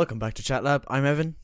Welcome 0.00 0.18
back 0.18 0.32
to 0.32 0.42
Chat 0.42 0.64
Lab. 0.64 0.86
I'm 0.88 1.04
Evan. 1.04 1.36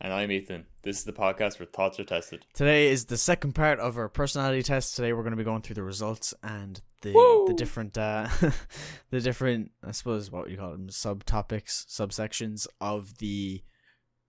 And 0.00 0.12
I'm 0.12 0.30
Ethan. 0.30 0.66
This 0.84 0.98
is 0.98 1.04
the 1.04 1.12
podcast 1.12 1.58
where 1.58 1.66
thoughts 1.66 1.98
are 1.98 2.04
tested. 2.04 2.46
Today 2.54 2.86
is 2.86 3.06
the 3.06 3.16
second 3.16 3.56
part 3.56 3.80
of 3.80 3.98
our 3.98 4.08
personality 4.08 4.62
test. 4.62 4.94
Today 4.94 5.12
we're 5.12 5.24
going 5.24 5.32
to 5.32 5.36
be 5.36 5.42
going 5.42 5.62
through 5.62 5.74
the 5.74 5.82
results 5.82 6.32
and 6.44 6.80
the 7.00 7.12
Woo! 7.12 7.44
the 7.48 7.54
different 7.54 7.98
uh 7.98 8.28
the 9.10 9.20
different 9.20 9.72
I 9.84 9.90
suppose 9.90 10.30
what 10.30 10.48
you 10.48 10.58
call 10.58 10.70
them 10.70 10.90
subtopics, 10.90 11.84
subsections 11.88 12.68
of 12.80 13.18
the 13.18 13.64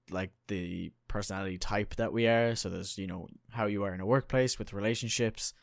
like 0.10 0.32
the 0.48 0.92
personality 1.08 1.60
type 1.60 1.96
that 1.98 2.12
we 2.12 2.26
are. 2.26 2.56
So 2.56 2.70
there's, 2.70 2.98
you 2.98 3.06
know, 3.06 3.28
how 3.52 3.68
you 3.68 3.84
are 3.84 3.94
in 3.94 4.02
a 4.02 4.06
workplace 4.08 4.58
with 4.58 4.74
relationships, 4.74 5.54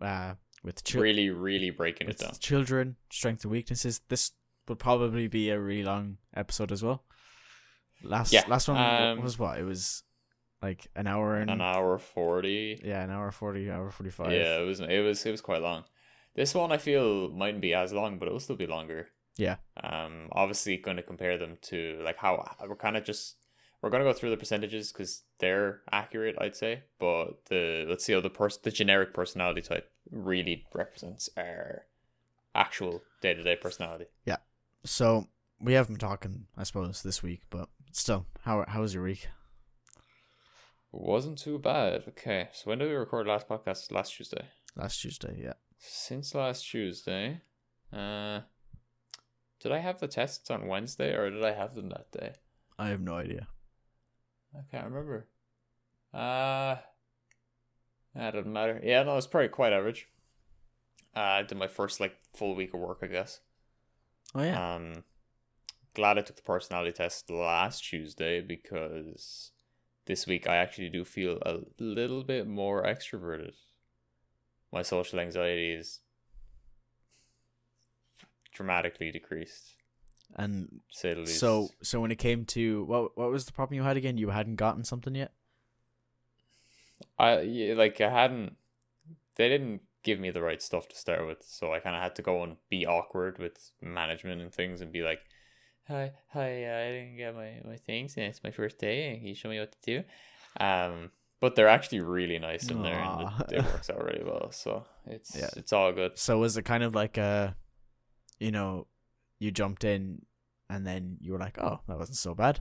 uh 0.00 0.36
with 0.62 0.82
children 0.82 1.14
Really, 1.14 1.28
really 1.28 1.68
breaking 1.68 2.08
it 2.08 2.16
down. 2.16 2.32
children, 2.40 2.96
strengths 3.10 3.44
and 3.44 3.52
weaknesses. 3.52 4.00
This 4.08 4.30
will 4.66 4.76
probably 4.76 5.28
be 5.28 5.50
a 5.50 5.60
really 5.60 5.84
long 5.84 6.16
episode 6.34 6.72
as 6.72 6.82
well. 6.82 7.04
Last 8.04 8.32
Yeah, 8.32 8.44
last 8.48 8.68
one 8.68 8.76
um, 8.78 9.22
was 9.22 9.38
what? 9.38 9.58
It 9.58 9.64
was 9.64 10.02
like 10.62 10.86
an 10.96 11.06
hour 11.06 11.36
and 11.36 11.50
An 11.50 11.60
hour 11.60 11.98
forty. 11.98 12.80
yeah, 12.84 13.02
an 13.02 13.10
hour 13.10 13.30
forty, 13.30 13.70
hour 13.70 13.90
forty 13.90 14.10
five. 14.10 14.32
Yeah, 14.32 14.60
it 14.60 14.64
was 14.66 14.80
it 14.80 15.00
was 15.00 15.24
it 15.26 15.30
was 15.30 15.40
quite 15.40 15.62
long. 15.62 15.84
This 16.34 16.54
one 16.54 16.72
I 16.72 16.78
feel 16.78 17.30
mightn't 17.30 17.60
be 17.62 17.74
as 17.74 17.92
long, 17.92 18.18
but 18.18 18.28
it 18.28 18.32
will 18.32 18.40
still 18.40 18.56
be 18.56 18.66
longer. 18.66 19.08
Yeah. 19.36 19.56
Um, 19.82 20.28
obviously 20.32 20.76
going 20.76 20.96
to 20.96 21.02
compare 21.02 21.38
them 21.38 21.58
to 21.62 22.00
like 22.04 22.16
how 22.18 22.44
we're 22.68 22.76
kind 22.76 22.96
of 22.96 23.04
just 23.04 23.36
we're 23.82 23.90
gonna 23.90 24.04
go 24.04 24.12
through 24.12 24.30
the 24.30 24.36
percentages 24.36 24.92
because 24.92 25.24
they're 25.38 25.82
accurate, 25.92 26.36
I'd 26.40 26.56
say. 26.56 26.84
But 26.98 27.44
the 27.46 27.84
let's 27.88 28.04
see 28.04 28.12
how 28.14 28.20
the 28.20 28.30
person 28.30 28.60
the 28.62 28.70
generic 28.70 29.12
personality 29.12 29.60
type 29.60 29.90
really 30.10 30.64
represents 30.74 31.28
our 31.36 31.86
actual 32.54 33.02
day 33.20 33.34
to 33.34 33.42
day 33.42 33.56
personality. 33.56 34.06
Yeah. 34.24 34.38
So 34.84 35.28
we 35.60 35.74
haven't 35.74 35.94
been 35.94 36.08
talking, 36.08 36.46
I 36.56 36.62
suppose, 36.62 37.02
this 37.02 37.22
week, 37.22 37.42
but 37.50 37.68
still, 37.94 38.26
how 38.42 38.64
how 38.68 38.80
was 38.80 38.94
your 38.94 39.04
week? 39.04 39.28
Wasn't 40.92 41.38
too 41.38 41.58
bad. 41.58 42.04
Okay, 42.08 42.48
so 42.52 42.70
when 42.70 42.78
did 42.78 42.88
we 42.88 42.94
record 42.94 43.26
last 43.26 43.48
podcast? 43.48 43.90
Last 43.90 44.14
Tuesday. 44.16 44.44
Last 44.76 45.00
Tuesday, 45.00 45.40
yeah. 45.42 45.54
Since 45.78 46.34
last 46.34 46.68
Tuesday, 46.68 47.40
uh, 47.92 48.40
did 49.60 49.72
I 49.72 49.78
have 49.78 49.98
the 49.98 50.08
tests 50.08 50.50
on 50.50 50.68
Wednesday 50.68 51.14
or 51.14 51.30
did 51.30 51.44
I 51.44 51.52
have 51.52 51.74
them 51.74 51.88
that 51.88 52.12
day? 52.12 52.34
I 52.78 52.88
have 52.88 53.00
no 53.00 53.14
idea. 53.16 53.48
I 54.56 54.62
can't 54.70 54.86
remember. 54.86 55.26
Uh, 56.12 56.76
that 58.14 58.34
doesn't 58.34 58.52
matter. 58.52 58.80
Yeah, 58.82 59.02
no, 59.02 59.16
it's 59.16 59.26
probably 59.26 59.48
quite 59.48 59.72
average. 59.72 60.06
Uh, 61.16 61.20
I 61.20 61.42
did 61.42 61.58
my 61.58 61.68
first 61.68 62.00
like 62.00 62.16
full 62.34 62.54
week 62.54 62.74
of 62.74 62.80
work, 62.80 62.98
I 63.02 63.06
guess. 63.06 63.40
Oh 64.34 64.42
yeah. 64.42 64.74
Um, 64.74 65.04
glad 65.94 66.18
I 66.18 66.22
took 66.22 66.36
the 66.36 66.42
personality 66.42 66.92
test 66.92 67.30
last 67.30 67.84
Tuesday 67.84 68.40
because 68.40 69.52
this 70.06 70.26
week 70.26 70.48
I 70.48 70.56
actually 70.56 70.90
do 70.90 71.04
feel 71.04 71.38
a 71.42 71.60
little 71.78 72.24
bit 72.24 72.46
more 72.46 72.82
extroverted. 72.84 73.54
My 74.72 74.82
social 74.82 75.20
anxiety 75.20 75.72
is 75.72 76.00
dramatically 78.52 79.10
decreased, 79.10 79.76
and 80.34 80.80
say 80.90 81.14
the 81.14 81.20
least. 81.20 81.38
so 81.38 81.68
so 81.82 82.00
when 82.00 82.10
it 82.10 82.18
came 82.18 82.44
to 82.46 82.84
what 82.84 83.16
what 83.16 83.30
was 83.30 83.44
the 83.44 83.52
problem 83.52 83.76
you 83.76 83.82
had 83.82 83.96
again? 83.96 84.18
You 84.18 84.30
hadn't 84.30 84.56
gotten 84.56 84.84
something 84.84 85.14
yet? 85.14 85.32
I 87.18 87.42
like 87.76 88.00
I 88.00 88.10
hadn't. 88.10 88.56
They 89.36 89.48
didn't 89.48 89.82
give 90.02 90.20
me 90.20 90.30
the 90.30 90.42
right 90.42 90.62
stuff 90.62 90.88
to 90.88 90.96
start 90.96 91.26
with, 91.26 91.42
so 91.42 91.72
I 91.72 91.78
kind 91.78 91.96
of 91.96 92.02
had 92.02 92.14
to 92.16 92.22
go 92.22 92.42
and 92.42 92.56
be 92.68 92.86
awkward 92.86 93.38
with 93.38 93.70
management 93.80 94.42
and 94.42 94.52
things, 94.52 94.80
and 94.80 94.92
be 94.92 95.02
like, 95.02 95.20
"Hi, 95.88 96.12
hi, 96.32 96.64
uh, 96.64 96.76
I 96.78 96.90
didn't 96.92 97.16
get 97.16 97.34
my 97.34 97.60
my 97.64 97.76
things, 97.76 98.16
and 98.16 98.26
it's 98.26 98.42
my 98.44 98.50
first 98.50 98.78
day. 98.78 99.16
Can 99.18 99.26
you 99.26 99.34
show 99.34 99.48
me 99.48 99.58
what 99.60 99.72
to 99.72 99.78
do?" 99.82 100.04
Um, 100.60 101.10
but 101.40 101.56
they're 101.56 101.68
actually 101.68 102.00
really 102.00 102.38
nice 102.38 102.70
in 102.70 102.82
there, 102.82 103.00
and 103.02 103.20
it, 103.20 103.28
it 103.50 103.64
works 103.64 103.90
out 103.90 104.02
really 104.02 104.24
well. 104.24 104.50
So 104.52 104.86
it's 105.06 105.34
Yeah. 105.36 105.50
it's 105.56 105.72
all 105.72 105.92
good. 105.92 106.18
So 106.18 106.38
was 106.38 106.56
it 106.56 106.62
kind 106.64 106.82
of 106.84 106.94
like 106.94 107.16
a 107.18 107.56
you 108.38 108.50
know, 108.50 108.86
you 109.38 109.50
jumped 109.50 109.84
in 109.84 110.22
and 110.70 110.86
then 110.86 111.18
you 111.20 111.32
were 111.32 111.38
like, 111.38 111.58
Oh, 111.58 111.80
that 111.88 111.98
wasn't 111.98 112.18
so 112.18 112.34
bad. 112.34 112.60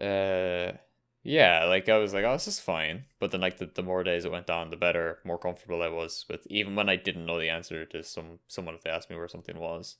Uh, 0.00 0.72
yeah, 1.22 1.64
like 1.64 1.88
I 1.88 1.98
was 1.98 2.12
like, 2.12 2.24
oh, 2.24 2.32
this 2.32 2.48
is 2.48 2.60
fine. 2.60 3.04
But 3.18 3.30
then, 3.30 3.40
like 3.40 3.58
the, 3.58 3.66
the 3.66 3.82
more 3.82 4.02
days 4.04 4.24
it 4.24 4.32
went 4.32 4.50
on, 4.50 4.70
the 4.70 4.76
better, 4.76 5.20
more 5.24 5.38
comfortable 5.38 5.82
I 5.82 5.88
was 5.88 6.24
with. 6.28 6.46
Even 6.48 6.74
when 6.76 6.88
I 6.88 6.96
didn't 6.96 7.26
know 7.26 7.38
the 7.38 7.48
answer 7.48 7.84
to 7.86 8.02
some 8.02 8.40
someone 8.48 8.74
if 8.74 8.82
they 8.82 8.90
asked 8.90 9.10
me 9.10 9.16
where 9.16 9.28
something 9.28 9.58
was, 9.58 9.96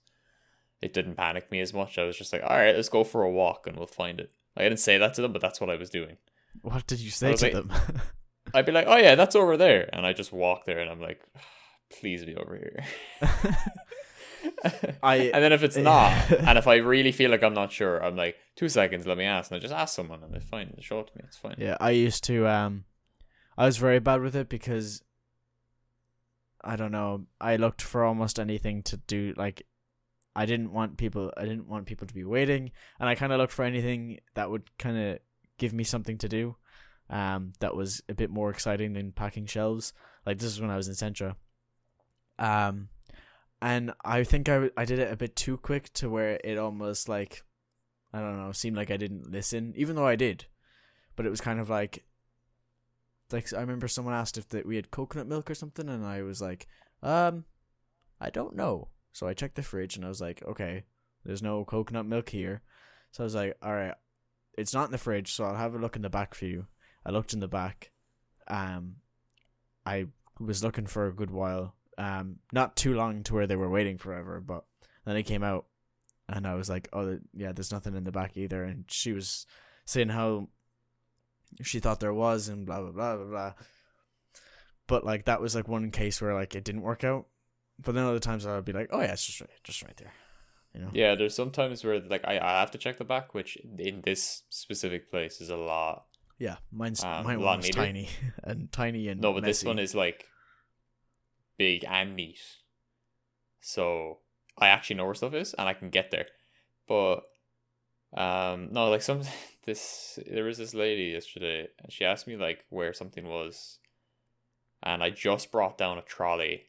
it 0.84 0.92
didn't 0.92 1.16
panic 1.16 1.50
me 1.50 1.60
as 1.60 1.72
much. 1.72 1.98
I 1.98 2.04
was 2.04 2.18
just 2.18 2.30
like, 2.30 2.42
all 2.42 2.56
right, 2.56 2.76
let's 2.76 2.90
go 2.90 3.04
for 3.04 3.22
a 3.22 3.30
walk 3.30 3.66
and 3.66 3.74
we'll 3.74 3.86
find 3.86 4.20
it. 4.20 4.30
Like, 4.54 4.66
I 4.66 4.68
didn't 4.68 4.80
say 4.80 4.98
that 4.98 5.14
to 5.14 5.22
them, 5.22 5.32
but 5.32 5.40
that's 5.40 5.58
what 5.58 5.70
I 5.70 5.76
was 5.76 5.88
doing. 5.88 6.18
What 6.60 6.86
did 6.86 7.00
you 7.00 7.10
say 7.10 7.34
to 7.34 7.44
like- 7.44 7.52
them? 7.54 7.72
I'd 8.54 8.66
be 8.66 8.72
like, 8.72 8.86
oh 8.86 8.98
yeah, 8.98 9.14
that's 9.14 9.34
over 9.34 9.56
there, 9.56 9.88
and 9.92 10.06
I 10.06 10.12
just 10.12 10.30
walk 10.30 10.66
there, 10.66 10.78
and 10.78 10.90
I'm 10.90 11.00
like, 11.00 11.20
please 11.90 12.24
be 12.24 12.36
over 12.36 12.54
here. 12.54 12.84
I- 15.02 15.16
and 15.34 15.42
then 15.42 15.52
if 15.52 15.62
it's 15.62 15.78
not, 15.78 16.12
and 16.30 16.58
if 16.58 16.68
I 16.68 16.76
really 16.76 17.10
feel 17.10 17.30
like 17.30 17.42
I'm 17.42 17.54
not 17.54 17.72
sure, 17.72 18.04
I'm 18.04 18.16
like, 18.16 18.36
two 18.54 18.68
seconds, 18.68 19.06
let 19.06 19.16
me 19.16 19.24
ask, 19.24 19.50
and 19.50 19.56
I 19.56 19.60
just 19.60 19.72
ask 19.72 19.94
someone, 19.94 20.22
and 20.22 20.32
they 20.32 20.38
fine, 20.38 20.72
they 20.76 20.82
show 20.82 21.00
it 21.00 21.08
to 21.08 21.16
me, 21.16 21.22
it's 21.26 21.38
fine. 21.38 21.56
Yeah, 21.58 21.78
I 21.80 21.90
used 21.90 22.22
to 22.24 22.46
um 22.46 22.84
I 23.56 23.64
was 23.64 23.78
very 23.78 23.98
bad 23.98 24.20
with 24.20 24.36
it 24.36 24.48
because 24.50 25.02
I 26.62 26.76
don't 26.76 26.92
know, 26.92 27.24
I 27.40 27.56
looked 27.56 27.82
for 27.82 28.04
almost 28.04 28.38
anything 28.38 28.82
to 28.84 28.98
do 28.98 29.32
like 29.36 29.66
I 30.36 30.46
didn't 30.46 30.72
want 30.72 30.96
people 30.96 31.32
I 31.36 31.42
didn't 31.44 31.68
want 31.68 31.86
people 31.86 32.06
to 32.06 32.14
be 32.14 32.24
waiting 32.24 32.72
and 32.98 33.08
I 33.08 33.14
kind 33.14 33.32
of 33.32 33.38
looked 33.38 33.52
for 33.52 33.64
anything 33.64 34.20
that 34.34 34.50
would 34.50 34.76
kind 34.78 34.98
of 34.98 35.18
give 35.58 35.72
me 35.72 35.84
something 35.84 36.18
to 36.18 36.28
do 36.28 36.56
um 37.10 37.52
that 37.60 37.76
was 37.76 38.02
a 38.08 38.14
bit 38.14 38.30
more 38.30 38.50
exciting 38.50 38.94
than 38.94 39.12
packing 39.12 39.46
shelves. 39.46 39.92
Like 40.26 40.38
this 40.38 40.52
is 40.52 40.60
when 40.60 40.70
I 40.70 40.76
was 40.76 40.88
in 40.88 40.94
Centra. 40.94 41.36
Um 42.38 42.88
and 43.62 43.92
I 44.04 44.24
think 44.24 44.48
I, 44.48 44.54
w- 44.54 44.72
I 44.76 44.84
did 44.84 44.98
it 44.98 45.12
a 45.12 45.16
bit 45.16 45.36
too 45.36 45.56
quick 45.56 45.92
to 45.94 46.10
where 46.10 46.38
it 46.42 46.58
almost 46.58 47.08
like 47.08 47.42
I 48.12 48.20
don't 48.20 48.38
know, 48.38 48.52
seemed 48.52 48.76
like 48.76 48.90
I 48.90 48.96
didn't 48.96 49.30
listen 49.30 49.72
even 49.76 49.96
though 49.96 50.06
I 50.06 50.16
did 50.16 50.46
but 51.16 51.26
it 51.26 51.30
was 51.30 51.40
kind 51.40 51.60
of 51.60 51.70
like 51.70 52.04
like 53.32 53.52
I 53.52 53.60
remember 53.60 53.88
someone 53.88 54.14
asked 54.14 54.38
if 54.38 54.48
that 54.50 54.66
we 54.66 54.76
had 54.76 54.90
coconut 54.90 55.26
milk 55.26 55.50
or 55.50 55.54
something 55.54 55.88
and 55.88 56.04
I 56.04 56.22
was 56.22 56.40
like 56.40 56.66
um 57.02 57.44
I 58.20 58.30
don't 58.30 58.56
know 58.56 58.88
so 59.14 59.28
I 59.28 59.32
checked 59.32 59.54
the 59.54 59.62
fridge 59.62 59.96
and 59.96 60.04
I 60.04 60.08
was 60.08 60.20
like 60.20 60.42
okay 60.46 60.84
there's 61.24 61.42
no 61.42 61.64
coconut 61.64 62.04
milk 62.04 62.28
here. 62.28 62.60
So 63.12 63.22
I 63.22 63.24
was 63.24 63.34
like 63.34 63.56
all 63.62 63.72
right 63.72 63.94
it's 64.58 64.74
not 64.74 64.86
in 64.86 64.92
the 64.92 64.98
fridge 64.98 65.32
so 65.32 65.44
I'll 65.44 65.56
have 65.56 65.74
a 65.74 65.78
look 65.78 65.96
in 65.96 66.02
the 66.02 66.10
back 66.10 66.34
for 66.34 66.44
you. 66.44 66.66
I 67.06 67.10
looked 67.10 67.32
in 67.32 67.40
the 67.40 67.48
back. 67.48 67.92
Um 68.48 68.96
I 69.86 70.08
was 70.38 70.64
looking 70.64 70.86
for 70.86 71.06
a 71.06 71.14
good 71.14 71.30
while. 71.30 71.74
Um 71.96 72.40
not 72.52 72.76
too 72.76 72.94
long 72.94 73.22
to 73.22 73.34
where 73.34 73.46
they 73.46 73.56
were 73.56 73.70
waiting 73.70 73.96
forever 73.96 74.42
but 74.46 74.64
then 75.06 75.16
it 75.16 75.22
came 75.22 75.44
out 75.44 75.66
and 76.28 76.46
I 76.46 76.54
was 76.54 76.68
like 76.68 76.88
oh 76.92 77.18
yeah 77.32 77.52
there's 77.52 77.72
nothing 77.72 77.94
in 77.94 78.04
the 78.04 78.12
back 78.12 78.36
either. 78.36 78.64
And 78.64 78.84
she 78.88 79.12
was 79.12 79.46
saying 79.86 80.08
how 80.08 80.48
she 81.62 81.78
thought 81.78 82.00
there 82.00 82.12
was 82.12 82.48
and 82.48 82.66
blah 82.66 82.80
blah 82.80 82.90
blah 82.90 83.16
blah 83.16 83.26
blah. 83.26 83.52
But 84.88 85.04
like 85.04 85.26
that 85.26 85.40
was 85.40 85.54
like 85.54 85.68
one 85.68 85.90
case 85.92 86.20
where 86.20 86.34
like 86.34 86.54
it 86.54 86.64
didn't 86.64 86.82
work 86.82 87.04
out. 87.04 87.26
But 87.78 87.94
then 87.94 88.04
other 88.04 88.20
times 88.20 88.46
I 88.46 88.54
would 88.54 88.64
be 88.64 88.72
like, 88.72 88.88
oh 88.92 89.00
yeah, 89.00 89.12
it's 89.12 89.26
just 89.26 89.40
right, 89.40 89.50
just 89.64 89.82
right 89.82 89.96
there, 89.96 90.12
you 90.74 90.80
know. 90.80 90.90
Yeah, 90.92 91.14
there's 91.16 91.34
sometimes 91.34 91.84
where 91.84 92.00
like 92.00 92.24
I, 92.24 92.38
I 92.38 92.60
have 92.60 92.70
to 92.72 92.78
check 92.78 92.98
the 92.98 93.04
back, 93.04 93.34
which 93.34 93.56
in 93.78 94.02
this 94.02 94.42
specific 94.48 95.10
place 95.10 95.40
is 95.40 95.50
a 95.50 95.56
lot. 95.56 96.04
Yeah, 96.38 96.56
mine's 96.72 97.02
Um, 97.02 97.24
mine 97.24 97.40
was 97.40 97.64
neater. 97.64 97.78
tiny 97.78 98.08
and 98.44 98.70
tiny 98.72 99.08
and 99.08 99.20
No, 99.20 99.32
but 99.32 99.44
this 99.44 99.64
one 99.64 99.78
is 99.78 99.94
like 99.94 100.26
big 101.58 101.84
and 101.88 102.16
neat. 102.16 102.40
So 103.60 104.18
I 104.58 104.68
actually 104.68 104.96
know 104.96 105.04
where 105.06 105.14
stuff 105.14 105.34
is 105.34 105.54
and 105.54 105.68
I 105.68 105.74
can 105.74 105.90
get 105.90 106.10
there. 106.10 106.26
But 106.86 107.22
um 108.16 108.68
no, 108.72 108.88
like 108.90 109.02
some 109.02 109.22
this 109.64 110.18
there 110.30 110.44
was 110.44 110.58
this 110.58 110.74
lady 110.74 111.04
yesterday 111.04 111.68
and 111.82 111.92
she 111.92 112.04
asked 112.04 112.26
me 112.26 112.36
like 112.36 112.64
where 112.68 112.92
something 112.92 113.26
was 113.26 113.78
and 114.82 115.02
I 115.02 115.10
just 115.10 115.50
brought 115.50 115.78
down 115.78 115.98
a 115.98 116.02
trolley 116.02 116.64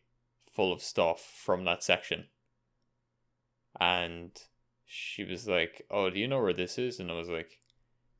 full 0.56 0.72
of 0.72 0.81
stuff 0.81 1.22
from 1.22 1.66
that 1.66 1.84
section. 1.84 2.25
And 3.80 4.31
she 4.86 5.24
was 5.24 5.48
like, 5.48 5.86
"Oh, 5.92 6.10
do 6.10 6.19
you 6.19 6.28
know 6.28 6.42
where 6.42 6.54
this 6.54 6.78
is?" 6.78 7.00
And 7.00 7.12
I 7.12 7.16
was 7.16 7.30
like, 7.30 7.60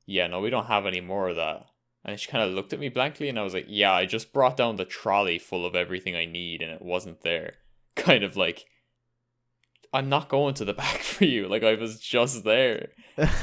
"Yeah, 0.06 0.28
no, 0.28 0.42
we 0.42 0.50
don't 0.50 0.68
have 0.68 0.86
any 0.86 1.02
more 1.02 1.30
of 1.30 1.38
that." 1.38 1.68
And 2.04 2.20
she 2.20 2.30
kind 2.30 2.44
of 2.44 2.54
looked 2.54 2.74
at 2.74 2.80
me 2.80 2.90
blankly, 2.90 3.30
and 3.30 3.40
I 3.40 3.44
was 3.44 3.54
like, 3.54 3.66
"Yeah, 3.68 3.94
I 3.94 4.06
just 4.06 4.34
brought 4.34 4.58
down 4.58 4.76
the 4.76 4.86
trolley 4.86 5.40
full 5.40 5.66
of 5.66 5.76
everything 5.76 6.16
I 6.16 6.26
need, 6.26 6.62
and 6.62 6.72
it 6.72 6.82
wasn't 6.82 7.22
there." 7.22 7.54
Kind 7.96 8.24
of 8.24 8.36
like, 8.36 8.66
I'm 9.94 10.10
not 10.10 10.28
going 10.28 10.54
to 10.56 10.66
the 10.66 10.74
back 10.86 11.00
for 11.00 11.24
you. 11.26 11.48
Like 11.48 11.64
I 11.64 11.76
was 11.76 12.00
just 12.00 12.44
there. 12.44 12.90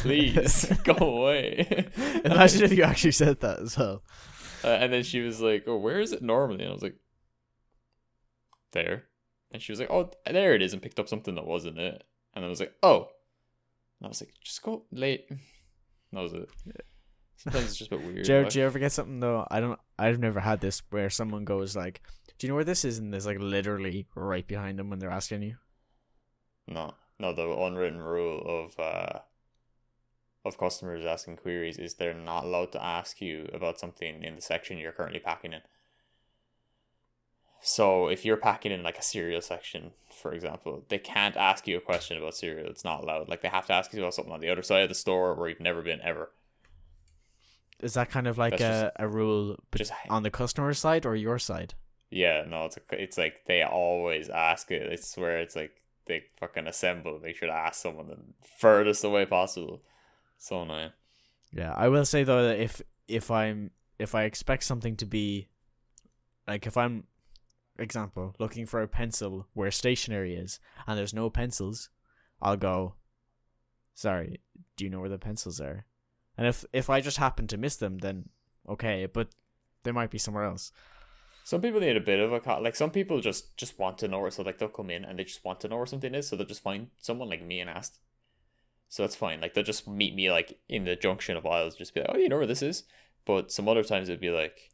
Please 0.00 0.70
go 0.84 0.94
away. 0.94 1.88
Imagine 2.24 2.64
if 2.64 2.72
you 2.72 2.82
actually 2.82 3.12
said 3.12 3.40
that 3.40 3.60
as 3.60 3.78
well. 3.78 4.02
Uh, 4.62 4.68
and 4.68 4.92
then 4.92 5.02
she 5.02 5.20
was 5.20 5.40
like, 5.40 5.64
"Oh, 5.66 5.78
where 5.78 6.00
is 6.00 6.12
it 6.12 6.22
normally?" 6.22 6.62
And 6.62 6.70
I 6.70 6.74
was 6.74 6.82
like, 6.82 6.96
"There." 8.72 9.04
And 9.50 9.62
she 9.62 9.72
was 9.72 9.80
like, 9.80 9.90
"Oh, 9.90 10.10
there 10.26 10.54
it 10.54 10.62
is," 10.62 10.72
and 10.72 10.82
picked 10.82 10.98
up 10.98 11.08
something 11.08 11.34
that 11.34 11.46
wasn't 11.46 11.78
it. 11.78 12.04
And 12.34 12.44
I 12.44 12.48
was 12.48 12.60
like, 12.60 12.74
"Oh." 12.82 13.08
And 14.00 14.06
I 14.06 14.08
was 14.08 14.20
like, 14.20 14.34
just 14.42 14.62
go 14.62 14.84
late. 14.90 15.28
That 16.12 16.22
was 16.22 16.32
it. 16.32 16.48
Sometimes 17.36 17.66
it's 17.66 17.76
just 17.76 17.92
a 17.92 17.96
bit 17.96 18.06
weird. 18.06 18.24
Do 18.24 18.32
you, 18.34 18.48
do 18.48 18.58
you 18.58 18.64
ever 18.64 18.78
get 18.78 18.92
something 18.92 19.20
though? 19.20 19.46
I 19.50 19.60
don't. 19.60 19.78
I've 19.98 20.18
never 20.18 20.40
had 20.40 20.60
this 20.60 20.82
where 20.90 21.10
someone 21.10 21.44
goes 21.44 21.76
like, 21.76 22.02
"Do 22.38 22.46
you 22.46 22.48
know 22.48 22.56
where 22.56 22.64
this 22.64 22.84
is?" 22.84 22.98
And 22.98 23.12
there's 23.12 23.26
like 23.26 23.38
literally 23.38 24.06
right 24.14 24.46
behind 24.46 24.78
them 24.78 24.90
when 24.90 24.98
they're 24.98 25.10
asking 25.10 25.42
you. 25.42 25.56
No, 26.68 26.94
no. 27.18 27.32
The 27.32 27.48
unwritten 27.48 28.00
rule 28.00 28.42
of 28.46 28.78
uh, 28.78 29.20
of 30.44 30.58
customers 30.58 31.04
asking 31.04 31.36
queries 31.36 31.78
is 31.78 31.94
they're 31.94 32.14
not 32.14 32.44
allowed 32.44 32.72
to 32.72 32.84
ask 32.84 33.20
you 33.20 33.48
about 33.52 33.78
something 33.78 34.22
in 34.22 34.36
the 34.36 34.42
section 34.42 34.78
you're 34.78 34.92
currently 34.92 35.20
packing 35.20 35.52
in. 35.52 35.62
So 37.64 38.08
if 38.08 38.24
you're 38.24 38.36
packing 38.36 38.72
in 38.72 38.82
like 38.82 38.98
a 38.98 39.02
cereal 39.02 39.40
section, 39.40 39.92
for 40.10 40.32
example, 40.34 40.84
they 40.88 40.98
can't 40.98 41.36
ask 41.36 41.68
you 41.68 41.76
a 41.76 41.80
question 41.80 42.18
about 42.18 42.34
cereal. 42.34 42.68
It's 42.68 42.84
not 42.84 43.02
allowed. 43.02 43.28
Like 43.28 43.40
they 43.40 43.48
have 43.48 43.66
to 43.66 43.72
ask 43.72 43.92
you 43.92 44.00
about 44.00 44.14
something 44.14 44.32
on 44.32 44.40
the 44.40 44.50
other 44.50 44.62
side 44.62 44.82
of 44.82 44.88
the 44.88 44.96
store 44.96 45.34
where 45.34 45.48
you've 45.48 45.60
never 45.60 45.80
been 45.80 46.00
ever. 46.02 46.30
Is 47.80 47.94
that 47.94 48.10
kind 48.10 48.26
of 48.26 48.36
like 48.36 48.58
That's 48.58 48.92
a, 48.98 49.04
a 49.04 49.08
rule 49.08 49.56
Just 49.74 49.92
on 50.10 50.24
the 50.24 50.30
customer 50.30 50.74
side 50.74 51.06
or 51.06 51.14
your 51.14 51.38
side? 51.38 51.74
yeah, 52.10 52.44
no. 52.46 52.66
It's 52.66 52.76
a, 52.76 52.80
it's 52.90 53.16
like 53.16 53.44
they 53.46 53.62
always 53.62 54.28
ask 54.28 54.70
it. 54.70 54.92
I 54.92 54.96
swear, 54.96 55.38
it's 55.38 55.56
like 55.56 55.72
they 56.06 56.24
fucking 56.40 56.66
assemble, 56.66 57.20
make 57.22 57.36
sure 57.36 57.48
to 57.48 57.54
ask 57.54 57.80
someone 57.80 58.08
the 58.08 58.18
furthest 58.58 59.04
away 59.04 59.24
possible. 59.24 59.82
So 60.36 60.62
annoying. 60.62 60.90
Yeah, 61.52 61.72
I 61.76 61.88
will 61.88 62.04
say 62.04 62.24
though 62.24 62.48
that 62.48 62.58
if 62.58 62.82
if 63.06 63.30
I'm 63.30 63.70
if 64.00 64.14
I 64.16 64.24
expect 64.24 64.64
something 64.64 64.96
to 64.96 65.06
be 65.06 65.48
like 66.48 66.66
if 66.66 66.76
I'm 66.76 67.04
example 67.78 68.34
looking 68.38 68.66
for 68.66 68.82
a 68.82 68.88
pencil 68.88 69.46
where 69.54 69.70
stationery 69.70 70.34
is 70.34 70.60
and 70.86 70.98
there's 70.98 71.14
no 71.14 71.30
pencils, 71.30 71.90
I'll 72.40 72.56
go. 72.56 72.94
Sorry, 73.94 74.40
do 74.76 74.84
you 74.84 74.90
know 74.90 75.00
where 75.00 75.08
the 75.08 75.18
pencils 75.18 75.60
are? 75.60 75.86
And 76.36 76.46
if 76.46 76.64
if 76.72 76.88
I 76.88 77.00
just 77.00 77.18
happen 77.18 77.46
to 77.48 77.56
miss 77.56 77.76
them, 77.76 77.98
then 77.98 78.28
okay, 78.68 79.06
but 79.06 79.28
they 79.82 79.92
might 79.92 80.10
be 80.10 80.18
somewhere 80.18 80.44
else. 80.44 80.72
Some 81.44 81.60
people 81.60 81.80
need 81.80 81.96
a 81.96 82.00
bit 82.00 82.20
of 82.20 82.32
a 82.32 82.40
co- 82.40 82.60
like. 82.60 82.76
Some 82.76 82.90
people 82.90 83.20
just 83.20 83.56
just 83.56 83.78
want 83.78 83.98
to 83.98 84.08
know 84.08 84.20
where. 84.20 84.30
So 84.30 84.42
like 84.42 84.58
they'll 84.58 84.68
come 84.68 84.90
in 84.90 85.04
and 85.04 85.18
they 85.18 85.24
just 85.24 85.44
want 85.44 85.60
to 85.60 85.68
know 85.68 85.76
where 85.76 85.86
something 85.86 86.14
is. 86.14 86.28
So 86.28 86.36
they'll 86.36 86.46
just 86.46 86.62
find 86.62 86.88
someone 86.98 87.28
like 87.28 87.44
me 87.44 87.60
and 87.60 87.68
ask. 87.68 87.98
So 88.88 89.02
that's 89.02 89.16
fine. 89.16 89.40
Like 89.40 89.54
they'll 89.54 89.64
just 89.64 89.88
meet 89.88 90.14
me 90.14 90.30
like 90.30 90.58
in 90.68 90.84
the 90.84 90.96
junction 90.96 91.36
of 91.36 91.46
aisles. 91.46 91.76
Just 91.76 91.94
be 91.94 92.00
like, 92.00 92.10
oh, 92.12 92.18
you 92.18 92.28
know 92.28 92.38
where 92.38 92.46
this 92.46 92.62
is. 92.62 92.84
But 93.24 93.50
some 93.50 93.68
other 93.68 93.82
times 93.82 94.08
it'd 94.08 94.20
be 94.20 94.30
like. 94.30 94.71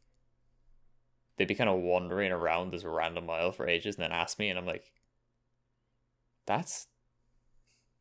They'd 1.39 1.47
be 1.47 1.55
kind 1.55 1.69
of 1.69 1.79
wandering 1.79 2.31
around 2.31 2.71
this 2.71 2.83
random 2.83 3.27
aisle 3.29 3.53
for 3.53 3.67
ages 3.67 3.95
and 3.95 4.03
then 4.03 4.11
ask 4.11 4.37
me, 4.37 4.49
and 4.49 4.59
I'm 4.59 4.67
like. 4.67 4.91
That's. 6.45 6.87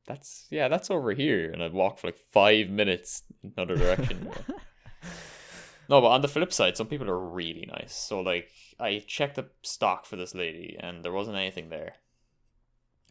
That's 0.07 0.47
yeah, 0.51 0.69
that's 0.69 0.91
over 0.91 1.13
here, 1.13 1.51
and 1.53 1.63
I'd 1.63 1.73
walk 1.73 1.99
for 1.99 2.09
like 2.09 2.19
five 2.33 2.69
minutes 2.69 3.23
in 3.43 3.53
another 3.57 3.77
direction. 3.77 4.31
No, 5.89 6.03
but 6.03 6.09
on 6.09 6.21
the 6.21 6.29
flip 6.29 6.53
side, 6.53 6.77
some 6.77 6.87
people 6.87 7.09
are 7.09 7.19
really 7.19 7.67
nice. 7.67 7.95
So 7.95 8.21
like 8.21 8.51
I 8.79 9.03
checked 9.07 9.37
the 9.37 9.49
stock 9.63 10.05
for 10.05 10.17
this 10.17 10.35
lady 10.35 10.77
and 10.79 11.05
there 11.05 11.13
wasn't 11.13 11.39
anything 11.39 11.71
there. 11.71 11.95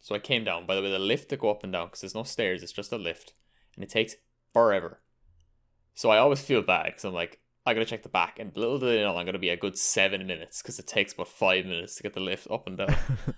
So 0.00 0.14
I 0.14 0.20
came 0.20 0.44
down. 0.44 0.64
By 0.64 0.76
the 0.76 0.82
way, 0.82 0.90
the 0.90 0.98
lift 0.98 1.28
to 1.30 1.36
go 1.36 1.50
up 1.50 1.64
and 1.64 1.72
down 1.72 1.88
because 1.88 2.02
there's 2.02 2.14
no 2.14 2.22
stairs, 2.22 2.62
it's 2.62 2.72
just 2.72 2.92
a 2.92 2.98
lift, 2.98 3.34
and 3.74 3.82
it 3.82 3.90
takes 3.90 4.14
forever. 4.52 5.00
So 5.94 6.10
I 6.10 6.18
always 6.18 6.40
feel 6.40 6.62
bad 6.62 6.86
because 6.86 7.04
I'm 7.04 7.12
like, 7.12 7.40
I 7.68 7.74
gotta 7.74 7.84
check 7.86 8.02
the 8.02 8.08
back, 8.08 8.38
and 8.38 8.50
little 8.56 8.78
do 8.78 8.86
they 8.86 9.00
know 9.02 9.16
I'm 9.16 9.26
gonna 9.26 9.38
be 9.38 9.50
a 9.50 9.56
good 9.56 9.76
seven 9.78 10.26
minutes 10.26 10.62
because 10.62 10.78
it 10.78 10.86
takes 10.86 11.12
about 11.12 11.28
five 11.28 11.64
minutes 11.66 11.96
to 11.96 12.02
get 12.02 12.14
the 12.14 12.20
lift 12.20 12.50
up 12.50 12.66
and 12.66 12.78
down. 12.78 12.96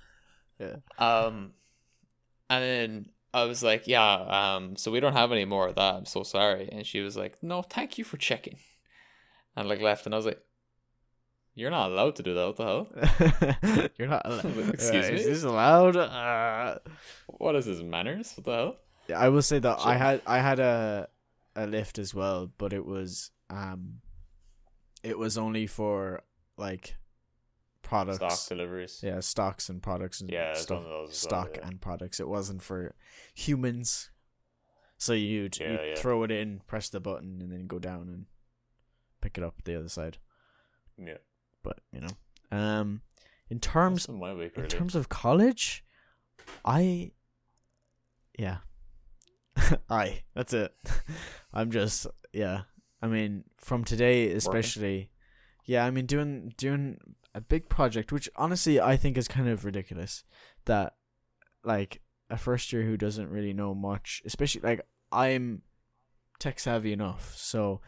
yeah. 0.58 0.76
Um, 0.98 1.52
and 2.48 2.64
then 2.64 3.06
I 3.32 3.44
was 3.44 3.62
like, 3.62 3.86
yeah, 3.86 4.12
um, 4.56 4.76
so 4.76 4.90
we 4.90 5.00
don't 5.00 5.12
have 5.12 5.32
any 5.32 5.44
more 5.44 5.68
of 5.68 5.74
that. 5.76 5.94
I'm 5.94 6.04
so 6.06 6.22
sorry. 6.22 6.68
And 6.70 6.86
she 6.86 7.00
was 7.00 7.16
like, 7.16 7.38
no, 7.42 7.62
thank 7.62 7.96
you 7.98 8.04
for 8.04 8.16
checking. 8.16 8.56
And 9.56 9.68
like 9.68 9.80
left, 9.80 10.06
and 10.06 10.14
I 10.14 10.18
was 10.18 10.26
like, 10.26 10.40
you're 11.54 11.70
not 11.70 11.90
allowed 11.90 12.16
to 12.16 12.22
do 12.22 12.34
that. 12.34 12.46
What 12.46 12.56
the 12.56 12.64
hell? 12.64 13.88
You're 13.98 14.08
not 14.08 14.22
allowed. 14.28 14.68
Excuse 14.74 15.06
Uh, 15.06 15.12
me? 15.12 15.14
Is 15.16 15.26
this 15.26 15.42
allowed? 15.42 15.96
Uh, 15.96 16.78
What 17.26 17.56
is 17.56 17.66
this 17.66 17.82
manners? 17.82 18.32
What 18.36 18.44
the 18.46 18.52
hell? 18.52 18.76
I 19.24 19.28
will 19.28 19.42
say 19.42 19.58
that 19.58 19.78
I 19.84 19.96
had 19.96 20.22
I 20.26 20.38
had 20.38 20.60
a 20.60 21.08
a 21.56 21.66
lift 21.66 21.98
as 21.98 22.14
well, 22.14 22.50
but 22.56 22.72
it 22.72 22.86
was 22.86 23.30
um 23.50 24.00
it 25.02 25.18
was 25.18 25.36
only 25.38 25.66
for 25.66 26.22
like 26.56 26.96
products. 27.82 28.16
Stock 28.16 28.48
deliveries. 28.48 29.00
Yeah, 29.02 29.20
stocks 29.20 29.68
and 29.68 29.82
products 29.82 30.20
and 30.20 30.30
Yeah, 30.30 30.54
stuff. 30.54 30.82
as 30.82 30.86
well, 30.86 31.06
stock 31.08 31.50
yeah. 31.56 31.66
and 31.68 31.80
products. 31.80 32.20
It 32.20 32.28
wasn't 32.28 32.62
for 32.62 32.94
humans. 33.34 34.10
So 34.98 35.12
you'd, 35.14 35.58
Yeah, 35.58 35.70
you'd 35.72 35.88
yeah. 35.88 35.94
throw 35.96 36.22
it 36.24 36.30
in, 36.30 36.60
press 36.66 36.90
the 36.90 37.00
button, 37.00 37.40
and 37.40 37.50
then 37.50 37.66
go 37.66 37.78
down 37.78 38.02
and 38.02 38.26
pick 39.22 39.38
it 39.38 39.44
up 39.44 39.54
the 39.64 39.78
other 39.78 39.88
side. 39.88 40.18
Yeah. 40.98 41.16
But 41.62 41.78
you 41.92 42.00
know, 42.02 42.56
um, 42.56 43.00
in 43.48 43.60
terms 43.60 44.08
Most 44.08 44.08
of 44.10 44.14
my 44.16 44.34
week 44.34 44.56
in 44.56 44.66
terms 44.66 44.94
of 44.94 45.08
college, 45.08 45.84
I, 46.64 47.12
yeah, 48.38 48.58
I. 49.90 50.22
That's 50.34 50.52
it. 50.52 50.74
I'm 51.52 51.70
just 51.70 52.06
yeah. 52.32 52.62
I 53.02 53.06
mean, 53.06 53.44
from 53.56 53.84
today 53.84 54.30
especially, 54.32 55.10
yeah. 55.64 55.84
I 55.84 55.90
mean, 55.90 56.06
doing 56.06 56.52
doing 56.56 56.98
a 57.34 57.40
big 57.40 57.68
project, 57.68 58.12
which 58.12 58.28
honestly 58.36 58.80
I 58.80 58.96
think 58.96 59.16
is 59.16 59.28
kind 59.28 59.48
of 59.48 59.64
ridiculous. 59.64 60.24
That 60.66 60.94
like 61.64 62.02
a 62.28 62.36
first 62.36 62.72
year 62.72 62.82
who 62.82 62.96
doesn't 62.96 63.30
really 63.30 63.52
know 63.52 63.74
much, 63.74 64.22
especially 64.24 64.62
like 64.62 64.86
I'm 65.10 65.62
tech 66.38 66.60
savvy 66.60 66.92
enough, 66.92 67.34
so 67.36 67.80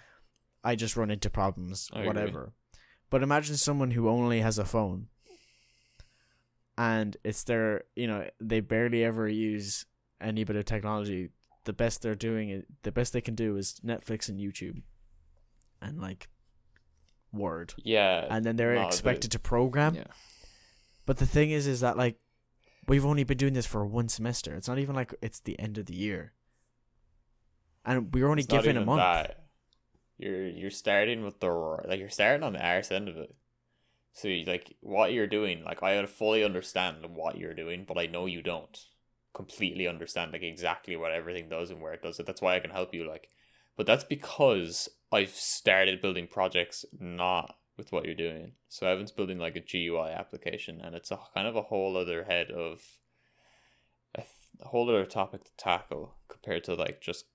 I 0.64 0.76
just 0.76 0.96
run 0.96 1.10
into 1.10 1.30
problems, 1.30 1.88
I 1.92 2.00
agree. 2.00 2.06
whatever. 2.06 2.52
But 3.10 3.22
imagine 3.22 3.56
someone 3.56 3.90
who 3.90 4.08
only 4.08 4.40
has 4.40 4.58
a 4.58 4.64
phone 4.64 5.08
and 6.78 7.16
it's 7.24 7.44
their, 7.44 7.84
you 7.94 8.06
know, 8.06 8.26
they 8.40 8.60
barely 8.60 9.04
ever 9.04 9.28
use 9.28 9.84
any 10.20 10.44
bit 10.44 10.56
of 10.56 10.64
technology. 10.64 11.30
The 11.64 11.72
best 11.72 12.02
they're 12.02 12.14
doing 12.14 12.64
the 12.82 12.92
best 12.92 13.12
they 13.12 13.20
can 13.20 13.34
do 13.34 13.56
is 13.56 13.80
Netflix 13.84 14.28
and 14.28 14.40
YouTube 14.40 14.82
and 15.82 16.00
like 16.00 16.28
Word. 17.32 17.74
yeah. 17.78 18.26
And 18.30 18.44
then 18.44 18.56
they're 18.56 18.74
no, 18.74 18.82
the- 18.82 18.86
expected 18.88 19.30
to 19.32 19.38
program. 19.38 19.94
yeah. 19.94 20.04
But 21.06 21.16
the 21.18 21.26
thing 21.26 21.50
is, 21.50 21.66
is 21.66 21.80
that 21.80 21.96
like 21.96 22.16
we've 22.86 23.04
only 23.06 23.24
been 23.24 23.38
doing 23.38 23.54
this 23.54 23.66
for 23.66 23.84
one 23.86 24.08
semester. 24.08 24.54
It's 24.54 24.68
not 24.68 24.78
even 24.78 24.94
like 24.94 25.14
it's 25.22 25.40
the 25.40 25.58
end 25.58 25.78
of 25.78 25.86
the 25.86 25.94
year, 25.94 26.32
and 27.84 28.12
we're 28.14 28.28
only 28.28 28.42
It's 28.42 28.52
given 28.52 28.76
a 28.76 28.84
month. 28.84 29.00
that. 29.00 29.38
You're 30.18 30.46
you're 30.48 30.70
starting 30.70 31.24
with 31.24 31.40
the 31.40 31.50
like 31.88 31.98
you're 31.98 32.08
starting 32.10 32.44
on 32.44 32.52
the 32.52 32.64
arse 32.64 32.92
end 32.92 33.08
of 33.08 33.16
it. 33.16 33.34
So 34.12 34.28
you, 34.28 34.44
like 34.44 34.76
what 34.80 35.12
you're 35.12 35.26
doing, 35.26 35.64
like 35.64 35.82
I 35.82 36.04
fully 36.06 36.44
understand 36.44 36.98
what 37.14 37.38
you're 37.38 37.54
doing, 37.54 37.84
but 37.88 37.98
I 37.98 38.06
know 38.06 38.26
you 38.26 38.42
don't 38.42 38.78
completely 39.34 39.88
understand 39.88 40.32
like 40.32 40.42
exactly 40.42 40.94
what 40.96 41.12
everything 41.12 41.48
does 41.48 41.70
and 41.70 41.80
where 41.80 41.94
it 41.94 42.02
does 42.02 42.20
it. 42.20 42.26
That's 42.26 42.42
why 42.42 42.54
I 42.54 42.60
can 42.60 42.70
help 42.70 42.92
you. 42.94 43.08
Like, 43.08 43.28
but 43.76 43.86
that's 43.86 44.04
because 44.04 44.88
I've 45.12 45.30
started 45.34 46.00
building 46.00 46.26
projects 46.26 46.84
not 46.98 47.56
with 47.76 47.92
what 47.92 48.04
you're 48.04 48.14
doing. 48.14 48.52
So 48.68 48.86
Evan's 48.86 49.12
building 49.12 49.38
like 49.38 49.56
a 49.56 49.60
GUI 49.60 50.10
application, 50.10 50.80
and 50.80 50.94
it's 50.94 51.10
a 51.10 51.18
kind 51.34 51.46
of 51.46 51.56
a 51.56 51.62
whole 51.62 51.96
other 51.96 52.24
head 52.24 52.50
of 52.50 52.82
a, 54.14 54.20
th- 54.20 54.28
a 54.60 54.68
whole 54.68 54.88
other 54.88 55.04
topic 55.06 55.44
to 55.44 55.50
tackle 55.56 56.14
compared 56.28 56.64
to 56.64 56.74
like 56.74 57.00
just 57.00 57.26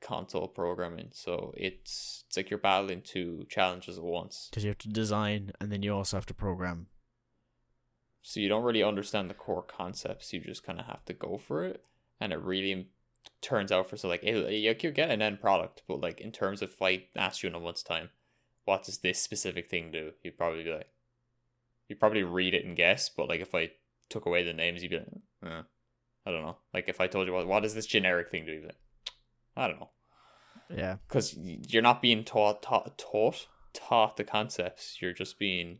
console 0.00 0.48
programming. 0.48 1.08
So 1.12 1.52
it's 1.56 2.24
it's 2.28 2.36
like 2.36 2.50
you're 2.50 2.58
battling 2.58 3.02
two 3.02 3.46
challenges 3.48 3.98
at 3.98 4.04
once. 4.04 4.48
because 4.50 4.64
you 4.64 4.68
have 4.68 4.78
to 4.78 4.88
design 4.88 5.52
and 5.60 5.70
then 5.72 5.82
you 5.82 5.94
also 5.94 6.16
have 6.16 6.26
to 6.26 6.34
program. 6.34 6.86
So 8.22 8.40
you 8.40 8.48
don't 8.48 8.64
really 8.64 8.82
understand 8.82 9.30
the 9.30 9.34
core 9.34 9.62
concepts. 9.62 10.32
You 10.32 10.40
just 10.40 10.64
kind 10.64 10.80
of 10.80 10.86
have 10.86 11.04
to 11.04 11.12
go 11.12 11.38
for 11.38 11.64
it, 11.64 11.84
and 12.20 12.32
it 12.32 12.40
really 12.40 12.88
turns 13.40 13.70
out 13.70 13.88
for 13.88 13.96
so 13.96 14.08
like 14.08 14.22
it, 14.22 14.52
you 14.52 14.74
you 14.78 14.90
get 14.90 15.10
an 15.10 15.22
end 15.22 15.40
product, 15.40 15.82
but 15.86 16.00
like 16.00 16.20
in 16.20 16.32
terms 16.32 16.62
of 16.62 16.70
if 16.70 16.82
I 16.82 17.04
asked 17.16 17.42
you 17.42 17.48
in 17.48 17.54
a 17.54 17.60
month's 17.60 17.82
time, 17.82 18.10
what 18.64 18.84
does 18.84 18.98
this 18.98 19.22
specific 19.22 19.68
thing 19.70 19.90
do? 19.90 20.12
You'd 20.22 20.36
probably 20.36 20.64
be 20.64 20.72
like, 20.72 20.88
you'd 21.88 22.00
probably 22.00 22.22
read 22.22 22.54
it 22.54 22.64
and 22.64 22.76
guess. 22.76 23.08
But 23.08 23.28
like 23.28 23.40
if 23.40 23.54
I 23.54 23.70
took 24.08 24.26
away 24.26 24.42
the 24.42 24.52
names, 24.52 24.82
you'd 24.82 24.90
be 24.90 24.98
like, 24.98 25.08
eh, 25.44 25.62
I 26.26 26.30
don't 26.30 26.42
know. 26.42 26.56
Like 26.74 26.88
if 26.88 27.00
I 27.00 27.06
told 27.06 27.26
you 27.26 27.32
what 27.32 27.46
what 27.46 27.62
does 27.62 27.74
this 27.74 27.86
generic 27.86 28.30
thing 28.30 28.44
do, 28.44 28.52
you'd 28.52 28.62
be 28.62 28.66
like, 28.66 28.76
I 29.56 29.68
don't 29.68 29.80
know. 29.80 29.90
Yeah, 30.74 30.96
because 31.06 31.36
you're 31.36 31.82
not 31.82 32.02
being 32.02 32.24
taught 32.24 32.62
taught 32.62 32.98
taught 32.98 33.46
taught 33.72 34.16
the 34.16 34.24
concepts. 34.24 34.98
You're 35.00 35.12
just 35.12 35.38
being 35.38 35.78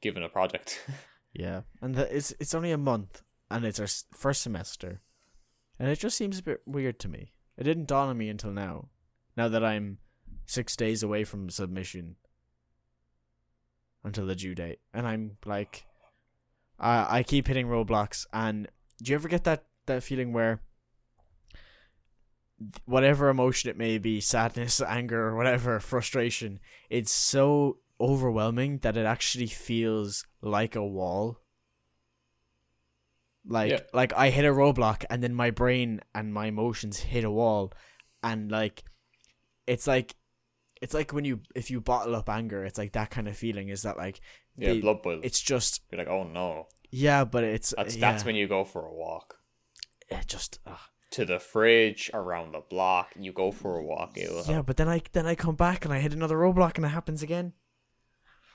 given 0.00 0.22
a 0.22 0.28
project. 0.28 0.84
yeah, 1.32 1.62
and 1.80 1.94
the, 1.94 2.14
it's 2.14 2.32
it's 2.40 2.54
only 2.54 2.72
a 2.72 2.78
month, 2.78 3.22
and 3.50 3.64
it's 3.64 3.78
our 3.78 3.86
first 4.12 4.42
semester, 4.42 5.00
and 5.84 5.92
it 5.92 5.98
just 5.98 6.16
seems 6.16 6.38
a 6.38 6.42
bit 6.42 6.62
weird 6.64 6.98
to 7.00 7.08
me. 7.08 7.32
It 7.58 7.64
didn't 7.64 7.88
dawn 7.88 8.08
on 8.08 8.16
me 8.16 8.30
until 8.30 8.52
now. 8.52 8.88
Now 9.36 9.48
that 9.48 9.62
I'm 9.62 9.98
six 10.46 10.76
days 10.76 11.02
away 11.02 11.24
from 11.24 11.50
submission 11.50 12.16
until 14.02 14.24
the 14.24 14.34
due 14.34 14.54
date, 14.54 14.78
and 14.94 15.06
I'm 15.06 15.36
like, 15.44 15.84
I 16.80 17.18
I 17.18 17.22
keep 17.22 17.48
hitting 17.48 17.66
roadblocks. 17.66 18.24
And 18.32 18.66
do 19.02 19.12
you 19.12 19.16
ever 19.16 19.28
get 19.28 19.44
that 19.44 19.66
that 19.84 20.02
feeling 20.02 20.32
where 20.32 20.62
whatever 22.86 23.28
emotion 23.28 23.68
it 23.68 23.76
may 23.76 23.98
be, 23.98 24.22
sadness, 24.22 24.80
anger, 24.80 25.36
whatever, 25.36 25.80
frustration, 25.80 26.60
it's 26.88 27.12
so 27.12 27.76
overwhelming 28.00 28.78
that 28.78 28.96
it 28.96 29.04
actually 29.04 29.48
feels 29.48 30.24
like 30.40 30.76
a 30.76 30.82
wall. 30.82 31.40
Like 33.46 33.70
Yeah. 33.72 33.80
like 33.92 34.12
I 34.14 34.30
hit 34.30 34.44
a 34.44 34.48
roadblock 34.52 35.04
and 35.10 35.22
then 35.22 35.34
my 35.34 35.50
brain 35.50 36.00
and 36.14 36.32
my 36.32 36.46
emotions 36.46 36.98
hit 37.00 37.24
a 37.24 37.30
wall 37.30 37.72
and 38.22 38.50
like 38.50 38.84
it's 39.66 39.86
like 39.86 40.14
it's 40.80 40.94
like 40.94 41.12
when 41.12 41.24
you 41.24 41.40
if 41.54 41.70
you 41.70 41.80
bottle 41.80 42.16
up 42.16 42.28
anger, 42.28 42.64
it's 42.64 42.78
like 42.78 42.92
that 42.92 43.10
kind 43.10 43.28
of 43.28 43.36
feeling 43.36 43.68
is 43.68 43.82
that 43.82 43.96
like 43.96 44.20
Yeah, 44.56 44.72
the- 44.72 44.80
blood 44.80 45.02
boil. 45.02 45.20
it's 45.22 45.40
just 45.40 45.82
You're 45.90 45.98
like, 45.98 46.08
oh 46.08 46.24
no. 46.24 46.68
yeah, 46.90 47.24
but 47.24 47.44
it's 47.44 47.74
That's 47.76 47.96
yeah, 47.96 48.00
that's 48.12 48.24
when 48.24 48.34
you 48.36 48.48
go 48.48 48.64
for 48.64 48.86
a 48.86 48.92
walk. 48.92 49.38
it 50.10 50.26
just 50.26 50.58
ugh. 50.66 50.78
To 51.12 51.24
the 51.24 51.38
fridge, 51.38 52.10
around 52.12 52.52
the 52.52 52.60
block, 52.68 53.12
you 53.16 53.32
go 53.32 53.52
for 53.52 53.78
a 53.78 53.84
walk. 53.84 54.16
Yeah, 54.16 54.62
but 54.62 54.76
then 54.76 54.88
I 54.88 55.00
then 55.12 55.26
I 55.26 55.36
come 55.36 55.54
back 55.54 55.84
and 55.84 55.94
I 55.94 56.00
hit 56.00 56.12
another 56.12 56.36
roadblock 56.36 56.76
and 56.76 56.84
it 56.84 56.88
happens 56.88 57.22
again. 57.22 57.52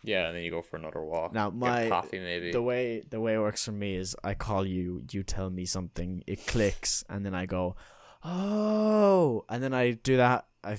Yeah, 0.03 0.27
and 0.27 0.35
then 0.37 0.43
you 0.43 0.51
go 0.51 0.61
for 0.61 0.77
another 0.77 1.03
walk. 1.03 1.33
Now, 1.33 1.49
my- 1.49 1.89
coffee 1.89 2.19
maybe. 2.19 2.51
The 2.51 2.61
way 2.61 3.03
the 3.09 3.19
way 3.19 3.35
it 3.35 3.39
works 3.39 3.65
for 3.65 3.71
me 3.71 3.95
is 3.95 4.15
I 4.23 4.33
call 4.33 4.65
you, 4.65 5.03
you 5.11 5.23
tell 5.23 5.49
me 5.49 5.65
something, 5.65 6.23
it 6.27 6.47
clicks, 6.47 7.03
and 7.09 7.25
then 7.25 7.35
I 7.35 7.45
go, 7.45 7.75
oh, 8.23 9.45
and 9.49 9.61
then 9.63 9.73
I 9.73 9.91
do 9.91 10.17
that. 10.17 10.45
I 10.63 10.77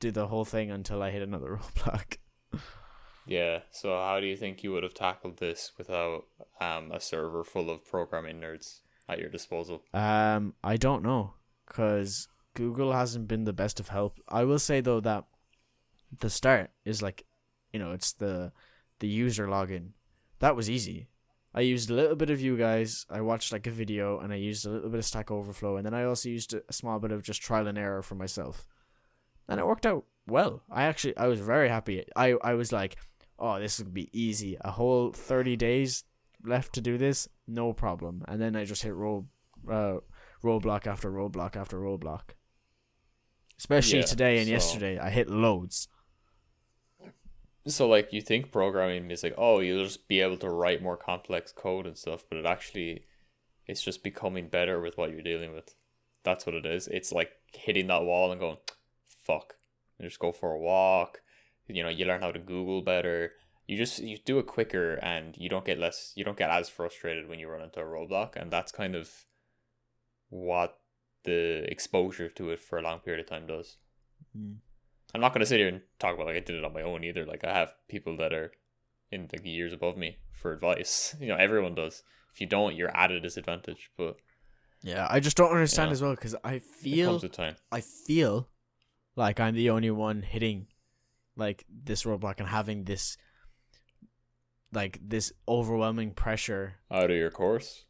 do 0.00 0.10
the 0.10 0.26
whole 0.26 0.44
thing 0.44 0.70
until 0.70 1.02
I 1.02 1.10
hit 1.10 1.22
another 1.22 1.56
roadblock. 1.60 2.16
Yeah. 3.26 3.60
So 3.70 3.90
how 3.96 4.20
do 4.20 4.26
you 4.26 4.36
think 4.36 4.62
you 4.62 4.72
would 4.72 4.82
have 4.82 4.94
tackled 4.94 5.38
this 5.38 5.72
without 5.78 6.24
um 6.60 6.92
a 6.92 7.00
server 7.00 7.42
full 7.44 7.70
of 7.70 7.84
programming 7.84 8.40
nerds 8.40 8.80
at 9.08 9.18
your 9.18 9.30
disposal? 9.30 9.82
Um, 9.94 10.54
I 10.62 10.76
don't 10.76 11.02
know, 11.02 11.34
cause 11.66 12.28
Google 12.54 12.92
hasn't 12.92 13.28
been 13.28 13.44
the 13.44 13.52
best 13.52 13.80
of 13.80 13.88
help. 13.88 14.18
I 14.28 14.44
will 14.44 14.58
say 14.58 14.80
though 14.80 15.00
that 15.00 15.24
the 16.20 16.30
start 16.30 16.70
is 16.84 17.02
like, 17.02 17.24
you 17.74 17.80
know, 17.80 17.90
it's 17.92 18.12
the 18.12 18.52
the 19.00 19.08
user 19.08 19.46
login. 19.48 19.88
That 20.38 20.54
was 20.56 20.70
easy. 20.70 21.08
I 21.52 21.60
used 21.60 21.90
a 21.90 21.94
little 21.94 22.16
bit 22.16 22.30
of 22.30 22.40
you 22.40 22.56
guys. 22.56 23.04
I 23.10 23.20
watched 23.20 23.52
like 23.52 23.66
a 23.66 23.70
video 23.70 24.20
and 24.20 24.32
I 24.32 24.36
used 24.36 24.64
a 24.64 24.70
little 24.70 24.90
bit 24.90 24.98
of 25.00 25.04
Stack 25.04 25.30
Overflow 25.30 25.76
and 25.76 25.84
then 25.86 25.94
I 25.94 26.04
also 26.04 26.28
used 26.28 26.54
a, 26.54 26.72
small 26.72 26.98
bit 27.00 27.12
of 27.12 27.22
just 27.22 27.42
trial 27.42 27.66
and 27.68 27.78
error 27.78 28.02
for 28.02 28.14
myself. 28.14 28.66
And 29.48 29.60
it 29.60 29.66
worked 29.66 29.86
out 29.86 30.04
well. 30.26 30.62
I 30.70 30.84
actually 30.84 31.16
I 31.16 31.26
was 31.26 31.40
very 31.40 31.68
happy. 31.68 32.04
I 32.16 32.36
I 32.50 32.54
was 32.54 32.70
like, 32.72 32.96
"Oh, 33.38 33.58
this 33.58 33.78
would 33.80 33.92
be 33.92 34.08
easy. 34.12 34.56
A 34.60 34.70
whole 34.70 35.12
30 35.12 35.56
days 35.56 36.04
left 36.44 36.72
to 36.74 36.80
do 36.80 36.96
this, 36.96 37.28
no 37.48 37.72
problem." 37.72 38.22
And 38.28 38.40
then 38.40 38.54
I 38.56 38.64
just 38.64 38.82
hit 38.84 38.94
roll 38.94 39.26
uh 39.68 39.96
roadblock 40.44 40.86
after 40.86 41.10
roadblock 41.10 41.56
after 41.56 41.78
roadblock. 41.78 42.34
Especially 43.58 43.98
Yeah, 44.00 44.04
today 44.06 44.38
and 44.38 44.46
so- 44.46 44.52
yesterday, 44.52 44.98
I 44.98 45.10
hit 45.10 45.28
loads. 45.28 45.88
So 47.66 47.88
like 47.88 48.12
you 48.12 48.20
think 48.20 48.52
programming 48.52 49.10
is 49.10 49.22
like, 49.22 49.34
oh, 49.38 49.60
you'll 49.60 49.84
just 49.84 50.06
be 50.06 50.20
able 50.20 50.36
to 50.38 50.50
write 50.50 50.82
more 50.82 50.96
complex 50.96 51.52
code 51.52 51.86
and 51.86 51.96
stuff, 51.96 52.24
but 52.28 52.38
it 52.38 52.46
actually 52.46 53.04
it's 53.66 53.82
just 53.82 54.04
becoming 54.04 54.48
better 54.48 54.80
with 54.80 54.98
what 54.98 55.10
you're 55.10 55.22
dealing 55.22 55.54
with. 55.54 55.74
That's 56.24 56.44
what 56.44 56.54
it 56.54 56.66
is. 56.66 56.88
It's 56.88 57.12
like 57.12 57.30
hitting 57.52 57.86
that 57.86 58.04
wall 58.04 58.30
and 58.30 58.40
going, 58.40 58.58
fuck. 59.06 59.54
And 59.98 60.08
just 60.08 60.20
go 60.20 60.32
for 60.32 60.52
a 60.52 60.58
walk. 60.58 61.22
You 61.66 61.82
know, 61.82 61.88
you 61.88 62.04
learn 62.04 62.20
how 62.20 62.32
to 62.32 62.38
Google 62.38 62.82
better. 62.82 63.32
You 63.66 63.78
just 63.78 64.00
you 64.00 64.18
do 64.18 64.38
it 64.38 64.46
quicker 64.46 64.94
and 64.96 65.34
you 65.38 65.48
don't 65.48 65.64
get 65.64 65.78
less 65.78 66.12
you 66.16 66.24
don't 66.24 66.36
get 66.36 66.50
as 66.50 66.68
frustrated 66.68 67.28
when 67.28 67.38
you 67.38 67.48
run 67.48 67.62
into 67.62 67.80
a 67.80 67.84
roadblock 67.84 68.36
and 68.36 68.50
that's 68.50 68.70
kind 68.70 68.94
of 68.94 69.10
what 70.28 70.78
the 71.22 71.64
exposure 71.70 72.28
to 72.28 72.50
it 72.50 72.60
for 72.60 72.78
a 72.78 72.82
long 72.82 72.98
period 72.98 73.20
of 73.20 73.30
time 73.30 73.46
does. 73.46 73.78
Mm. 74.36 74.56
I'm 75.14 75.20
not 75.20 75.32
gonna 75.32 75.46
sit 75.46 75.60
here 75.60 75.68
and 75.68 75.80
talk 75.98 76.14
about 76.14 76.26
like 76.26 76.36
I 76.36 76.40
did 76.40 76.56
it 76.56 76.64
on 76.64 76.72
my 76.72 76.82
own 76.82 77.04
either. 77.04 77.24
Like 77.24 77.44
I 77.44 77.52
have 77.52 77.74
people 77.88 78.16
that 78.18 78.32
are 78.32 78.50
in 79.12 79.28
like 79.32 79.44
years 79.46 79.72
above 79.72 79.96
me 79.96 80.18
for 80.32 80.52
advice. 80.52 81.14
You 81.20 81.28
know, 81.28 81.36
everyone 81.36 81.74
does. 81.74 82.02
If 82.32 82.40
you 82.40 82.46
don't, 82.48 82.74
you're 82.74 82.94
at 82.96 83.12
a 83.12 83.20
disadvantage. 83.20 83.90
But 83.96 84.16
Yeah, 84.82 85.06
I 85.08 85.20
just 85.20 85.36
don't 85.36 85.52
understand 85.52 85.92
as 85.92 86.02
well 86.02 86.14
because 86.16 86.34
I 86.42 86.58
feel 86.58 87.10
comes 87.12 87.22
with 87.22 87.32
time. 87.32 87.54
I 87.70 87.80
feel 87.80 88.48
like 89.14 89.38
I'm 89.38 89.54
the 89.54 89.70
only 89.70 89.92
one 89.92 90.22
hitting 90.22 90.66
like 91.36 91.64
this 91.68 92.02
roadblock 92.04 92.40
and 92.40 92.48
having 92.48 92.84
this 92.84 93.16
like 94.72 94.98
this 95.00 95.32
overwhelming 95.46 96.10
pressure. 96.12 96.76
Out 96.90 97.10
of 97.10 97.16
your 97.16 97.30
course. 97.30 97.84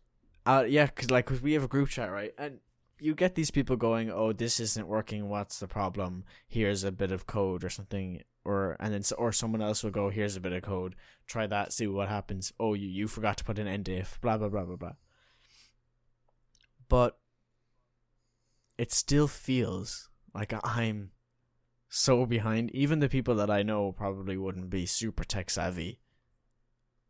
Uh, 0.46 0.64
yeah, 0.68 0.84
because 0.86 1.10
like 1.10 1.24
'cause 1.24 1.40
we 1.40 1.54
have 1.54 1.64
a 1.64 1.68
group 1.68 1.88
chat, 1.88 2.10
right? 2.12 2.34
And 2.36 2.60
you 2.98 3.14
get 3.14 3.34
these 3.34 3.50
people 3.50 3.76
going, 3.76 4.10
"Oh, 4.10 4.32
this 4.32 4.60
isn't 4.60 4.86
working. 4.86 5.28
What's 5.28 5.58
the 5.58 5.68
problem? 5.68 6.24
Here's 6.46 6.84
a 6.84 6.92
bit 6.92 7.12
of 7.12 7.26
code 7.26 7.64
or 7.64 7.70
something." 7.70 8.22
Or 8.44 8.76
and 8.78 8.92
then 8.92 9.02
or 9.18 9.32
someone 9.32 9.62
else 9.62 9.82
will 9.82 9.90
go, 9.90 10.10
"Here's 10.10 10.36
a 10.36 10.40
bit 10.40 10.52
of 10.52 10.62
code. 10.62 10.94
Try 11.26 11.46
that. 11.46 11.72
See 11.72 11.86
what 11.86 12.08
happens." 12.08 12.52
Oh, 12.60 12.74
you 12.74 12.88
you 12.88 13.08
forgot 13.08 13.38
to 13.38 13.44
put 13.44 13.58
an 13.58 13.66
end 13.68 13.88
if. 13.88 14.20
Blah 14.20 14.38
blah 14.38 14.48
blah 14.48 14.64
blah 14.64 14.76
blah. 14.76 14.92
But 16.88 17.18
it 18.78 18.92
still 18.92 19.28
feels 19.28 20.10
like 20.34 20.52
I'm 20.64 21.10
so 21.88 22.26
behind. 22.26 22.70
Even 22.72 22.98
the 22.98 23.08
people 23.08 23.34
that 23.36 23.50
I 23.50 23.62
know 23.62 23.92
probably 23.92 24.36
wouldn't 24.36 24.70
be 24.70 24.86
super 24.86 25.24
tech 25.24 25.50
savvy 25.50 26.00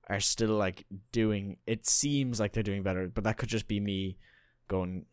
are 0.08 0.20
still 0.20 0.56
like 0.56 0.86
doing. 1.12 1.56
It 1.66 1.86
seems 1.86 2.38
like 2.38 2.52
they're 2.52 2.62
doing 2.62 2.82
better, 2.82 3.08
but 3.08 3.24
that 3.24 3.38
could 3.38 3.48
just 3.48 3.68
be 3.68 3.80
me 3.80 4.18
going. 4.68 5.06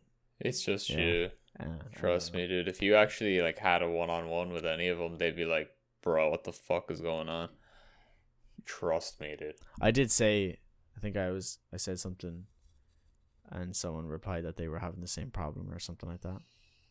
It's 0.43 0.63
just 0.63 0.89
Yeah. 0.89 0.97
you. 0.99 1.29
Uh, 1.59 1.65
Trust 1.93 2.33
me, 2.33 2.47
dude. 2.47 2.67
If 2.67 2.81
you 2.81 2.95
actually 2.95 3.41
like 3.41 3.59
had 3.59 3.81
a 3.83 3.89
one 3.89 4.09
on 4.09 4.27
one 4.29 4.51
with 4.51 4.65
any 4.65 4.87
of 4.87 4.97
them, 4.97 5.17
they'd 5.17 5.35
be 5.35 5.45
like, 5.45 5.69
"Bro, 6.01 6.29
what 6.29 6.43
the 6.43 6.51
fuck 6.53 6.89
is 6.89 7.01
going 7.01 7.29
on?" 7.29 7.49
Trust 8.65 9.19
me, 9.19 9.35
dude. 9.37 9.55
I 9.81 9.91
did 9.91 10.11
say. 10.11 10.57
I 10.95 10.99
think 10.99 11.17
I 11.17 11.29
was. 11.31 11.59
I 11.73 11.77
said 11.77 11.99
something, 11.99 12.45
and 13.49 13.75
someone 13.75 14.05
replied 14.07 14.45
that 14.45 14.55
they 14.57 14.67
were 14.67 14.79
having 14.79 15.01
the 15.01 15.07
same 15.07 15.29
problem 15.31 15.71
or 15.71 15.79
something 15.79 16.09
like 16.09 16.21
that. 16.21 16.39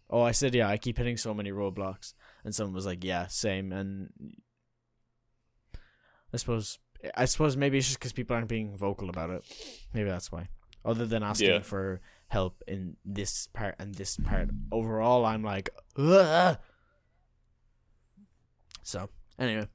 Oh, 0.09 0.23
I 0.23 0.33
said 0.33 0.55
yeah. 0.55 0.69
I 0.69 0.77
keep 0.77 0.99
hitting 0.99 1.17
so 1.17 1.33
many 1.35 1.51
roadblocks, 1.51 2.15
and 2.45 2.55
someone 2.55 2.75
was 2.75 2.87
like, 2.87 3.03
"Yeah, 3.05 3.27
same." 3.29 3.73
And 3.73 4.11
I 6.33 6.37
suppose. 6.37 6.79
I 7.17 7.25
suppose 7.25 7.57
maybe 7.57 7.79
it's 7.79 7.87
just 7.87 7.99
because 7.99 8.13
people 8.13 8.37
aren't 8.37 8.49
being 8.49 8.77
vocal 8.77 9.09
about 9.09 9.31
it. 9.31 9.43
Maybe 9.95 10.11
that's 10.11 10.31
why. 10.31 10.49
Other 10.85 11.07
than 11.07 11.23
asking 11.23 11.49
Yeah. 11.49 11.61
for 11.61 12.03
help 12.31 12.63
in 12.67 12.97
this 13.05 13.47
part 13.49 13.77
and 13.79 13.95
this 13.95 14.17
part, 14.17 14.49
overall, 14.73 15.25
I'm 15.25 15.45
like, 15.45 15.71
Ugh! 15.97 16.59
so 18.83 19.09
anyway, 19.39 19.69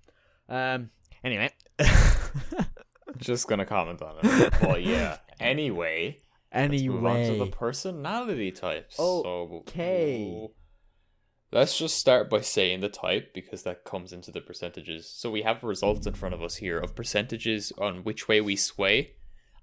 um, 0.50 0.89
anyway, 1.24 1.51
Just 3.17 3.47
gonna 3.47 3.65
comment 3.65 4.01
on 4.01 4.15
it. 4.24 4.53
Well, 4.62 4.77
yeah. 4.77 5.17
Anyway, 5.39 6.17
let's 6.53 6.81
move 6.83 7.05
on 7.05 7.25
to 7.25 7.38
the 7.38 7.47
personality 7.47 8.51
types. 8.51 8.95
Oh, 9.00 9.59
okay. 9.59 10.31
So, 10.31 10.53
let's 11.51 11.77
just 11.77 11.97
start 11.97 12.29
by 12.29 12.41
saying 12.41 12.81
the 12.81 12.89
type 12.89 13.33
because 13.33 13.63
that 13.63 13.85
comes 13.85 14.12
into 14.12 14.31
the 14.31 14.41
percentages. 14.41 15.09
So 15.09 15.29
we 15.29 15.43
have 15.43 15.63
results 15.63 16.07
in 16.07 16.13
front 16.13 16.35
of 16.35 16.43
us 16.43 16.57
here 16.57 16.79
of 16.79 16.95
percentages 16.95 17.71
on 17.77 18.03
which 18.03 18.27
way 18.27 18.41
we 18.41 18.55
sway 18.55 19.13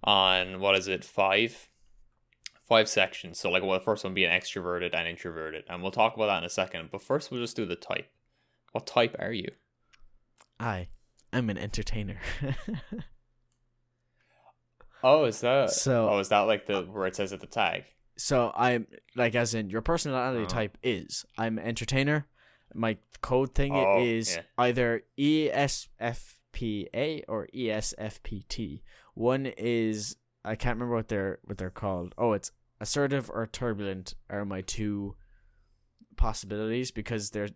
on 0.05 0.61
what 0.61 0.77
is 0.77 0.89
it 0.89 1.05
five 1.05 1.69
five 2.75 2.89
sections. 2.89 3.39
So 3.39 3.51
like 3.51 3.63
well, 3.63 3.79
the 3.79 3.85
first 3.85 4.05
one 4.05 4.15
being 4.15 4.31
extroverted 4.31 4.95
and 4.95 5.09
introverted, 5.09 5.65
and 5.69 5.83
we'll 5.83 5.91
talk 5.93 6.15
about 6.17 6.27
that 6.27 6.39
in 6.39 6.45
a 6.45 6.51
second. 6.51 6.89
But 6.93 7.03
first, 7.03 7.31
we'll 7.31 7.41
just 7.41 7.57
do 7.57 7.67
the 7.67 7.77
type. 7.77 8.09
What 8.73 8.87
type 8.87 9.17
are 9.19 9.33
you? 9.33 9.49
I, 10.59 10.89
I'm 11.33 11.51
an 11.51 11.59
entertainer. 11.59 12.19
Oh, 15.05 15.25
is 15.25 15.41
that 15.41 15.71
So- 15.71 16.09
Oh, 16.11 16.19
is 16.21 16.29
that 16.29 16.41
like 16.43 16.67
the 16.67 16.83
where 16.83 17.07
it 17.09 17.17
says 17.17 17.33
at 17.33 17.41
the 17.41 17.47
tag? 17.47 17.85
so 18.17 18.53
I'm 18.55 18.87
like, 19.17 19.35
as 19.35 19.53
in 19.55 19.69
your 19.71 19.81
personality 19.83 20.45
Oh. 20.45 20.47
type 20.47 20.79
is 20.83 21.25
I'm 21.37 21.59
entertainer. 21.59 22.27
My 22.75 22.97
code 23.21 23.55
thing 23.55 23.75
Oh, 23.75 24.01
is 24.01 24.37
yeah. 24.37 24.43
either 24.59 25.03
ESFPA 25.19 27.25
or 27.27 27.49
ESFPT. 27.55 28.83
One 29.15 29.47
is 29.47 30.17
I 30.45 30.55
can't 30.55 30.77
remember 30.77 30.95
what 30.95 31.09
they're 31.09 31.39
what 31.45 31.59
they're 31.59 31.71
called. 31.71 32.15
Oh, 32.17 32.33
it's 32.33 32.53
assertive 32.83 33.31
or 33.31 33.47
turbulent 33.47 34.15
are 34.29 34.45
my 34.45 34.61
two 34.61 35.15
possibilities 36.17 36.91
because 36.91 37.31
they're. 37.31 37.49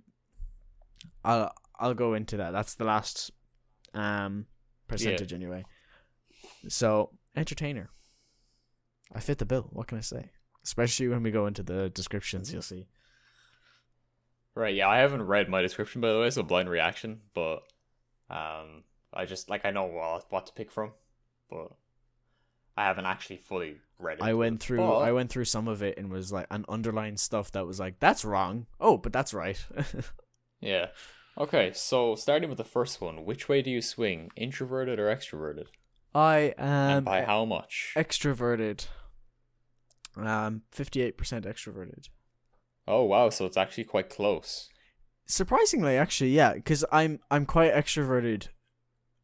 I'll 1.24 1.52
I'll 1.78 1.94
go 1.94 2.14
into 2.14 2.38
that. 2.38 2.52
That's 2.52 2.76
the 2.76 2.84
last 2.84 3.32
um 3.92 4.46
percentage 4.88 5.32
anyway. 5.32 5.64
So 6.68 7.10
entertainer. 7.34 7.90
I 9.12 9.20
fit 9.20 9.38
the 9.38 9.44
bill. 9.44 9.68
What 9.72 9.88
can 9.88 9.98
I 9.98 10.02
say? 10.02 10.30
Especially 10.64 11.08
when 11.08 11.22
we 11.22 11.30
go 11.30 11.46
into 11.46 11.62
the 11.62 11.90
descriptions, 11.90 12.52
you'll 12.52 12.62
see. 12.62 12.86
Right, 14.54 14.74
yeah, 14.74 14.88
I 14.88 14.98
haven't 14.98 15.22
read 15.22 15.48
my 15.48 15.60
description 15.60 16.00
by 16.00 16.12
the 16.12 16.20
way, 16.20 16.30
so 16.30 16.42
blind 16.42 16.70
reaction, 16.70 17.20
but 17.34 17.62
um 18.30 18.84
I 19.12 19.24
just 19.26 19.50
like 19.50 19.64
I 19.64 19.70
know 19.70 19.84
what, 19.84 20.26
what 20.30 20.46
to 20.46 20.52
pick 20.52 20.70
from, 20.70 20.92
but 21.50 21.68
I 22.76 22.84
haven't 22.84 23.06
actually 23.06 23.38
fully 23.38 23.76
read 23.98 24.18
it. 24.18 24.22
I 24.24 24.34
went 24.34 24.60
through 24.60 24.84
I 24.84 25.12
went 25.12 25.30
through 25.30 25.46
some 25.46 25.68
of 25.68 25.82
it 25.82 25.98
and 25.98 26.10
was 26.10 26.32
like 26.32 26.46
an 26.50 26.64
underlying 26.68 27.16
stuff 27.16 27.52
that 27.52 27.66
was 27.66 27.80
like 27.80 27.98
that's 28.00 28.24
wrong. 28.24 28.66
Oh, 28.80 28.96
but 28.96 29.12
that's 29.12 29.32
right. 29.32 29.64
Yeah. 30.60 30.86
Okay, 31.38 31.72
so 31.74 32.14
starting 32.14 32.48
with 32.48 32.58
the 32.58 32.64
first 32.64 33.00
one, 33.00 33.24
which 33.24 33.48
way 33.48 33.60
do 33.60 33.70
you 33.70 33.82
swing, 33.82 34.30
introverted 34.36 34.98
or 34.98 35.14
extroverted? 35.14 35.66
I 36.14 36.54
am 36.56 36.66
and 36.66 36.96
am 36.96 37.04
by 37.04 37.22
how 37.22 37.44
much? 37.44 37.92
extroverted. 37.94 38.86
Um, 40.16 40.62
fifty-eight 40.72 41.18
percent 41.18 41.44
extroverted. 41.44 42.08
Oh 42.88 43.04
wow, 43.04 43.28
so 43.28 43.44
it's 43.44 43.58
actually 43.58 43.84
quite 43.84 44.08
close. 44.08 44.70
Surprisingly, 45.26 45.96
actually, 45.98 46.30
yeah, 46.30 46.54
because 46.54 46.84
I'm 46.90 47.20
I'm 47.30 47.44
quite 47.44 47.74
extroverted 47.74 48.48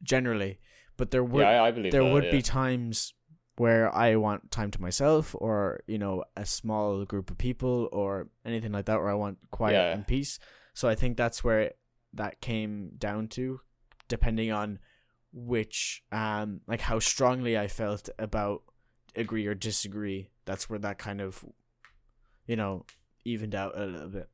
generally, 0.03 0.59
but 0.99 1.13
there 1.13 1.25
would 1.25 1.41
yeah, 1.41 1.63
I, 1.63 1.69
I 1.69 1.71
believe 1.71 1.93
there 1.93 2.05
that, 2.05 2.13
would 2.13 2.25
yeah. 2.25 2.31
be 2.31 2.43
times 2.43 3.15
where 3.57 3.95
I 3.95 4.17
want 4.17 4.51
time 4.51 4.71
to 4.71 4.81
myself, 4.81 5.35
or 5.39 5.81
you 5.87 5.99
know, 5.99 6.25
a 6.37 6.47
small 6.47 7.05
group 7.05 7.31
of 7.31 7.39
people, 7.39 7.89
or 7.93 8.29
anything 8.45 8.73
like 8.73 8.87
that, 8.87 8.99
where 8.99 9.11
I 9.11 9.15
want 9.15 9.39
quiet 9.51 9.75
Yeah. 9.75 9.93
and 9.95 10.07
peace. 10.07 10.39
So 10.75 10.89
I 10.89 10.95
think 10.95 11.17
that's 11.17 11.45
where 11.45 11.73
that 12.15 12.41
came 12.41 12.93
down 12.99 13.29
to, 13.29 13.61
depending 14.09 14.53
on 14.53 14.79
which 15.35 16.03
um 16.13 16.61
like 16.67 16.81
how 16.83 16.99
strongly 16.99 17.57
I 17.59 17.67
felt 17.69 18.09
about 18.19 18.63
agree 19.17 19.47
or 19.47 19.55
disagree. 19.55 20.29
That's 20.45 20.69
where 20.69 20.79
that 20.81 20.99
kind 20.99 21.21
of, 21.21 21.45
you 22.47 22.57
know, 22.57 22.85
evened 23.25 23.55
out 23.55 23.79
a 23.79 23.85
little 23.87 24.09
bit. 24.09 24.29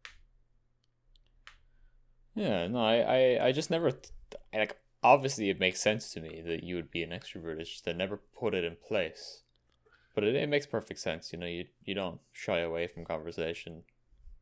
Yeah, 2.34 2.66
no, 2.68 2.78
I, 2.78 2.96
I, 3.00 3.46
I 3.48 3.52
just 3.52 3.70
never 3.70 3.90
th- 3.90 4.12
like. 4.54 4.76
Obviously, 5.02 5.48
it 5.48 5.60
makes 5.60 5.80
sense 5.80 6.12
to 6.12 6.20
me 6.20 6.42
that 6.46 6.64
you 6.64 6.74
would 6.74 6.90
be 6.90 7.02
an 7.02 7.10
extrovert. 7.10 7.60
It's 7.60 7.70
just 7.70 7.86
I 7.88 7.92
never 7.92 8.16
put 8.38 8.54
it 8.54 8.64
in 8.64 8.76
place, 8.86 9.42
but 10.14 10.24
it, 10.24 10.34
it 10.34 10.48
makes 10.48 10.66
perfect 10.66 10.98
sense. 11.00 11.32
You 11.32 11.38
know, 11.38 11.46
you 11.46 11.66
you 11.84 11.94
don't 11.94 12.20
shy 12.32 12.58
away 12.58 12.86
from 12.88 13.04
conversation 13.04 13.82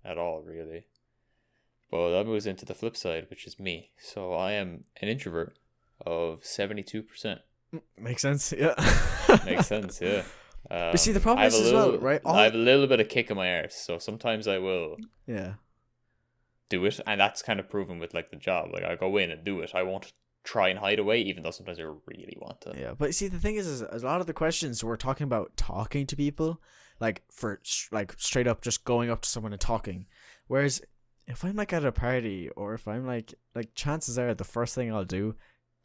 at 0.04 0.16
all, 0.18 0.40
really. 0.42 0.86
But 1.90 2.10
that 2.12 2.26
moves 2.26 2.46
into 2.46 2.64
the 2.64 2.74
flip 2.74 2.96
side, 2.96 3.26
which 3.30 3.46
is 3.46 3.60
me. 3.60 3.90
So 3.98 4.32
I 4.32 4.52
am 4.52 4.84
an 5.02 5.08
introvert 5.08 5.58
of 6.04 6.44
seventy 6.44 6.82
two 6.82 7.02
percent. 7.02 7.40
Makes 7.98 8.22
sense. 8.22 8.52
Yeah. 8.56 8.74
Makes 9.44 9.66
sense, 9.66 10.00
yeah. 10.00 10.22
Um, 10.70 10.90
But 10.92 11.00
see, 11.00 11.12
the 11.12 11.20
problem 11.20 11.46
is 11.46 11.54
as 11.54 11.72
well, 11.72 11.98
right? 11.98 12.20
All- 12.24 12.34
I 12.34 12.44
have 12.44 12.54
a 12.54 12.58
little 12.58 12.86
bit 12.86 12.98
of 13.00 13.08
kick 13.08 13.30
in 13.30 13.36
my 13.36 13.56
arse, 13.60 13.74
so 13.74 13.98
sometimes 13.98 14.48
I 14.48 14.58
will 14.58 14.96
Yeah. 15.26 15.54
do 16.70 16.84
it, 16.86 16.98
and 17.06 17.20
that's 17.20 17.42
kind 17.42 17.60
of 17.60 17.68
proven 17.68 17.98
with 17.98 18.14
like 18.14 18.30
the 18.30 18.36
job. 18.36 18.70
Like 18.72 18.84
I 18.84 18.96
go 18.96 19.16
in 19.18 19.30
and 19.30 19.44
do 19.44 19.60
it. 19.60 19.72
I 19.74 19.82
won't 19.82 20.12
try 20.46 20.68
and 20.68 20.78
hide 20.78 20.98
away, 20.98 21.20
even 21.20 21.42
though 21.42 21.50
sometimes 21.50 21.78
I 21.78 21.82
really 22.06 22.36
want 22.40 22.60
to. 22.62 22.72
Yeah, 22.78 22.94
but 22.96 23.14
see, 23.14 23.28
the 23.28 23.38
thing 23.38 23.56
is, 23.56 23.66
is 23.66 23.82
a 23.82 24.06
lot 24.06 24.20
of 24.20 24.26
the 24.26 24.32
questions 24.32 24.82
we're 24.82 24.96
talking 24.96 25.24
about 25.24 25.56
talking 25.56 26.06
to 26.06 26.16
people, 26.16 26.60
like 27.00 27.22
for 27.30 27.60
like 27.92 28.14
straight 28.16 28.46
up 28.46 28.62
just 28.62 28.84
going 28.84 29.10
up 29.10 29.20
to 29.22 29.28
someone 29.28 29.52
and 29.52 29.60
talking. 29.60 30.06
Whereas 30.46 30.80
if 31.26 31.44
I'm 31.44 31.56
like 31.56 31.72
at 31.72 31.84
a 31.84 31.90
party 31.92 32.48
or 32.56 32.74
if 32.74 32.86
I'm 32.86 33.06
like 33.06 33.34
like 33.54 33.74
chances 33.74 34.18
are 34.18 34.32
the 34.34 34.44
first 34.44 34.74
thing 34.74 34.92
I'll 34.92 35.04
do 35.04 35.34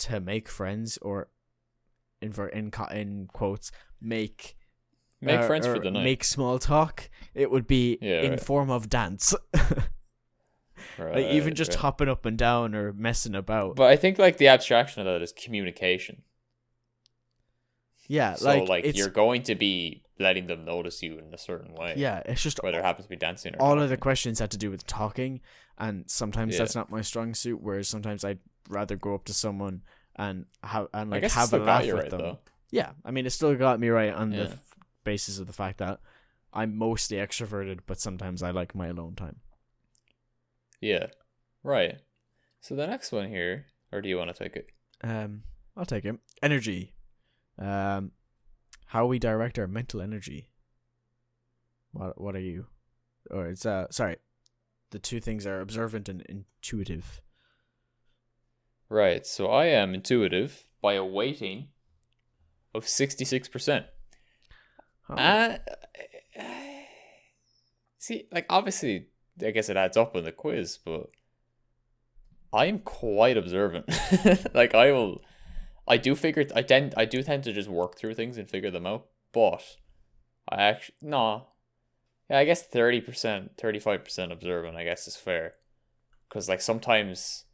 to 0.06 0.20
make 0.20 0.48
friends 0.48 0.98
or 1.02 1.30
in 2.22 2.32
in 2.54 2.72
in 2.92 3.28
quotes 3.34 3.72
make 4.00 4.56
Make 5.24 5.40
uh, 5.42 5.48
friends 5.48 5.68
for 5.68 5.80
the 5.80 5.92
night. 5.92 6.04
make 6.04 6.24
small 6.24 6.58
talk. 6.60 7.10
It 7.36 7.52
would 7.52 7.68
be 7.68 7.98
Yeah, 8.02 8.22
in 8.22 8.32
right. 8.32 8.40
form 8.40 8.70
of 8.72 8.90
dance, 8.90 9.36
like 11.10 11.28
even 11.28 11.56
just 11.56 11.72
right. 11.72 11.80
hopping 11.80 12.10
up 12.10 12.26
and 12.26 12.38
down 12.38 12.76
or 12.76 12.94
messing 12.94 13.36
about. 13.36 13.76
But 13.76 13.90
I 13.90 13.96
think 13.96 14.18
like 14.20 14.38
the 14.38 14.48
abstraction 14.50 15.02
of 15.02 15.06
that 15.06 15.22
is 15.22 15.32
communication. 15.32 16.24
yeah, 18.08 18.36
So 18.36 18.46
like, 18.48 18.68
like, 18.86 18.98
you're 18.98 19.10
going 19.10 19.44
to 19.44 19.56
be 19.56 20.04
letting 20.20 20.48
them 20.48 20.66
notice 20.66 21.02
you 21.02 21.18
in 21.18 21.34
a 21.34 21.38
certain 21.38 21.74
way. 21.74 21.94
yeah, 21.98 22.22
it's 22.26 22.44
just 22.44 22.62
Whether 22.62 22.80
it 22.80 22.86
happens 22.86 23.06
to 23.06 23.10
be 23.10 23.16
dancing 23.16 23.56
or 23.56 23.62
all 23.62 23.82
of 23.82 23.90
the 23.90 23.98
questions 23.98 24.40
had 24.40 24.52
to 24.52 24.58
do 24.58 24.70
with 24.70 24.86
talking 24.86 25.42
and 25.78 26.10
sometimes 26.10 26.54
Yeah. 26.54 26.60
that's 26.60 26.76
not 26.76 26.92
my 26.92 27.02
strong 27.02 27.34
suit 27.34 27.60
whereas 27.62 27.88
sometimes 27.88 28.24
i'd 28.24 28.38
rather 28.70 28.96
go 28.98 29.16
up 29.16 29.24
to 29.26 29.34
someone 29.34 29.82
and 30.16 30.46
have 30.64 30.88
and 30.94 31.10
like 31.10 31.24
have 31.32 31.52
a 31.54 31.58
laugh 31.58 31.86
with 31.86 31.94
right 31.96 32.10
them 32.12 32.20
though. 32.20 32.40
yeah 32.70 32.92
i 33.04 33.10
mean 33.10 33.26
it 33.26 33.32
still 33.32 33.56
got 33.56 33.80
me 33.80 33.90
right 33.90 34.14
on 34.14 34.30
the 34.30 34.50
f- 34.50 34.60
basis 35.06 35.40
of 35.40 35.48
the 35.48 35.54
fact 35.54 35.80
that 35.80 36.00
i'm 36.54 36.76
mostly 36.78 37.18
extroverted 37.18 37.80
but 37.88 38.00
sometimes 38.00 38.44
i 38.44 38.52
like 38.52 38.76
my 38.76 38.88
alone 38.88 39.16
time 39.16 39.38
Yeah. 40.82 41.08
Right. 41.64 41.96
So 42.60 42.76
the 42.76 42.88
next 42.88 43.12
one 43.12 43.30
here, 43.30 43.68
or 43.92 44.02
do 44.02 44.10
you 44.10 44.18
want 44.18 44.36
to 44.36 44.44
take 44.44 44.56
it? 44.56 44.68
um 45.04 45.42
i'll 45.76 45.84
take 45.84 46.06
it 46.06 46.16
energy 46.44 46.94
um 47.58 48.12
how 48.86 49.08
we 49.08 49.18
direct 49.18 49.58
our 49.58 49.66
mental 49.68 50.00
energy 50.00 50.52
what 51.92 52.22
what 52.22 52.36
are 52.36 52.40
you 52.40 52.68
or 53.32 53.48
it's 53.48 53.66
uh 53.66 53.88
sorry 53.90 54.18
the 54.92 55.00
two 55.00 55.20
things 55.20 55.48
are 55.48 55.60
observant 55.60 56.08
and 56.08 56.22
intuitive 56.30 57.22
Right. 58.90 59.26
So 59.26 59.48
I 59.48 59.68
am 59.68 59.94
intuitive 59.94 60.66
by 60.82 60.96
a 60.96 61.06
weighting 61.06 61.70
of 62.76 62.86
sixty 62.86 63.24
six 63.24 63.48
percent. 63.48 63.86
Uh, 65.10 65.60
see, 67.98 68.28
like 68.34 68.46
obviously, 68.50 69.08
I 69.44 69.52
guess 69.52 69.70
it 69.70 69.78
adds 69.78 69.98
up 69.98 70.16
in 70.16 70.24
the 70.24 70.32
quiz, 70.32 70.78
but 70.84 71.10
I'm 72.54 72.80
quite 72.80 73.38
observant. 73.38 73.86
like 74.54 74.76
I 74.76 74.92
will, 74.92 75.22
I 75.88 75.98
do 75.98 76.16
figure, 76.16 76.46
I 76.56 76.62
tend, 76.62 76.94
I 76.98 77.06
do 77.06 77.24
tend 77.24 77.44
to 77.46 77.54
just 77.54 77.70
work 77.70 77.98
through 77.98 78.16
things 78.16 78.38
and 78.38 78.50
figure 78.50 78.72
them 78.72 78.86
out. 78.86 79.08
But 79.32 79.64
I 80.50 80.64
actually 80.64 80.96
no, 81.02 81.48
yeah, 82.30 82.40
I 82.40 82.46
guess 82.46 82.64
thirty 82.64 83.00
percent, 83.02 83.52
thirty 83.58 83.80
five 83.80 84.04
percent 84.04 84.32
observant. 84.32 84.76
I 84.78 84.84
guess 84.84 85.08
is 85.08 85.16
fair, 85.16 85.54
because 86.30 86.50
like 86.50 86.62
sometimes. 86.62 87.46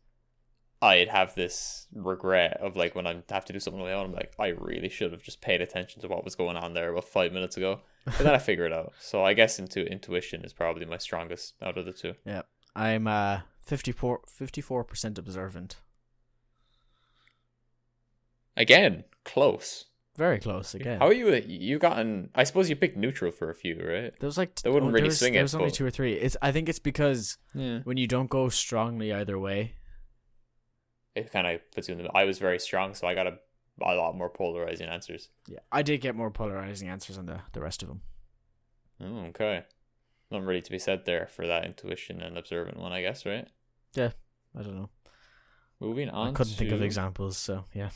I'd 0.79 1.09
have 1.09 1.33
this 1.33 1.87
regret 1.91 2.57
of 2.61 2.75
like 2.75 2.93
when 2.93 3.07
I 3.07 3.23
have 3.31 3.45
to 3.45 3.53
do 3.53 3.59
something 3.59 3.81
on 3.81 3.87
my 3.87 3.93
own. 3.93 4.05
I'm 4.05 4.11
like, 4.11 4.33
I 4.37 4.49
really 4.49 4.89
should 4.89 5.11
have 5.11 5.23
just 5.23 5.41
paid 5.41 5.59
attention 5.59 6.03
to 6.03 6.07
what 6.07 6.23
was 6.23 6.35
going 6.35 6.55
on 6.55 6.75
there 6.75 6.91
about 6.91 7.05
five 7.05 7.33
minutes 7.33 7.57
ago. 7.57 7.81
But 8.17 8.17
then 8.19 8.33
I 8.33 8.37
figure 8.39 8.65
it 8.65 8.73
out. 8.73 8.93
So 8.99 9.23
I 9.23 9.33
guess 9.33 9.59
intu- 9.59 9.83
intuition 9.85 10.43
is 10.45 10.53
probably 10.53 10.85
my 10.85 10.97
strongest 10.97 11.53
out 11.61 11.77
of 11.77 11.85
the 11.85 11.91
two. 11.93 12.13
Yeah, 12.25 12.43
I'm 12.75 13.05
uh 13.07 13.41
54 13.59 14.83
percent 14.85 15.17
observant. 15.17 15.75
Again, 18.55 19.03
close. 19.23 19.85
Very 20.15 20.39
close 20.39 20.73
again. 20.73 20.99
How 20.99 21.07
are 21.07 21.13
you? 21.13 21.31
You've 21.45 21.79
gotten? 21.81 22.31
I 22.33 22.43
suppose 22.43 22.69
you 22.71 22.75
picked 22.75 22.97
neutral 22.97 23.31
for 23.31 23.51
a 23.51 23.55
few, 23.55 23.75
right? 23.75 24.13
there 24.19 24.27
was 24.27 24.37
like 24.37 24.55
That 24.61 24.71
wouldn't 24.71 24.89
oh, 24.89 24.93
really 24.93 25.01
there 25.01 25.07
was, 25.09 25.19
swing 25.19 25.33
there 25.33 25.41
it, 25.41 25.43
was 25.43 25.53
only 25.53 25.67
but- 25.67 25.75
two 25.75 25.85
or 25.85 25.91
three. 25.91 26.13
It's 26.13 26.35
I 26.41 26.51
think 26.51 26.67
it's 26.69 26.79
because 26.79 27.37
Yeah. 27.53 27.79
when 27.83 27.97
you 27.97 28.07
don't 28.07 28.29
go 28.29 28.49
strongly 28.49 29.13
either 29.13 29.37
way. 29.37 29.73
It 31.13 31.31
kind 31.31 31.45
of 31.47 31.61
puts 31.71 31.87
you 31.89 31.95
in 31.95 32.03
the. 32.03 32.09
I 32.15 32.23
was 32.23 32.39
very 32.39 32.57
strong, 32.59 32.93
so 32.95 33.07
I 33.07 33.13
got 33.15 33.27
a, 33.27 33.37
a 33.81 33.95
lot 33.95 34.15
more 34.15 34.29
polarizing 34.29 34.87
answers. 34.87 35.29
Yeah, 35.47 35.59
I 35.71 35.81
did 35.81 36.01
get 36.01 36.15
more 36.15 36.31
polarizing 36.31 36.89
answers 36.89 37.17
than 37.17 37.25
the 37.25 37.41
the 37.53 37.61
rest 37.61 37.81
of 37.81 37.89
them. 37.89 38.01
Oh, 39.01 39.25
okay. 39.29 39.63
Not 40.31 40.43
really 40.43 40.61
to 40.61 40.71
be 40.71 40.79
said 40.79 41.05
there 41.05 41.27
for 41.27 41.47
that 41.47 41.63
intuition 41.65 42.21
and 42.21 42.37
observant 42.37 42.77
one, 42.77 42.91
I 42.91 43.01
guess, 43.01 43.25
right? 43.25 43.47
Yeah, 43.93 44.11
I 44.57 44.63
don't 44.63 44.75
know. 44.75 44.89
Moving 45.79 46.09
on. 46.09 46.29
I 46.29 46.31
couldn't 46.31 46.53
think 46.53 46.71
of 46.71 46.81
examples, 46.81 47.37
so 47.37 47.65
yeah. 47.73 47.89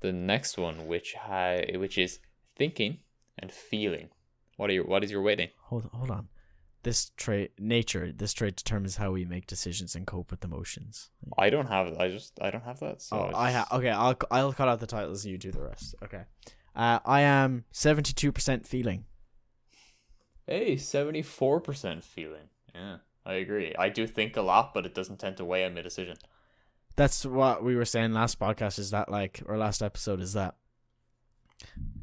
the 0.00 0.12
next 0.12 0.58
one, 0.58 0.86
which 0.86 1.14
ha- 1.14 1.62
which 1.76 1.96
is 1.96 2.18
thinking 2.56 2.98
and 3.38 3.52
feeling. 3.52 4.08
What 4.56 4.70
are 4.70 4.72
your 4.72 4.84
what 4.84 5.04
is 5.04 5.10
your 5.10 5.22
weighting? 5.22 5.50
Hold 5.64 5.88
hold 5.92 6.10
on. 6.10 6.28
This 6.84 7.10
trait, 7.16 7.52
nature, 7.58 8.12
this 8.12 8.32
trait 8.32 8.56
determines 8.56 8.96
how 8.96 9.10
we 9.10 9.24
make 9.24 9.46
decisions 9.46 9.94
and 9.96 10.06
cope 10.06 10.30
with 10.30 10.44
emotions. 10.44 11.10
I 11.36 11.50
don't 11.50 11.66
have 11.66 11.98
I 11.98 12.08
just 12.08 12.38
I 12.40 12.50
don't 12.50 12.64
have 12.64 12.78
that. 12.80 13.02
So 13.02 13.16
oh, 13.16 13.36
I 13.36 13.50
have. 13.50 13.66
Okay, 13.72 13.90
I'll 13.90 14.16
I'll 14.30 14.52
cut 14.52 14.68
out 14.68 14.78
the 14.80 14.86
titles. 14.86 15.24
and 15.24 15.32
You 15.32 15.38
do 15.38 15.50
the 15.50 15.60
rest. 15.62 15.94
Okay. 16.04 16.22
Uh, 16.76 17.00
I 17.04 17.22
am 17.22 17.64
seventy 17.72 18.12
two 18.12 18.30
percent 18.30 18.66
feeling. 18.66 19.04
Hey, 20.46 20.76
seventy 20.76 21.22
four 21.22 21.60
percent 21.60 22.04
feeling. 22.04 22.48
Yeah, 22.74 22.98
I 23.26 23.34
agree. 23.34 23.74
I 23.78 23.88
do 23.88 24.06
think 24.06 24.36
a 24.36 24.42
lot, 24.42 24.72
but 24.72 24.86
it 24.86 24.94
doesn't 24.94 25.18
tend 25.18 25.36
to 25.38 25.44
weigh 25.44 25.64
on 25.66 25.74
my 25.74 25.82
decision. 25.82 26.16
that's 26.96 27.24
what 27.26 27.62
we 27.62 27.74
were 27.76 27.84
saying 27.84 28.12
last 28.12 28.38
podcast 28.38 28.78
is 28.78 28.90
that 28.90 29.08
like 29.10 29.42
or 29.46 29.56
last 29.58 29.82
episode 29.82 30.20
is 30.20 30.32
that 30.32 30.54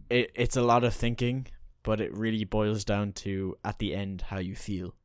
it 0.10 0.32
it's 0.36 0.56
a 0.58 0.62
lot 0.62 0.84
of 0.84 0.94
thinking 0.94 1.48
but 1.86 2.02
it 2.02 2.12
really 2.14 2.44
boils 2.44 2.84
down 2.84 3.14
to 3.14 3.56
at 3.64 3.80
the 3.80 3.96
end 3.96 4.24
how 4.24 4.40
you 4.40 4.56
feel. 4.56 4.96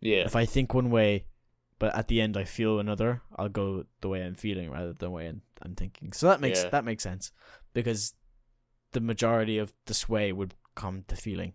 Yeah, 0.00 0.22
if 0.26 0.36
i 0.36 0.44
think 0.46 0.72
one 0.74 0.90
way 0.90 1.24
but 1.80 1.92
at 1.96 2.06
the 2.06 2.20
end 2.20 2.36
i 2.36 2.44
feel 2.44 2.78
another 2.78 3.20
i'll 3.34 3.48
go 3.48 3.84
the 4.00 4.08
way 4.08 4.22
i'm 4.22 4.36
feeling 4.36 4.70
rather 4.70 4.92
than 4.92 4.98
the 4.98 5.10
way 5.10 5.26
i'm, 5.26 5.42
I'm 5.60 5.74
thinking. 5.74 6.12
So 6.12 6.28
that 6.28 6.40
makes 6.40 6.62
Yeah. 6.62 6.68
that 6.70 6.84
makes 6.84 7.02
sense. 7.02 7.32
Because 7.74 8.14
the 8.92 9.00
majority 9.00 9.58
of 9.58 9.72
the 9.86 9.94
sway 9.94 10.30
would 10.32 10.54
come 10.76 11.02
to 11.08 11.16
feeling. 11.16 11.54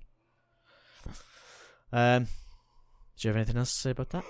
Um 1.93 2.25
do 3.17 3.27
you 3.27 3.29
have 3.29 3.38
anything 3.38 3.58
else 3.58 3.73
to 3.73 3.79
say 3.79 3.89
about 3.91 4.10
that? 4.10 4.25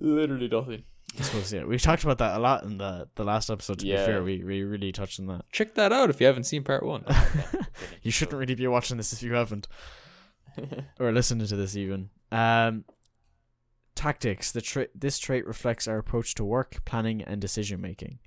Literally 0.00 0.48
nothing. 0.48 0.84
I 1.18 1.22
suppose 1.22 1.52
yeah. 1.52 1.64
We've 1.64 1.82
talked 1.82 2.04
about 2.04 2.18
that 2.18 2.36
a 2.36 2.40
lot 2.40 2.62
in 2.64 2.78
the 2.78 3.08
the 3.16 3.24
last 3.24 3.50
episode. 3.50 3.80
To 3.80 3.86
Yeah. 3.86 3.96
be 3.98 4.04
fair, 4.12 4.22
we 4.22 4.44
we 4.44 4.62
really 4.62 4.92
touched 4.92 5.18
on 5.20 5.26
that. 5.26 5.42
Check 5.52 5.74
that 5.74 5.92
out 5.92 6.08
if 6.10 6.20
you 6.20 6.26
haven't 6.26 6.44
seen 6.44 6.62
part 6.64 6.84
one. 6.84 7.04
you 8.02 8.10
shouldn't 8.10 8.38
really 8.38 8.54
be 8.54 8.66
watching 8.68 8.96
this 8.96 9.12
if 9.12 9.22
you 9.22 9.34
haven't, 9.34 9.66
or 11.00 11.12
listening 11.12 11.46
to 11.48 11.56
this 11.56 11.76
even. 11.76 12.10
Um, 12.30 12.84
tactics. 13.94 14.52
The 14.52 14.60
trait. 14.60 14.90
This 14.94 15.18
trait 15.18 15.46
reflects 15.46 15.88
our 15.88 15.98
approach 15.98 16.34
to 16.36 16.44
work, 16.44 16.84
planning, 16.84 17.22
and 17.22 17.40
decision 17.40 17.80
making. 17.80 18.18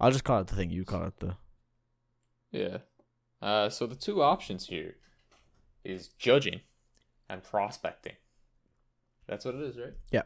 I'll 0.00 0.10
just 0.10 0.24
call 0.24 0.40
it 0.40 0.46
the 0.48 0.56
thing 0.56 0.70
you 0.70 0.84
call 0.84 1.04
it 1.04 1.18
the. 1.20 1.36
yeah. 2.50 2.78
Uh, 3.42 3.68
so 3.68 3.86
the 3.86 3.94
two 3.94 4.22
options 4.22 4.66
here 4.66 4.96
is 5.84 6.08
judging 6.08 6.60
and 7.28 7.42
prospecting. 7.42 8.14
That's 9.26 9.44
what 9.44 9.54
it 9.54 9.60
is, 9.62 9.76
right? 9.76 9.92
Yeah. 10.10 10.22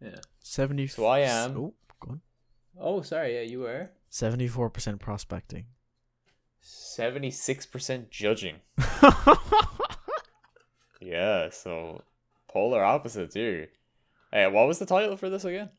Yeah. 0.00 0.16
Seventy. 0.40 0.86
So 0.86 1.06
I 1.06 1.20
am- 1.20 1.56
Oh, 1.56 1.74
go 2.00 2.10
on. 2.12 2.20
Oh, 2.78 3.02
sorry. 3.02 3.34
Yeah, 3.36 3.42
you 3.42 3.60
were. 3.60 3.90
Seventy-four 4.10 4.70
percent 4.70 5.00
prospecting. 5.00 5.66
Seventy-six 6.60 7.66
percent 7.66 8.10
judging. 8.10 8.56
Yeah. 11.00 11.50
So 11.50 12.02
polar 12.48 12.82
opposites 12.82 13.34
here. 13.34 13.68
Hey, 14.32 14.46
what 14.46 14.66
was 14.66 14.78
the 14.78 14.86
title 14.86 15.16
for 15.16 15.28
this 15.30 15.44
again? 15.44 15.70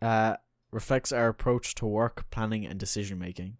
uh, 0.00 0.36
reflects 0.70 1.10
our 1.10 1.26
approach 1.28 1.74
to 1.76 1.86
work, 1.86 2.30
planning, 2.30 2.64
and 2.64 2.78
decision 2.78 3.18
making. 3.18 3.56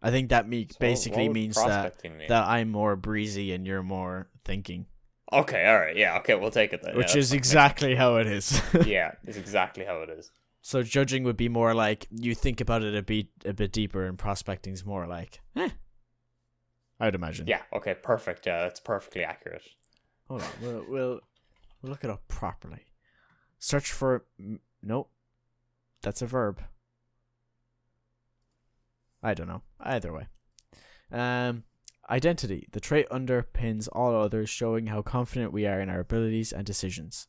I 0.00 0.10
think 0.10 0.30
that 0.30 0.48
me 0.48 0.66
So 0.70 0.76
basically 0.80 1.28
means 1.28 1.56
that 1.56 2.02
mean? 2.02 2.28
that 2.28 2.46
I'm 2.46 2.70
more 2.70 2.96
breezy 2.96 3.52
and 3.52 3.66
you're 3.66 3.82
more 3.82 4.28
thinking, 4.44 4.86
Okay. 5.32 5.66
All 5.66 5.78
right. 5.78 5.96
Yeah. 5.96 6.18
Okay. 6.18 6.34
We'll 6.34 6.50
take 6.50 6.72
it 6.72 6.82
then. 6.82 6.96
Which 6.96 7.08
that's 7.08 7.16
is 7.16 7.32
exactly 7.32 7.94
how 7.94 8.16
it 8.16 8.26
is. 8.26 8.60
yeah. 8.86 9.12
It's 9.24 9.36
exactly 9.36 9.84
how 9.84 10.02
it 10.02 10.10
is. 10.10 10.30
so 10.62 10.82
judging 10.82 11.24
would 11.24 11.36
be 11.36 11.48
more 11.48 11.74
like 11.74 12.06
you 12.10 12.34
think 12.34 12.60
about 12.60 12.82
it 12.82 12.94
a 12.94 13.02
bit 13.02 13.26
a 13.44 13.52
bit 13.52 13.72
deeper, 13.72 14.04
and 14.06 14.18
prospecting's 14.18 14.84
more 14.84 15.06
like, 15.06 15.40
eh. 15.56 15.70
I'd 17.00 17.14
imagine. 17.14 17.46
Yeah. 17.46 17.62
Okay. 17.72 17.94
Perfect. 17.94 18.46
Yeah. 18.46 18.60
That's 18.62 18.80
perfectly 18.80 19.24
accurate. 19.24 19.62
Hold 20.28 20.42
on, 20.42 20.48
we'll 20.60 20.84
we'll, 20.88 21.20
we'll 21.82 21.90
look 21.90 22.04
it 22.04 22.10
up 22.10 22.26
properly. 22.28 22.86
Search 23.58 23.92
for 23.92 24.24
nope. 24.82 25.10
That's 26.02 26.22
a 26.22 26.26
verb. 26.26 26.62
I 29.22 29.34
don't 29.34 29.48
know. 29.48 29.62
Either 29.80 30.12
way. 30.12 30.26
Um 31.12 31.64
identity. 32.10 32.68
The 32.72 32.80
trait 32.80 33.08
underpins 33.10 33.88
all 33.92 34.14
others, 34.14 34.48
showing 34.48 34.86
how 34.88 35.02
confident 35.02 35.52
we 35.52 35.66
are 35.66 35.80
in 35.80 35.88
our 35.88 36.00
abilities 36.00 36.52
and 36.52 36.64
decisions. 36.64 37.26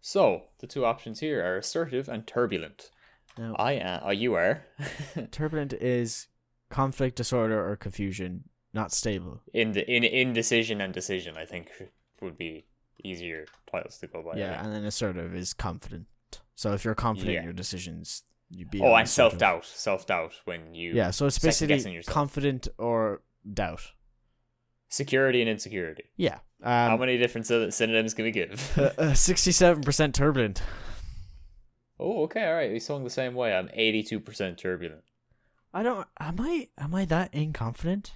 So 0.00 0.44
the 0.58 0.66
two 0.66 0.84
options 0.84 1.20
here 1.20 1.44
are 1.44 1.58
assertive 1.58 2.08
and 2.08 2.26
turbulent. 2.26 2.90
Now 3.38 3.54
I 3.58 3.72
am. 3.72 4.04
Uh, 4.04 4.10
you 4.10 4.34
are. 4.34 4.64
turbulent 5.30 5.72
is 5.74 6.26
conflict, 6.70 7.16
disorder, 7.16 7.66
or 7.66 7.76
confusion, 7.76 8.44
not 8.74 8.92
stable. 8.92 9.42
in 9.54 9.72
the 9.72 9.88
in 9.90 10.04
indecision 10.04 10.80
and 10.80 10.92
decision. 10.92 11.36
I 11.36 11.44
think 11.44 11.70
would 12.20 12.36
be 12.36 12.66
easier 13.04 13.46
titles 13.70 13.98
to 13.98 14.06
go 14.06 14.22
by. 14.22 14.38
Yeah, 14.38 14.62
and 14.62 14.72
then 14.72 14.84
assertive 14.84 15.34
is 15.34 15.54
confident. 15.54 16.06
So 16.54 16.72
if 16.72 16.84
you're 16.84 16.94
confident 16.94 17.32
Yeah. 17.34 17.38
in 17.40 17.44
your 17.44 17.52
decisions, 17.52 18.22
you'd 18.52 18.70
be 18.70 18.80
Oh, 18.80 18.94
and 18.94 19.08
self 19.08 19.36
doubt, 19.38 19.64
Self 19.64 20.06
doubt 20.06 20.34
when 20.44 20.74
you. 20.74 20.92
Yeah, 20.92 21.10
so 21.10 21.26
it's 21.26 21.38
basically 21.38 22.02
confident 22.06 22.68
or 22.78 23.22
doubt. 23.50 23.92
Security 24.88 25.40
and 25.40 25.48
insecurity. 25.50 26.04
Yeah. 26.16 26.38
How 26.62 26.94
Um, 26.94 27.00
many 27.00 27.16
different 27.18 27.46
synonyms 27.46 28.14
can 28.14 28.24
we 28.26 28.30
give? 28.30 28.72
uh, 28.78 28.82
uh, 28.98 29.12
67% 29.14 30.12
turbulent. 30.12 30.62
oh, 31.98 32.24
okay, 32.24 32.44
all 32.46 32.54
right. 32.54 32.70
We 32.70 32.78
swung 32.78 33.02
the 33.04 33.10
same 33.10 33.34
way. 33.34 33.54
I'm 33.56 33.68
82% 33.68 34.58
turbulent. 34.58 35.02
I 35.74 35.82
don't. 35.82 36.06
Am 36.20 36.36
I? 36.38 36.68
Am 36.76 36.94
I 36.94 37.06
that 37.06 37.32
inconfident? 37.32 38.10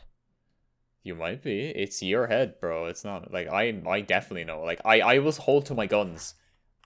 You 1.03 1.15
might 1.15 1.43
be. 1.43 1.61
It's 1.69 2.03
your 2.03 2.27
head, 2.27 2.61
bro. 2.61 2.85
It's 2.87 3.05
not 3.05 3.33
like 3.33 3.49
I. 3.49 3.81
I 3.89 4.03
definitely 4.03 4.45
know. 4.45 4.61
Like 4.61 4.81
I. 4.85 5.01
I 5.01 5.19
was 5.21 5.39
hold 5.39 5.65
to 5.67 5.75
my 5.75 5.87
guns 5.87 6.35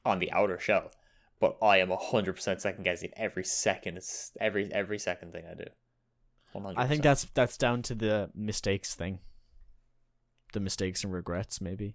on 0.04 0.20
the 0.20 0.30
outer 0.30 0.58
shell, 0.60 0.92
but 1.40 1.56
I 1.62 1.78
am 1.78 1.90
hundred 1.90 2.34
percent 2.34 2.60
second 2.60 2.84
guessing 2.84 3.10
every 3.16 3.44
second. 3.44 3.98
Every 4.40 4.72
every 4.72 4.98
second 4.98 5.32
thing 5.32 5.44
I 5.50 5.54
do. 5.54 5.64
100%. 6.54 6.74
I 6.76 6.86
think 6.86 7.02
that's 7.02 7.24
that's 7.34 7.56
down 7.56 7.82
to 7.82 7.94
the 7.94 8.30
mistakes 8.34 8.94
thing. 8.94 9.20
The 10.52 10.60
mistakes 10.60 11.04
and 11.04 11.12
regrets, 11.12 11.60
maybe, 11.60 11.94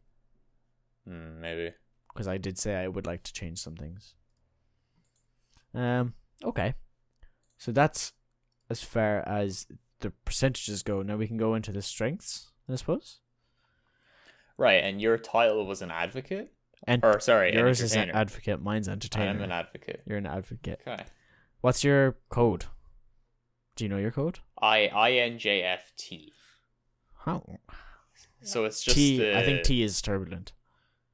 Hmm, 1.06 1.42
maybe. 1.42 1.74
because 2.14 2.28
I 2.28 2.38
did 2.38 2.58
say 2.58 2.76
I 2.76 2.88
would 2.88 3.06
like 3.06 3.24
to 3.24 3.34
change 3.34 3.60
some 3.60 3.76
things. 3.76 4.14
Um. 5.74 6.14
Okay. 6.44 6.74
So 7.58 7.72
that's 7.72 8.14
as 8.70 8.82
far 8.84 9.20
as 9.28 9.68
the 10.00 10.12
percentages 10.12 10.84
go. 10.84 11.02
Now 11.02 11.18
we 11.18 11.28
can 11.28 11.38
go 11.38 11.54
into 11.54 11.72
the 11.74 11.82
strengths, 11.82 12.52
I 12.70 12.76
suppose. 12.76 13.20
Right, 14.58 14.82
and 14.84 15.02
your 15.02 15.18
title 15.18 15.66
was 15.66 15.82
an 15.82 15.92
advocate, 15.92 16.54
And 16.84 17.04
or 17.04 17.20
sorry, 17.20 17.52
an 17.52 17.58
yours 17.58 17.82
is 17.82 17.96
an 17.96 18.12
advocate. 18.12 18.62
Mine's 18.62 18.88
entertainment. 18.88 19.40
I'm 19.40 19.46
an 19.46 19.52
advocate. 19.52 20.02
You're 20.06 20.18
an 20.18 20.28
advocate. 20.28 20.82
Okay. 20.88 21.04
What's 21.62 21.84
your 21.84 22.18
code? 22.30 22.66
Do 23.76 23.86
you 23.86 23.90
know 23.90 23.98
your 23.98 24.12
code? 24.12 24.40
I 24.62 24.88
I 24.88 25.12
N 25.14 25.40
J 25.40 25.64
F 25.64 25.92
T. 25.98 26.32
How? 27.26 27.44
So 28.42 28.66
it's 28.66 28.84
just 28.84 28.96
T. 28.96 29.18
the, 29.18 29.38
I 29.38 29.44
think 29.44 29.64
T 29.64 29.82
is 29.82 30.02
turbulent. 30.02 30.54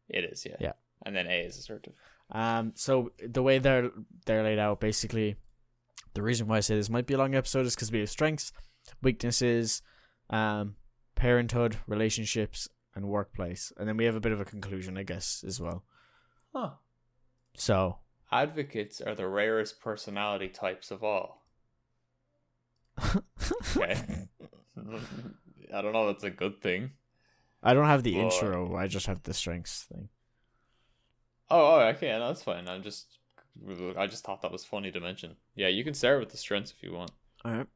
It 0.10 0.26
is, 0.26 0.46
yeah. 0.46 0.58
Yeah. 0.60 0.74
And 1.06 1.16
then 1.16 1.28
A 1.28 1.46
is 1.46 1.58
assertive. 1.58 1.94
Um. 2.32 2.74
So 2.76 3.12
the 3.26 3.42
way 3.42 3.60
they're 3.60 3.92
they're 4.26 4.44
laid 4.44 4.60
out, 4.60 4.82
basically, 4.82 5.38
the 6.14 6.22
reason 6.22 6.48
why 6.48 6.58
I 6.58 6.60
say 6.60 6.76
this 6.76 6.90
might 6.90 7.08
be 7.08 7.14
a 7.14 7.18
long 7.18 7.34
episode 7.34 7.66
is 7.66 7.76
because 7.76 7.92
we 7.92 8.00
have 8.00 8.10
strengths, 8.10 8.52
weaknesses, 9.02 9.82
um, 10.30 10.76
parenthood, 11.16 11.78
relationships, 11.88 12.68
and 12.96 13.08
workplace, 13.08 13.72
and 13.78 13.88
then 13.88 13.98
we 13.98 14.06
have 14.06 14.16
a 14.16 14.20
bit 14.22 14.32
of 14.32 14.42
a 14.42 14.46
conclusion, 14.46 14.98
I 14.98 15.04
guess, 15.04 15.44
as 15.48 15.60
well. 15.60 15.84
Huh. 16.54 16.72
So 17.56 17.98
Advocates 18.32 19.02
are 19.02 19.16
the 19.16 19.28
rarest 19.28 19.82
personality 19.82 20.48
types 20.50 20.92
of 20.92 21.04
all. 21.04 21.46
Okay. 23.78 24.28
I 25.74 25.82
don't 25.82 25.94
know. 25.94 26.10
If 26.10 26.16
that's 26.18 26.24
a 26.26 26.30
good 26.30 26.62
thing. 26.62 26.92
I 27.64 27.74
don't 27.74 27.86
have 27.86 28.04
the 28.04 28.16
Well, 28.16 28.26
intro. 28.26 28.76
I 28.76 28.88
just 28.88 29.06
have 29.08 29.24
the 29.24 29.34
strengths 29.34 29.84
thing. 29.84 30.10
Oh, 31.50 31.76
oh, 31.76 31.80
okay. 31.90 32.10
No, 32.12 32.28
that's 32.28 32.44
fine. 32.44 32.68
I'm 32.68 32.84
just, 32.84 33.18
I 33.98 34.08
just 34.08 34.24
thought 34.24 34.42
that 34.42 34.52
was 34.52 34.66
funny 34.66 34.92
to 34.92 35.00
mention. 35.00 35.36
Yeah, 35.56 35.68
you 35.68 35.84
can 35.84 35.94
start 35.94 36.20
with 36.20 36.30
the 36.30 36.38
strengths 36.38 36.72
if 36.72 36.84
you 36.84 36.94
want. 36.94 37.12
All 37.46 37.52
right. 37.52 37.68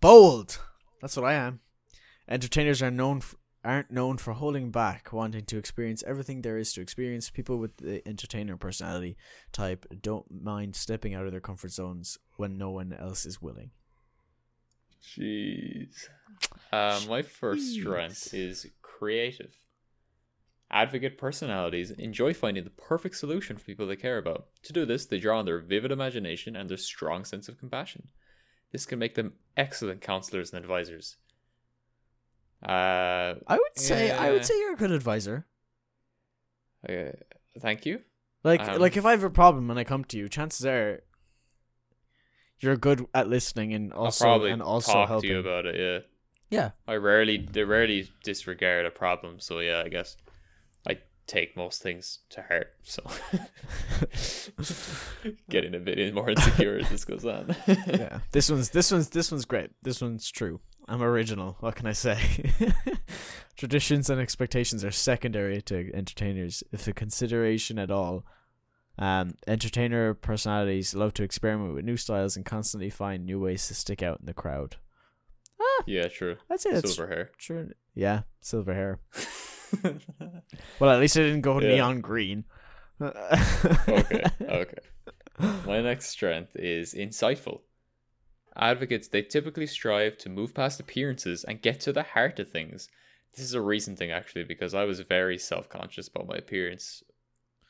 Bold. 0.00 0.58
That's 1.00 1.16
what 1.16 1.26
I 1.26 1.34
am. 1.34 1.60
Entertainers 2.28 2.82
are 2.82 2.90
known 2.90 3.18
f- 3.18 3.34
aren't 3.64 3.90
known 3.90 4.18
for 4.18 4.34
holding 4.34 4.70
back, 4.70 5.12
wanting 5.12 5.44
to 5.46 5.58
experience 5.58 6.04
everything 6.06 6.42
there 6.42 6.58
is 6.58 6.72
to 6.74 6.80
experience. 6.80 7.30
People 7.30 7.58
with 7.58 7.76
the 7.78 8.06
entertainer 8.06 8.56
personality 8.56 9.16
type 9.52 9.86
don't 10.02 10.26
mind 10.30 10.76
stepping 10.76 11.14
out 11.14 11.26
of 11.26 11.32
their 11.32 11.40
comfort 11.40 11.72
zones 11.72 12.18
when 12.36 12.58
no 12.58 12.70
one 12.70 12.92
else 12.92 13.26
is 13.26 13.40
willing. 13.40 13.70
Jeez. 15.02 16.08
Uh, 16.72 17.00
my 17.08 17.22
first 17.22 17.74
strength 17.74 18.32
is 18.34 18.66
creative. 18.82 19.54
Advocate 20.70 21.18
personalities 21.18 21.90
enjoy 21.92 22.34
finding 22.34 22.64
the 22.64 22.70
perfect 22.70 23.16
solution 23.16 23.56
for 23.56 23.64
people 23.64 23.86
they 23.86 23.96
care 23.96 24.18
about. 24.18 24.46
To 24.64 24.72
do 24.72 24.84
this, 24.84 25.06
they 25.06 25.18
draw 25.18 25.38
on 25.38 25.44
their 25.44 25.60
vivid 25.60 25.92
imagination 25.92 26.56
and 26.56 26.68
their 26.68 26.76
strong 26.76 27.24
sense 27.24 27.48
of 27.48 27.58
compassion. 27.58 28.08
This 28.72 28.86
can 28.86 28.98
make 28.98 29.14
them 29.14 29.34
excellent 29.56 30.00
counselors 30.00 30.52
and 30.52 30.60
advisors. 30.60 31.16
Uh, 32.64 33.34
I 33.46 33.56
would 33.56 33.76
say 33.76 34.10
I 34.10 34.30
would 34.30 34.44
say 34.44 34.58
you're 34.58 34.72
a 34.72 34.76
good 34.76 34.92
advisor. 34.92 35.46
uh, 36.88 37.12
thank 37.60 37.86
you. 37.86 38.00
Like 38.42 38.60
Um, 38.60 38.80
like 38.80 38.96
if 38.96 39.04
I 39.04 39.12
have 39.12 39.24
a 39.24 39.30
problem 39.30 39.70
and 39.70 39.78
I 39.78 39.84
come 39.84 40.04
to 40.04 40.18
you, 40.18 40.28
chances 40.28 40.66
are 40.66 41.02
you're 42.60 42.76
good 42.76 43.06
at 43.14 43.28
listening 43.28 43.74
and 43.74 43.92
also 43.92 44.24
I'll 44.24 44.32
probably 44.32 44.50
and 44.50 44.62
also 44.62 44.92
talk 44.92 45.08
helping. 45.08 45.28
to 45.28 45.34
you 45.34 45.40
about 45.40 45.66
it. 45.66 45.76
Yeah. 46.50 46.58
yeah. 46.58 46.70
I 46.86 46.96
rarely, 46.96 47.46
they 47.50 47.64
rarely 47.64 48.10
disregard 48.22 48.86
a 48.86 48.90
problem. 48.90 49.40
So 49.40 49.60
yeah, 49.60 49.82
I 49.84 49.88
guess 49.88 50.16
I 50.86 50.98
take 51.26 51.56
most 51.56 51.82
things 51.82 52.20
to 52.30 52.42
heart. 52.42 52.74
So 52.82 53.02
getting 55.50 55.74
a 55.74 55.78
bit 55.78 56.14
more 56.14 56.30
insecure 56.30 56.78
as 56.78 56.88
this 56.90 57.04
goes 57.04 57.24
on. 57.24 57.54
yeah. 57.66 58.20
This 58.32 58.50
one's 58.50 58.70
this 58.70 58.92
one's 58.92 59.08
this 59.10 59.30
one's 59.30 59.44
great. 59.44 59.70
This 59.82 60.00
one's 60.00 60.30
true. 60.30 60.60
I'm 60.86 61.02
original. 61.02 61.56
What 61.60 61.76
can 61.76 61.86
I 61.86 61.92
say? 61.92 62.18
Traditions 63.56 64.10
and 64.10 64.20
expectations 64.20 64.84
are 64.84 64.90
secondary 64.90 65.62
to 65.62 65.90
entertainers, 65.94 66.62
if 66.72 66.84
the 66.84 66.92
consideration 66.92 67.78
at 67.78 67.90
all. 67.90 68.24
Um, 68.98 69.34
entertainer 69.46 70.14
personalities 70.14 70.94
love 70.94 71.14
to 71.14 71.22
experiment 71.22 71.74
with 71.74 71.84
new 71.84 71.96
styles 71.96 72.36
and 72.36 72.44
constantly 72.44 72.90
find 72.90 73.24
new 73.24 73.40
ways 73.40 73.66
to 73.68 73.74
stick 73.74 74.02
out 74.02 74.20
in 74.20 74.26
the 74.26 74.34
crowd. 74.34 74.76
Ah, 75.60 75.82
yeah, 75.86 76.06
true. 76.08 76.36
I'd 76.50 76.60
say 76.60 76.72
that's 76.72 76.94
Silver 76.94 77.12
hair. 77.12 77.30
true. 77.38 77.70
Yeah, 77.94 78.22
silver 78.40 78.74
hair. 78.74 79.00
Well, 80.78 80.90
at 80.90 81.00
least 81.00 81.16
it 81.16 81.24
didn't 81.24 81.40
go 81.40 81.60
Yeah. 81.60 81.68
neon 81.74 82.00
green. 82.00 82.44
okay, 83.00 84.24
okay. 84.42 84.78
My 85.66 85.80
next 85.80 86.10
strength 86.10 86.54
is 86.54 86.94
insightful. 86.94 87.62
Advocates, 88.56 89.08
they 89.08 89.22
typically 89.22 89.66
strive 89.66 90.16
to 90.18 90.28
move 90.28 90.54
past 90.54 90.78
appearances 90.78 91.44
and 91.44 91.62
get 91.62 91.80
to 91.80 91.92
the 91.92 92.02
heart 92.02 92.38
of 92.38 92.50
things. 92.50 92.88
This 93.34 93.44
is 93.44 93.54
a 93.54 93.60
recent 93.60 93.98
thing, 93.98 94.12
actually, 94.12 94.44
because 94.44 94.74
I 94.74 94.84
was 94.84 95.00
very 95.00 95.38
self 95.38 95.68
conscious 95.68 96.08
about 96.08 96.28
my 96.28 96.36
appearance. 96.36 97.02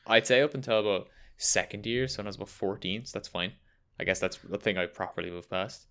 I'd 0.05 0.27
say 0.27 0.41
up 0.41 0.53
until 0.53 0.79
about 0.79 1.07
second 1.37 1.85
year, 1.85 2.07
so 2.07 2.19
when 2.19 2.27
I 2.27 2.29
was 2.29 2.35
about 2.35 2.49
14, 2.49 3.05
so 3.05 3.17
that's 3.17 3.27
fine. 3.27 3.53
I 3.99 4.03
guess 4.03 4.19
that's 4.19 4.37
the 4.37 4.57
thing 4.57 4.77
I 4.77 4.85
properly 4.85 5.31
moved 5.31 5.49
past. 5.49 5.87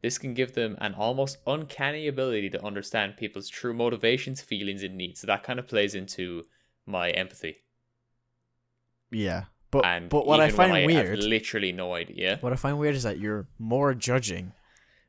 This 0.00 0.16
can 0.16 0.32
give 0.32 0.54
them 0.54 0.76
an 0.80 0.94
almost 0.94 1.38
uncanny 1.46 2.06
ability 2.06 2.50
to 2.50 2.64
understand 2.64 3.16
people's 3.16 3.48
true 3.48 3.74
motivations, 3.74 4.40
feelings, 4.40 4.82
and 4.82 4.96
needs. 4.96 5.20
So 5.20 5.26
that 5.26 5.42
kind 5.42 5.58
of 5.58 5.66
plays 5.66 5.94
into 5.94 6.44
my 6.86 7.10
empathy. 7.10 7.58
yeah, 9.10 9.44
but 9.70 9.84
And 9.84 10.08
but 10.08 10.26
what 10.26 10.40
I 10.40 10.50
find 10.50 10.72
when 10.72 10.86
weird, 10.86 11.18
have 11.18 11.18
literally 11.18 11.72
no 11.72 11.94
idea. 11.94 12.38
what 12.40 12.52
I 12.52 12.56
find 12.56 12.78
weird 12.78 12.94
is 12.94 13.02
that 13.02 13.18
you're 13.18 13.46
more 13.58 13.94
judging, 13.94 14.52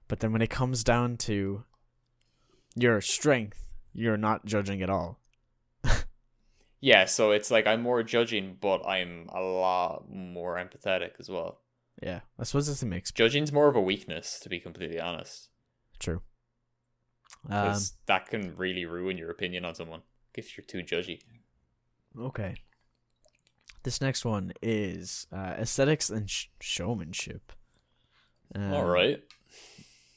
but 0.08 0.20
then 0.20 0.32
when 0.34 0.42
it 0.42 0.50
comes 0.50 0.84
down 0.84 1.18
to 1.18 1.64
your 2.76 3.02
strength, 3.02 3.66
you're 3.94 4.18
not 4.18 4.46
judging 4.46 4.82
at 4.82 4.90
all. 4.90 5.20
Yeah, 6.82 7.06
so 7.06 7.32
it's 7.32 7.52
like 7.52 7.68
I'm 7.68 7.82
more 7.82 8.04
judging, 8.04 8.56
but 8.60 8.88
I'm 8.88 9.28
a 9.34 9.42
lot 9.42 10.06
more 10.10 10.56
empathetic 10.56 11.12
as 11.20 11.30
well. 11.30 11.60
Yeah, 12.02 12.22
I 12.40 12.44
suppose 12.44 12.70
it's 12.70 12.82
a 12.82 12.86
mix. 12.86 13.12
Judging's 13.12 13.52
more 13.52 13.68
of 13.68 13.76
a 13.76 13.82
weakness, 13.82 14.40
to 14.40 14.48
be 14.50 14.62
completely 14.62 14.98
honest, 15.00 15.50
True. 16.00 16.22
Um, 17.50 17.64
because 17.64 17.94
that 18.06 18.28
can 18.28 18.56
really 18.56 18.86
ruin 18.86 19.18
your 19.18 19.30
opinion 19.30 19.66
on 19.66 19.76
someone 19.76 20.04
if 20.36 20.58
you're 20.58 20.66
too 20.66 20.80
judgy. 20.80 21.20
okay. 22.18 22.56
This 23.84 24.02
next 24.02 24.26
one 24.26 24.52
is 24.62 25.26
uh, 25.32 25.56
aesthetics 25.58 26.10
and 26.10 26.30
sh- 26.30 26.48
showmanship. 26.60 27.54
Um, 28.56 28.74
All 28.74 28.86
right. 28.86 29.24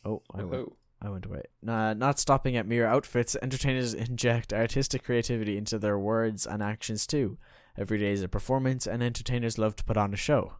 Oh, 0.04 0.22
I 0.34 0.42
went. 0.42 0.72
I 1.00 1.08
went 1.10 1.26
away. 1.26 1.42
Nah, 1.62 1.94
not 1.94 2.18
stopping 2.20 2.56
at 2.56 2.66
mere 2.66 2.86
outfits, 2.86 3.36
entertainers 3.42 3.92
inject 3.92 4.52
artistic 4.52 5.02
creativity 5.04 5.56
into 5.56 5.78
their 5.78 5.98
words 5.98 6.46
and 6.46 6.62
actions 6.62 7.06
too. 7.08 7.38
Every 7.76 7.98
day 7.98 8.12
is 8.12 8.22
a 8.22 8.28
performance, 8.28 8.86
and 8.86 9.02
entertainers 9.02 9.58
love 9.58 9.74
to 9.76 9.84
put 9.84 9.96
on 9.96 10.12
a 10.14 10.16
show. 10.16 10.54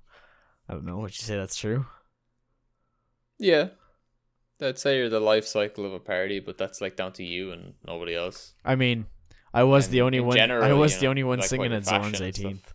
I 0.69 0.73
don't 0.75 0.85
know. 0.85 0.99
Would 0.99 1.17
you 1.17 1.23
say 1.23 1.37
that's 1.37 1.57
true? 1.57 1.87
Yeah. 3.39 3.69
I'd 4.61 4.79
say 4.79 4.97
you're 4.99 5.09
the 5.09 5.21
life 5.21 5.45
cycle 5.47 5.85
of 5.85 5.93
a 5.93 5.99
party, 6.01 6.39
but 6.41 6.57
that's 6.59 6.81
like 6.81 6.97
down 6.97 7.13
to 7.15 7.25
you 7.25 7.51
and 7.53 7.75
nobody 7.87 8.15
else. 8.15 8.55
I 8.65 8.77
mean, 8.77 9.07
I 9.53 9.65
was 9.65 9.87
And 9.87 9.95
the 9.95 10.03
only 10.03 10.21
one. 10.21 10.37
general, 10.37 10.65
I 10.65 10.73
was 10.73 10.95
you 10.95 10.99
the 11.01 11.05
know, 11.07 11.11
only 11.11 11.25
one 11.25 11.39
like 11.41 11.49
singing 11.49 11.67
at 11.67 11.73
your 11.73 11.83
Zone's 11.83 12.11
fashion 12.19 12.25
and 12.25 12.35
stuff. 12.35 12.53
18th. 12.53 12.73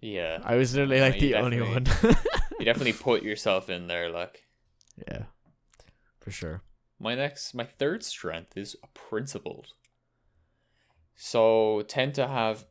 Yeah. 0.00 0.38
I 0.44 0.56
was 0.56 0.74
literally 0.74 1.00
like 1.00 1.20
you 1.20 1.28
the 1.28 1.34
only 1.36 1.60
one. 1.60 1.86
You 2.58 2.64
definitely 2.64 2.92
put 3.08 3.22
yourself 3.22 3.68
in 3.70 3.86
there, 3.86 4.10
like. 4.10 4.46
yeah, 5.08 5.24
for 6.20 6.30
sure. 6.30 6.62
My 6.98 7.14
next, 7.14 7.54
my 7.54 7.64
third 7.64 8.04
strength 8.04 8.56
is 8.56 8.76
principled. 8.92 9.68
So 11.16 11.82
tend 11.88 12.14
to 12.14 12.28
have 12.28 12.66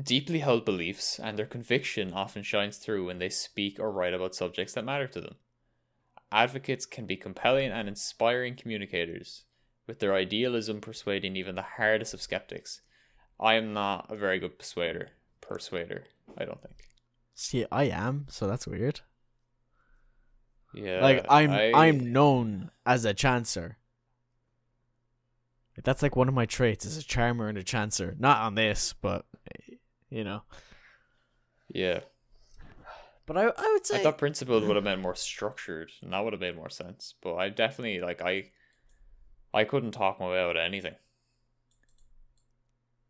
deeply 0.00 0.40
held 0.40 0.64
beliefs, 0.64 1.18
and 1.18 1.38
their 1.38 1.46
conviction 1.46 2.12
often 2.12 2.42
shines 2.42 2.78
through 2.78 3.06
when 3.06 3.18
they 3.18 3.28
speak 3.28 3.78
or 3.78 3.90
write 3.90 4.14
about 4.14 4.34
subjects 4.34 4.74
that 4.74 4.84
matter 4.84 5.06
to 5.08 5.20
them. 5.20 5.36
Advocates 6.32 6.84
can 6.84 7.06
be 7.06 7.16
compelling 7.16 7.70
and 7.70 7.88
inspiring 7.88 8.56
communicators, 8.56 9.44
with 9.86 10.00
their 10.00 10.14
idealism 10.14 10.80
persuading 10.80 11.36
even 11.36 11.54
the 11.54 11.62
hardest 11.76 12.12
of 12.12 12.22
skeptics. 12.22 12.80
I 13.38 13.54
am 13.54 13.72
not 13.72 14.10
a 14.10 14.16
very 14.16 14.38
good 14.38 14.58
persuader. 14.58 15.10
Persuader, 15.40 16.04
I 16.36 16.44
don't 16.44 16.60
think. 16.60 16.76
See, 17.34 17.66
I 17.70 17.84
am, 17.84 18.26
so 18.28 18.46
that's 18.46 18.66
weird. 18.66 19.00
Yeah, 20.72 21.00
like 21.00 21.26
I'm, 21.28 21.50
I- 21.50 21.70
I... 21.70 21.86
am 21.86 22.12
known 22.12 22.70
as 22.84 23.04
a 23.04 23.14
chancer. 23.14 23.76
That's 25.82 26.02
like 26.02 26.14
one 26.14 26.28
of 26.28 26.34
my 26.34 26.46
traits 26.46 26.84
is 26.84 26.96
a 26.96 27.02
charmer 27.02 27.48
and 27.48 27.58
a 27.58 27.64
chancer. 27.64 28.18
Not 28.18 28.38
on 28.38 28.54
this, 28.54 28.94
but 29.00 29.26
you 30.10 30.22
know. 30.22 30.42
yeah. 31.68 32.00
But 33.26 33.38
I, 33.38 33.44
I 33.46 33.72
would 33.72 33.86
say 33.86 34.00
I 34.00 34.02
thought 34.02 34.18
principled 34.18 34.64
would 34.64 34.76
have 34.76 34.84
been 34.84 35.00
more 35.00 35.14
structured, 35.14 35.90
and 36.02 36.12
that 36.12 36.22
would 36.22 36.34
have 36.34 36.40
made 36.40 36.56
more 36.56 36.68
sense. 36.68 37.14
But 37.22 37.36
I 37.36 37.48
definitely 37.48 38.00
like 38.00 38.20
I, 38.20 38.50
I 39.52 39.64
couldn't 39.64 39.92
talk 39.92 40.20
my 40.20 40.28
way 40.28 40.40
out 40.40 40.56
of 40.56 40.62
anything. 40.62 40.94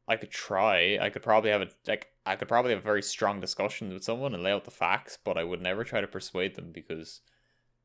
I 0.06 0.16
could 0.16 0.30
try. 0.30 0.98
I 1.00 1.10
could 1.10 1.22
probably 1.22 1.50
have 1.50 1.62
a 1.62 1.68
like. 1.86 2.08
I 2.26 2.36
could 2.36 2.48
probably 2.48 2.70
have 2.72 2.80
a 2.80 2.82
very 2.82 3.02
strong 3.02 3.40
discussion 3.40 3.92
with 3.92 4.02
someone 4.04 4.34
and 4.34 4.42
lay 4.42 4.52
out 4.52 4.64
the 4.64 4.70
facts, 4.70 5.18
but 5.22 5.36
I 5.36 5.44
would 5.44 5.60
never 5.60 5.84
try 5.84 6.00
to 6.00 6.06
persuade 6.06 6.54
them 6.56 6.70
because 6.72 7.20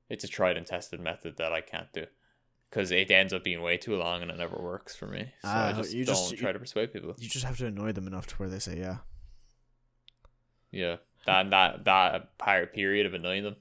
it's 0.10 0.24
a 0.24 0.28
tried 0.28 0.56
and 0.58 0.66
tested 0.66 1.00
method 1.02 1.38
that 1.38 1.52
I 1.52 1.62
can't 1.62 1.92
do. 1.94 2.06
Because 2.70 2.92
it 2.92 3.10
ends 3.12 3.34
up 3.34 3.44
being 3.44 3.62
way 3.62 3.78
too 3.78 3.96
long 3.96 4.22
and 4.22 4.30
it 4.32 4.38
never 4.38 4.56
works 4.58 4.96
for 4.96 5.08
me. 5.08 5.32
So 5.42 5.50
I 5.50 5.72
Ah, 5.72 5.74
just 5.74 5.94
you 5.94 6.06
don't 6.06 6.16
just- 6.16 6.38
try 6.38 6.52
to 6.52 6.60
persuade 6.60 6.94
people. 6.94 7.16
you 7.18 7.28
just 7.28 7.44
have 7.46 7.58
to 7.58 7.66
annoy 7.66 7.92
them 7.92 8.08
enough 8.08 8.28
to 8.28 8.36
where 8.36 8.48
they 8.50 8.60
say 8.60 8.78
yeah. 8.78 8.98
Yeah, 10.72 10.98
that 11.26 11.50
that 11.50 11.84
that 11.86 12.38
part 12.38 12.74
period 12.74 13.06
of 13.08 13.14
annoying 13.16 13.44
them 13.44 13.56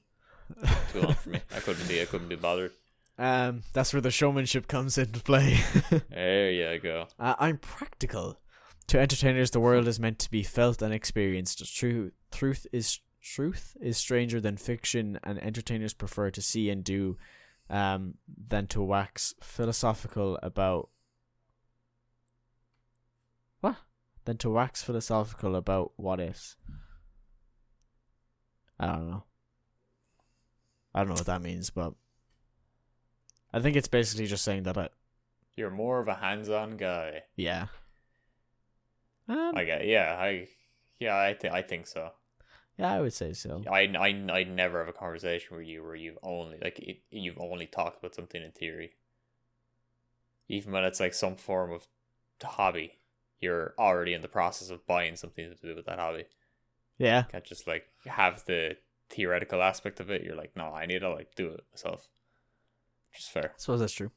too 0.93 1.01
long 1.01 1.15
for 1.15 1.31
me. 1.31 1.41
I 1.57 1.61
couldn't 1.61 1.89
be. 1.89 2.03
I 2.03 2.05
couldn't 2.05 2.29
be 2.29 2.37
bothered. 2.37 2.73
Um, 3.19 3.63
that's 3.73 3.93
where 3.93 4.03
the 4.03 4.11
showmanship 4.11 4.69
comes 4.69 4.97
into 4.99 5.21
play. 5.21 5.59
There 6.11 6.51
you 6.51 6.79
go. 6.79 7.09
uh, 7.19 7.35
I'm 7.39 7.57
practical. 7.59 8.39
To 8.89 8.99
entertainers, 8.99 9.51
the 9.51 9.61
world 9.61 9.87
is 9.87 10.01
meant 10.01 10.19
to 10.21 10.31
be 10.31 10.43
felt 10.43 10.81
and 10.81 10.95
experienced. 10.95 11.75
True, 11.77 12.13
truth 12.31 12.67
is 12.73 13.01
truth 13.21 13.77
is 13.81 13.99
stranger 13.99 14.41
than 14.41 14.57
fiction, 14.57 15.19
and 15.23 15.39
entertainers 15.43 15.93
prefer 15.93 16.31
to 16.31 16.41
see 16.41 16.71
and 16.71 16.83
do, 16.83 17.19
um, 17.69 18.15
than 18.49 18.67
to 18.69 18.83
wax 18.83 19.35
philosophical 19.43 20.39
about. 20.43 20.89
What? 23.61 23.77
Than 24.25 24.39
to 24.39 24.51
wax 24.51 24.83
philosophical 24.83 25.55
about 25.55 25.93
what 25.97 26.21
ifs. 26.21 26.57
I 28.81 28.87
don't 28.87 29.11
know. 29.11 29.25
I 30.95 31.01
don't 31.01 31.09
know 31.09 31.15
what 31.15 31.27
that 31.27 31.43
means, 31.43 31.69
but 31.69 31.93
I 33.53 33.61
think 33.61 33.77
it's 33.77 33.89
basically 33.89 34.27
just 34.27 34.45
saying 34.45 34.63
that 34.63 34.79
I, 34.79 34.89
You're 35.57 35.71
more 35.71 36.01
of 36.01 36.09
a 36.09 36.15
hands-on 36.15 36.79
guy. 36.79 37.25
yeah. 37.37 37.67
Um, 39.29 39.53
I 39.55 39.65
get. 39.65 39.87
Yeah, 39.87 40.17
I. 40.19 40.49
Yeah, 40.99 41.17
I 41.17 41.35
think 41.35 41.55
I 41.55 41.63
think 41.63 41.87
so. 41.87 42.11
yeah, 42.77 42.93
I 42.93 43.01
would 43.01 43.13
say 43.13 43.33
so. 43.33 43.63
I 43.71 43.83
I 43.83 44.09
I 44.33 44.45
never 44.45 44.79
have 44.79 44.89
a 44.89 44.93
conversation 44.99 45.57
with 45.57 45.67
you 45.67 45.83
where 45.85 45.95
you've 45.95 46.19
only 46.23 46.59
like 46.63 46.79
it, 46.79 47.03
you've 47.11 47.39
only 47.39 47.67
talked 47.67 47.99
about 47.99 48.15
something 48.15 48.43
in 48.43 48.51
theory. 48.53 48.93
Even 50.49 50.73
when 50.73 50.85
it's 50.85 50.99
like 51.01 51.15
some 51.15 51.37
form 51.37 51.73
of 51.73 51.87
hobby, 52.43 52.99
you're 53.41 53.75
already 53.79 54.15
in 54.15 54.23
the 54.23 54.29
process 54.29 54.71
of 54.71 54.87
buying 54.87 55.15
something 55.15 55.49
to 55.49 55.55
do 55.67 55.77
with 55.77 55.87
that 55.87 55.99
hobby. 55.99 56.25
Yeah, 56.97 57.23
can't 57.23 57.45
just 57.45 57.67
like 57.67 57.85
have 58.07 58.45
the 58.47 58.77
theoretical 59.11 59.63
aspect 59.63 60.01
of 60.01 60.11
it. 60.11 60.23
You're 60.23 60.37
like, 60.37 60.57
no, 60.57 60.73
I 60.75 60.87
need 60.87 61.01
to 61.01 61.11
like 61.11 61.35
do 61.37 61.49
it 61.49 61.65
myself. 61.73 62.09
Which 63.13 63.21
is 63.21 63.29
fair. 63.29 63.53
I 63.55 63.59
suppose 63.59 63.81
that's 63.81 63.93
true. 63.93 64.11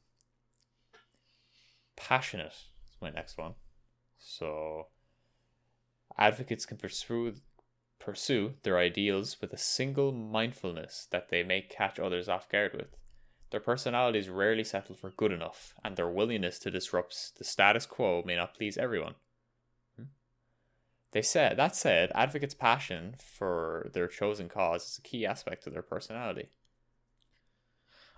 Passionate 1.96 2.46
is 2.52 2.96
my 3.00 3.10
next 3.10 3.38
one. 3.38 3.54
So 4.18 4.88
advocates 6.18 6.66
can 6.66 6.76
pursue 6.76 7.34
pursue 7.98 8.54
their 8.64 8.78
ideals 8.78 9.40
with 9.40 9.52
a 9.52 9.58
single 9.58 10.10
mindfulness 10.10 11.06
that 11.12 11.28
they 11.28 11.44
may 11.44 11.60
catch 11.60 12.00
others 12.00 12.28
off 12.28 12.48
guard 12.48 12.72
with. 12.74 12.96
Their 13.50 13.60
personalities 13.60 14.28
rarely 14.28 14.64
settle 14.64 14.96
for 14.96 15.10
good 15.10 15.30
enough, 15.30 15.74
and 15.84 15.94
their 15.94 16.08
willingness 16.08 16.58
to 16.60 16.70
disrupt 16.70 17.38
the 17.38 17.44
status 17.44 17.86
quo 17.86 18.22
may 18.26 18.34
not 18.34 18.54
please 18.54 18.76
everyone. 18.76 19.14
Hmm. 19.96 20.06
They 21.12 21.22
said 21.22 21.56
that 21.58 21.76
said, 21.76 22.10
advocates' 22.14 22.54
passion 22.54 23.14
for 23.18 23.90
their 23.92 24.08
chosen 24.08 24.48
cause 24.48 24.84
is 24.84 24.98
a 24.98 25.02
key 25.02 25.24
aspect 25.24 25.66
of 25.66 25.72
their 25.72 25.82
personality. 25.82 26.48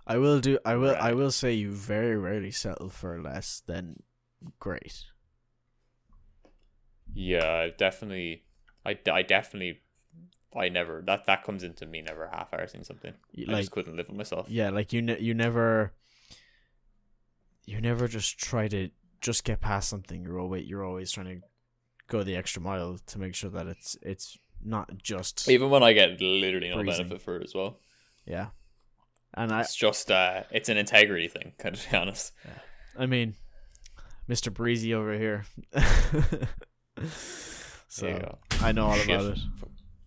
I 0.06 0.18
will 0.18 0.40
do. 0.40 0.58
I 0.64 0.76
will. 0.76 0.96
I 0.96 1.12
will 1.12 1.30
say 1.30 1.52
you 1.52 1.72
very 1.72 2.16
rarely 2.16 2.50
settle 2.50 2.90
for 2.90 3.20
less 3.20 3.62
than 3.66 4.02
great. 4.60 5.04
Yeah, 7.14 7.68
definitely, 7.76 8.42
I, 8.84 8.98
I 9.10 9.22
definitely, 9.22 9.80
I 10.56 10.68
never 10.68 11.02
that 11.06 11.26
that 11.26 11.44
comes 11.44 11.62
into 11.62 11.86
me 11.86 12.02
never 12.02 12.28
half 12.28 12.50
arsing 12.50 12.84
something. 12.84 13.14
You- 13.32 13.46
I 13.54 13.60
just 13.60 13.70
couldn't 13.70 13.96
live 13.96 14.08
with 14.08 14.16
myself. 14.16 14.46
yeah, 14.48 14.70
like 14.70 14.92
you. 14.92 15.00
Ne- 15.02 15.20
you 15.20 15.34
never. 15.34 15.92
You 17.66 17.80
never 17.80 18.08
just 18.08 18.38
try 18.38 18.68
to 18.68 18.90
just 19.22 19.44
get 19.44 19.60
past 19.60 19.88
something. 19.88 20.22
You're 20.22 20.38
always 20.38 20.66
you're 20.68 20.84
always 20.84 21.10
trying 21.12 21.26
to 21.26 21.40
go 22.08 22.22
the 22.22 22.36
extra 22.36 22.60
mile 22.60 22.98
to 23.06 23.18
make 23.18 23.34
sure 23.34 23.48
that 23.50 23.66
it's 23.66 23.96
it's 24.02 24.36
not 24.62 24.98
just 24.98 25.48
Even 25.48 25.70
when 25.70 25.82
I 25.82 25.92
get 25.94 26.20
literally 26.20 26.68
no 26.68 26.76
Breezing. 26.82 27.04
benefit 27.08 27.22
for 27.22 27.36
it 27.36 27.44
as 27.44 27.54
well. 27.54 27.78
yeah. 28.26 28.48
And 29.36 29.50
I 29.50 29.62
It's 29.62 29.74
just 29.74 30.10
uh, 30.10 30.42
it's 30.50 30.68
an 30.68 30.76
integrity 30.76 31.28
thing. 31.28 31.52
Kind 31.58 31.74
of 31.74 31.82
to 31.82 31.90
be 31.90 31.96
honest. 31.96 32.32
I 32.98 33.06
mean, 33.06 33.34
Mr. 34.28 34.52
Breezy 34.52 34.92
over 34.94 35.14
here. 35.18 35.44
So 37.88 38.06
There. 38.06 38.34
I 38.60 38.72
know 38.72 38.86
all 38.86 38.94
Shit. 38.96 39.08
about 39.10 39.36
it. 39.36 39.38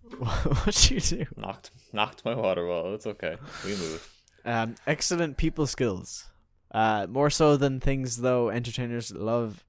what 0.66 0.92
you 0.92 1.00
do? 1.00 1.26
Knocked 1.36 1.72
knocked 1.94 2.24
my 2.26 2.34
water 2.34 2.66
bottle. 2.66 2.94
It's 2.96 3.08
okay. 3.08 3.36
We 3.66 3.72
move. 3.72 4.14
Um, 4.46 4.76
excellent 4.86 5.38
people 5.38 5.68
skills. 5.68 6.26
Uh, 6.72 7.08
more 7.10 7.30
so 7.30 7.58
than 7.58 7.80
things 7.80 8.18
though. 8.18 8.50
Entertainers 8.50 9.12
love 9.14 9.64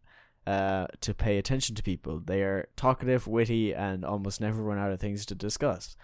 uh 0.46 0.87
to 1.00 1.12
pay 1.14 1.38
attention 1.38 1.74
to 1.76 1.83
people. 1.83 2.20
They 2.24 2.42
are 2.42 2.68
talkative, 2.76 3.26
witty, 3.26 3.74
and 3.74 4.04
almost 4.04 4.40
never 4.40 4.62
run 4.62 4.78
out 4.78 4.92
of 4.92 5.00
things 5.00 5.26
to 5.26 5.35
discuss. 5.35 5.96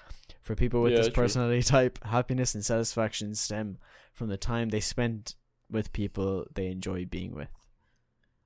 For 0.42 0.54
people 0.54 0.82
with 0.82 0.92
Yeah, 0.92 0.98
this 0.98 1.06
true. 1.08 1.22
personality 1.22 1.62
type, 1.62 2.04
happiness 2.04 2.54
and 2.54 2.64
satisfaction 2.64 3.34
stem 3.34 3.78
from 4.12 4.28
the 4.28 4.36
time 4.36 4.68
they 4.68 4.80
spend 4.80 5.34
with 5.70 5.92
people 5.92 6.46
they 6.54 6.66
enjoy 6.66 7.06
being 7.06 7.34
with. 7.34 7.48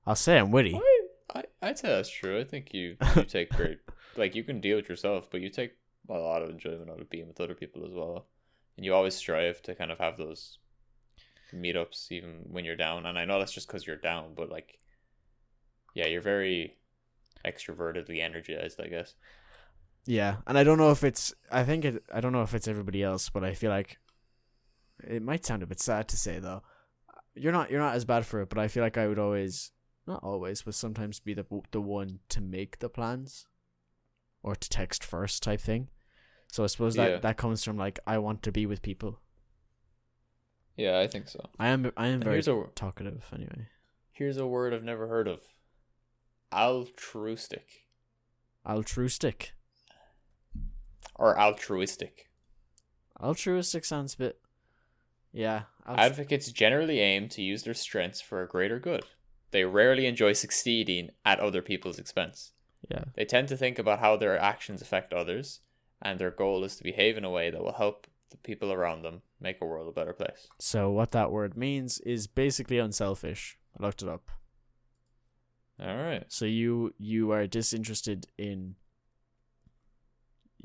I'll 0.07 0.15
say 0.15 0.39
I'm 0.39 0.51
witty. 0.51 0.79
I, 1.35 1.45
I'd 1.63 1.79
say 1.79 1.89
that's 1.89 2.11
true. 2.11 2.39
I 2.41 2.45
think 2.45 2.73
you 2.73 2.97
you 3.17 3.25
take 3.25 3.51
great 3.51 3.79
like 4.17 4.35
you 4.35 4.45
can 4.45 4.61
deal 4.61 4.77
with 4.77 4.89
yourself, 4.89 5.29
but 5.31 5.41
you 5.41 5.49
take 5.49 5.73
a 6.09 6.15
lot 6.15 6.43
of 6.43 6.51
enjoyment 6.51 6.91
out 6.91 7.01
of 7.01 7.11
being 7.11 7.29
with 7.29 7.41
other 7.41 7.55
people 7.55 7.85
as 7.85 7.93
well. 7.93 8.27
And 8.77 8.85
you 8.85 8.95
always 8.95 9.15
strive 9.15 9.61
to 9.63 9.75
kind 9.75 9.91
of 9.91 9.99
have 9.99 10.17
those 10.17 10.59
meetups 11.55 12.11
even 12.13 12.47
when 12.51 12.65
you're 12.65 12.77
down. 12.77 13.07
And 13.07 13.19
I 13.19 13.25
know 13.25 13.39
that's 13.39 13.53
just 13.53 13.67
because 13.67 13.87
you're 13.87 13.97
down, 13.97 14.35
but 14.37 14.51
like, 14.51 14.79
yeah, 15.95 16.07
you're 16.07 16.21
very 16.21 16.77
extrovertedly 17.45 18.23
energized. 18.23 18.81
I 18.81 18.89
guess. 18.89 19.15
Yeah, 20.07 20.37
and 20.47 20.57
I 20.57 20.65
don't 20.65 20.79
know 20.79 20.91
if 20.91 21.05
it's. 21.05 21.35
I 21.51 21.65
think 21.65 21.85
it. 21.85 22.03
I 22.13 22.21
don't 22.21 22.33
know 22.33 22.43
if 22.43 22.55
it's 22.55 22.69
everybody 22.69 23.03
else, 23.03 23.29
but 23.29 23.45
I 23.45 23.55
feel 23.55 23.71
like 23.71 23.99
it 25.07 25.23
might 25.23 25.45
sound 25.45 25.63
a 25.63 25.67
bit 25.67 25.81
sad 25.81 26.09
to 26.09 26.17
say 26.17 26.39
though. 26.39 26.63
You're 27.35 27.53
not. 27.53 27.71
You're 27.71 27.81
not 27.81 27.95
as 27.95 28.05
bad 28.05 28.25
for 28.25 28.41
it, 28.41 28.49
but 28.49 28.59
I 28.59 28.69
feel 28.69 28.83
like 28.83 28.97
I 28.97 29.07
would 29.07 29.19
always, 29.19 29.71
not 30.09 30.23
always, 30.25 30.63
but 30.63 30.75
sometimes 30.75 31.21
be 31.21 31.35
the 31.35 31.47
the 31.71 31.81
one 31.81 32.19
to 32.31 32.41
make 32.41 32.79
the 32.81 32.89
plans, 32.89 33.47
or 34.43 34.57
to 34.57 34.69
text 34.69 35.05
first 35.05 35.43
type 35.43 35.61
thing. 35.61 35.89
So 36.51 36.65
I 36.65 36.67
suppose 36.67 36.95
that 36.97 37.11
Yeah. 37.11 37.19
that 37.19 37.37
comes 37.37 37.63
from 37.63 37.77
like 37.77 37.99
I 38.07 38.19
want 38.19 38.43
to 38.45 38.53
be 38.53 38.67
with 38.67 38.83
people. 38.83 39.21
Yeah, 40.77 40.99
I 40.99 41.07
think 41.09 41.29
so. 41.29 41.41
I 41.59 41.69
am. 41.69 41.93
I 41.97 42.07
am 42.09 42.15
And 42.15 42.25
very 42.25 42.39
a 42.41 42.67
talkative 42.75 43.29
anyway. 43.33 43.69
here's 44.13 44.37
a 44.39 44.47
word 44.47 44.73
I've 44.75 44.85
never 44.85 45.07
heard 45.09 45.29
of. 45.29 45.43
Altruistic 46.53 47.85
Altruistic. 48.67 49.53
or 51.15 51.39
altruistic. 51.39 52.31
Altruistic 53.21 53.85
sounds 53.85 54.15
a 54.15 54.19
bit. 54.19 54.41
Yeah. 55.33 55.65
altru- 55.87 55.99
Advocates 55.99 56.51
generally 56.53 57.01
aim 57.01 57.29
to 57.31 57.43
use 57.43 57.65
their 57.65 57.75
strengths 57.75 58.21
for 58.21 58.43
a 58.43 58.49
greater 58.49 58.79
good. 58.79 59.05
They 59.51 59.65
rarely 59.65 60.07
enjoy 60.07 60.35
succeeding 60.35 61.11
at 61.25 61.41
other 61.41 61.63
people's 61.63 61.99
expense. 61.99 62.53
yeah. 62.91 63.05
They 63.15 63.25
tend 63.25 63.49
to 63.49 63.57
think 63.57 63.79
about 63.79 64.01
how 64.01 64.17
their 64.17 64.39
actions 64.39 64.83
affect 64.83 65.13
others, 65.13 65.61
and 66.03 66.19
their 66.19 66.31
goal 66.31 66.65
is 66.65 66.77
to 66.77 66.85
behave 66.85 67.17
in 67.17 67.25
a 67.25 67.31
way 67.31 67.51
that 67.51 67.63
will 67.63 67.73
help 67.73 68.07
the 68.31 68.37
people 68.37 68.73
around 68.73 69.03
them 69.03 69.23
make 69.41 69.61
a 69.61 69.65
world 69.65 69.89
a 69.89 69.93
better 69.93 70.13
place. 70.13 70.49
So 70.59 70.91
what 70.91 71.13
that 71.13 71.33
word 71.33 71.57
means 71.57 71.99
is 72.01 72.27
basically 72.27 72.79
unselfish. 72.79 73.59
I 73.79 73.83
looked 73.83 74.03
it 74.03 74.09
up. 74.09 74.31
All 75.81 75.97
right. 75.97 76.25
So 76.29 76.45
you 76.45 76.93
you 76.99 77.31
are 77.31 77.47
disinterested 77.47 78.27
in 78.37 78.75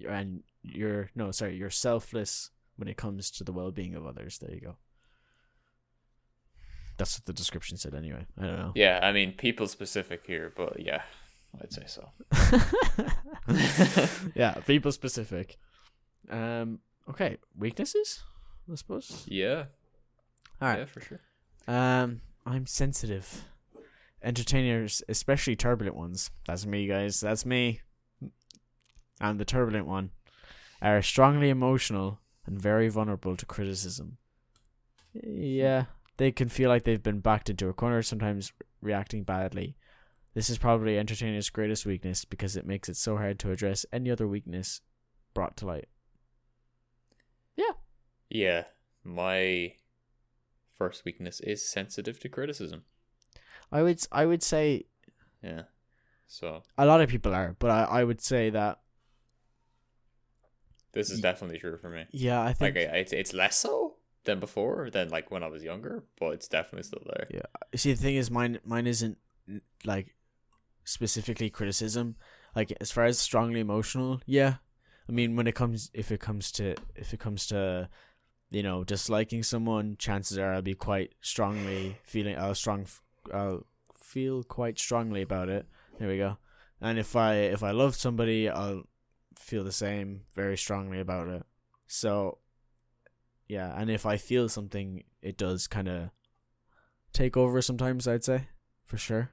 and 0.09 0.43
you're 0.63 1.09
no 1.15 1.31
sorry 1.31 1.55
you're 1.55 1.69
selfless 1.69 2.49
when 2.77 2.87
it 2.87 2.97
comes 2.97 3.29
to 3.31 3.43
the 3.43 3.53
well-being 3.53 3.95
of 3.95 4.05
others. 4.05 4.39
There 4.39 4.53
you 4.53 4.61
go. 4.61 4.75
That's 6.97 7.17
what 7.17 7.25
the 7.25 7.33
description 7.33 7.77
said 7.77 7.95
anyway. 7.95 8.25
I 8.39 8.45
don't 8.45 8.59
know. 8.59 8.71
Yeah, 8.75 8.99
I 9.01 9.11
mean, 9.11 9.33
people 9.33 9.67
specific 9.67 10.25
here, 10.25 10.53
but 10.55 10.79
yeah, 10.79 11.01
I'd 11.61 11.73
say 11.73 11.85
so. 11.87 12.09
yeah, 14.35 14.53
people 14.65 14.91
specific. 14.91 15.57
Um 16.29 16.79
okay, 17.09 17.37
weaknesses, 17.57 18.23
I 18.71 18.75
suppose. 18.75 19.25
Yeah. 19.27 19.65
All 20.61 20.69
right. 20.69 20.79
Yeah, 20.79 20.85
for 20.85 21.01
sure. 21.01 21.19
Um, 21.67 22.21
I'm 22.45 22.65
sensitive. 22.65 23.45
Entertainers, 24.21 25.03
especially 25.09 25.55
turbulent 25.55 25.95
ones. 25.95 26.31
That's 26.47 26.65
me, 26.65 26.87
guys. 26.87 27.19
That's 27.19 27.45
me. 27.45 27.81
I'm 29.19 29.37
the 29.37 29.45
turbulent 29.45 29.87
one. 29.87 30.11
Are 30.81 31.01
strongly 31.01 31.49
emotional 31.49 32.19
and 32.45 32.59
very 32.61 32.89
vulnerable 32.89 33.35
to 33.37 33.45
criticism. 33.45 34.17
Yeah, 35.13 35.85
they 36.17 36.31
can 36.31 36.49
feel 36.49 36.69
like 36.69 36.83
they've 36.83 37.01
been 37.03 37.19
backed 37.19 37.49
into 37.49 37.69
a 37.69 37.73
corner, 37.73 38.01
sometimes 38.01 38.51
reacting 38.81 39.23
badly. 39.23 39.75
This 40.33 40.49
is 40.49 40.57
probably 40.57 40.97
entertainers' 40.97 41.49
greatest 41.49 41.85
weakness 41.85 42.25
because 42.25 42.55
it 42.55 42.65
makes 42.65 42.89
it 42.89 42.97
so 42.97 43.17
hard 43.17 43.39
to 43.39 43.51
address 43.51 43.85
any 43.93 44.09
other 44.09 44.27
weakness 44.27 44.81
brought 45.33 45.55
to 45.57 45.65
light. 45.65 45.87
Yeah, 47.55 47.73
Yeah. 48.29 48.63
my 49.03 49.75
first 50.75 51.05
weakness 51.05 51.39
is 51.39 51.67
sensitive 51.67 52.19
to 52.21 52.29
criticism. 52.29 52.83
I 53.71 53.81
would 53.83 54.01
I 54.11 54.25
would 54.25 54.41
say 54.43 54.85
Yeah. 55.43 55.63
So 56.27 56.63
a 56.77 56.85
lot 56.85 57.01
of 57.01 57.09
people 57.09 57.33
are, 57.35 57.55
but 57.59 57.69
I, 57.69 57.83
I 57.99 58.03
would 58.03 58.21
say 58.21 58.49
that 58.49 58.79
this 60.93 61.09
is 61.11 61.21
definitely 61.21 61.59
true 61.59 61.77
for 61.77 61.89
me. 61.89 62.05
yeah, 62.11 62.41
I 62.41 62.53
think 62.53 62.75
Like, 62.75 62.87
I, 62.89 62.97
it's 62.97 63.13
it's 63.13 63.33
less 63.33 63.57
so 63.57 63.97
than 64.25 64.39
before, 64.39 64.89
than 64.89 65.09
like 65.09 65.31
when 65.31 65.43
I 65.43 65.47
was 65.47 65.63
younger, 65.63 66.03
but 66.19 66.29
it's 66.29 66.47
definitely 66.47 66.83
still 66.83 67.03
there. 67.05 67.27
Yeah. 67.29 67.41
See, 67.75 67.93
the 67.93 68.01
thing 68.01 68.15
is, 68.15 68.31
mine 68.31 68.59
mine 68.65 68.87
isn't 68.87 69.17
like 69.83 70.15
specifically 70.83 71.49
criticism. 71.49 72.15
Like 72.55 72.73
as 72.79 72.91
far 72.91 73.05
as 73.05 73.19
strongly 73.19 73.59
emotional, 73.59 74.21
yeah. 74.25 74.55
I 75.09 75.11
mean, 75.11 75.35
when 75.35 75.47
it 75.47 75.55
comes, 75.55 75.89
if 75.93 76.11
it 76.11 76.19
comes 76.19 76.51
to, 76.53 76.75
if 76.95 77.13
it 77.13 77.19
comes 77.19 77.47
to, 77.47 77.89
you 78.51 78.63
know, 78.63 78.83
disliking 78.83 79.43
someone, 79.43 79.97
chances 79.97 80.37
are 80.37 80.53
I'll 80.53 80.61
be 80.61 80.75
quite 80.75 81.13
strongly 81.21 81.97
feeling. 82.03 82.37
I'll 82.37 82.55
strong. 82.55 82.87
I'll 83.33 83.65
feel 83.95 84.43
quite 84.43 84.79
strongly 84.79 85.21
about 85.21 85.49
it. 85.49 85.65
There 85.99 86.07
we 86.07 86.17
go. 86.17 86.37
And 86.79 86.99
if 86.99 87.15
I 87.15 87.35
if 87.35 87.63
I 87.63 87.71
love 87.71 87.95
somebody, 87.95 88.49
I'll 88.49 88.83
feel 89.35 89.63
the 89.63 89.71
same 89.71 90.21
very 90.35 90.57
strongly 90.57 90.99
about 90.99 91.27
it. 91.27 91.43
So, 91.87 92.37
yeah. 93.47 93.73
And 93.79 93.89
if 93.89 94.05
I 94.05 94.17
feel 94.17 94.49
something, 94.49 95.03
it 95.21 95.37
does 95.37 95.67
kind 95.67 95.87
of 95.87 96.09
take 97.13 97.37
over 97.37 97.61
sometimes 97.61 98.07
i'd 98.07 98.23
say 98.23 98.47
for 98.85 98.97
sure 98.97 99.29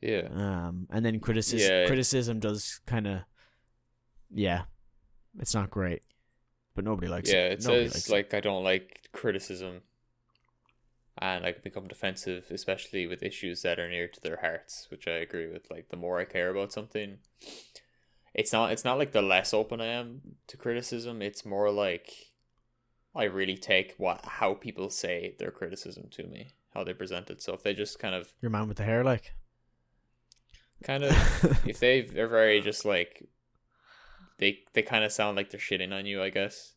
Yeah. 0.00 0.28
um 0.32 0.86
and 0.90 1.04
then 1.04 1.18
criticism 1.18 1.72
Yeah. 1.72 1.86
criticism 1.88 2.38
does 2.38 2.80
kind 2.86 3.06
of 3.08 3.20
yeah 4.32 4.62
it's 5.40 5.54
not 5.54 5.70
great 5.70 6.02
but 6.76 6.84
nobody 6.84 7.08
likes 7.08 7.32
yeah, 7.32 7.46
it 7.46 7.52
it 7.54 7.64
nobody 7.64 7.88
says 7.88 8.08
like 8.10 8.32
I 8.34 8.40
don't 8.40 8.62
like 8.62 9.08
criticism, 9.12 9.80
and 11.18 11.46
I 11.46 11.52
become 11.52 11.88
defensive, 11.88 12.44
especially 12.50 13.06
with 13.06 13.22
issues 13.22 13.62
that 13.62 13.78
are 13.80 13.88
near 13.88 14.06
to 14.08 14.20
their 14.20 14.36
hearts, 14.36 14.86
which 14.90 15.08
I 15.08 15.12
agree 15.12 15.50
with. 15.50 15.70
Like 15.70 15.88
the 15.88 15.96
more 15.96 16.20
I 16.20 16.26
care 16.26 16.50
about 16.50 16.72
something, 16.74 17.16
it's 18.34 18.52
not 18.52 18.72
it's 18.72 18.84
not 18.84 18.98
like 18.98 19.12
the 19.12 19.22
less 19.22 19.54
open 19.54 19.80
I 19.80 19.86
am 19.86 20.20
to 20.48 20.58
criticism. 20.58 21.22
It's 21.22 21.46
more 21.46 21.70
like 21.70 22.12
I 23.16 23.24
really 23.24 23.56
take 23.56 23.94
what 23.96 24.24
how 24.24 24.54
people 24.54 24.90
say 24.90 25.34
their 25.38 25.50
criticism 25.50 26.08
to 26.12 26.24
me, 26.26 26.48
how 26.74 26.84
they 26.84 26.92
present 26.94 27.30
it. 27.30 27.42
So 27.42 27.54
if 27.54 27.62
they 27.62 27.74
just 27.74 27.98
kind 27.98 28.14
of 28.14 28.32
your 28.42 28.50
man 28.50 28.68
with 28.68 28.76
the 28.76 28.84
hair 28.84 29.02
like 29.02 29.32
kind 30.84 31.04
of 31.04 31.12
if 31.66 31.80
they 31.80 32.02
they're 32.02 32.28
very 32.28 32.60
just 32.60 32.84
like 32.84 33.26
they 34.38 34.60
they 34.74 34.82
kind 34.82 35.04
of 35.04 35.12
sound 35.12 35.36
like 35.36 35.50
they're 35.50 35.60
shitting 35.60 35.92
on 35.92 36.06
you, 36.06 36.22
I 36.22 36.30
guess, 36.30 36.74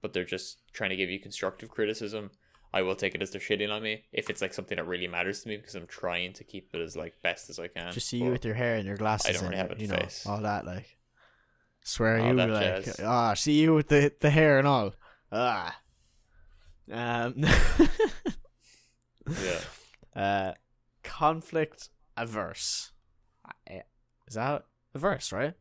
but 0.00 0.12
they're 0.12 0.24
just 0.24 0.58
trying 0.72 0.90
to 0.90 0.96
give 0.96 1.10
you 1.10 1.18
constructive 1.18 1.68
criticism. 1.68 2.30
I 2.74 2.80
will 2.82 2.96
take 2.96 3.14
it 3.14 3.20
as 3.20 3.30
they're 3.30 3.40
shitting 3.40 3.70
on 3.70 3.82
me 3.82 4.04
if 4.12 4.30
it's 4.30 4.40
like 4.40 4.54
something 4.54 4.76
that 4.76 4.86
really 4.86 5.08
matters 5.08 5.42
to 5.42 5.48
me 5.48 5.58
because 5.58 5.74
I'm 5.74 5.86
trying 5.86 6.32
to 6.34 6.44
keep 6.44 6.70
it 6.72 6.80
as 6.80 6.96
like 6.96 7.20
best 7.22 7.50
as 7.50 7.58
I 7.58 7.68
can. 7.68 7.92
just 7.92 8.08
see 8.08 8.18
you 8.22 8.30
with 8.30 8.44
your 8.46 8.54
hair 8.54 8.76
and 8.76 8.86
your 8.86 8.96
glasses 8.96 9.40
don't 9.40 9.52
and 9.52 9.54
have 9.56 9.72
a 9.72 9.80
you 9.80 9.88
know 9.88 9.96
face. 9.96 10.24
all 10.26 10.40
that 10.40 10.64
like 10.64 10.96
swear 11.82 12.18
All 12.18 12.28
you 12.28 12.32
like 12.34 12.88
ah 13.02 13.34
see 13.34 13.60
you 13.60 13.74
with 13.74 13.88
the 13.88 14.12
the 14.20 14.30
hair 14.30 14.58
and 14.58 14.66
all 14.66 14.94
ah. 15.32 15.76
Um 16.90 17.34
yeah, 19.28 19.60
uh 20.14 20.52
conflict 21.02 21.88
averse. 22.16 22.92
Is 23.68 24.34
that 24.34 24.64
averse 24.94 25.32
right? 25.32 25.54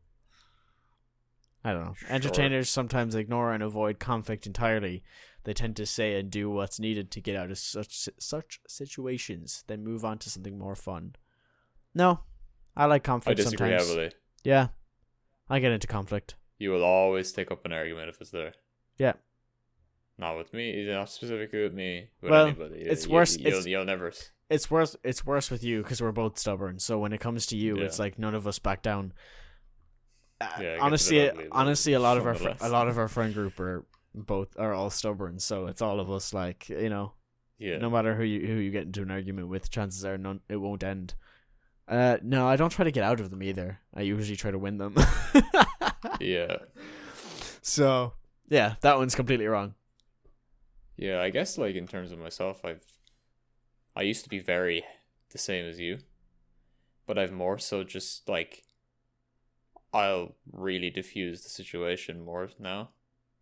I 1.64 1.74
don't 1.74 1.86
know. 1.86 1.94
Sure. 1.96 2.10
entertainers 2.10 2.70
sometimes 2.70 3.14
ignore 3.16 3.54
and 3.54 3.62
avoid 3.62 4.00
conflict 4.00 4.48
entirely. 4.48 5.04
They 5.44 5.54
tend 5.54 5.76
to 5.78 5.86
say 5.86 6.20
and 6.20 6.30
do 6.30 6.50
what's 6.50 6.80
needed 6.80 7.12
to 7.12 7.22
get 7.22 7.36
out 7.36 7.52
of 7.52 7.58
such 7.58 8.10
such 8.20 8.60
situations 8.68 9.64
then 9.68 9.84
move 9.84 10.04
on 10.06 10.18
to 10.20 10.30
something 10.30 10.58
more 10.58 10.76
fun. 10.76 11.16
No 11.94 12.22
i 12.76 12.86
like 12.86 13.04
I 13.04 13.12
conflict 13.12 13.38
disagree 13.38 13.70
sometimes. 13.72 13.88
heavily. 13.90 14.12
yeah 14.46 14.68
i 15.50 15.60
get 15.60 15.72
into 15.72 15.88
conflict. 15.88 16.36
You 16.58 16.70
will 16.72 16.84
always 16.84 17.32
take 17.32 17.52
up 17.52 17.66
an 17.66 17.74
argument 17.74 18.10
if 18.10 18.22
it's 18.22 18.32
there. 18.32 18.54
Yeah. 18.98 19.14
Not 20.22 20.38
with 20.38 20.54
me. 20.54 20.86
Not 20.86 21.10
specifically 21.10 21.64
with 21.64 21.74
me. 21.74 22.08
With 22.22 22.32
Well, 22.32 22.46
anybody. 22.46 22.76
it's 22.82 23.06
You- 23.08 23.12
worse- 23.14 23.38
You'll, 23.38 23.48
it's- 23.48 23.66
you'll 23.66 23.86
never. 23.86 24.14
It's 24.50 24.70
worse. 24.70 24.96
It's 25.04 25.26
worse 25.26 25.50
with 25.50 25.64
you 25.64 25.82
because 25.82 26.02
we're 26.02 26.12
both 26.12 26.38
stubborn. 26.38 26.78
So 26.80 27.00
when 27.00 27.12
it 27.12 27.20
comes 27.20 27.48
to 27.48 27.58
you, 27.58 27.78
Yeah. 27.80 27.86
it's 27.86 27.98
like 28.00 28.20
none 28.20 28.36
of 28.36 28.46
us 28.48 28.60
back 28.60 28.82
down. 28.84 29.14
Uh, 30.40 30.46
Yeah, 30.60 30.60
it 30.60 30.62
gets 30.62 30.80
a 30.82 30.84
honestly, 30.86 31.30
ugly, 31.30 31.48
honestly, 31.52 31.94
a 31.94 32.00
lot 32.00 32.18
of 32.18 32.26
our 32.28 32.36
fr- 32.36 32.50
a 32.62 32.70
lot 32.70 32.88
of 32.88 32.98
our 32.98 33.08
friend 33.08 33.34
group 33.34 33.60
are 33.60 33.86
both 34.14 34.50
are 34.60 34.74
all 34.74 34.90
stubborn. 34.90 35.40
So 35.40 35.68
it's 35.68 35.82
all 35.82 36.00
of 36.00 36.12
us. 36.12 36.34
Like 36.34 36.70
you 36.70 36.90
know, 36.90 37.14
Yeah. 37.58 37.78
no 37.78 37.90
matter 37.90 38.16
who 38.16 38.24
you 38.24 38.46
who 38.46 38.54
you 38.56 38.72
get 38.72 38.84
into 38.86 39.02
an 39.02 39.10
argument 39.12 39.48
with, 39.48 39.70
chances 39.72 40.04
are 40.06 40.18
none 40.18 40.42
it 40.50 40.58
won't 40.58 40.84
end. 40.84 41.16
Uh, 41.88 42.18
no, 42.22 42.48
I 42.48 42.56
don't 42.58 42.70
try 42.72 42.86
to 42.86 42.92
get 42.92 43.04
out 43.04 43.20
of 43.20 43.30
them 43.32 43.42
either. 43.44 43.80
I 43.94 44.02
usually 44.02 44.38
try 44.38 44.52
to 44.52 44.60
win 44.60 44.78
them. 44.78 44.96
Yeah. 46.20 46.58
So 47.62 48.14
yeah, 48.50 48.76
that 48.82 48.98
one's 48.98 49.16
completely 49.16 49.46
wrong. 49.48 49.76
Yeah. 51.02 51.22
I 51.22 51.30
guess 51.30 51.58
like 51.58 51.76
in 51.76 51.88
terms 51.88 52.12
of 52.12 52.20
myself, 52.20 52.64
I've. 52.64 52.86
I 53.94 54.04
used 54.04 54.24
to 54.24 54.30
be 54.30 54.40
very 54.40 54.86
the 55.32 55.38
same 55.38 55.66
as 55.66 55.80
you, 55.80 55.98
but 57.06 57.18
I've 57.18 57.34
more 57.34 57.58
so 57.60 57.84
just 57.84 58.30
like. 58.30 58.64
I'll 59.94 60.36
really 60.50 60.90
diffuse 60.90 61.44
the 61.44 61.50
situation 61.50 62.24
more 62.24 62.50
now, 62.58 62.92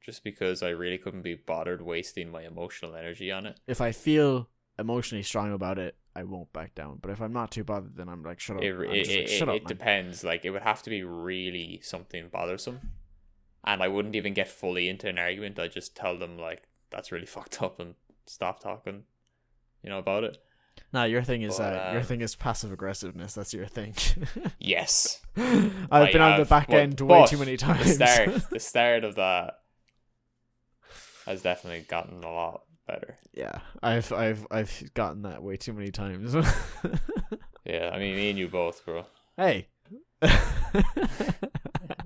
just 0.02 0.24
because 0.24 0.64
I 0.64 0.70
really 0.70 0.98
couldn't 0.98 1.22
be 1.22 1.36
bothered 1.36 1.80
wasting 1.80 2.32
my 2.32 2.42
emotional 2.42 2.96
energy 2.96 3.32
on 3.32 3.46
it. 3.46 3.60
If 3.68 3.82
I 3.82 3.92
feel 3.92 4.50
emotionally 4.80 5.22
strong 5.22 5.54
about 5.54 5.78
it, 5.78 5.96
I 6.16 6.24
won't 6.24 6.52
back 6.52 6.74
down. 6.74 6.98
But 7.02 7.12
if 7.12 7.22
I'm 7.22 7.34
not 7.34 7.52
too 7.52 7.64
bothered, 7.64 7.96
then 7.96 8.10
I'm 8.10 8.24
like, 8.24 8.40
shut 8.40 8.58
up. 8.58 8.64
it, 8.64 8.74
it, 8.74 8.80
like, 8.80 9.10
it, 9.10 9.30
shut 9.30 9.48
up, 9.48 9.56
it 9.58 9.68
depends 9.68 10.24
like 10.24 10.44
it 10.44 10.50
would 10.50 10.64
have 10.64 10.82
to 10.84 10.90
be 10.90 11.04
really 11.04 11.82
something 11.84 12.30
bothersome 12.30 12.80
and 13.64 13.84
i 13.84 13.88
wouldn't 13.88 14.16
even 14.16 14.34
get 14.34 14.48
fully 14.48 14.88
into 14.88 15.08
an 15.08 15.20
argument 15.20 15.60
i 15.60 15.68
just 15.68 15.96
tell 15.96 16.18
them 16.18 16.38
like 16.38 16.69
that's 16.92 17.12
really 17.12 17.26
fucked 17.38 17.62
up 17.62 17.80
and 17.80 17.96
stop 18.26 18.60
talking 18.62 19.04
you 19.84 19.90
know 19.90 20.00
about 20.00 20.24
it 20.24 20.38
Nah, 20.94 21.04
your 21.04 21.24
thing 21.24 21.42
is 21.42 21.58
But, 21.58 21.74
uh, 21.74 21.90
your 21.92 22.00
um, 22.02 22.06
thing 22.08 22.22
is 22.22 22.36
passive 22.36 22.72
aggressiveness. 22.72 23.34
That's 23.34 23.54
your 23.54 23.66
thing. 23.66 23.96
yes 24.60 25.20
I've 25.36 25.92
I 25.92 26.12
been 26.12 26.22
on 26.22 26.32
the 26.32 26.38
have, 26.38 26.50
back 26.50 26.68
but- 26.70 26.78
end 26.80 27.02
way 27.02 27.08
but 27.20 27.28
too 27.30 27.38
many 27.38 27.52
the 27.52 27.58
times. 27.58 27.96
start 27.96 28.50
the 28.52 28.60
start 28.60 29.04
of 29.04 29.16
that 29.16 29.56
has 31.26 31.42
definitely 31.42 31.82
gotten 31.88 32.24
a 32.24 32.32
lot 32.32 32.62
better 32.88 33.18
yeah, 33.34 33.60
I've 33.84 34.12
I've 34.14 34.48
I've 34.50 34.94
gotten 34.94 35.24
that 35.24 35.44
way 35.44 35.58
too 35.58 35.74
many 35.74 35.92
times. 35.92 36.34
yeah 37.66 37.92
i 37.94 38.00
mean 38.00 38.16
me 38.16 38.30
and 38.32 38.40
you 38.40 38.48
both 38.48 38.84
bro 38.86 39.06
hey. 39.38 39.68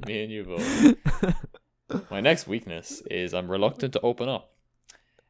me 0.07 0.23
and 0.23 0.31
you 0.31 0.43
both 0.43 2.09
My 2.11 2.21
next 2.21 2.47
weakness 2.47 3.01
is 3.09 3.33
I'm 3.33 3.49
reluctant 3.51 3.93
to 3.93 4.01
open 4.01 4.27
up. 4.29 4.52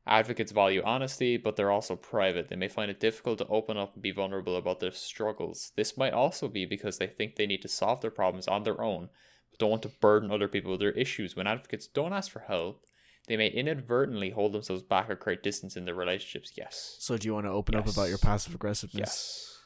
Advocates 0.06 0.51
value 0.51 0.82
honesty, 0.84 1.38
but 1.38 1.56
they're 1.56 1.72
also 1.72 1.95
private. 1.95 2.49
They 2.49 2.58
may 2.58 2.68
find 2.68 2.91
it 2.91 2.99
difficult 2.99 3.38
to 3.38 3.47
open 3.47 3.78
up 3.78 3.93
and 3.93 4.04
be 4.04 4.12
vulnerable 4.12 4.58
about 4.58 4.82
their 4.82 4.91
struggles. 4.91 5.72
This 5.78 5.95
might 5.95 6.14
also 6.14 6.49
be 6.49 6.66
because 6.66 6.97
they 6.97 7.08
think 7.08 7.36
they 7.36 7.45
need 7.45 7.62
to 7.62 7.70
solve 7.70 8.01
their 8.01 8.12
problems 8.12 8.47
on 8.47 8.64
their 8.64 8.82
own, 8.82 9.10
but 9.49 9.60
don't 9.60 9.70
want 9.70 9.84
to 9.84 9.89
burden 9.89 10.30
other 10.30 10.49
people 10.49 10.72
with 10.72 10.82
their 10.82 10.91
issues. 10.91 11.38
When 11.38 11.47
advocates 11.47 11.88
don't 11.88 12.12
ask 12.12 12.30
for 12.30 12.41
help, 12.41 12.84
they 13.28 13.38
may 13.38 13.47
inadvertently 13.47 14.32
hold 14.32 14.51
themselves 14.51 14.84
back 14.84 15.10
or 15.10 15.16
create 15.16 15.41
distance 15.41 15.78
in 15.78 15.86
their 15.86 15.95
relationships. 15.95 16.51
Yes. 16.58 16.97
So 16.99 17.18
do 17.18 17.26
you 17.26 17.34
want 17.34 17.45
to 17.45 17.51
open 17.51 17.76
up 17.76 17.88
about 17.88 18.10
your 18.10 18.18
passive 18.18 18.54
aggressiveness? 18.54 19.62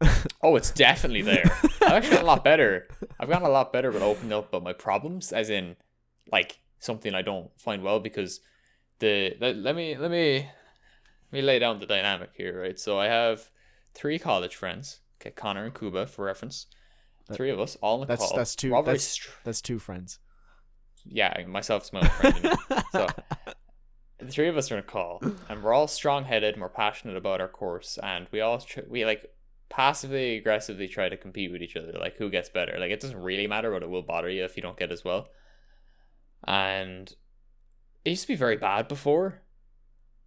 Yes. 0.00 0.28
oh, 0.42 0.54
it's 0.54 0.70
definitely 0.70 1.22
there. 1.22 1.50
I've 1.82 1.94
actually 1.94 2.10
gotten 2.10 2.24
a 2.24 2.28
lot 2.28 2.44
better. 2.44 2.86
I've 3.18 3.28
gotten 3.28 3.46
a 3.46 3.50
lot 3.50 3.72
better 3.72 3.88
about 3.88 4.02
opening 4.02 4.32
up 4.32 4.50
about 4.50 4.62
my 4.62 4.72
problems, 4.72 5.32
as 5.32 5.50
in, 5.50 5.74
like 6.30 6.60
something 6.78 7.16
I 7.16 7.22
don't 7.22 7.50
find 7.58 7.82
well. 7.82 7.98
Because 7.98 8.38
the 9.00 9.36
let, 9.40 9.56
let 9.56 9.76
me 9.76 9.96
let 9.96 10.10
me 10.10 10.48
let 11.30 11.32
me 11.32 11.42
lay 11.42 11.58
down 11.58 11.78
the 11.80 11.86
dynamic 11.86 12.30
here, 12.34 12.60
right? 12.60 12.78
So 12.78 12.98
I 12.98 13.06
have 13.06 13.50
three 13.94 14.18
college 14.18 14.54
friends. 14.56 15.00
Okay, 15.20 15.30
Connor 15.30 15.64
and 15.64 15.74
Kuba 15.74 16.06
for 16.06 16.24
reference. 16.24 16.66
Three 17.32 17.50
of 17.50 17.60
us 17.60 17.76
all 17.82 17.94
on 17.94 18.00
the 18.00 18.06
That's 18.06 18.26
call. 18.26 18.36
that's 18.36 18.56
two. 18.56 18.70
We're 18.70 18.76
all 18.76 18.82
very 18.82 18.94
That's 18.96 19.04
str- 19.04 19.30
that's 19.44 19.60
two 19.60 19.78
friends. 19.78 20.18
yeah, 21.04 21.44
myself 21.46 21.84
is 21.84 21.92
my 21.92 22.00
own 22.00 22.08
friend. 22.08 22.36
You 22.42 22.50
know? 22.50 22.82
So 22.92 23.06
the 24.26 24.32
three 24.32 24.48
of 24.48 24.56
us 24.56 24.72
are 24.72 24.74
in 24.74 24.80
a 24.80 24.82
call, 24.82 25.20
and 25.48 25.62
we're 25.62 25.72
all 25.74 25.86
strong-headed 25.86 26.54
and 26.54 26.62
we're 26.62 26.68
passionate 26.70 27.16
about 27.16 27.40
our 27.40 27.48
course, 27.48 27.98
and 28.02 28.26
we 28.32 28.40
all 28.40 28.58
tr- 28.58 28.80
we 28.88 29.04
like 29.04 29.26
passively 29.68 30.38
aggressively 30.38 30.88
try 30.88 31.08
to 31.10 31.16
compete 31.18 31.52
with 31.52 31.62
each 31.62 31.76
other, 31.76 31.92
like 31.92 32.16
who 32.16 32.30
gets 32.30 32.48
better. 32.48 32.76
Like 32.80 32.90
it 32.90 33.00
doesn't 33.00 33.20
really 33.20 33.46
matter, 33.46 33.70
but 33.70 33.82
it 33.82 33.90
will 33.90 34.02
bother 34.02 34.30
you 34.30 34.44
if 34.44 34.56
you 34.56 34.62
don't 34.62 34.76
get 34.78 34.90
as 34.90 35.04
well. 35.04 35.28
And 36.46 37.12
it 38.04 38.10
used 38.10 38.22
to 38.22 38.28
be 38.28 38.36
very 38.36 38.56
bad 38.56 38.88
before, 38.88 39.42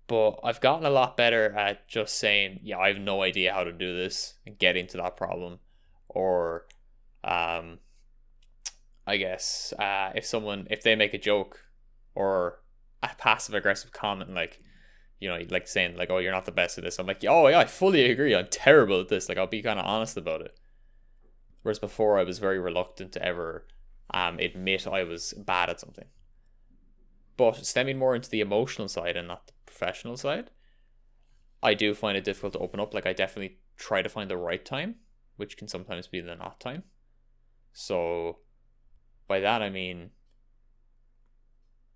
but 0.08 0.40
I've 0.44 0.62
gotten 0.62 0.86
a 0.86 0.90
lot 0.90 1.18
better 1.18 1.54
at 1.58 1.88
just 1.88 2.18
saying, 2.18 2.60
yeah, 2.64 2.78
I 2.78 2.90
have 2.90 2.98
no 2.98 3.22
idea 3.22 3.54
how 3.54 3.64
to 3.64 3.72
do 3.72 3.96
this 3.96 4.36
and 4.46 4.58
getting 4.58 4.88
to 4.88 4.98
that 4.98 5.18
problem, 5.18 5.60
or 6.10 6.66
um 7.24 7.80
I 9.08 9.18
guess 9.18 9.74
uh, 9.80 10.12
if 10.16 10.26
someone 10.26 10.68
if 10.70 10.84
they 10.84 10.96
make 10.96 11.14
a 11.14 11.18
joke 11.18 11.60
or 12.16 12.60
a 13.02 13.10
passive 13.18 13.56
aggressive 13.56 13.92
comment 13.92 14.34
like 14.34 14.60
you 15.20 15.28
know 15.28 15.40
like 15.50 15.68
saying 15.68 15.98
like 15.98 16.10
oh 16.10 16.20
you're 16.20 16.32
not 16.32 16.46
the 16.46 16.52
best 16.52 16.78
at 16.78 16.84
this 16.84 17.00
I'm 17.00 17.08
like 17.08 17.24
oh 17.28 17.48
yeah 17.48 17.60
I 17.60 17.66
fully 17.66 18.10
agree. 18.10 18.36
I'm 18.36 18.48
terrible 18.50 19.02
at 19.02 19.10
this. 19.10 19.28
Like 19.28 19.38
I'll 19.38 19.48
be 19.48 19.62
kind 19.62 19.80
of 19.80 19.86
honest 19.86 20.18
about 20.18 20.42
it. 20.42 20.58
Whereas 21.64 21.80
before 21.80 22.20
I 22.20 22.24
was 22.24 22.40
very 22.40 22.60
reluctant 22.60 23.12
to 23.14 23.26
ever 23.26 23.66
um 24.14 24.40
admit 24.40 24.88
I 24.88 25.04
was 25.04 25.34
bad 25.34 25.70
at 25.70 25.80
something 25.80 26.08
but 27.38 27.66
stemming 27.66 27.98
more 27.98 28.16
into 28.16 28.30
the 28.30 28.42
emotional 28.42 28.88
side 28.88 29.18
and 29.18 29.28
not 29.28 29.48
the 29.48 29.54
professional 29.66 30.18
side 30.18 30.50
I 31.64 31.74
do 31.74 31.94
find 31.94 32.18
it 32.18 32.24
difficult 32.24 32.54
to 32.54 32.60
open 32.60 32.80
up 32.80 32.94
like 32.94 33.06
I 33.06 33.14
definitely 33.14 33.60
try 33.78 34.02
to 34.02 34.10
find 34.10 34.30
the 34.30 34.38
right 34.38 34.64
time 34.64 34.96
which 35.38 35.58
can 35.58 35.68
sometimes 35.68 36.08
be 36.08 36.22
the 36.22 36.36
not 36.36 36.60
time 36.60 36.84
so 37.74 38.40
by 39.28 39.40
that 39.40 39.62
I 39.62 39.70
mean 39.70 40.12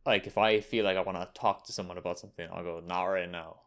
like 0.05 0.27
if 0.27 0.37
I 0.37 0.61
feel 0.61 0.85
like 0.85 0.97
I 0.97 1.01
want 1.01 1.17
to 1.17 1.39
talk 1.39 1.65
to 1.65 1.73
someone 1.73 1.97
about 1.97 2.19
something, 2.19 2.47
I'll 2.51 2.63
go 2.63 2.81
not 2.85 3.05
right 3.05 3.29
now. 3.29 3.61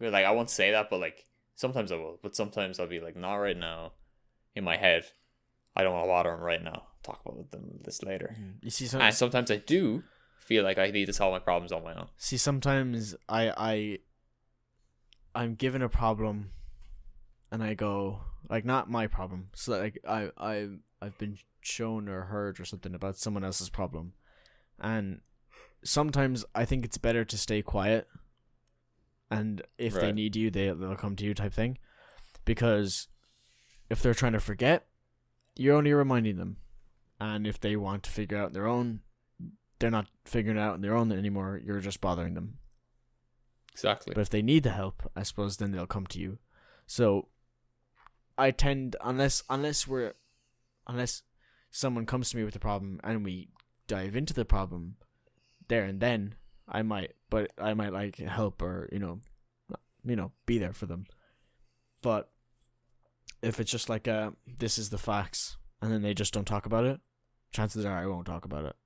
Like 0.00 0.24
I 0.24 0.30
won't 0.30 0.50
say 0.50 0.70
that, 0.70 0.90
but 0.90 1.00
like 1.00 1.24
sometimes 1.54 1.92
I 1.92 1.96
will. 1.96 2.18
But 2.22 2.34
sometimes 2.34 2.80
I'll 2.80 2.86
be 2.86 3.00
like 3.00 3.16
not 3.16 3.36
right 3.36 3.56
now. 3.56 3.92
In 4.54 4.64
my 4.64 4.76
head, 4.76 5.04
I 5.74 5.82
don't 5.82 5.92
want 5.92 6.04
to 6.04 6.10
water 6.10 6.30
them 6.30 6.40
right 6.40 6.62
now. 6.62 6.84
Talk 7.02 7.20
about 7.26 7.50
them 7.50 7.80
this 7.82 8.02
later. 8.02 8.36
Mm-hmm. 8.38 8.50
You 8.62 8.70
see, 8.70 8.86
some, 8.86 9.00
And 9.00 9.14
sometimes 9.14 9.50
I 9.50 9.56
do 9.56 10.04
feel 10.44 10.62
like 10.62 10.78
I 10.78 10.90
need 10.90 11.06
to 11.06 11.12
solve 11.12 11.32
my 11.32 11.38
problems 11.38 11.72
on 11.72 11.82
my 11.82 11.94
own. 11.94 12.08
see, 12.16 12.36
sometimes 12.36 13.14
I 13.28 13.52
I 13.56 13.98
I'm 15.34 15.54
given 15.54 15.82
a 15.82 15.88
problem, 15.88 16.50
and 17.50 17.62
I 17.62 17.74
go 17.74 18.20
like 18.48 18.64
not 18.64 18.90
my 18.90 19.06
problem. 19.06 19.48
So 19.54 19.78
like 19.78 19.98
I 20.08 20.30
I 20.36 20.68
I've 21.00 21.18
been 21.18 21.38
shown 21.60 22.08
or 22.08 22.22
heard 22.22 22.60
or 22.60 22.64
something 22.64 22.94
about 22.94 23.16
someone 23.16 23.44
else's 23.44 23.70
problem, 23.70 24.12
and 24.78 25.20
sometimes 25.82 26.44
I 26.54 26.64
think 26.64 26.84
it's 26.84 26.98
better 26.98 27.24
to 27.24 27.38
stay 27.38 27.62
quiet. 27.62 28.06
And 29.30 29.62
if 29.78 29.94
they 29.94 30.12
need 30.12 30.36
you, 30.36 30.50
they 30.50 30.66
they'll 30.66 30.96
come 30.96 31.16
to 31.16 31.24
you 31.24 31.34
type 31.34 31.54
thing, 31.54 31.78
because 32.44 33.08
if 33.90 34.02
they're 34.02 34.14
trying 34.14 34.34
to 34.34 34.40
forget, 34.40 34.86
you're 35.56 35.76
only 35.76 35.92
reminding 35.92 36.36
them, 36.36 36.58
and 37.18 37.46
if 37.46 37.58
they 37.58 37.76
want 37.76 38.02
to 38.04 38.10
figure 38.10 38.38
out 38.38 38.52
their 38.52 38.66
own, 38.66 39.00
they're 39.78 39.90
not 39.90 40.06
figuring 40.24 40.56
it 40.56 40.60
out 40.60 40.74
on 40.74 40.80
their 40.80 40.94
own 40.94 41.12
anymore. 41.12 41.60
You're 41.64 41.80
just 41.80 42.00
bothering 42.00 42.34
them. 42.34 42.58
Exactly. 43.72 44.14
But 44.14 44.20
if 44.20 44.30
they 44.30 44.42
need 44.42 44.62
the 44.62 44.70
help, 44.70 45.10
I 45.16 45.24
suppose 45.24 45.56
then 45.56 45.72
they'll 45.72 45.86
come 45.86 46.06
to 46.06 46.20
you. 46.20 46.38
So 46.86 47.28
I 48.38 48.50
tend 48.50 48.96
unless 49.02 49.42
unless 49.50 49.86
we're 49.86 50.14
unless 50.86 51.22
someone 51.70 52.06
comes 52.06 52.30
to 52.30 52.36
me 52.36 52.44
with 52.44 52.54
a 52.54 52.60
problem 52.60 53.00
and 53.02 53.24
we 53.24 53.48
dive 53.88 54.14
into 54.14 54.32
the 54.32 54.44
problem 54.44 54.96
there 55.68 55.84
and 55.84 56.00
then, 56.00 56.36
I 56.68 56.82
might 56.82 57.14
but 57.30 57.50
I 57.58 57.74
might 57.74 57.92
like 57.92 58.16
help 58.16 58.62
or, 58.62 58.88
you 58.92 58.98
know 58.98 59.20
you 60.06 60.16
know, 60.16 60.32
be 60.46 60.58
there 60.58 60.72
for 60.72 60.86
them. 60.86 61.06
But 62.02 62.30
if 63.42 63.58
it's 63.58 63.70
just 63.70 63.88
like 63.88 64.06
uh 64.06 64.30
this 64.58 64.78
is 64.78 64.90
the 64.90 64.98
facts 64.98 65.56
and 65.82 65.90
then 65.90 66.02
they 66.02 66.14
just 66.14 66.32
don't 66.32 66.46
talk 66.46 66.64
about 66.64 66.84
it, 66.84 67.00
chances 67.50 67.84
are 67.84 67.98
I 67.98 68.06
won't 68.06 68.26
talk 68.26 68.44
about 68.44 68.66
it. 68.66 68.76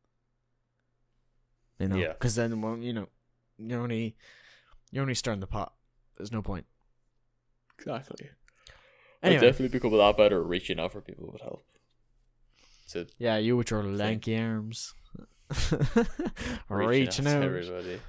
You 1.78 1.88
know, 1.88 1.96
Yeah. 1.96 2.08
because 2.12 2.34
then 2.34 2.60
well, 2.60 2.76
you 2.76 2.92
know, 2.92 3.08
you're 3.58 3.80
only 3.80 4.16
you're 4.90 5.02
only 5.02 5.14
stirring 5.14 5.40
the 5.40 5.46
pot. 5.46 5.72
There's 6.16 6.32
no 6.32 6.42
point. 6.42 6.66
Exactly. 7.78 8.30
Anyway, 9.22 9.36
I've 9.36 9.42
definitely 9.42 9.68
become 9.78 9.92
a 9.92 9.96
lot 9.96 10.16
better 10.16 10.40
at 10.40 10.46
reaching 10.46 10.78
out 10.80 10.92
for 10.92 11.00
people 11.00 11.30
with 11.32 11.42
help. 11.42 11.64
So 12.86 13.06
yeah, 13.18 13.36
you 13.36 13.56
with 13.56 13.70
your 13.70 13.82
lanky 13.84 14.36
arms, 14.38 14.94
reaching, 15.50 16.06
reaching, 16.68 17.26
out, 17.26 17.34
out. 17.34 17.40
to 17.40 17.46
everybody. 17.46 18.00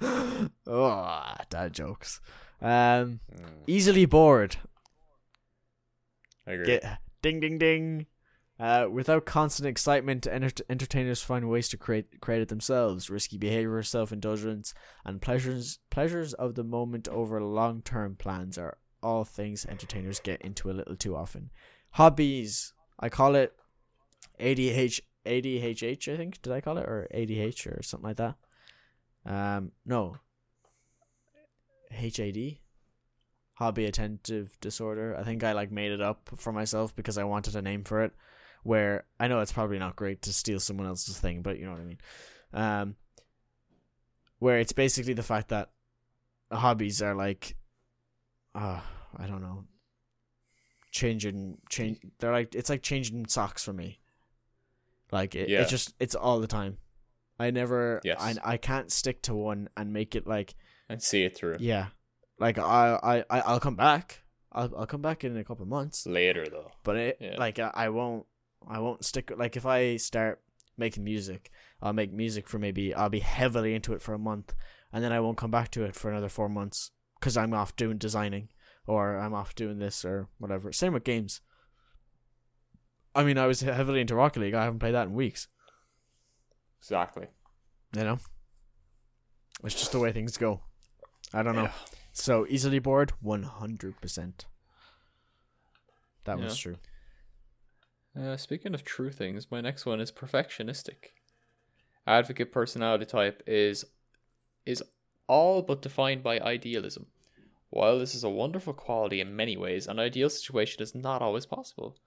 oh, 0.66 1.34
dad 1.50 1.72
jokes. 1.72 2.20
Um, 2.60 3.20
Mm, 3.34 3.62
easily 3.66 4.06
bored. 4.06 4.56
I 6.46 6.52
agree. 6.52 6.66
Get 6.66 6.98
ding 7.22 7.40
ding 7.40 7.58
ding. 7.58 8.06
Uh, 8.58 8.86
without 8.90 9.26
constant 9.26 9.68
excitement, 9.68 10.26
enter- 10.26 10.64
entertainers 10.70 11.20
find 11.22 11.48
ways 11.48 11.68
to 11.68 11.76
create 11.76 12.20
create 12.20 12.40
it 12.40 12.48
themselves. 12.48 13.10
Risky 13.10 13.36
behavior, 13.36 13.82
self 13.82 14.12
indulgence, 14.12 14.72
and 15.04 15.20
pleasures 15.20 15.78
pleasures 15.90 16.32
of 16.34 16.54
the 16.54 16.64
moment 16.64 17.06
over 17.08 17.42
long 17.42 17.82
term 17.82 18.16
plans 18.16 18.56
are 18.56 18.78
all 19.02 19.24
things 19.24 19.66
entertainers 19.66 20.20
get 20.20 20.40
into 20.40 20.70
a 20.70 20.72
little 20.72 20.96
too 20.96 21.14
often. 21.14 21.50
Hobbies, 21.92 22.72
I 22.98 23.10
call 23.10 23.34
it 23.34 23.52
ADH 24.40 25.00
ADHH. 25.26 26.12
I 26.12 26.16
think 26.16 26.40
did 26.40 26.52
I 26.52 26.62
call 26.62 26.78
it 26.78 26.86
or 26.86 27.08
ADH 27.14 27.66
or 27.66 27.82
something 27.82 28.08
like 28.08 28.16
that. 28.16 28.36
Um, 29.26 29.72
no. 29.84 30.16
HAD, 31.90 32.58
hobby 33.54 33.84
attentive 33.84 34.56
disorder. 34.60 35.16
I 35.18 35.24
think 35.24 35.44
I 35.44 35.52
like 35.52 35.70
made 35.70 35.92
it 35.92 36.00
up 36.00 36.30
for 36.36 36.52
myself 36.52 36.96
because 36.96 37.18
I 37.18 37.24
wanted 37.24 37.54
a 37.54 37.62
name 37.62 37.84
for 37.84 38.02
it 38.02 38.12
where 38.66 39.04
I 39.20 39.28
know 39.28 39.40
it's 39.40 39.52
probably 39.52 39.78
not 39.78 39.94
great 39.96 40.22
to 40.22 40.32
steal 40.32 40.58
someone 40.60 40.86
else's 40.86 41.18
thing, 41.18 41.42
but 41.42 41.58
you 41.58 41.64
know 41.66 41.72
what 41.72 41.80
I 41.80 41.84
mean. 41.84 41.98
Um, 42.52 42.96
where 44.38 44.58
it's 44.58 44.72
basically 44.72 45.14
the 45.14 45.22
fact 45.22 45.48
that 45.48 45.70
hobbies 46.52 47.00
are 47.00 47.14
like, 47.14 47.56
uh, 48.54 48.80
I 49.16 49.26
don't 49.26 49.40
know, 49.42 49.64
changing, 50.90 51.58
change. 51.70 51.98
They're 52.18 52.32
like 52.32 52.54
it's 52.54 52.70
like 52.70 52.82
changing 52.82 53.26
socks 53.26 53.64
for 53.64 53.72
me. 53.72 54.00
Like 55.12 55.34
it, 55.34 55.48
Yeah. 55.48 55.60
it's 55.62 55.70
just 55.70 55.94
it's 56.00 56.14
all 56.14 56.40
the 56.40 56.46
time. 56.46 56.78
I 57.38 57.50
never, 57.50 58.00
Yes. 58.02 58.18
I 58.20 58.34
I 58.54 58.56
can't 58.56 58.90
stick 58.90 59.22
to 59.22 59.34
one 59.34 59.68
and 59.76 59.92
make 59.92 60.14
it 60.14 60.26
like 60.26 60.54
And 60.88 61.02
see 61.02 61.22
it 61.24 61.36
through. 61.36 61.56
yeah, 61.60 61.88
like 62.38 62.58
I 62.58 63.24
I 63.30 63.40
I'll 63.40 63.60
come 63.60 63.76
back. 63.76 64.22
I'll 64.52 64.72
I'll 64.76 64.86
come 64.86 65.02
back 65.02 65.22
in 65.22 65.36
a 65.36 65.44
couple 65.44 65.62
of 65.64 65.68
months 65.68 66.06
Later 66.06 66.46
though. 66.50 66.70
but 66.82 66.96
it 66.96 67.18
Yeah. 67.20 67.36
like 67.38 67.58
I, 67.58 67.70
I 67.74 67.88
won't 67.90 68.26
I 68.68 68.78
won't 68.80 69.04
stick 69.04 69.32
like 69.36 69.56
if 69.56 69.66
I 69.66 69.96
start 69.96 70.40
making 70.76 71.04
music, 71.04 71.50
I'll 71.80 71.92
make 71.92 72.12
music 72.12 72.48
for 72.48 72.58
maybe 72.58 72.94
I'll 72.94 73.08
be 73.08 73.20
heavily 73.20 73.74
into 73.74 73.92
it 73.92 74.02
for 74.02 74.14
a 74.14 74.18
month, 74.18 74.54
and 74.92 75.02
then 75.04 75.12
I 75.12 75.20
won't 75.20 75.38
come 75.38 75.50
back 75.50 75.70
to 75.72 75.84
it 75.84 75.94
for 75.94 76.10
another 76.10 76.28
four 76.28 76.48
months 76.48 76.90
because 77.18 77.36
I'm 77.36 77.54
off 77.54 77.76
doing 77.76 77.98
designing 77.98 78.48
or 78.86 79.18
I'm 79.18 79.34
off 79.34 79.54
doing 79.54 79.78
this 79.78 80.04
or 80.04 80.28
whatever. 80.38 80.72
Same 80.72 80.92
with 80.92 81.04
games. 81.04 81.40
I 83.14 83.24
mean, 83.24 83.38
I 83.38 83.46
was 83.46 83.60
heavily 83.60 84.00
into 84.00 84.14
Rocket 84.14 84.40
League. 84.40 84.54
I 84.54 84.64
haven't 84.64 84.80
played 84.80 84.94
that 84.94 85.06
in 85.06 85.14
weeks. 85.14 85.48
Exactly. 86.80 87.28
You 87.96 88.04
know, 88.04 88.18
it's 89.64 89.74
just 89.74 89.92
the 89.92 89.98
way 89.98 90.12
things 90.12 90.36
go. 90.36 90.60
I 91.32 91.42
don't 91.42 91.56
know. 91.56 91.62
Yeah. 91.62 91.72
So 92.12 92.46
easily 92.48 92.78
bored, 92.78 93.12
one 93.20 93.42
hundred 93.44 94.00
percent. 94.00 94.46
That 96.24 96.38
was 96.38 96.56
true. 96.56 96.76
Uh, 98.18 98.36
speaking 98.36 98.72
of 98.74 98.82
true 98.84 99.10
things, 99.10 99.50
my 99.50 99.60
next 99.60 99.84
one 99.84 100.00
is 100.00 100.10
perfectionistic. 100.10 101.10
Advocate 102.06 102.52
personality 102.52 103.04
type 103.04 103.42
is 103.46 103.84
is 104.64 104.82
all 105.28 105.62
but 105.62 105.82
defined 105.82 106.22
by 106.22 106.40
idealism. 106.40 107.06
While 107.70 107.98
this 107.98 108.14
is 108.14 108.24
a 108.24 108.30
wonderful 108.30 108.72
quality 108.72 109.20
in 109.20 109.36
many 109.36 109.56
ways, 109.56 109.86
an 109.86 109.98
ideal 109.98 110.30
situation 110.30 110.82
is 110.82 110.94
not 110.94 111.20
always 111.20 111.46
possible. 111.46 111.98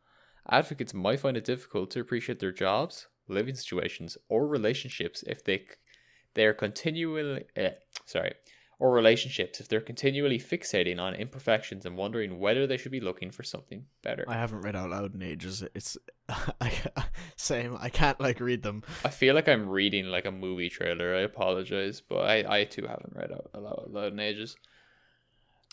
Advocates 0.50 0.94
might 0.94 1.20
find 1.20 1.38
it 1.38 1.44
difficult 1.44 1.92
to 1.92 2.00
appreciate 2.00 2.40
their 2.40 2.52
jobs, 2.52 3.08
living 3.28 3.56
situations, 3.56 4.18
or 4.30 4.48
relationships 4.48 5.24
if 5.28 5.44
they 5.44 5.66
they 6.34 6.46
are 6.46 6.54
continually 6.54 7.44
eh, 7.56 7.74
sorry 8.06 8.34
or 8.80 8.92
relationships 8.92 9.60
if 9.60 9.68
they're 9.68 9.82
continually 9.82 10.40
fixating 10.40 11.00
on 11.00 11.14
imperfections 11.14 11.86
and 11.86 11.98
wondering 11.98 12.40
whether 12.40 12.66
they 12.66 12.78
should 12.78 12.94
be 12.94 13.02
looking 13.02 13.30
for 13.30 13.44
something 13.44 13.86
better. 14.02 14.24
I 14.28 14.36
haven't 14.36 14.62
read 14.62 14.76
out 14.76 14.90
loud 14.90 15.14
in 15.14 15.22
ages. 15.22 15.64
It's 15.76 15.98
I, 16.30 16.72
same. 17.36 17.78
I 17.80 17.90
can't 17.90 18.20
like 18.22 18.40
read 18.40 18.64
them. 18.64 18.84
I 19.04 19.10
feel 19.10 19.36
like 19.36 19.50
I'm 19.50 19.68
reading 19.68 20.06
like 20.06 20.26
a 20.26 20.32
movie 20.32 20.70
trailer. 20.70 21.14
I 21.14 21.22
apologize, 21.22 22.02
but 22.02 22.22
I, 22.22 22.60
I 22.60 22.64
too 22.64 22.88
haven't 22.88 23.14
read 23.16 23.32
out 23.32 23.50
loud 23.54 24.14
in 24.14 24.20
ages. 24.20 24.56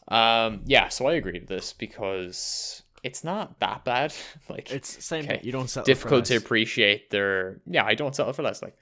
Um, 0.09 0.63
yeah, 0.67 0.89
so 0.89 1.07
I 1.07 1.15
agree 1.15 1.39
with 1.39 1.49
this 1.49 1.73
because 1.73 2.83
it's 3.05 3.23
not 3.23 3.61
that 3.61 3.85
bad. 3.85 4.13
like 4.49 4.73
It's 4.73 5.05
same. 5.05 5.25
Okay. 5.25 5.41
You 5.45 5.53
don't 5.53 5.71
settle 5.71 5.87
difficult 5.87 6.25
to 6.27 6.37
appreciate 6.37 7.11
their. 7.11 7.61
Yeah, 7.67 7.85
I 7.85 7.95
don't 7.95 8.17
settle 8.17 8.33
for 8.33 8.43
less. 8.43 8.63
Like 8.63 8.77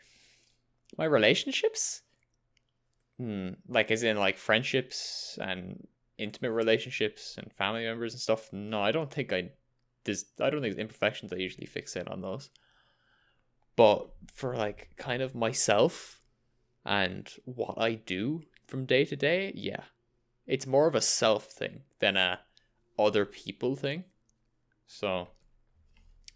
my 0.97 1.05
relationships, 1.05 2.01
hmm, 3.19 3.51
like 3.69 3.91
as 3.91 4.03
in 4.03 4.17
like 4.17 4.39
friendships 4.39 5.39
and 5.41 5.87
intimate 6.19 6.53
relationships 6.53 7.37
and 7.39 7.53
family 7.53 7.85
members 7.85 8.13
and 8.15 8.21
stuff. 8.21 8.53
No, 8.53 8.81
I 8.83 8.93
don't 8.93 9.11
think 9.11 9.33
I. 9.33 9.51
There's, 10.05 10.27
I 10.39 10.51
don't 10.51 10.61
think 10.61 10.75
there's 10.75 10.83
imperfections. 10.83 11.33
I 11.33 11.37
usually 11.37 11.67
fixate 11.67 12.11
on 12.11 12.21
those. 12.21 12.51
But 13.77 14.09
for 14.33 14.57
like 14.57 14.91
kind 14.97 15.23
of 15.23 15.35
myself 15.35 16.21
and 16.85 17.29
what 17.45 17.75
I 17.79 17.95
do 17.95 18.43
from 18.67 18.85
day 18.87 19.05
to 19.07 19.17
day, 19.17 19.53
yeah, 19.55 19.85
it's 20.47 20.67
more 20.67 20.87
of 20.87 20.95
a 20.95 21.01
self 21.01 21.47
thing 21.47 21.83
than 22.01 22.17
a 22.17 22.41
other 22.99 23.25
people 23.25 23.75
thing. 23.77 24.05
So 24.87 25.29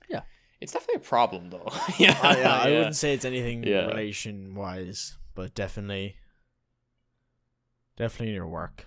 Yeah. 0.08 0.22
it's 0.60 0.72
definitely 0.72 0.96
a 0.96 1.00
problem 1.00 1.50
though. 1.50 1.68
yeah, 1.98 2.18
I, 2.22 2.38
yeah, 2.38 2.54
I 2.56 2.68
yeah. 2.70 2.78
wouldn't 2.78 2.96
say 2.96 3.14
it's 3.14 3.24
anything 3.24 3.62
Yeah. 3.62 3.86
relation 3.86 4.54
wise, 4.54 5.16
but 5.34 5.54
definitely, 5.54 6.16
definitely 7.98 8.28
in 8.28 8.34
your 8.34 8.46
work. 8.46 8.86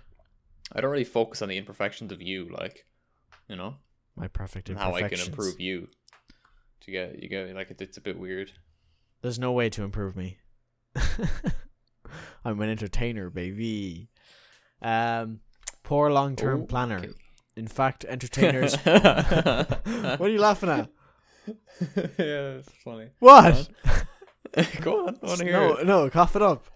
I 0.72 0.80
don't 0.80 0.90
really 0.90 1.04
focus 1.04 1.42
on 1.42 1.48
the 1.48 1.58
imperfections 1.58 2.10
of 2.10 2.20
you, 2.20 2.48
like 2.50 2.86
you 3.48 3.56
know, 3.56 3.76
My 4.16 4.26
perfect 4.28 4.68
and 4.70 4.78
how 4.78 4.94
I 4.94 5.02
can 5.08 5.20
improve 5.20 5.60
you. 5.60 5.88
To 6.80 6.90
get 6.90 7.22
you 7.22 7.28
get 7.28 7.54
like 7.54 7.70
it's 7.78 7.96
a 7.98 8.00
bit 8.00 8.18
weird. 8.18 8.50
There's 9.20 9.38
no 9.38 9.52
way 9.52 9.68
to 9.70 9.84
improve 9.84 10.16
me. 10.16 10.38
I'm 12.44 12.60
an 12.60 12.68
entertainer, 12.68 13.30
baby. 13.30 14.08
Um, 14.80 15.40
poor 15.84 16.10
long 16.10 16.34
term 16.34 16.62
Oh, 16.62 16.66
planner. 16.66 16.98
okay. 16.98 17.10
In 17.54 17.68
fact, 17.68 18.04
entertainers. 18.06 18.74
what 18.82 20.20
are 20.20 20.28
you 20.28 20.40
laughing 20.40 20.70
at? 20.70 20.90
yeah, 22.18 22.58
it's 22.58 22.72
funny. 22.84 23.10
What? 23.20 23.68
Go 24.80 25.06
on, 25.06 25.18
I 25.22 25.26
want 25.26 25.38
to 25.38 25.44
hear 25.44 25.52
no, 25.52 25.74
it. 25.74 25.86
no, 25.86 26.10
cough 26.10 26.34
it 26.34 26.42
up. 26.42 26.66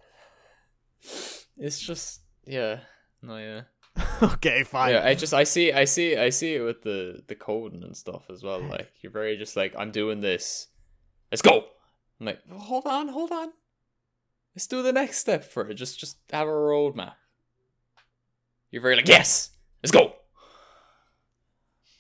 It's 1.57 1.80
just 1.80 2.20
yeah, 2.47 2.81
no, 3.23 3.37
yeah. 3.39 3.63
okay, 4.23 4.63
fine. 4.63 4.93
Yeah, 4.93 5.05
I 5.05 5.15
just 5.15 5.35
I 5.35 5.45
see 5.45 5.73
I 5.73 5.85
see 5.85 6.17
I 6.17 6.31
see 6.31 6.55
it 6.55 6.61
with 6.61 6.83
the 6.83 7.23
the 7.27 7.35
coding 7.35 7.83
and 7.83 7.97
stuff 7.97 8.25
as 8.31 8.43
well. 8.43 8.61
Like 8.69 8.91
you're 9.01 9.13
very 9.13 9.37
just 9.37 9.57
like 9.57 9.75
I'm 9.77 9.91
doing 9.91 10.21
this. 10.21 10.69
Let's 11.31 11.43
go. 11.43 11.65
I'm 12.21 12.27
like 12.27 12.41
hold 12.51 12.87
on, 12.87 13.09
hold 13.09 13.33
on. 13.33 13.53
Let's 14.55 14.67
do 14.67 14.83
the 14.83 14.93
next 14.93 15.19
step 15.19 15.45
for 15.45 15.69
it. 15.69 15.75
Just 15.75 15.99
just 15.99 16.19
have 16.33 16.47
a 16.47 16.51
roadmap. 16.51 17.15
You're 18.71 18.83
very 18.83 18.97
like 18.97 19.09
yes, 19.09 19.51
let's 19.83 19.93
go. 19.93 20.15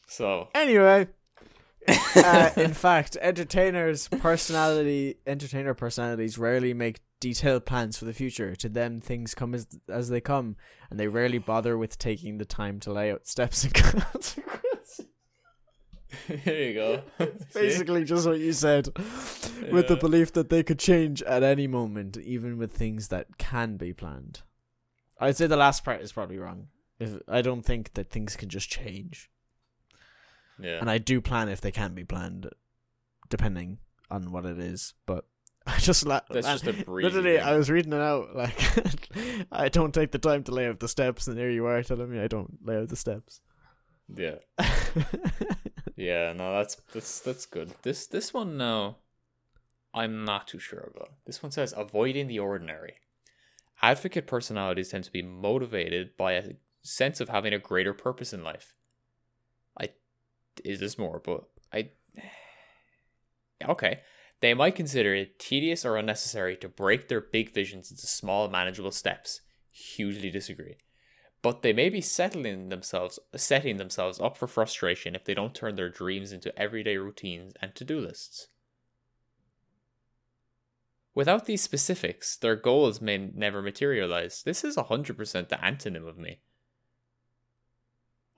So 0.06 0.48
Anyway, 0.54 1.08
uh, 2.16 2.50
in 2.56 2.72
fact, 2.72 3.16
entertainers' 3.20 4.08
personality, 4.08 5.18
entertainer 5.26 5.74
personalities 5.74 6.38
rarely 6.38 6.74
make 6.74 7.00
detailed 7.20 7.64
plans 7.64 7.98
for 7.98 8.04
the 8.04 8.12
future. 8.12 8.54
To 8.56 8.68
them, 8.68 9.00
things 9.00 9.34
come 9.34 9.54
as 9.54 9.66
as 9.88 10.08
they 10.08 10.20
come, 10.20 10.56
and 10.90 10.98
they 10.98 11.08
rarely 11.08 11.38
bother 11.38 11.76
with 11.78 11.98
taking 11.98 12.38
the 12.38 12.44
time 12.44 12.80
to 12.80 12.92
lay 12.92 13.10
out 13.10 13.26
steps 13.26 13.64
and 13.64 13.74
consequences. 13.74 15.06
here 16.26 16.68
you 16.68 16.74
go. 16.74 17.02
It's 17.18 17.44
basically 17.52 18.04
just 18.04 18.26
what 18.26 18.38
you 18.38 18.52
said, 18.52 18.88
with 19.70 19.88
the 19.88 19.98
belief 20.00 20.32
that 20.32 20.50
they 20.50 20.62
could 20.62 20.78
change 20.78 21.22
at 21.22 21.42
any 21.42 21.66
moment, 21.66 22.16
even 22.16 22.58
with 22.58 22.72
things 22.72 23.08
that 23.08 23.38
can 23.38 23.76
be 23.76 23.92
planned. 23.92 24.42
I'd 25.18 25.36
say 25.36 25.46
the 25.46 25.56
last 25.56 25.84
part 25.84 26.02
is 26.02 26.12
probably 26.12 26.38
wrong. 26.38 26.68
If 26.98 27.18
I 27.28 27.42
don't 27.42 27.62
think 27.62 27.94
that 27.94 28.10
things 28.10 28.36
can 28.36 28.48
just 28.48 28.68
change. 28.70 29.30
yeah. 30.58 30.78
and 30.80 30.90
I 30.90 30.98
do 30.98 31.20
plan 31.20 31.48
if 31.48 31.60
they 31.60 31.72
can 31.72 31.94
be 31.94 32.04
planned, 32.04 32.48
depending 33.28 33.78
on 34.10 34.32
what 34.32 34.46
it 34.46 34.58
is. 34.58 34.94
But 35.04 35.26
I 35.76 35.78
just 35.78 36.06
la- 36.06 36.20
That's 36.30 36.46
just 36.46 36.66
a 36.66 36.72
breezy 36.84 37.08
literally. 37.08 37.38
I 37.38 37.56
was 37.56 37.70
reading 37.70 37.92
it 37.92 38.00
out 38.00 38.36
like 38.36 38.56
I 39.52 39.68
don't 39.68 39.92
take 39.92 40.12
the 40.12 40.18
time 40.18 40.44
to 40.44 40.52
lay 40.52 40.66
out 40.66 40.80
the 40.80 40.88
steps, 40.88 41.26
and 41.26 41.36
there 41.36 41.50
you 41.50 41.66
are 41.66 41.82
telling 41.82 42.10
me 42.10 42.20
I 42.20 42.28
don't 42.28 42.58
lay 42.64 42.76
out 42.76 42.88
the 42.88 42.96
steps. 42.96 43.40
yeah. 44.14 44.36
Yeah, 45.96 46.34
no, 46.34 46.52
that's 46.58 46.76
that's 46.92 47.20
that's 47.20 47.46
good. 47.46 47.72
This 47.82 48.06
this 48.06 48.34
one 48.34 48.58
now, 48.58 48.98
I'm 49.94 50.26
not 50.26 50.46
too 50.46 50.58
sure 50.58 50.92
about. 50.94 51.12
This 51.24 51.42
one 51.42 51.50
says 51.50 51.72
avoiding 51.74 52.26
the 52.28 52.38
ordinary. 52.38 52.96
Advocate 53.80 54.26
personalities 54.26 54.90
tend 54.90 55.04
to 55.04 55.10
be 55.10 55.22
motivated 55.22 56.16
by 56.18 56.32
a 56.32 56.50
sense 56.82 57.20
of 57.20 57.30
having 57.30 57.54
a 57.54 57.58
greater 57.58 57.94
purpose 57.94 58.34
in 58.34 58.44
life. 58.44 58.74
I 59.80 59.88
is 60.64 60.80
this 60.80 60.98
more, 60.98 61.18
but 61.18 61.44
I 61.72 61.92
okay. 63.66 64.00
They 64.40 64.54
might 64.54 64.74
consider 64.74 65.14
it 65.14 65.38
tedious 65.38 65.84
or 65.84 65.96
unnecessary 65.96 66.56
to 66.58 66.68
break 66.68 67.08
their 67.08 67.20
big 67.20 67.52
visions 67.54 67.90
into 67.90 68.06
small, 68.06 68.48
manageable 68.48 68.90
steps. 68.92 69.40
Hugely 69.72 70.30
disagree. 70.30 70.76
but 71.46 71.62
they 71.62 71.72
may 71.72 71.88
be 71.88 72.00
settling 72.00 72.70
themselves 72.70 73.20
setting 73.36 73.76
themselves 73.76 74.20
up 74.20 74.36
for 74.36 74.48
frustration 74.48 75.14
if 75.14 75.24
they 75.24 75.32
don't 75.32 75.54
turn 75.54 75.76
their 75.76 75.88
dreams 75.88 76.32
into 76.32 76.56
everyday 76.58 76.96
routines 76.96 77.52
and 77.62 77.72
to-do 77.72 78.00
lists. 78.00 78.48
Without 81.14 81.46
these 81.46 81.62
specifics, 81.62 82.36
their 82.36 82.56
goals 82.56 83.00
may 83.00 83.16
never 83.16 83.62
materialize. 83.62 84.42
This 84.42 84.64
is 84.64 84.76
100% 84.76 85.48
the 85.48 85.56
antonym 85.56 86.08
of 86.08 86.18
me. 86.18 86.40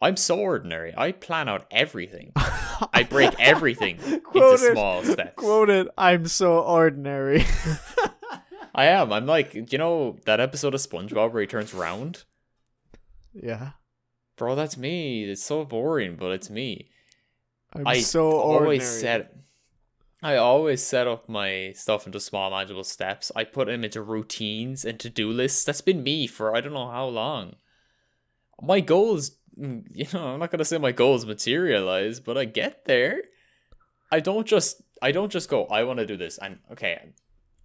I'm 0.00 0.16
so 0.16 0.38
ordinary. 0.38 0.94
I 0.96 1.12
plan 1.12 1.48
out 1.48 1.66
everything. 1.70 2.32
I 2.36 3.06
break 3.08 3.34
everything 3.40 3.98
into 4.04 4.20
Quoted. 4.20 4.72
small 4.72 5.02
steps. 5.02 5.34
Quoted, 5.36 5.88
I'm 5.98 6.26
so 6.26 6.60
ordinary. 6.60 7.44
I 8.74 8.84
am. 8.86 9.12
I'm 9.12 9.26
like, 9.26 9.54
you 9.54 9.78
know 9.78 10.16
that 10.24 10.38
episode 10.40 10.74
of 10.74 10.80
SpongeBob 10.80 11.32
where 11.32 11.40
he 11.42 11.46
turns 11.48 11.74
round? 11.74 12.24
yeah. 13.34 13.70
Bro, 14.36 14.54
that's 14.54 14.76
me. 14.76 15.24
It's 15.24 15.42
so 15.42 15.64
boring, 15.64 16.14
but 16.14 16.30
it's 16.30 16.48
me. 16.48 16.90
I'm 17.74 17.84
I 17.88 17.98
so 18.00 18.30
ordinary. 18.30 18.64
always 18.78 18.86
set 18.88 19.34
I 20.22 20.36
always 20.36 20.80
set 20.82 21.08
up 21.08 21.28
my 21.28 21.72
stuff 21.74 22.06
into 22.06 22.20
small 22.20 22.50
manageable 22.50 22.84
steps. 22.84 23.32
I 23.34 23.42
put 23.42 23.66
them 23.66 23.82
into 23.84 24.00
routines 24.00 24.84
and 24.84 24.98
to-do 25.00 25.30
lists. 25.30 25.64
That's 25.64 25.80
been 25.80 26.04
me 26.04 26.28
for 26.28 26.54
I 26.56 26.60
don't 26.60 26.72
know 26.72 26.88
how 26.88 27.06
long. 27.06 27.56
My 28.62 28.78
goals, 28.80 29.32
you 29.58 30.06
know, 30.12 30.28
I'm 30.28 30.40
not 30.40 30.50
gonna 30.50 30.64
say 30.64 30.78
my 30.78 30.92
goals 30.92 31.26
materialize, 31.26 32.20
but 32.20 32.38
I 32.38 32.44
get 32.44 32.84
there. 32.84 33.22
I 34.10 34.20
don't 34.20 34.46
just 34.46 34.82
I 35.02 35.12
don't 35.12 35.32
just 35.32 35.48
go, 35.48 35.66
I 35.66 35.84
want 35.84 35.98
to 35.98 36.06
do 36.06 36.16
this 36.16 36.38
and 36.38 36.58
okay, 36.72 37.12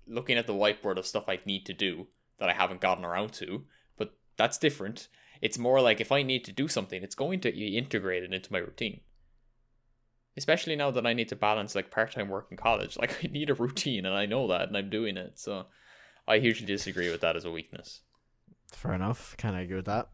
looking 0.07 0.37
at 0.37 0.47
the 0.47 0.53
whiteboard 0.53 0.97
of 0.97 1.07
stuff 1.07 1.29
I 1.29 1.39
need 1.45 1.65
to 1.67 1.73
do 1.73 2.07
that 2.39 2.49
I 2.49 2.53
haven't 2.53 2.81
gotten 2.81 3.05
around 3.05 3.33
to, 3.33 3.65
but 3.97 4.15
that's 4.37 4.57
different. 4.57 5.07
It's 5.41 5.57
more 5.57 5.81
like 5.81 5.99
if 5.99 6.11
I 6.11 6.23
need 6.23 6.45
to 6.45 6.51
do 6.51 6.67
something, 6.67 7.03
it's 7.03 7.15
going 7.15 7.39
to 7.41 7.51
be 7.51 7.77
integrated 7.77 8.33
into 8.33 8.51
my 8.51 8.59
routine 8.59 9.01
especially 10.35 10.75
now 10.75 10.91
that 10.91 11.05
I 11.05 11.13
need 11.13 11.29
to 11.29 11.35
balance 11.35 11.75
like 11.75 11.91
part 11.91 12.11
time 12.11 12.29
work 12.29 12.47
in 12.51 12.57
college. 12.57 12.97
Like 13.03 13.23
I 13.23 13.27
need 13.27 13.49
a 13.49 13.53
routine, 13.53 14.05
and 14.05 14.15
I 14.15 14.25
know 14.25 14.47
that, 14.47 14.69
and 14.69 14.77
I'm 14.77 14.89
doing 14.89 15.17
it. 15.17 15.37
So 15.37 15.65
I 16.25 16.39
hugely 16.39 16.65
disagree 16.65 17.11
with 17.11 17.19
that 17.21 17.35
as 17.35 17.43
a 17.43 17.51
weakness. 17.51 17.99
Fair 18.71 18.93
enough. 18.93 19.35
Kind 19.37 19.55
of 19.55 19.61
agree 19.61 19.75
with 19.75 19.85
that. 19.85 20.07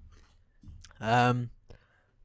Um, 1.00 1.52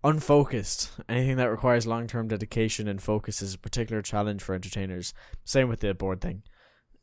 unfocused. 0.05 0.91
Anything 1.09 1.37
that 1.39 1.51
requires 1.51 1.87
long 1.87 2.07
term 2.07 2.29
dedication 2.29 2.87
and 2.87 3.03
focus 3.03 3.43
is 3.43 3.55
a 3.55 3.59
particular 3.59 4.03
challenge 4.03 4.43
for 4.43 4.55
entertainers. 4.55 5.15
Same 5.45 5.69
with 5.69 5.81
the 5.81 5.95
board 5.95 6.21
thing. 6.21 6.43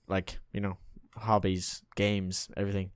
Like, 0.08 0.40
you 0.54 0.62
know, 0.62 0.78
hobbies, 1.18 1.84
games, 1.96 2.50
everything. 2.56 2.92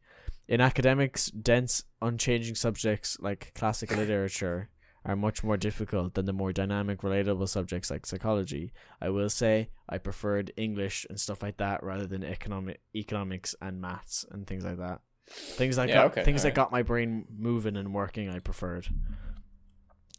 In 0.48 0.62
academics, 0.62 1.28
dense, 1.32 1.84
unchanging 2.02 2.56
subjects 2.56 3.18
like 3.20 3.52
classical 3.56 3.98
literature 4.04 4.70
are 5.04 5.16
much 5.16 5.44
more 5.44 5.58
difficult 5.58 6.14
than 6.16 6.26
the 6.26 6.34
more 6.34 6.52
dynamic, 6.52 7.02
relatable 7.02 7.48
subjects 7.50 7.92
like 7.92 8.06
psychology. 8.06 8.72
I 9.02 9.10
will 9.10 9.30
say 9.30 9.70
I 9.88 9.98
preferred 10.00 10.52
English 10.58 11.06
and 11.10 11.20
stuff 11.20 11.44
like 11.44 11.58
that 11.58 11.84
rather 11.84 12.08
than 12.08 12.24
economic 12.24 12.82
economics 12.96 13.56
and 13.62 13.82
maths 13.82 14.26
and 14.32 14.48
things 14.48 14.64
like 14.66 14.78
that. 14.78 15.02
Things 15.28 15.76
that 15.76 15.90
Yeah, 15.90 15.96
got 15.96 16.06
okay, 16.12 16.24
things 16.24 16.44
that 16.44 16.50
alright. 16.50 16.56
got 16.56 16.72
my 16.72 16.82
brain 16.84 17.26
moving 17.36 17.76
and 17.76 17.94
working. 17.94 18.30
I 18.30 18.40
preferred. 18.40 18.88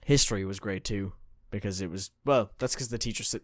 History 0.06 0.44
was 0.44 0.60
great 0.60 0.84
too 0.84 1.12
because 1.50 1.80
it 1.80 1.90
was 1.90 2.12
well. 2.24 2.52
That's 2.60 2.74
because 2.74 2.90
the 2.90 2.98
teacher 2.98 3.24
said 3.24 3.40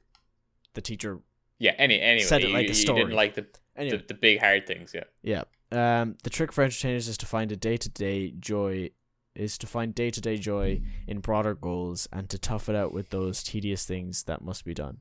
the 0.75 0.81
teacher 0.81 1.19
Yeah. 1.59 1.75
Any 1.77 2.01
anyway, 2.01 2.25
Said 2.25 2.43
it 2.43 2.49
you, 2.51 2.55
like 2.55 2.67
a 2.67 2.69
you 2.69 2.75
story. 2.75 3.01
didn't 3.01 3.15
like 3.17 3.35
the, 3.35 3.47
anyway. 3.77 3.97
the 3.99 4.05
the 4.07 4.15
big 4.15 4.39
hard 4.41 4.67
things. 4.69 4.95
Yeah. 4.95 5.05
Yeah. 5.23 5.43
Um, 5.73 6.17
the 6.23 6.31
trick 6.31 6.53
for 6.53 6.63
entertainers 6.63 7.09
is 7.09 7.17
to 7.19 7.27
find 7.27 7.51
a 7.51 7.57
day 7.57 7.77
to 7.77 7.89
day 7.89 8.31
joy 8.39 8.91
is 9.35 9.59
to 9.59 9.67
find 9.67 9.93
day 9.95 10.11
to 10.11 10.21
day 10.21 10.37
joy 10.37 10.81
in 11.09 11.19
broader 11.19 11.55
goals 11.55 12.07
and 12.13 12.29
to 12.31 12.39
tough 12.39 12.69
it 12.69 12.77
out 12.77 12.93
with 12.93 13.11
those 13.11 13.43
tedious 13.43 13.85
things 13.85 14.23
that 14.25 14.43
must 14.43 14.65
be 14.65 14.75
done. 14.75 15.01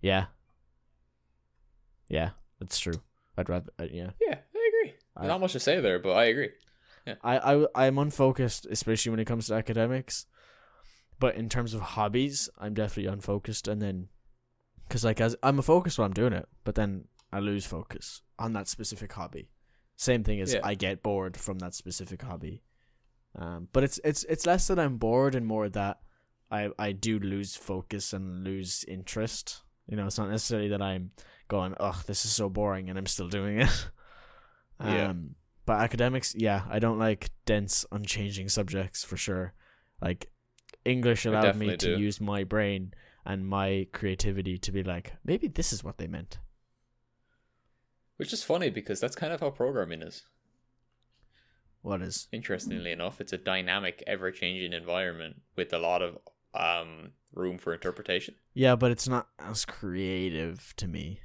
Yeah. 0.00 0.26
Yeah, 2.08 2.30
that's 2.60 2.78
true. 2.78 3.00
I'd 3.36 3.48
rather 3.48 3.70
uh, 3.78 3.86
yeah. 3.90 4.10
Yeah, 4.20 4.36
I 4.54 4.70
agree. 4.84 4.94
I- 5.16 5.26
Not 5.26 5.40
much 5.40 5.52
to 5.52 5.60
say 5.60 5.80
there, 5.80 5.98
but 5.98 6.12
I 6.12 6.26
agree. 6.26 6.50
Yeah. 7.06 7.14
I 7.22 7.38
I 7.38 7.66
I'm 7.74 7.98
unfocused, 7.98 8.66
especially 8.70 9.10
when 9.10 9.20
it 9.20 9.26
comes 9.26 9.46
to 9.48 9.54
academics. 9.54 10.26
But 11.18 11.36
in 11.36 11.48
terms 11.48 11.72
of 11.74 11.80
hobbies, 11.80 12.48
I'm 12.58 12.74
definitely 12.74 13.10
unfocused, 13.12 13.68
and 13.68 13.80
then 13.80 14.08
because 14.86 15.04
like 15.04 15.20
as 15.20 15.34
I'm 15.42 15.58
a 15.58 15.62
focused 15.62 15.98
while 15.98 16.06
I'm 16.06 16.12
doing 16.12 16.32
it, 16.32 16.46
but 16.64 16.74
then 16.74 17.06
I 17.32 17.40
lose 17.40 17.66
focus 17.66 18.22
on 18.38 18.52
that 18.52 18.68
specific 18.68 19.12
hobby. 19.12 19.48
Same 19.96 20.22
thing 20.22 20.40
as 20.40 20.52
Yeah. 20.54 20.60
I 20.62 20.74
get 20.74 21.02
bored 21.02 21.36
from 21.36 21.58
that 21.60 21.74
specific 21.74 22.22
hobby. 22.22 22.62
Um, 23.34 23.68
but 23.72 23.82
it's 23.82 23.98
it's 24.04 24.24
it's 24.24 24.46
less 24.46 24.66
that 24.68 24.78
I'm 24.78 24.96
bored 24.98 25.34
and 25.34 25.46
more 25.46 25.68
that 25.70 26.00
I 26.50 26.70
I 26.78 26.92
do 26.92 27.18
lose 27.18 27.56
focus 27.56 28.12
and 28.12 28.44
lose 28.44 28.84
interest. 28.86 29.62
You 29.88 29.96
know, 29.96 30.06
it's 30.06 30.18
not 30.18 30.30
necessarily 30.30 30.68
that 30.68 30.82
I'm 30.82 31.12
going, 31.48 31.74
"Ugh, 31.80 32.04
this 32.06 32.24
is 32.24 32.32
so 32.32 32.48
boring," 32.48 32.88
and 32.90 32.98
I'm 32.98 33.06
still 33.06 33.28
doing 33.28 33.60
it. 33.60 33.88
Yeah. 34.78 35.08
Um, 35.08 35.36
but 35.64 35.80
academics, 35.80 36.34
yeah, 36.36 36.64
I 36.68 36.78
don't 36.80 36.98
like 36.98 37.30
dense, 37.46 37.86
unchanging 37.90 38.50
subjects 38.50 39.02
for 39.04 39.16
sure. 39.16 39.54
Like 40.02 40.28
English 40.86 41.24
allowed 41.26 41.56
me 41.56 41.76
to 41.76 41.76
do. 41.76 41.98
use 41.98 42.20
my 42.20 42.44
brain 42.44 42.94
and 43.24 43.46
my 43.46 43.86
creativity 43.92 44.56
to 44.58 44.72
be 44.72 44.82
like, 44.82 45.14
maybe 45.24 45.48
this 45.48 45.72
is 45.72 45.82
what 45.82 45.98
they 45.98 46.06
meant. 46.06 46.38
Which 48.16 48.32
is 48.32 48.42
funny 48.42 48.70
because 48.70 49.00
that's 49.00 49.16
kind 49.16 49.32
of 49.32 49.40
how 49.40 49.50
programming 49.50 50.02
is. 50.02 50.22
What 51.82 52.02
is? 52.02 52.28
Interestingly 52.32 52.90
enough, 52.92 53.20
it's 53.20 53.32
a 53.32 53.38
dynamic, 53.38 54.02
ever 54.06 54.30
changing 54.30 54.72
environment 54.72 55.42
with 55.56 55.72
a 55.72 55.78
lot 55.78 56.02
of 56.02 56.18
um 56.54 57.10
room 57.34 57.58
for 57.58 57.74
interpretation. 57.74 58.34
Yeah, 58.54 58.76
but 58.76 58.90
it's 58.90 59.06
not 59.06 59.28
as 59.38 59.64
creative 59.66 60.72
to 60.78 60.88
me. 60.88 61.20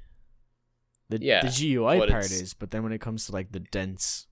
The 1.08 1.18
Yeah, 1.20 1.40
the 1.42 1.48
GUI 1.48 1.96
part 1.98 2.08
it's- 2.10 2.30
is, 2.32 2.54
but 2.54 2.70
then 2.70 2.82
when 2.82 2.92
it 2.92 3.00
comes 3.00 3.26
to 3.26 3.32
like 3.32 3.52
the 3.52 3.60
dense, 3.60 4.26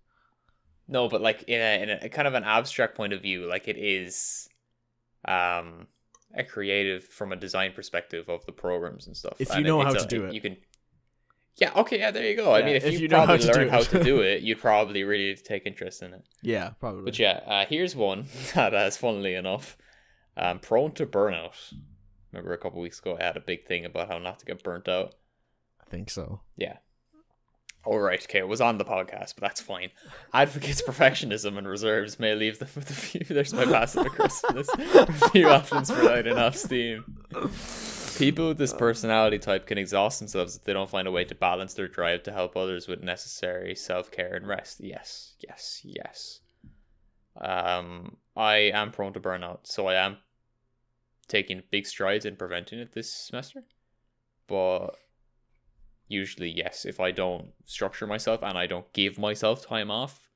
No, 0.86 1.08
but 1.08 1.20
like 1.22 1.42
in 1.44 1.60
a 1.60 1.82
in 1.82 1.90
a 1.90 2.08
kind 2.10 2.28
of 2.28 2.34
an 2.34 2.44
abstract 2.44 2.96
point 2.96 3.12
of 3.14 3.22
view, 3.22 3.46
like 3.48 3.66
it 3.68 3.78
is 3.78 4.48
um 5.26 5.86
a 6.34 6.44
creative 6.44 7.02
from 7.04 7.32
a 7.32 7.36
design 7.36 7.72
perspective 7.72 8.28
of 8.28 8.46
the 8.46 8.52
programs 8.52 9.06
and 9.08 9.16
stuff. 9.16 9.34
If 9.40 9.48
you 9.50 9.56
And 9.56 9.66
know 9.66 9.82
how 9.82 9.92
it's 9.92 10.04
to 10.04 10.08
do 10.08 10.24
it. 10.26 10.32
you 10.34 10.40
can. 10.40 10.56
Yeah. 11.56 11.72
Okay. 11.76 11.98
Yeah. 11.98 12.12
There 12.12 12.24
you 12.24 12.36
go. 12.36 12.54
I 12.54 12.62
mean, 12.62 12.76
if, 12.76 12.84
if 12.84 12.92
you, 12.94 12.98
you 13.00 13.08
know 13.08 13.18
how 13.18 13.24
probably 13.26 13.46
to 13.46 13.52
learn 13.52 13.68
how 13.68 13.80
to 13.82 14.02
do 14.04 14.20
it, 14.20 14.42
you'd 14.42 14.60
probably 14.60 15.02
really 15.02 15.34
take 15.36 15.66
interest 15.66 16.02
in 16.02 16.14
it. 16.14 16.22
yeah, 16.42 16.70
probably. 16.78 17.02
But 17.02 17.18
yeah, 17.18 17.40
uh, 17.46 17.66
here's 17.66 17.96
one 17.96 18.26
that 18.54 18.72
is 18.72 18.96
funnily 18.96 19.34
enough, 19.34 19.76
um, 20.36 20.60
prone 20.60 20.92
to 20.92 21.04
burnout. 21.06 21.74
Remember 22.32 22.52
a 22.52 22.58
couple 22.58 22.80
weeks 22.80 23.00
ago, 23.00 23.16
I 23.20 23.24
had 23.24 23.36
a 23.36 23.40
big 23.40 23.66
thing 23.66 23.84
about 23.84 24.08
how 24.08 24.18
not 24.18 24.38
to 24.38 24.46
get 24.46 24.62
burnt 24.62 24.88
out. 24.88 25.14
I 25.84 25.90
think 25.90 26.10
so. 26.10 26.42
Yeah. 26.56 26.76
All 27.84 27.98
right, 27.98 28.22
okay, 28.22 28.40
it 28.40 28.48
was 28.48 28.60
on 28.60 28.76
the 28.76 28.84
podcast, 28.84 29.34
but 29.36 29.40
that's 29.40 29.60
fine. 29.60 29.90
Advocates 30.34 30.82
perfectionism 30.82 31.56
and 31.56 31.66
reserves 31.66 32.20
may 32.20 32.34
leave 32.34 32.58
them 32.58 32.68
with 32.74 32.90
a 32.90 32.94
few. 32.94 33.24
There's 33.24 33.54
my 33.54 33.64
passive 33.64 34.04
aggressiveness. 34.06 34.68
a 34.78 35.30
few 35.30 35.48
options 35.48 35.90
for 35.90 36.02
lighting 36.02 36.36
off 36.36 36.56
steam. 36.56 37.04
People 38.18 38.48
with 38.48 38.58
this 38.58 38.74
personality 38.74 39.38
type 39.38 39.66
can 39.66 39.78
exhaust 39.78 40.18
themselves 40.18 40.56
if 40.56 40.64
they 40.64 40.74
don't 40.74 40.90
find 40.90 41.08
a 41.08 41.10
way 41.10 41.24
to 41.24 41.34
balance 41.34 41.72
their 41.72 41.88
drive 41.88 42.22
to 42.24 42.32
help 42.32 42.54
others 42.54 42.86
with 42.86 43.02
necessary 43.02 43.74
self 43.74 44.10
care 44.10 44.34
and 44.34 44.46
rest. 44.46 44.80
Yes, 44.80 45.36
yes, 45.38 45.80
yes. 45.82 46.40
Um, 47.40 48.18
I 48.36 48.56
am 48.74 48.92
prone 48.92 49.14
to 49.14 49.20
burnout, 49.20 49.60
so 49.62 49.86
I 49.86 49.94
am 49.94 50.18
taking 51.28 51.62
big 51.70 51.86
strides 51.86 52.26
in 52.26 52.36
preventing 52.36 52.78
it 52.78 52.92
this 52.92 53.10
semester. 53.10 53.64
But 54.46 54.96
usually 56.10 56.50
yes 56.50 56.84
if 56.84 56.98
i 57.00 57.10
don't 57.10 57.50
structure 57.64 58.06
myself 58.06 58.42
and 58.42 58.58
i 58.58 58.66
don't 58.66 58.92
give 58.92 59.18
myself 59.18 59.64
time 59.66 59.90
off 59.90 60.28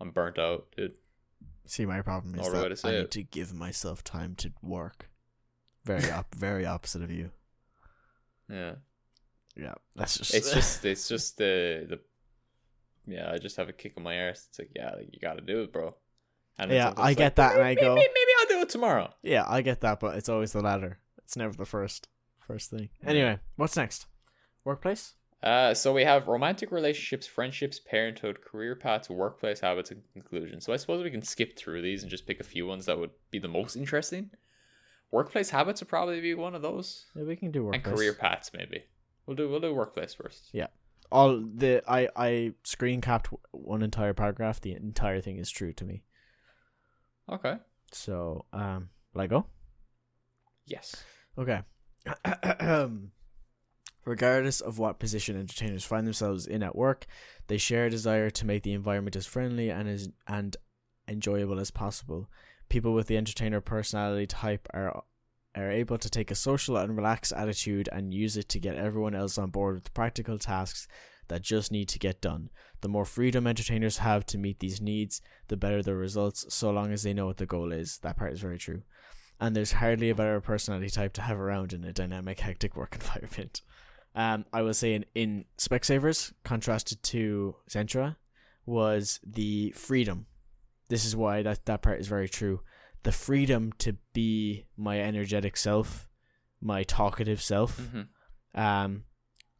i'm 0.00 0.10
burnt 0.10 0.38
out 0.38 0.66
dude 0.76 0.92
See, 1.66 1.86
my 1.86 2.02
problem 2.02 2.34
is 2.34 2.50
that 2.50 2.84
I 2.84 2.90
need 2.90 2.96
it. 3.02 3.10
to 3.12 3.22
give 3.22 3.54
myself 3.54 4.02
time 4.02 4.34
to 4.38 4.50
work. 4.60 5.08
Very 5.84 6.10
op- 6.10 6.34
very 6.34 6.66
opposite 6.66 7.00
of 7.02 7.12
you. 7.12 7.30
yeah 8.50 8.72
Yeah, 9.56 9.74
that's 9.94 10.18
just. 10.18 10.34
it's 10.34 10.52
just 10.52 10.84
it's 10.92 11.06
just 11.08 11.38
the 11.38 11.86
the 11.88 12.00
yeah 13.06 13.30
i 13.32 13.38
just 13.38 13.56
have 13.56 13.68
a 13.68 13.72
kick 13.72 13.92
in 13.96 14.02
my 14.02 14.16
ass 14.16 14.46
it's 14.48 14.58
like 14.58 14.70
yeah 14.74 14.90
like, 14.96 15.10
you 15.12 15.20
gotta 15.20 15.42
do 15.42 15.62
it 15.62 15.72
bro 15.72 15.94
and 16.58 16.72
Yeah, 16.72 16.92
I 16.96 17.14
get 17.14 17.24
like, 17.24 17.34
that, 17.36 17.54
and 17.54 17.62
I 17.62 17.74
go- 17.76 17.94
maybe, 17.94 18.08
maybe 18.12 18.32
i'll 18.40 18.48
do 18.56 18.62
it 18.62 18.68
tomorrow 18.68 19.14
yeah, 19.22 19.44
I 19.46 19.62
get 19.62 19.80
that, 19.82 20.00
but 20.00 20.16
it's 20.16 20.28
always 20.28 20.50
the 20.52 20.60
latter. 20.62 20.98
It's 21.18 21.36
never 21.36 21.54
the 21.54 21.64
first. 21.66 22.08
First 22.50 22.70
thing. 22.70 22.88
Anyway, 23.06 23.38
what's 23.56 23.76
next? 23.76 24.06
Workplace. 24.64 25.14
Uh, 25.42 25.72
so 25.72 25.92
we 25.92 26.02
have 26.04 26.26
romantic 26.26 26.72
relationships, 26.72 27.24
friendships, 27.26 27.78
parenthood, 27.78 28.40
career 28.44 28.74
paths, 28.74 29.08
workplace 29.08 29.60
habits, 29.60 29.92
and 29.92 30.02
conclusion. 30.12 30.60
So 30.60 30.72
I 30.72 30.76
suppose 30.76 31.02
we 31.04 31.10
can 31.12 31.22
skip 31.22 31.56
through 31.56 31.80
these 31.82 32.02
and 32.02 32.10
just 32.10 32.26
pick 32.26 32.40
a 32.40 32.44
few 32.44 32.66
ones 32.66 32.86
that 32.86 32.98
would 32.98 33.10
be 33.30 33.38
the 33.38 33.48
most 33.48 33.76
interesting. 33.76 34.30
Workplace 35.12 35.50
habits 35.50 35.80
would 35.80 35.88
probably 35.88 36.20
be 36.20 36.34
one 36.34 36.54
of 36.56 36.62
those, 36.62 37.06
Yeah, 37.14 37.22
we 37.22 37.36
can 37.36 37.52
do 37.52 37.64
workplace. 37.64 37.86
and 37.86 37.96
career 37.96 38.14
paths 38.14 38.50
maybe. 38.52 38.82
We'll 39.26 39.36
do 39.36 39.48
we'll 39.48 39.60
do 39.60 39.72
workplace 39.72 40.12
first. 40.14 40.50
Yeah. 40.52 40.66
all 41.12 41.40
the 41.40 41.82
I 41.88 42.08
I 42.16 42.54
screen 42.64 43.00
capped 43.00 43.28
one 43.52 43.82
entire 43.82 44.12
paragraph. 44.14 44.60
The 44.60 44.72
entire 44.72 45.20
thing 45.20 45.38
is 45.38 45.50
true 45.50 45.72
to 45.74 45.84
me. 45.84 46.02
Okay. 47.28 47.56
So 47.92 48.44
um, 48.52 48.90
will 49.14 49.22
I 49.22 49.26
go? 49.28 49.46
Yes. 50.66 50.96
Okay. 51.38 51.60
Regardless 54.04 54.60
of 54.60 54.78
what 54.78 54.98
position 54.98 55.38
entertainers 55.38 55.84
find 55.84 56.06
themselves 56.06 56.46
in 56.46 56.62
at 56.62 56.74
work, 56.74 57.06
they 57.48 57.58
share 57.58 57.86
a 57.86 57.90
desire 57.90 58.30
to 58.30 58.46
make 58.46 58.62
the 58.62 58.72
environment 58.72 59.16
as 59.16 59.26
friendly 59.26 59.70
and 59.70 59.88
as 59.88 60.08
and 60.26 60.56
enjoyable 61.06 61.60
as 61.60 61.70
possible. 61.70 62.28
People 62.68 62.94
with 62.94 63.08
the 63.08 63.16
entertainer 63.16 63.60
personality 63.60 64.26
type 64.26 64.66
are 64.72 65.02
are 65.54 65.70
able 65.70 65.98
to 65.98 66.08
take 66.08 66.30
a 66.30 66.36
social 66.36 66.76
and 66.76 66.96
relaxed 66.96 67.32
attitude 67.32 67.88
and 67.92 68.14
use 68.14 68.36
it 68.36 68.48
to 68.48 68.60
get 68.60 68.76
everyone 68.76 69.14
else 69.14 69.36
on 69.36 69.50
board 69.50 69.74
with 69.74 69.92
practical 69.92 70.38
tasks 70.38 70.86
that 71.28 71.42
just 71.42 71.72
need 71.72 71.88
to 71.88 71.98
get 71.98 72.20
done. 72.20 72.50
The 72.80 72.88
more 72.88 73.04
freedom 73.04 73.46
entertainers 73.46 73.98
have 73.98 74.24
to 74.26 74.38
meet 74.38 74.60
these 74.60 74.80
needs, 74.80 75.20
the 75.48 75.56
better 75.56 75.82
the 75.82 75.94
results, 75.94 76.46
so 76.52 76.70
long 76.70 76.92
as 76.92 77.02
they 77.02 77.14
know 77.14 77.26
what 77.26 77.38
the 77.38 77.46
goal 77.46 77.72
is. 77.72 77.98
That 77.98 78.16
part 78.16 78.32
is 78.32 78.40
very 78.40 78.58
true. 78.58 78.82
And 79.40 79.56
there's 79.56 79.72
hardly 79.72 80.10
a 80.10 80.14
better 80.14 80.40
personality 80.40 80.90
type 80.90 81.14
to 81.14 81.22
have 81.22 81.40
around 81.40 81.72
in 81.72 81.82
a 81.84 81.92
dynamic, 81.92 82.40
hectic 82.40 82.76
work 82.76 82.94
environment. 83.00 83.62
Um, 84.14 84.44
I 84.52 84.62
will 84.62 84.74
say 84.74 84.94
in, 84.94 85.04
in 85.14 85.44
Specsavers, 85.56 86.32
contrasted 86.44 87.02
to 87.04 87.56
Zentra, 87.70 88.16
was 88.66 89.20
the 89.24 89.70
freedom. 89.70 90.26
This 90.88 91.04
is 91.04 91.16
why 91.16 91.42
that, 91.42 91.64
that 91.66 91.82
part 91.82 92.00
is 92.00 92.08
very 92.08 92.28
true 92.28 92.60
the 93.02 93.12
freedom 93.12 93.72
to 93.78 93.96
be 94.12 94.66
my 94.76 95.00
energetic 95.00 95.56
self, 95.56 96.08
my 96.60 96.82
talkative 96.82 97.40
self. 97.40 97.80
Mm-hmm. 97.80 98.60
Um, 98.60 99.04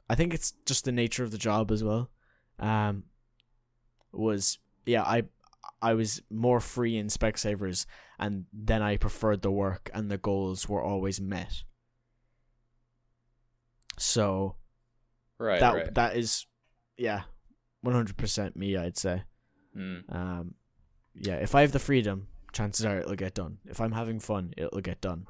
I 0.09 0.15
think 0.15 0.35
it's 0.35 0.53
just 0.67 0.85
the 0.85 0.93
nature 0.93 1.25
of 1.25 1.31
the 1.31 1.39
job 1.39 1.71
as 1.71 1.83
well. 1.83 2.11
Um, 2.59 3.05
was 4.13 4.59
yeah, 4.85 5.03
I 5.03 5.25
I 5.83 5.95
was 5.95 6.23
more 6.31 6.61
free 6.61 6.97
in 6.97 7.07
Specsavers, 7.09 7.87
and 8.19 8.45
then 8.53 8.83
I 8.83 8.97
preferred 8.97 9.43
the 9.43 9.51
work, 9.51 9.91
and 9.95 10.11
the 10.11 10.19
goals 10.19 10.69
were 10.69 10.83
always 10.83 11.21
met. 11.21 11.65
So, 13.99 14.57
right, 15.39 15.61
that 15.61 15.75
right. 15.75 15.95
that 15.95 16.17
is, 16.17 16.47
yeah, 16.97 17.23
one 17.81 17.95
hundred 17.95 18.17
percent 18.17 18.57
me. 18.57 18.77
I'd 18.77 18.99
say. 18.99 19.23
Mm. 19.77 20.15
Um, 20.15 20.55
yeah, 21.15 21.37
if 21.37 21.55
I 21.55 21.63
have 21.63 21.73
the 21.73 21.79
freedom, 21.79 22.29
chances 22.53 22.85
are 22.85 22.99
it'll 22.99 23.15
get 23.15 23.35
done. 23.35 23.59
If 23.67 23.81
I'm 23.81 23.93
having 23.93 24.21
fun, 24.21 24.53
it'll 24.57 24.81
get 24.81 25.01
done. 25.01 25.27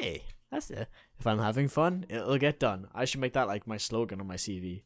Hey, 0.00 0.24
that's 0.50 0.70
it. 0.70 0.88
If 1.18 1.26
I'm 1.26 1.38
having 1.38 1.68
fun, 1.68 2.06
it'll 2.08 2.38
get 2.38 2.58
done. 2.58 2.88
I 2.94 3.04
should 3.04 3.20
make 3.20 3.32
that 3.34 3.48
like 3.48 3.66
my 3.66 3.76
slogan 3.76 4.20
on 4.20 4.26
my 4.26 4.36
CV. 4.36 4.82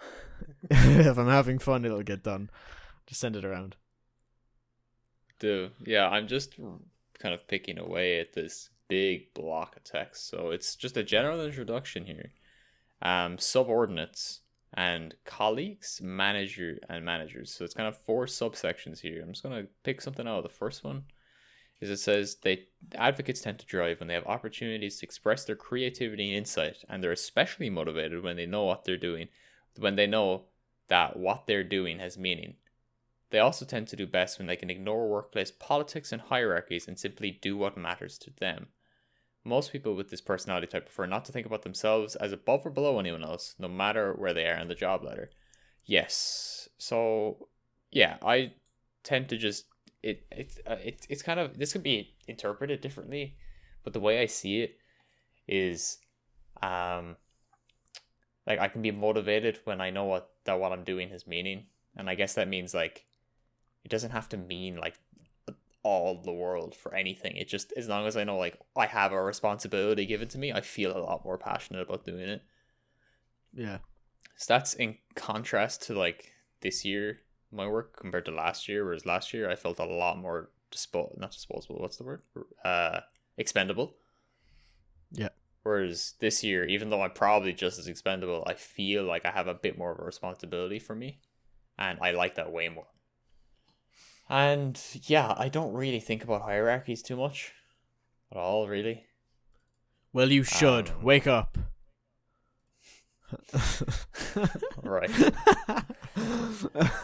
if 0.70 1.18
I'm 1.18 1.28
having 1.28 1.58
fun, 1.58 1.84
it'll 1.84 2.02
get 2.02 2.22
done. 2.22 2.50
Just 3.06 3.20
send 3.20 3.36
it 3.36 3.44
around. 3.44 3.76
Do 5.38 5.70
yeah, 5.84 6.08
I'm 6.08 6.26
just 6.26 6.56
kind 7.18 7.34
of 7.34 7.46
picking 7.46 7.78
away 7.78 8.20
at 8.20 8.32
this 8.32 8.70
big 8.88 9.32
block 9.34 9.76
of 9.76 9.84
text. 9.84 10.28
So 10.28 10.50
it's 10.50 10.76
just 10.76 10.96
a 10.96 11.02
general 11.02 11.44
introduction 11.44 12.06
here. 12.06 12.32
Um, 13.02 13.38
subordinates 13.38 14.40
and 14.72 15.14
colleagues, 15.24 16.00
manager, 16.02 16.78
and 16.88 17.04
managers. 17.04 17.52
So 17.52 17.64
it's 17.64 17.74
kind 17.74 17.88
of 17.88 17.98
four 17.98 18.26
subsections 18.26 19.00
here. 19.00 19.22
I'm 19.22 19.32
just 19.32 19.42
gonna 19.42 19.66
pick 19.82 20.00
something 20.00 20.26
out. 20.26 20.38
of 20.38 20.42
The 20.44 20.48
first 20.48 20.84
one 20.84 21.04
is 21.80 21.90
it 21.90 21.98
says 21.98 22.36
they 22.42 22.64
advocates 22.94 23.40
tend 23.40 23.58
to 23.58 23.66
drive 23.66 24.00
when 24.00 24.08
they 24.08 24.14
have 24.14 24.26
opportunities 24.26 24.98
to 24.98 25.06
express 25.06 25.44
their 25.44 25.56
creativity 25.56 26.30
and 26.30 26.38
insight, 26.38 26.78
and 26.88 27.02
they're 27.02 27.12
especially 27.12 27.70
motivated 27.70 28.22
when 28.22 28.36
they 28.36 28.46
know 28.46 28.64
what 28.64 28.84
they're 28.84 28.96
doing, 28.96 29.28
when 29.78 29.96
they 29.96 30.06
know 30.06 30.44
that 30.88 31.16
what 31.16 31.46
they're 31.46 31.64
doing 31.64 31.98
has 31.98 32.18
meaning. 32.18 32.54
They 33.30 33.38
also 33.38 33.64
tend 33.64 33.88
to 33.88 33.96
do 33.96 34.06
best 34.06 34.38
when 34.38 34.46
they 34.46 34.56
can 34.56 34.70
ignore 34.70 35.08
workplace 35.08 35.50
politics 35.50 36.12
and 36.12 36.22
hierarchies 36.22 36.86
and 36.86 36.98
simply 36.98 37.30
do 37.30 37.56
what 37.56 37.76
matters 37.76 38.18
to 38.18 38.30
them. 38.30 38.68
Most 39.44 39.72
people 39.72 39.94
with 39.94 40.10
this 40.10 40.20
personality 40.20 40.66
type 40.66 40.86
prefer 40.86 41.06
not 41.06 41.24
to 41.26 41.32
think 41.32 41.46
about 41.46 41.62
themselves 41.62 42.16
as 42.16 42.32
above 42.32 42.64
or 42.64 42.70
below 42.70 42.98
anyone 42.98 43.24
else, 43.24 43.54
no 43.58 43.68
matter 43.68 44.14
where 44.14 44.32
they 44.32 44.46
are 44.46 44.58
in 44.58 44.68
the 44.68 44.74
job 44.74 45.04
ladder. 45.04 45.30
Yes. 45.84 46.68
So, 46.78 47.48
yeah, 47.90 48.16
I 48.22 48.52
tend 49.02 49.28
to 49.28 49.36
just 49.36 49.66
it 50.02 50.26
it 50.30 50.58
uh, 50.66 50.76
it 50.82 51.06
it's 51.08 51.22
kind 51.22 51.40
of 51.40 51.58
this 51.58 51.72
could 51.72 51.82
be 51.82 52.14
interpreted 52.26 52.80
differently, 52.80 53.36
but 53.82 53.92
the 53.92 54.00
way 54.00 54.20
I 54.20 54.26
see 54.26 54.62
it 54.62 54.78
is, 55.46 55.98
um, 56.62 57.16
like 58.46 58.58
I 58.58 58.68
can 58.68 58.82
be 58.82 58.90
motivated 58.90 59.60
when 59.64 59.80
I 59.80 59.90
know 59.90 60.04
what 60.04 60.30
that 60.44 60.58
what 60.58 60.72
I'm 60.72 60.84
doing 60.84 61.10
has 61.10 61.26
meaning, 61.26 61.66
and 61.96 62.08
I 62.08 62.14
guess 62.14 62.34
that 62.34 62.48
means 62.48 62.74
like, 62.74 63.04
it 63.84 63.90
doesn't 63.90 64.10
have 64.10 64.28
to 64.30 64.36
mean 64.36 64.76
like 64.76 64.98
all 65.84 66.20
the 66.20 66.32
world 66.32 66.74
for 66.74 66.94
anything. 66.94 67.36
It 67.36 67.46
just 67.46 67.72
as 67.76 67.88
long 67.88 68.06
as 68.06 68.16
I 68.16 68.24
know 68.24 68.38
like 68.38 68.58
I 68.74 68.86
have 68.86 69.12
a 69.12 69.22
responsibility 69.22 70.06
given 70.06 70.28
to 70.28 70.38
me, 70.38 70.52
I 70.52 70.62
feel 70.62 70.96
a 70.96 70.98
lot 70.98 71.24
more 71.24 71.38
passionate 71.38 71.82
about 71.82 72.04
doing 72.04 72.28
it. 72.28 72.42
Yeah. 73.52 73.78
So 74.36 74.54
that's 74.54 74.74
in 74.74 74.96
contrast 75.14 75.82
to 75.82 75.94
like 75.94 76.32
this 76.60 76.84
year 76.84 77.20
my 77.52 77.68
work 77.68 77.96
compared 78.00 78.24
to 78.24 78.32
last 78.32 78.68
year, 78.68 78.84
whereas 78.84 79.06
last 79.06 79.32
year 79.32 79.48
I 79.48 79.54
felt 79.54 79.78
a 79.78 79.84
lot 79.84 80.18
more 80.18 80.50
dispo 80.72 81.16
not 81.18 81.30
disposable, 81.30 81.78
what's 81.78 81.98
the 81.98 82.04
word? 82.04 82.22
Uh 82.64 83.00
expendable. 83.36 83.94
Yeah. 85.12 85.28
Whereas 85.62 86.14
this 86.18 86.42
year, 86.42 86.64
even 86.66 86.90
though 86.90 87.02
I'm 87.02 87.12
probably 87.12 87.52
just 87.52 87.78
as 87.78 87.88
expendable, 87.88 88.42
I 88.46 88.54
feel 88.54 89.04
like 89.04 89.24
I 89.24 89.30
have 89.30 89.48
a 89.48 89.54
bit 89.54 89.78
more 89.78 89.92
of 89.92 89.98
a 89.98 90.04
responsibility 90.04 90.78
for 90.78 90.94
me. 90.94 91.20
And 91.78 91.98
I 92.00 92.12
like 92.12 92.34
that 92.36 92.52
way 92.52 92.68
more. 92.68 92.86
And 94.28 94.80
yeah, 95.02 95.34
I 95.36 95.48
don't 95.48 95.72
really 95.74 96.00
think 96.00 96.24
about 96.24 96.42
hierarchies 96.42 97.02
too 97.02 97.16
much 97.16 97.52
at 98.32 98.38
all, 98.38 98.66
really. 98.68 99.04
Well, 100.12 100.30
you 100.30 100.42
should 100.44 100.90
Um, 100.90 101.02
wake 101.02 101.26
up. 101.26 101.58
Right. 104.82 105.10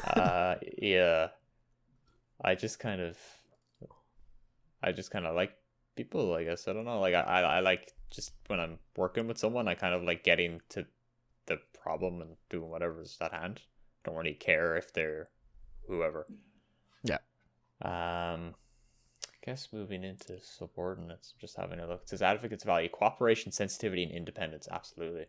uh, 0.07 0.55
yeah. 0.81 1.29
I 2.43 2.55
just 2.55 2.79
kind 2.79 3.01
of, 3.01 3.19
I 4.83 4.93
just 4.93 5.11
kind 5.11 5.27
of 5.27 5.35
like 5.35 5.53
people. 5.97 6.35
I 6.35 6.45
guess 6.45 6.69
I 6.69 6.73
don't 6.73 6.85
know. 6.85 7.01
Like 7.01 7.15
I, 7.15 7.21
I, 7.23 7.41
I 7.41 7.61
like 7.61 7.93
just 8.11 8.33
when 8.47 8.61
I'm 8.61 8.79
working 8.97 9.27
with 9.29 9.39
someone, 9.39 9.69
I 9.69 9.75
kind 9.75 9.95
of 9.95 10.03
like 10.03 10.25
getting 10.25 10.61
to 10.71 10.87
the 11.47 11.59
problem 11.83 12.21
and 12.23 12.37
doing 12.49 12.71
whatever's 12.71 13.17
at 13.21 13.33
hand. 13.33 13.61
Don't 14.05 14.17
really 14.17 14.35
care 14.35 14.77
if 14.77 14.93
they're 14.93 15.29
whoever. 15.87 16.27
Um, 17.83 18.55
I 19.25 19.47
guess 19.47 19.69
moving 19.73 20.05
into 20.05 20.39
subordinates, 20.41 21.35
just 21.41 21.57
having 21.57 21.81
a 21.81 21.87
look. 21.87 22.03
It 22.03 22.09
says 22.11 22.23
advocates 22.23 22.65
value 22.65 22.89
cooperation, 22.89 23.53
sensitivity, 23.53 24.03
and 24.03 24.13
independence. 24.13 24.69
Absolutely. 24.71 25.27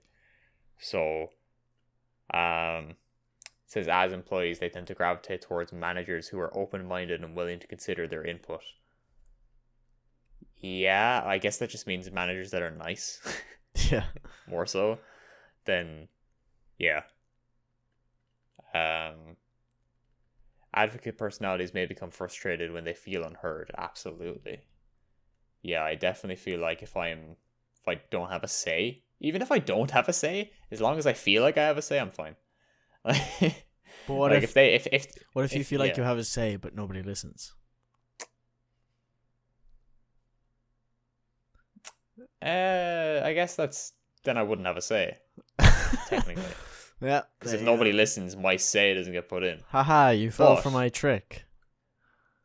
So, 0.79 1.29
um, 2.33 2.89
it 2.89 2.97
says 3.67 3.87
as 3.87 4.11
employees, 4.11 4.59
they 4.59 4.69
tend 4.69 4.87
to 4.87 4.93
gravitate 4.93 5.41
towards 5.41 5.71
managers 5.71 6.27
who 6.27 6.39
are 6.39 6.55
open 6.57 6.85
minded 6.85 7.23
and 7.23 7.35
willing 7.35 7.59
to 7.59 7.67
consider 7.67 8.07
their 8.07 8.25
input. 8.25 8.61
Yeah, 10.57 11.23
I 11.25 11.37
guess 11.37 11.57
that 11.57 11.69
just 11.69 11.87
means 11.87 12.11
managers 12.11 12.51
that 12.51 12.61
are 12.61 12.69
nice, 12.71 13.19
yeah. 13.89 14.05
more 14.47 14.65
so 14.65 14.99
than, 15.65 16.07
yeah. 16.77 17.01
Um, 18.73 19.37
advocate 20.73 21.17
personalities 21.17 21.73
may 21.73 21.85
become 21.85 22.11
frustrated 22.11 22.71
when 22.71 22.83
they 22.83 22.93
feel 22.93 23.23
unheard. 23.23 23.71
Absolutely. 23.77 24.61
Yeah, 25.61 25.83
I 25.83 25.95
definitely 25.95 26.37
feel 26.37 26.59
like 26.59 26.81
if 26.81 26.95
I'm 26.97 27.35
if 27.79 27.87
I 27.87 28.01
don't 28.09 28.29
have 28.29 28.43
a 28.43 28.47
say, 28.47 29.03
even 29.19 29.41
if 29.41 29.51
I 29.51 29.59
don't 29.59 29.91
have 29.91 30.09
a 30.09 30.13
say, 30.13 30.51
as 30.71 30.81
long 30.81 30.97
as 30.97 31.05
I 31.05 31.13
feel 31.13 31.41
like 31.43 31.57
I 31.57 31.65
have 31.65 31.77
a 31.77 31.81
say, 31.81 31.99
I'm 31.99 32.11
fine. 32.11 32.35
But 34.07 34.13
what 34.15 34.33
if, 34.33 34.43
if, 34.43 34.53
they 34.53 34.73
if 34.73 34.87
if 34.91 35.07
what 35.33 35.45
if 35.45 35.53
you 35.53 35.61
if- 35.61 35.67
feel 35.67 35.79
like 35.79 35.91
yeah. 35.91 35.97
you 35.97 36.03
have 36.03 36.17
a 36.17 36.23
say 36.23 36.55
but 36.55 36.75
nobody 36.75 37.03
listens? 37.03 37.53
uh 42.41 43.21
I 43.23 43.33
guess 43.33 43.55
that's 43.55 43.93
then 44.23 44.37
I 44.37 44.43
wouldn't 44.43 44.67
have 44.67 44.77
a 44.77 44.81
say 44.81 45.17
technically 46.07 46.43
yeah. 47.01 47.21
because 47.39 47.53
if 47.53 47.61
nobody 47.61 47.91
listens, 47.91 48.35
my 48.35 48.55
say 48.55 48.93
doesn't 48.93 49.13
get 49.13 49.27
put 49.29 49.43
in. 49.43 49.59
Haha, 49.69 50.09
you 50.09 50.31
fell 50.31 50.55
But- 50.55 50.63
for 50.63 50.71
my 50.71 50.89
trick. 50.89 51.45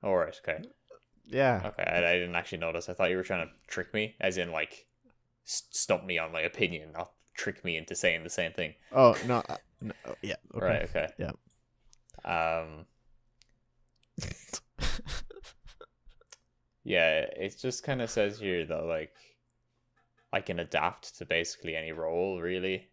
All 0.03 0.17
right, 0.17 0.39
okay. 0.47 0.63
Yeah. 1.25 1.63
Okay, 1.65 1.83
I, 1.83 2.11
I 2.11 2.15
didn't 2.15 2.37
actually 2.37 2.59
notice. 2.59 2.89
I 2.89 2.93
thought 2.93 3.11
you 3.11 3.17
were 3.17 3.23
trying 3.25 3.47
to 3.47 3.53
trick 3.67 3.93
me, 3.93 4.15
as 4.21 4.39
in 4.39 4.53
like 4.53 4.87
s- 5.45 5.65
stump 5.71 6.05
me 6.05 6.19
on 6.19 6.31
my 6.33 6.41
opinion, 6.43 6.93
not 6.93 7.11
trick 7.35 7.65
me 7.65 7.77
into 7.77 7.97
saying 7.97 8.23
the 8.23 8.31
same 8.31 8.53
thing. 8.53 8.75
Oh 8.93 9.17
no. 9.27 9.43
uh, 9.49 9.57
no 9.81 9.93
oh, 10.07 10.15
yeah. 10.23 10.37
Okay. 10.55 10.65
Right? 10.67 10.83
Okay. 10.85 11.09
Yeah. 11.19 11.33
Um. 12.25 12.87
Yeah, 16.89 17.27
it 17.37 17.57
just 17.61 17.83
kind 17.83 18.01
of 18.01 18.09
says 18.11 18.39
here 18.39 18.65
that 18.65 18.85
like 18.85 19.13
I 20.33 20.41
can 20.41 20.61
adapt 20.61 21.19
to 21.19 21.25
basically 21.25 21.75
any 21.75 21.91
role, 21.91 22.41
really. 22.41 22.87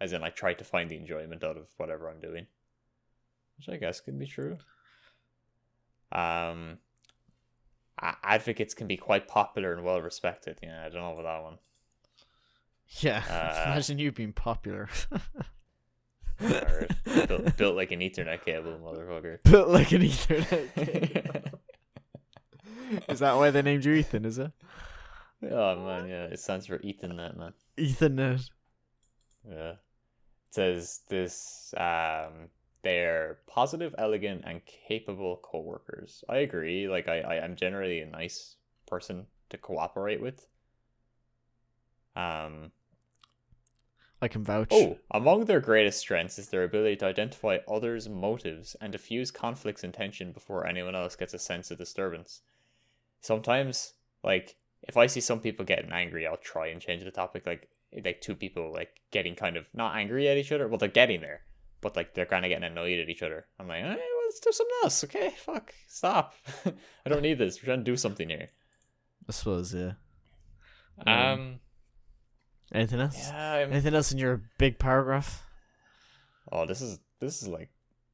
As 0.00 0.12
in 0.12 0.22
I 0.22 0.30
try 0.30 0.54
to 0.54 0.64
find 0.64 0.90
the 0.90 0.96
enjoyment 0.96 1.42
out 1.44 1.56
of 1.56 1.66
whatever 1.76 2.08
I'm 2.08 2.20
doing, 2.20 2.46
which 3.56 3.68
I 3.68 3.76
guess 3.76 4.00
could 4.00 4.18
be 4.18 4.26
true. 4.26 4.58
Um, 6.12 6.78
advocates 8.00 8.74
can 8.74 8.86
be 8.86 8.96
quite 8.96 9.28
popular 9.28 9.72
and 9.72 9.84
well 9.84 10.00
respected. 10.00 10.58
Yeah, 10.62 10.84
I 10.84 10.88
don't 10.88 11.02
know 11.02 11.12
about 11.12 11.22
that 11.24 11.42
one. 11.42 11.58
Yeah, 13.00 13.22
uh, 13.30 13.72
imagine 13.72 13.98
you 13.98 14.12
being 14.12 14.32
popular. 14.32 14.88
built, 16.38 17.56
built 17.56 17.76
like 17.76 17.90
an 17.90 18.00
Ethernet 18.00 18.44
cable, 18.44 18.78
motherfucker. 18.82 19.42
Built 19.50 19.68
like 19.68 19.92
an 19.92 20.02
Ethernet 20.02 20.74
cable. 20.74 21.60
is 23.08 23.18
that 23.18 23.36
why 23.36 23.50
they 23.50 23.62
named 23.62 23.84
you 23.84 23.92
Ethan? 23.94 24.24
Is 24.24 24.38
it? 24.38 24.52
Oh 25.42 25.84
man, 25.84 26.08
yeah, 26.08 26.24
it 26.24 26.40
stands 26.40 26.66
for 26.66 26.78
Ethernet, 26.78 27.36
man. 27.36 27.52
Ethernet. 27.76 28.48
Yeah. 29.48 29.74
Says 30.50 31.00
this 31.08 31.74
um 31.76 32.48
they're 32.82 33.38
positive, 33.46 33.94
elegant, 33.98 34.44
and 34.46 34.62
capable 34.64 35.40
co-workers. 35.42 36.24
I 36.28 36.38
agree. 36.38 36.88
Like 36.88 37.08
I, 37.08 37.20
I 37.20 37.34
am 37.44 37.56
generally 37.56 38.00
a 38.00 38.06
nice 38.06 38.56
person 38.86 39.26
to 39.50 39.58
cooperate 39.58 40.20
with. 40.20 40.46
Um 42.16 42.70
I 44.20 44.28
can 44.28 44.42
vouch. 44.42 44.70
Oh, 44.72 44.98
among 45.12 45.44
their 45.44 45.60
greatest 45.60 46.00
strengths 46.00 46.38
is 46.38 46.48
their 46.48 46.64
ability 46.64 46.96
to 46.96 47.06
identify 47.06 47.58
others' 47.68 48.08
motives 48.08 48.74
and 48.80 48.90
diffuse 48.90 49.30
conflicts 49.30 49.84
and 49.84 49.94
tension 49.94 50.32
before 50.32 50.66
anyone 50.66 50.96
else 50.96 51.14
gets 51.14 51.34
a 51.34 51.38
sense 51.38 51.70
of 51.70 51.78
disturbance. 51.78 52.40
Sometimes, 53.20 53.94
like 54.24 54.56
if 54.82 54.96
I 54.96 55.06
see 55.06 55.20
some 55.20 55.40
people 55.40 55.64
getting 55.64 55.92
angry, 55.92 56.26
I'll 56.26 56.36
try 56.36 56.68
and 56.68 56.80
change 56.80 57.04
the 57.04 57.10
topic. 57.10 57.46
Like 57.46 57.68
like 57.92 58.20
two 58.20 58.34
people 58.34 58.72
like 58.72 59.00
getting 59.10 59.34
kind 59.34 59.56
of 59.56 59.66
not 59.74 59.96
angry 59.96 60.28
at 60.28 60.36
each 60.36 60.52
other. 60.52 60.68
Well, 60.68 60.78
they're 60.78 60.88
getting 60.88 61.20
there, 61.20 61.42
but 61.80 61.96
like 61.96 62.14
they're 62.14 62.26
kind 62.26 62.44
of 62.44 62.50
getting 62.50 62.64
annoyed 62.64 62.98
at 62.98 63.08
each 63.08 63.22
other. 63.22 63.46
I'm 63.58 63.68
like, 63.68 63.82
hey, 63.82 63.88
well, 63.88 64.24
let's 64.26 64.40
do 64.40 64.52
something 64.52 64.76
else. 64.82 65.04
Okay, 65.04 65.30
fuck, 65.36 65.74
stop. 65.86 66.34
I 66.66 67.08
don't 67.08 67.22
need 67.22 67.38
this. 67.38 67.60
We're 67.60 67.66
trying 67.66 67.84
to 67.84 67.90
do 67.90 67.96
something 67.96 68.28
here. 68.28 68.48
I 69.28 69.32
suppose, 69.32 69.74
yeah. 69.74 69.92
Um. 71.06 71.14
um 71.14 71.60
anything 72.72 73.00
else? 73.00 73.28
Yeah. 73.28 73.52
I'm... 73.52 73.72
Anything 73.72 73.94
else 73.94 74.12
in 74.12 74.18
your 74.18 74.42
big 74.58 74.78
paragraph? 74.78 75.44
Oh, 76.50 76.66
this 76.66 76.80
is 76.80 76.98
this 77.20 77.42
is 77.42 77.48
like 77.48 77.70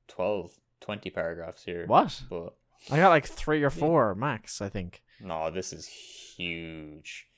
12, 0.08 0.52
20 0.80 1.10
paragraphs 1.10 1.64
here. 1.64 1.86
What? 1.86 2.20
But 2.28 2.54
I 2.90 2.96
got 2.96 3.10
like 3.10 3.26
three 3.26 3.62
or 3.62 3.70
four 3.70 4.14
max. 4.14 4.60
I 4.60 4.68
think. 4.68 5.02
No, 5.20 5.50
this 5.50 5.72
is 5.72 5.86
huge. 5.86 7.28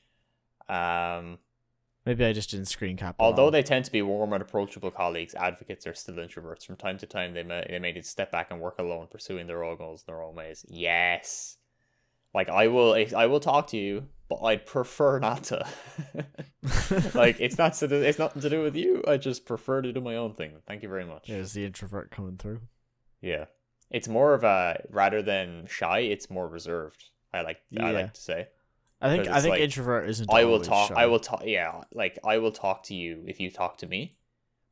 Um, 0.68 1.38
Maybe 2.06 2.24
I 2.24 2.32
just 2.32 2.50
didn't 2.50 2.68
screen 2.68 2.96
cap. 2.96 3.16
Although 3.18 3.50
they 3.50 3.64
tend 3.64 3.84
to 3.86 3.90
be 3.90 4.00
warm 4.00 4.32
and 4.32 4.40
approachable 4.40 4.92
colleagues, 4.92 5.34
advocates 5.34 5.88
are 5.88 5.94
still 5.94 6.14
introverts. 6.14 6.64
From 6.64 6.76
time 6.76 6.98
to 6.98 7.06
time, 7.06 7.34
they 7.34 7.42
may 7.42 7.66
they 7.68 7.80
may 7.80 7.90
need 7.90 8.04
to 8.04 8.08
step 8.08 8.30
back 8.30 8.52
and 8.52 8.60
work 8.60 8.78
alone, 8.78 9.08
pursuing 9.10 9.48
their 9.48 9.64
own 9.64 9.76
goals 9.76 10.04
in 10.06 10.14
their 10.14 10.22
own 10.22 10.36
ways. 10.36 10.64
Yes, 10.68 11.56
like 12.32 12.48
I 12.48 12.68
will, 12.68 12.96
I 13.16 13.26
will 13.26 13.40
talk 13.40 13.66
to 13.68 13.76
you, 13.76 14.06
but 14.28 14.36
I'd 14.36 14.66
prefer 14.66 15.18
not 15.18 15.44
to. 15.44 15.66
like 17.14 17.40
it's 17.40 17.58
not 17.58 17.74
to 17.74 17.88
do, 17.88 17.96
it's 17.96 18.20
nothing 18.20 18.42
to 18.42 18.50
do 18.50 18.62
with 18.62 18.76
you. 18.76 19.02
I 19.08 19.16
just 19.16 19.44
prefer 19.44 19.82
to 19.82 19.92
do 19.92 20.00
my 20.00 20.14
own 20.14 20.34
thing. 20.34 20.52
Thank 20.64 20.84
you 20.84 20.88
very 20.88 21.04
much. 21.04 21.26
There's 21.26 21.54
the 21.54 21.64
introvert 21.64 22.12
coming 22.12 22.36
through. 22.36 22.60
Yeah, 23.20 23.46
it's 23.90 24.06
more 24.06 24.32
of 24.32 24.44
a 24.44 24.80
rather 24.90 25.22
than 25.22 25.66
shy. 25.66 26.00
It's 26.00 26.30
more 26.30 26.46
reserved. 26.46 27.10
I 27.34 27.42
like 27.42 27.58
I 27.76 27.90
like 27.90 28.14
to 28.14 28.20
say. 28.20 28.48
I 29.00 29.10
think 29.10 29.28
I 29.28 29.40
think 29.40 29.52
like, 29.52 29.60
introvert 29.60 30.08
isn't. 30.08 30.32
I 30.32 30.44
will 30.44 30.60
talk. 30.60 30.88
Shy. 30.88 30.94
I 30.94 31.06
will 31.06 31.20
talk. 31.20 31.42
Yeah, 31.44 31.82
like 31.92 32.18
I 32.24 32.38
will 32.38 32.52
talk 32.52 32.84
to 32.84 32.94
you 32.94 33.24
if 33.26 33.40
you 33.40 33.50
talk 33.50 33.78
to 33.78 33.86
me, 33.86 34.16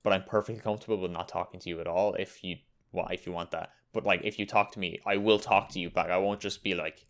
but 0.02 0.12
I'm 0.12 0.24
perfectly 0.24 0.62
comfortable 0.62 0.96
with 0.96 1.10
not 1.10 1.28
talking 1.28 1.60
to 1.60 1.68
you 1.68 1.80
at 1.80 1.86
all. 1.86 2.14
If 2.14 2.42
you 2.42 2.56
well, 2.92 3.08
if 3.10 3.26
you 3.26 3.32
want 3.32 3.50
that, 3.50 3.70
but 3.92 4.04
like 4.04 4.22
if 4.24 4.38
you 4.38 4.46
talk 4.46 4.72
to 4.72 4.78
me, 4.78 4.98
I 5.04 5.18
will 5.18 5.38
talk 5.38 5.68
to 5.70 5.80
you 5.80 5.90
back. 5.90 6.10
I 6.10 6.16
won't 6.18 6.40
just 6.40 6.64
be 6.64 6.74
like, 6.74 7.06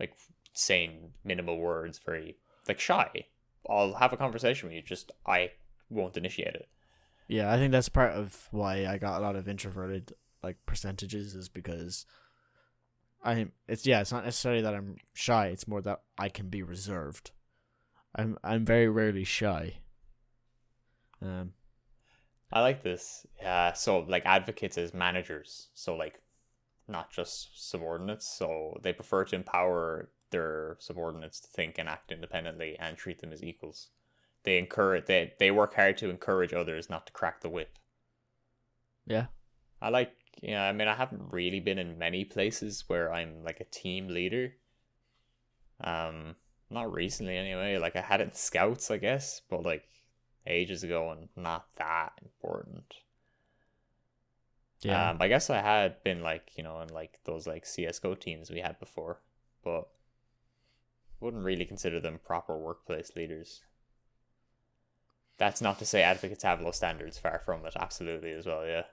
like 0.00 0.14
saying 0.54 1.12
minimal 1.24 1.58
words, 1.58 2.00
very 2.04 2.36
like 2.66 2.80
shy. 2.80 3.26
I'll 3.68 3.94
have 3.94 4.12
a 4.12 4.16
conversation 4.16 4.68
with 4.68 4.76
you. 4.76 4.82
Just 4.82 5.12
I 5.26 5.50
won't 5.90 6.16
initiate 6.16 6.54
it. 6.54 6.68
Yeah, 7.28 7.52
I 7.52 7.56
think 7.56 7.72
that's 7.72 7.88
part 7.88 8.12
of 8.12 8.48
why 8.50 8.86
I 8.86 8.98
got 8.98 9.20
a 9.20 9.24
lot 9.24 9.36
of 9.36 9.48
introverted 9.48 10.14
like 10.42 10.56
percentages 10.66 11.34
is 11.34 11.48
because 11.48 12.06
I 13.24 13.46
it's 13.66 13.86
yeah, 13.86 14.00
it's 14.00 14.12
not 14.12 14.24
necessarily 14.24 14.62
that 14.62 14.74
I'm 14.74 14.96
shy, 15.14 15.46
it's 15.46 15.66
more 15.66 15.80
that 15.82 16.02
I 16.18 16.28
can 16.28 16.48
be 16.48 16.62
reserved. 16.62 17.30
I'm 18.14 18.38
I'm 18.44 18.64
very 18.64 18.88
rarely 18.88 19.24
shy. 19.24 19.78
Um 21.22 21.54
I 22.52 22.60
like 22.60 22.82
this. 22.82 23.26
Yeah, 23.40 23.72
so 23.72 24.00
like 24.00 24.24
advocates 24.26 24.78
as 24.78 24.94
managers, 24.94 25.68
so 25.74 25.96
like 25.96 26.20
not 26.86 27.10
just 27.10 27.48
subordinates, 27.70 28.28
so 28.28 28.78
they 28.82 28.92
prefer 28.92 29.24
to 29.24 29.36
empower 29.36 30.10
their 30.30 30.76
subordinates 30.78 31.40
to 31.40 31.48
think 31.48 31.78
and 31.78 31.88
act 31.88 32.12
independently 32.12 32.76
and 32.78 32.96
treat 32.96 33.20
them 33.20 33.32
as 33.32 33.42
equals. 33.42 33.88
They 34.44 34.58
encourage 34.58 35.06
they 35.06 35.32
they 35.38 35.50
work 35.50 35.74
hard 35.74 35.96
to 35.98 36.10
encourage 36.10 36.52
others 36.52 36.90
not 36.90 37.06
to 37.06 37.12
crack 37.12 37.40
the 37.40 37.48
whip. 37.48 37.78
Yeah. 39.06 39.26
I 39.80 39.88
like 39.88 40.12
yeah, 40.42 40.64
I 40.64 40.72
mean, 40.72 40.88
I 40.88 40.94
haven't 40.94 41.32
really 41.32 41.60
been 41.60 41.78
in 41.78 41.98
many 41.98 42.24
places 42.24 42.84
where 42.86 43.12
I'm 43.12 43.44
like 43.44 43.60
a 43.60 43.64
team 43.64 44.08
leader. 44.08 44.54
Um, 45.80 46.36
not 46.70 46.92
recently 46.92 47.36
anyway. 47.36 47.78
Like 47.78 47.96
I 47.96 48.00
had 48.00 48.20
it 48.20 48.28
in 48.28 48.34
Scouts, 48.34 48.90
I 48.90 48.98
guess, 48.98 49.40
but 49.48 49.62
like 49.62 49.86
ages 50.46 50.82
ago 50.82 51.10
and 51.10 51.28
not 51.36 51.66
that 51.76 52.12
important. 52.22 52.94
Yeah. 54.82 55.10
Um, 55.10 55.18
I 55.20 55.28
guess 55.28 55.48
I 55.48 55.60
had 55.62 56.02
been 56.04 56.22
like 56.22 56.52
you 56.56 56.62
know 56.62 56.80
in 56.80 56.88
like 56.88 57.20
those 57.24 57.46
like 57.46 57.64
CS:GO 57.64 58.14
teams 58.14 58.50
we 58.50 58.60
had 58.60 58.78
before, 58.78 59.20
but 59.62 59.88
wouldn't 61.20 61.44
really 61.44 61.64
consider 61.64 62.00
them 62.00 62.20
proper 62.24 62.58
workplace 62.58 63.12
leaders. 63.16 63.62
That's 65.38 65.60
not 65.60 65.78
to 65.78 65.86
say 65.86 66.02
advocates 66.02 66.44
have 66.44 66.60
low 66.60 66.70
standards. 66.70 67.18
Far 67.18 67.40
from 67.44 67.64
it. 67.66 67.74
Absolutely, 67.76 68.32
as 68.32 68.46
well. 68.46 68.66
Yeah. 68.66 68.84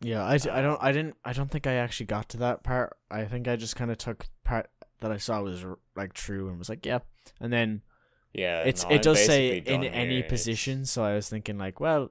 Yeah, 0.00 0.24
I, 0.24 0.34
I 0.34 0.62
don't 0.62 0.82
I 0.82 0.92
didn't 0.92 1.16
I 1.24 1.32
don't 1.32 1.50
think 1.50 1.66
I 1.66 1.74
actually 1.74 2.06
got 2.06 2.28
to 2.30 2.36
that 2.38 2.62
part. 2.62 2.96
I 3.10 3.24
think 3.24 3.48
I 3.48 3.56
just 3.56 3.76
kind 3.76 3.90
of 3.90 3.98
took 3.98 4.26
part 4.44 4.70
that 5.00 5.12
I 5.12 5.16
saw 5.16 5.42
was 5.42 5.64
like 5.96 6.12
true 6.12 6.48
and 6.48 6.58
was 6.58 6.68
like, 6.68 6.86
yeah. 6.86 7.00
And 7.40 7.52
then 7.52 7.82
yeah, 8.32 8.62
it's 8.62 8.84
no, 8.84 8.90
it 8.90 9.02
does 9.02 9.24
say 9.24 9.58
in 9.58 9.84
any 9.84 10.16
here. 10.16 10.28
position, 10.28 10.86
so 10.86 11.04
I 11.04 11.14
was 11.14 11.28
thinking 11.28 11.58
like, 11.58 11.80
well, 11.80 12.10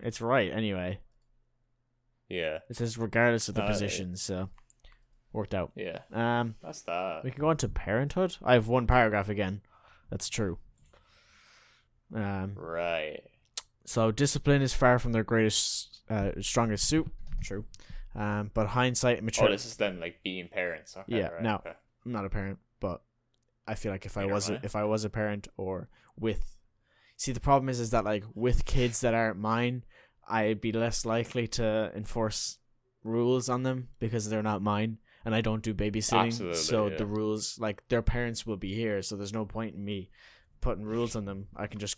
it's 0.00 0.20
right 0.20 0.52
anyway. 0.52 1.00
Yeah. 2.28 2.58
It 2.68 2.76
says 2.76 2.98
regardless 2.98 3.48
of 3.48 3.54
the 3.54 3.62
position, 3.62 4.16
so 4.16 4.50
worked 5.32 5.54
out. 5.54 5.72
Yeah. 5.76 5.98
Um 6.12 6.54
that's 6.62 6.82
that. 6.82 7.24
We 7.24 7.30
can 7.30 7.40
go 7.40 7.48
on 7.48 7.56
to 7.58 7.68
parenthood. 7.68 8.36
I 8.42 8.54
have 8.54 8.68
one 8.68 8.86
paragraph 8.86 9.28
again. 9.28 9.62
That's 10.10 10.28
true. 10.28 10.58
Um 12.14 12.54
Right. 12.56 13.22
So 13.86 14.10
discipline 14.10 14.62
is 14.62 14.74
far 14.74 14.98
from 14.98 15.12
their 15.12 15.24
greatest, 15.24 16.02
uh, 16.10 16.32
strongest 16.40 16.88
suit. 16.88 17.08
True. 17.42 17.64
Um, 18.14 18.50
but 18.54 18.68
hindsight 18.68 19.18
and 19.18 19.26
maturity. 19.26 19.52
Oh, 19.52 19.54
this 19.54 19.66
is 19.66 19.76
them 19.76 20.00
like 20.00 20.22
being 20.24 20.48
parents. 20.48 20.96
Okay, 20.96 21.18
yeah. 21.18 21.28
Right, 21.28 21.42
now, 21.42 21.56
okay. 21.56 21.72
I'm 22.04 22.12
not 22.12 22.24
a 22.24 22.30
parent, 22.30 22.58
but 22.80 23.02
I 23.66 23.74
feel 23.74 23.92
like 23.92 24.06
if 24.06 24.16
I 24.16 24.26
was 24.26 24.48
a, 24.48 24.60
if 24.62 24.74
I 24.74 24.84
was 24.84 25.04
a 25.04 25.10
parent 25.10 25.48
or 25.56 25.88
with, 26.18 26.56
see 27.16 27.32
the 27.32 27.40
problem 27.40 27.68
is 27.68 27.78
is 27.78 27.90
that 27.90 28.04
like 28.04 28.24
with 28.34 28.64
kids 28.64 29.00
that 29.02 29.14
aren't 29.14 29.38
mine, 29.38 29.84
I'd 30.28 30.60
be 30.60 30.72
less 30.72 31.04
likely 31.04 31.46
to 31.48 31.92
enforce 31.94 32.58
rules 33.04 33.48
on 33.48 33.62
them 33.62 33.88
because 33.98 34.28
they're 34.28 34.42
not 34.42 34.62
mine 34.62 34.98
and 35.26 35.34
I 35.34 35.40
don't 35.40 35.62
do 35.62 35.74
babysitting. 35.74 36.26
Absolutely, 36.26 36.58
so 36.58 36.86
yeah. 36.86 36.96
the 36.96 37.06
rules 37.06 37.58
like 37.58 37.86
their 37.88 38.02
parents 38.02 38.46
will 38.46 38.56
be 38.56 38.74
here, 38.74 39.02
so 39.02 39.16
there's 39.16 39.32
no 39.32 39.44
point 39.44 39.74
in 39.74 39.84
me 39.84 40.10
putting 40.60 40.84
rules 40.84 41.16
on 41.16 41.24
them. 41.24 41.48
I 41.54 41.66
can 41.66 41.80
just, 41.80 41.96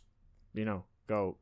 you 0.55 0.65
know, 0.65 0.85
go 1.07 1.37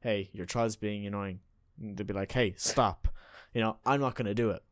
hey, 0.00 0.30
your 0.32 0.46
child's 0.46 0.76
being 0.76 1.06
annoying. 1.06 1.40
They'd 1.78 2.06
be 2.06 2.14
like, 2.14 2.32
hey, 2.32 2.54
stop. 2.56 3.08
You 3.54 3.60
know, 3.60 3.76
I'm 3.86 4.00
not 4.00 4.14
going 4.14 4.26
to 4.26 4.34
do 4.34 4.50
it. 4.50 4.62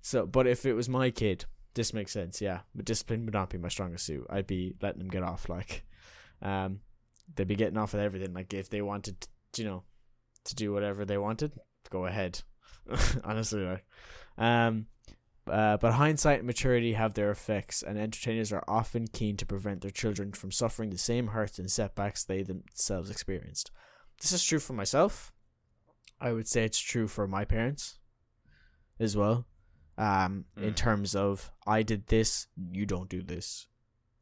So, 0.00 0.26
but 0.26 0.46
if 0.46 0.66
it 0.66 0.74
was 0.74 0.88
my 0.88 1.10
kid, 1.10 1.44
this 1.74 1.94
makes 1.94 2.12
sense, 2.12 2.40
yeah. 2.40 2.60
But 2.74 2.84
discipline 2.84 3.24
would 3.24 3.34
not 3.34 3.50
be 3.50 3.58
my 3.58 3.68
strongest 3.68 4.06
suit. 4.06 4.26
I'd 4.28 4.46
be 4.46 4.74
letting 4.82 4.98
them 4.98 5.08
get 5.08 5.22
off. 5.22 5.48
Like, 5.48 5.84
um, 6.40 6.80
they'd 7.34 7.48
be 7.48 7.56
getting 7.56 7.78
off 7.78 7.92
with 7.92 8.02
everything. 8.02 8.34
Like, 8.34 8.52
if 8.52 8.68
they 8.68 8.82
wanted, 8.82 9.20
to, 9.20 9.62
you 9.62 9.68
know, 9.68 9.84
to 10.44 10.54
do 10.54 10.72
whatever 10.72 11.04
they 11.04 11.18
wanted, 11.18 11.52
go 11.90 12.06
ahead. 12.06 12.42
Honestly, 13.24 13.62
like, 13.62 13.84
um, 14.38 14.86
uh, 15.50 15.76
but 15.76 15.92
hindsight 15.92 16.38
and 16.38 16.46
maturity 16.46 16.92
have 16.92 17.14
their 17.14 17.30
effects, 17.30 17.82
and 17.82 17.98
entertainers 17.98 18.52
are 18.52 18.64
often 18.68 19.06
keen 19.06 19.36
to 19.36 19.46
prevent 19.46 19.80
their 19.80 19.90
children 19.90 20.32
from 20.32 20.52
suffering 20.52 20.90
the 20.90 20.98
same 20.98 21.28
hurts 21.28 21.58
and 21.58 21.70
setbacks 21.70 22.24
they 22.24 22.42
themselves 22.42 23.10
experienced. 23.10 23.70
This 24.22 24.32
is 24.32 24.42
true 24.42 24.58
for 24.58 24.72
myself. 24.72 25.32
I 26.20 26.32
would 26.32 26.48
say 26.48 26.64
it's 26.64 26.78
true 26.78 27.08
for 27.08 27.26
my 27.28 27.44
parents 27.44 27.98
as 28.98 29.16
well. 29.16 29.46
Um, 29.98 30.46
mm. 30.58 30.62
in 30.62 30.74
terms 30.74 31.14
of 31.14 31.50
I 31.66 31.82
did 31.82 32.06
this, 32.06 32.46
you 32.70 32.86
don't 32.86 33.10
do 33.10 33.22
this. 33.22 33.66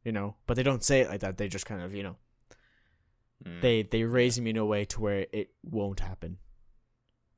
You 0.03 0.11
know, 0.11 0.35
but 0.47 0.55
they 0.55 0.63
don't 0.63 0.83
say 0.83 1.01
it 1.01 1.09
like 1.09 1.21
that. 1.21 1.37
They 1.37 1.47
just 1.47 1.67
kind 1.67 1.81
of, 1.81 1.93
you 1.93 2.01
know, 2.01 2.17
Mm. 3.45 3.61
They 3.61 3.83
they 3.83 4.03
raise 4.03 4.39
me 4.39 4.51
in 4.51 4.57
a 4.57 4.65
way 4.65 4.85
to 4.85 5.01
where 5.01 5.25
it 5.31 5.49
won't 5.63 5.99
happen, 5.99 6.37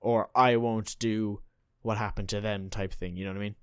or 0.02 0.30
I 0.36 0.58
won't 0.58 0.98
do 1.00 1.42
what 1.82 1.98
happened 1.98 2.30
to 2.30 2.42
them 2.42 2.70
type 2.70 2.94
thing. 2.94 3.16
You 3.16 3.26
know 3.26 3.32
what 3.32 3.38
I 3.38 3.42
mean? 3.42 3.56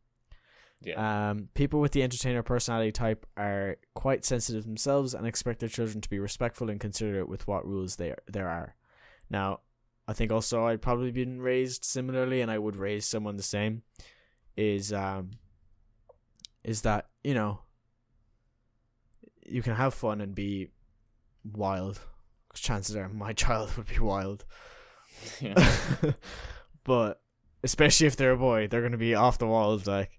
yeah. 0.82 1.30
Um, 1.30 1.48
people 1.54 1.80
with 1.80 1.92
the 1.92 2.02
entertainer 2.02 2.42
personality 2.42 2.92
type 2.92 3.26
are 3.36 3.76
quite 3.94 4.24
sensitive 4.24 4.64
themselves 4.64 5.12
and 5.12 5.26
expect 5.26 5.60
their 5.60 5.68
children 5.68 6.00
to 6.00 6.08
be 6.08 6.18
respectful 6.18 6.70
and 6.70 6.80
considerate 6.80 7.28
with 7.28 7.46
what 7.46 7.66
rules 7.66 7.96
there 7.96 8.18
there 8.26 8.48
are. 8.48 8.74
Now, 9.30 9.60
I 10.08 10.12
think 10.12 10.32
also 10.32 10.64
I'd 10.66 10.82
probably 10.82 11.12
been 11.12 11.40
raised 11.40 11.84
similarly, 11.84 12.40
and 12.40 12.50
I 12.50 12.58
would 12.58 12.76
raise 12.76 13.06
someone 13.06 13.36
the 13.36 13.42
same. 13.42 13.82
Is 14.56 14.92
um, 14.92 15.30
is 16.64 16.82
that 16.82 17.06
you 17.24 17.34
know, 17.34 17.60
you 19.46 19.62
can 19.62 19.74
have 19.74 19.94
fun 19.94 20.20
and 20.20 20.34
be 20.34 20.68
wild. 21.44 22.00
'Cause 22.48 22.60
chances 22.60 22.96
are 22.96 23.08
my 23.08 23.32
child 23.44 23.76
would 23.76 23.86
be 23.86 24.00
wild, 24.00 24.44
yeah. 25.40 25.54
but 26.84 27.22
especially 27.62 28.06
if 28.08 28.16
they're 28.16 28.32
a 28.32 28.36
boy, 28.36 28.66
they're 28.66 28.82
gonna 28.82 28.96
be 28.96 29.14
off 29.14 29.38
the 29.38 29.46
walls 29.46 29.86
like. 29.86 30.18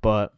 But 0.00 0.32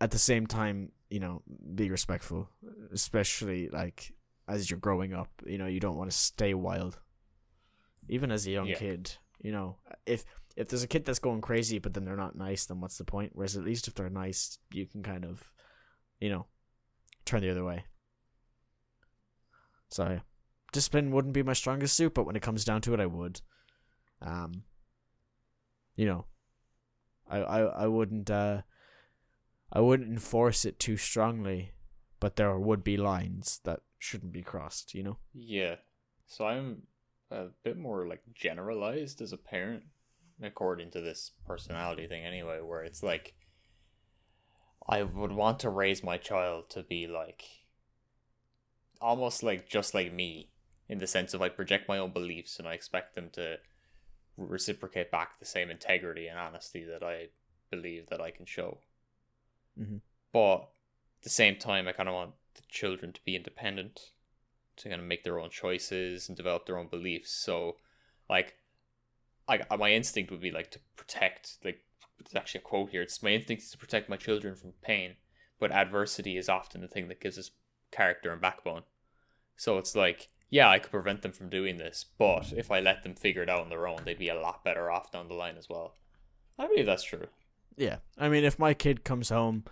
at 0.00 0.10
the 0.10 0.18
same 0.18 0.46
time, 0.46 0.90
you 1.10 1.20
know, 1.20 1.42
be 1.74 1.90
respectful, 1.90 2.48
especially 2.92 3.68
like 3.68 4.12
as 4.48 4.70
you're 4.70 4.78
growing 4.80 5.12
up. 5.14 5.28
You 5.46 5.58
know, 5.58 5.66
you 5.66 5.78
don't 5.80 5.96
want 5.96 6.10
to 6.10 6.16
stay 6.16 6.54
wild, 6.54 6.98
even 8.08 8.30
as 8.30 8.46
a 8.46 8.50
young 8.50 8.68
Yeah. 8.68 8.78
kid. 8.78 9.16
You 9.40 9.52
know, 9.52 9.78
if 10.06 10.24
if 10.56 10.68
there's 10.68 10.82
a 10.82 10.88
kid 10.88 11.04
that's 11.04 11.18
going 11.18 11.40
crazy, 11.40 11.78
but 11.78 11.94
then 11.94 12.04
they're 12.04 12.16
not 12.16 12.36
nice, 12.36 12.66
then 12.66 12.80
what's 12.80 12.98
the 12.98 13.04
point? 13.04 13.32
Whereas 13.34 13.56
at 13.56 13.64
least 13.64 13.88
if 13.88 13.94
they're 13.94 14.10
nice, 14.10 14.58
you 14.70 14.86
can 14.86 15.02
kind 15.02 15.24
of, 15.24 15.52
you 16.20 16.28
know, 16.28 16.46
turn 17.24 17.40
the 17.40 17.50
other 17.50 17.64
way. 17.64 17.84
So 19.88 20.20
discipline 20.72 21.10
wouldn't 21.10 21.34
be 21.34 21.42
my 21.42 21.52
strongest 21.52 21.96
suit, 21.96 22.14
but 22.14 22.24
when 22.24 22.36
it 22.36 22.42
comes 22.42 22.64
down 22.64 22.80
to 22.82 22.94
it, 22.94 23.00
I 23.00 23.06
would. 23.06 23.40
Um, 24.20 24.64
you 25.96 26.06
know, 26.06 26.26
I 27.28 27.38
I 27.38 27.60
I 27.84 27.86
wouldn't 27.86 28.30
uh, 28.30 28.62
I 29.72 29.80
wouldn't 29.80 30.10
enforce 30.10 30.64
it 30.64 30.78
too 30.78 30.96
strongly, 30.96 31.72
but 32.20 32.36
there 32.36 32.58
would 32.58 32.84
be 32.84 32.96
lines 32.96 33.60
that 33.64 33.80
shouldn't 33.98 34.32
be 34.32 34.42
crossed. 34.42 34.94
You 34.94 35.02
know. 35.02 35.18
Yeah. 35.34 35.76
So 36.26 36.46
I'm 36.46 36.82
a 37.32 37.48
bit 37.64 37.76
more 37.76 38.06
like 38.06 38.22
generalized 38.34 39.20
as 39.20 39.32
a 39.32 39.38
parent, 39.38 39.84
according 40.42 40.90
to 40.92 41.00
this 41.00 41.32
personality 41.46 42.06
thing 42.06 42.24
anyway, 42.24 42.60
where 42.60 42.82
it's 42.82 43.02
like 43.02 43.34
I 44.86 45.02
would 45.02 45.32
want 45.32 45.60
to 45.60 45.70
raise 45.70 46.02
my 46.02 46.18
child 46.18 46.70
to 46.70 46.82
be 46.82 47.06
like 47.06 47.44
almost 49.00 49.42
like 49.42 49.68
just 49.68 49.94
like 49.94 50.12
me 50.12 50.50
in 50.88 50.98
the 50.98 51.06
sense 51.06 51.34
of 51.34 51.42
I 51.42 51.48
project 51.48 51.88
my 51.88 51.98
own 51.98 52.12
beliefs 52.12 52.58
and 52.58 52.68
I 52.68 52.74
expect 52.74 53.14
them 53.14 53.30
to 53.30 53.58
reciprocate 54.36 55.10
back 55.10 55.38
the 55.38 55.44
same 55.44 55.70
integrity 55.70 56.26
and 56.26 56.38
honesty 56.38 56.84
that 56.84 57.02
I 57.02 57.28
believe 57.70 58.08
that 58.08 58.20
I 58.20 58.30
can 58.30 58.46
show. 58.46 58.78
Mhm. 59.78 60.00
But 60.32 60.58
at 61.18 61.22
the 61.22 61.30
same 61.30 61.56
time, 61.56 61.88
I 61.88 61.92
kind 61.92 62.08
of 62.08 62.14
want 62.14 62.34
the 62.54 62.62
children 62.68 63.12
to 63.12 63.24
be 63.24 63.36
independent, 63.36 64.12
to 64.76 64.88
kind 64.88 65.00
of 65.00 65.06
make 65.06 65.24
their 65.24 65.38
own 65.38 65.50
choices 65.50 66.28
and 66.28 66.36
develop 66.36 66.66
their 66.66 66.78
own 66.78 66.88
beliefs. 66.88 67.30
So, 67.30 67.76
like, 68.28 68.54
I 69.48 69.60
my 69.76 69.92
instinct 69.92 70.30
would 70.30 70.40
be 70.40 70.50
like 70.50 70.70
to 70.72 70.80
protect. 70.96 71.58
Like, 71.64 71.80
it's 72.20 72.34
actually 72.34 72.60
a 72.60 72.64
quote 72.64 72.90
here. 72.90 73.02
It's 73.02 73.22
my 73.22 73.30
instinct 73.30 73.64
is 73.64 73.70
to 73.72 73.78
protect 73.78 74.08
my 74.08 74.16
children 74.16 74.54
from 74.54 74.72
pain, 74.82 75.16
but 75.58 75.72
adversity 75.72 76.36
is 76.36 76.48
often 76.48 76.80
the 76.80 76.88
thing 76.88 77.08
that 77.08 77.20
gives 77.20 77.38
us 77.38 77.50
character 77.90 78.32
and 78.32 78.40
backbone. 78.40 78.82
So 79.56 79.78
it's 79.78 79.94
like, 79.94 80.28
yeah, 80.50 80.68
I 80.68 80.78
could 80.78 80.90
prevent 80.90 81.22
them 81.22 81.32
from 81.32 81.48
doing 81.48 81.78
this, 81.78 82.04
but 82.18 82.52
if 82.56 82.70
I 82.70 82.80
let 82.80 83.02
them 83.02 83.14
figure 83.14 83.42
it 83.42 83.48
out 83.48 83.62
on 83.62 83.68
their 83.68 83.86
own, 83.86 84.00
they'd 84.04 84.18
be 84.18 84.28
a 84.28 84.40
lot 84.40 84.64
better 84.64 84.90
off 84.90 85.10
down 85.10 85.28
the 85.28 85.34
line 85.34 85.56
as 85.56 85.68
well. 85.68 85.94
I 86.58 86.66
believe 86.66 86.86
that's 86.86 87.04
true. 87.04 87.26
Yeah, 87.76 87.96
I 88.18 88.28
mean, 88.28 88.44
if 88.44 88.58
my 88.58 88.74
kid 88.74 89.04
comes 89.04 89.30
home, 89.30 89.64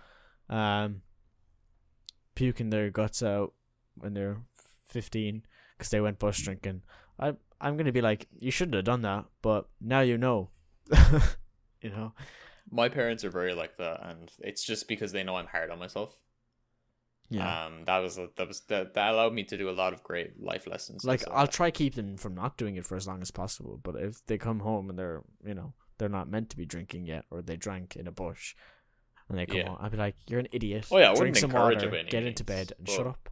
um, 0.49 1.01
puking 2.35 2.69
their 2.69 2.89
guts 2.89 3.21
out 3.21 3.53
when 3.95 4.13
they're 4.13 4.37
fifteen 4.91 5.43
because 5.77 5.89
they 5.89 6.01
went 6.01 6.19
bush 6.19 6.43
drinking, 6.43 6.83
I 7.19 7.33
I'm 7.59 7.77
gonna 7.77 7.91
be 7.91 8.01
like, 8.01 8.27
you 8.39 8.51
shouldn't 8.51 8.75
have 8.75 8.85
done 8.85 9.01
that, 9.03 9.25
but 9.41 9.67
now 9.79 10.01
you 10.01 10.17
know, 10.17 10.49
you 11.81 11.89
know. 11.89 12.13
My 12.69 12.89
parents 12.89 13.23
are 13.25 13.29
very 13.31 13.53
like 13.53 13.77
that, 13.77 13.99
and 14.07 14.31
it's 14.39 14.63
just 14.63 14.87
because 14.87 15.11
they 15.11 15.23
know 15.23 15.35
I'm 15.35 15.47
hard 15.47 15.71
on 15.71 15.79
myself. 15.79 16.15
Yeah, 17.29 17.65
Um, 17.65 17.85
that 17.85 17.99
was 17.99 18.17
that 18.17 18.47
was 18.47 18.61
that, 18.67 18.93
that 18.93 19.13
allowed 19.13 19.33
me 19.33 19.43
to 19.45 19.57
do 19.57 19.69
a 19.69 19.71
lot 19.71 19.93
of 19.93 20.03
great 20.03 20.41
life 20.41 20.67
lessons. 20.67 21.05
like 21.05 21.23
I'll 21.29 21.45
that. 21.45 21.53
try 21.53 21.71
keep 21.71 21.95
them 21.95 22.17
from 22.17 22.35
not 22.35 22.57
doing 22.57 22.75
it 22.75 22.85
for 22.85 22.95
as 22.97 23.07
long 23.07 23.21
as 23.21 23.31
possible. 23.31 23.79
But 23.81 23.95
if 23.95 24.25
they 24.25 24.37
come 24.37 24.59
home 24.59 24.89
and 24.89 24.99
they're 24.99 25.21
you 25.45 25.53
know 25.53 25.73
they're 25.97 26.09
not 26.09 26.29
meant 26.29 26.49
to 26.49 26.57
be 26.57 26.65
drinking 26.65 27.05
yet, 27.05 27.25
or 27.31 27.41
they 27.41 27.55
drank 27.57 27.95
in 27.95 28.07
a 28.07 28.11
bush, 28.11 28.55
and 29.29 29.37
they 29.37 29.45
come 29.45 29.57
Yeah. 29.57 29.67
home, 29.69 29.77
I'd 29.79 29.91
be 29.91 29.97
like, 29.97 30.15
you're 30.27 30.39
an 30.41 30.47
idiot. 30.51 30.87
Oh, 30.91 30.97
yeah, 30.97 31.11
I 31.11 31.15
drink 31.15 31.35
some 31.37 31.51
encourage 31.51 31.77
water, 31.77 31.87
it 31.87 31.91
by 31.91 31.97
any 31.99 32.09
get 32.09 32.23
into 32.23 32.43
bed, 32.43 32.73
and 32.77 32.87
shut 32.89 33.07
up. 33.07 33.29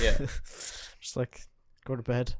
Yeah. 0.00 0.16
just 1.00 1.16
like 1.16 1.40
go 1.84 1.96
to 1.96 2.02
bed. 2.02 2.34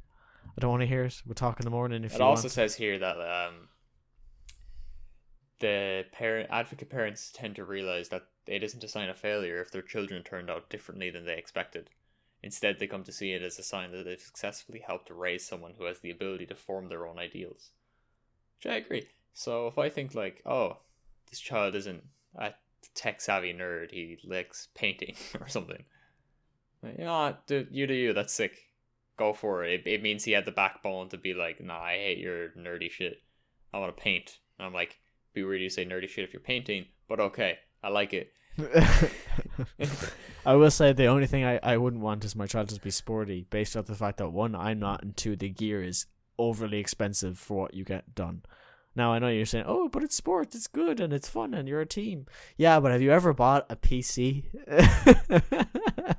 I 0.56 0.60
don't 0.60 0.70
want 0.70 0.82
to 0.82 0.86
hear 0.86 1.04
it. 1.04 1.22
We'll 1.26 1.34
talk 1.34 1.60
in 1.60 1.64
the 1.64 1.70
morning 1.70 2.04
if 2.04 2.14
It 2.14 2.18
you 2.18 2.24
also 2.24 2.44
want. 2.44 2.52
says 2.52 2.74
here 2.74 2.98
that 2.98 3.16
um, 3.20 3.68
the 5.58 6.04
parent 6.12 6.48
advocate 6.50 6.90
parents 6.90 7.30
tend 7.34 7.56
to 7.56 7.64
realize 7.64 8.08
that 8.10 8.26
it 8.46 8.62
isn't 8.62 8.84
a 8.84 8.88
sign 8.88 9.08
of 9.08 9.18
failure 9.18 9.60
if 9.60 9.70
their 9.70 9.82
children 9.82 10.22
turned 10.22 10.50
out 10.50 10.70
differently 10.70 11.10
than 11.10 11.24
they 11.24 11.36
expected. 11.36 11.90
Instead, 12.42 12.78
they 12.78 12.86
come 12.86 13.02
to 13.04 13.12
see 13.12 13.32
it 13.32 13.42
as 13.42 13.58
a 13.58 13.62
sign 13.62 13.90
that 13.92 14.04
they've 14.04 14.20
successfully 14.20 14.80
helped 14.86 15.08
to 15.08 15.14
raise 15.14 15.46
someone 15.46 15.72
who 15.78 15.84
has 15.84 16.00
the 16.00 16.10
ability 16.10 16.46
to 16.46 16.54
form 16.54 16.88
their 16.88 17.06
own 17.06 17.18
ideals. 17.18 17.70
Which 18.58 18.72
I 18.72 18.76
agree. 18.76 19.08
So 19.32 19.66
if 19.66 19.78
I 19.78 19.88
think 19.88 20.14
like, 20.14 20.42
oh, 20.46 20.78
this 21.30 21.40
child 21.40 21.74
isn't 21.74 22.04
a 22.36 22.52
tech 22.94 23.20
savvy 23.20 23.52
nerd, 23.52 23.90
he 23.90 24.18
likes 24.24 24.68
painting 24.74 25.16
or 25.40 25.48
something. 25.48 25.84
Like, 26.82 26.98
You 26.98 27.04
know 27.04 27.36
you 27.70 27.86
do 27.86 27.94
you, 27.94 28.12
that's 28.12 28.32
sick. 28.34 28.52
Go 29.18 29.32
for 29.32 29.64
it. 29.64 29.82
it. 29.86 29.90
It 29.90 30.02
means 30.02 30.24
he 30.24 30.32
had 30.32 30.44
the 30.44 30.52
backbone 30.52 31.08
to 31.10 31.16
be 31.16 31.34
like, 31.34 31.60
nah, 31.60 31.80
I 31.80 31.94
hate 31.94 32.18
your 32.18 32.50
nerdy 32.50 32.90
shit. 32.90 33.22
I 33.72 33.78
want 33.78 33.96
to 33.96 34.02
paint. 34.02 34.38
And 34.58 34.66
I'm 34.66 34.74
like, 34.74 34.98
be 35.32 35.44
weird 35.44 35.60
you 35.60 35.70
say 35.70 35.84
nerdy 35.84 36.08
shit 36.08 36.24
if 36.24 36.32
you're 36.32 36.40
painting, 36.40 36.86
but 37.08 37.20
okay, 37.20 37.58
I 37.82 37.88
like 37.88 38.12
it. 38.14 38.32
I 40.46 40.54
will 40.54 40.70
say 40.70 40.92
the 40.92 41.06
only 41.06 41.26
thing 41.26 41.44
I, 41.44 41.60
I 41.62 41.76
wouldn't 41.76 42.02
want 42.02 42.24
is 42.24 42.34
my 42.34 42.46
child 42.46 42.70
to 42.70 42.80
be 42.80 42.90
sporty, 42.90 43.46
based 43.50 43.76
off 43.76 43.86
the 43.86 43.94
fact 43.94 44.18
that 44.18 44.30
one, 44.30 44.54
I'm 44.54 44.78
not, 44.78 45.02
and 45.02 45.16
two, 45.16 45.36
the 45.36 45.50
gear 45.50 45.82
is 45.82 46.06
overly 46.38 46.78
expensive 46.78 47.38
for 47.38 47.62
what 47.62 47.74
you 47.74 47.84
get 47.84 48.14
done. 48.14 48.42
Now 48.94 49.12
I 49.12 49.18
know 49.18 49.28
you're 49.28 49.44
saying, 49.44 49.66
oh, 49.68 49.88
but 49.90 50.02
it's 50.02 50.16
sport, 50.16 50.54
it's 50.54 50.66
good, 50.66 51.00
and 51.00 51.12
it's 51.12 51.28
fun, 51.28 51.52
and 51.52 51.68
you're 51.68 51.82
a 51.82 51.86
team. 51.86 52.26
Yeah, 52.56 52.80
but 52.80 52.92
have 52.92 53.02
you 53.02 53.12
ever 53.12 53.34
bought 53.34 53.66
a 53.68 53.76
PC? 53.76 54.44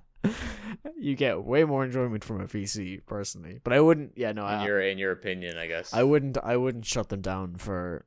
you 0.98 1.16
get 1.16 1.44
way 1.44 1.64
more 1.64 1.86
enjoyment 1.86 2.24
from 2.24 2.42
a 2.42 2.46
PC, 2.46 3.02
personally. 3.06 3.60
But 3.64 3.74
I 3.74 3.82
wouldn't. 3.82 4.14
Yeah, 4.16 4.32
no, 4.32 4.46
in 4.48 4.54
I, 4.54 4.66
your 4.66 4.82
in 4.82 4.98
your 4.98 5.12
opinion, 5.12 5.58
I 5.58 5.68
guess. 5.68 5.94
I 5.94 6.04
wouldn't. 6.04 6.38
I 6.38 6.58
wouldn't 6.58 6.86
shut 6.86 7.10
them 7.10 7.22
down 7.22 7.56
for 7.56 8.06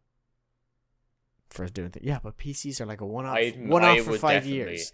for 1.50 1.66
doing 1.66 1.90
things. 1.90 2.06
Yeah, 2.06 2.18
but 2.22 2.38
PCs 2.38 2.80
are 2.80 2.86
like 2.86 3.00
a 3.00 3.06
one 3.06 3.26
off. 3.26 3.38
One 3.56 3.84
off 3.84 4.00
for 4.00 4.18
five 4.18 4.46
years. 4.46 4.92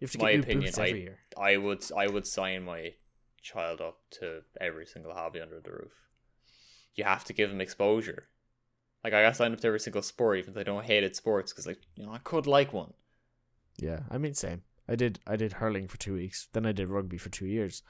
You 0.00 0.06
have 0.06 0.12
to 0.12 0.18
my 0.18 0.30
get 0.32 0.36
new 0.36 0.42
opinion, 0.42 0.64
boots 0.66 0.78
I- 0.78 0.86
every 0.88 1.00
year. 1.02 1.18
I 1.40 1.56
would 1.56 1.84
I 1.96 2.06
would 2.06 2.26
sign 2.26 2.64
my 2.64 2.94
child 3.42 3.80
up 3.80 3.98
to 4.20 4.42
every 4.60 4.86
single 4.86 5.12
hobby 5.12 5.40
under 5.40 5.60
the 5.60 5.70
roof. 5.70 5.92
You 6.94 7.04
have 7.04 7.24
to 7.24 7.32
give 7.32 7.50
them 7.50 7.60
exposure. 7.60 8.28
Like 9.04 9.12
I 9.14 9.22
got 9.22 9.36
signed 9.36 9.54
up 9.54 9.60
to 9.60 9.66
every 9.68 9.80
single 9.80 10.02
sport, 10.02 10.38
even 10.38 10.54
though 10.54 10.60
I 10.60 10.64
don't 10.64 10.84
hate 10.84 10.94
hated 10.94 11.16
sports, 11.16 11.52
because 11.52 11.66
like 11.66 11.78
you 11.94 12.04
know 12.04 12.12
I 12.12 12.18
could 12.18 12.46
like 12.46 12.72
one. 12.72 12.92
Yeah, 13.76 14.00
I 14.10 14.18
mean, 14.18 14.34
same. 14.34 14.62
I 14.88 14.96
did. 14.96 15.20
I 15.26 15.36
did 15.36 15.54
hurling 15.54 15.86
for 15.88 15.98
two 15.98 16.14
weeks. 16.14 16.48
Then 16.52 16.64
I 16.66 16.72
did 16.72 16.88
rugby 16.88 17.18
for 17.18 17.28
two 17.28 17.46
years. 17.46 17.82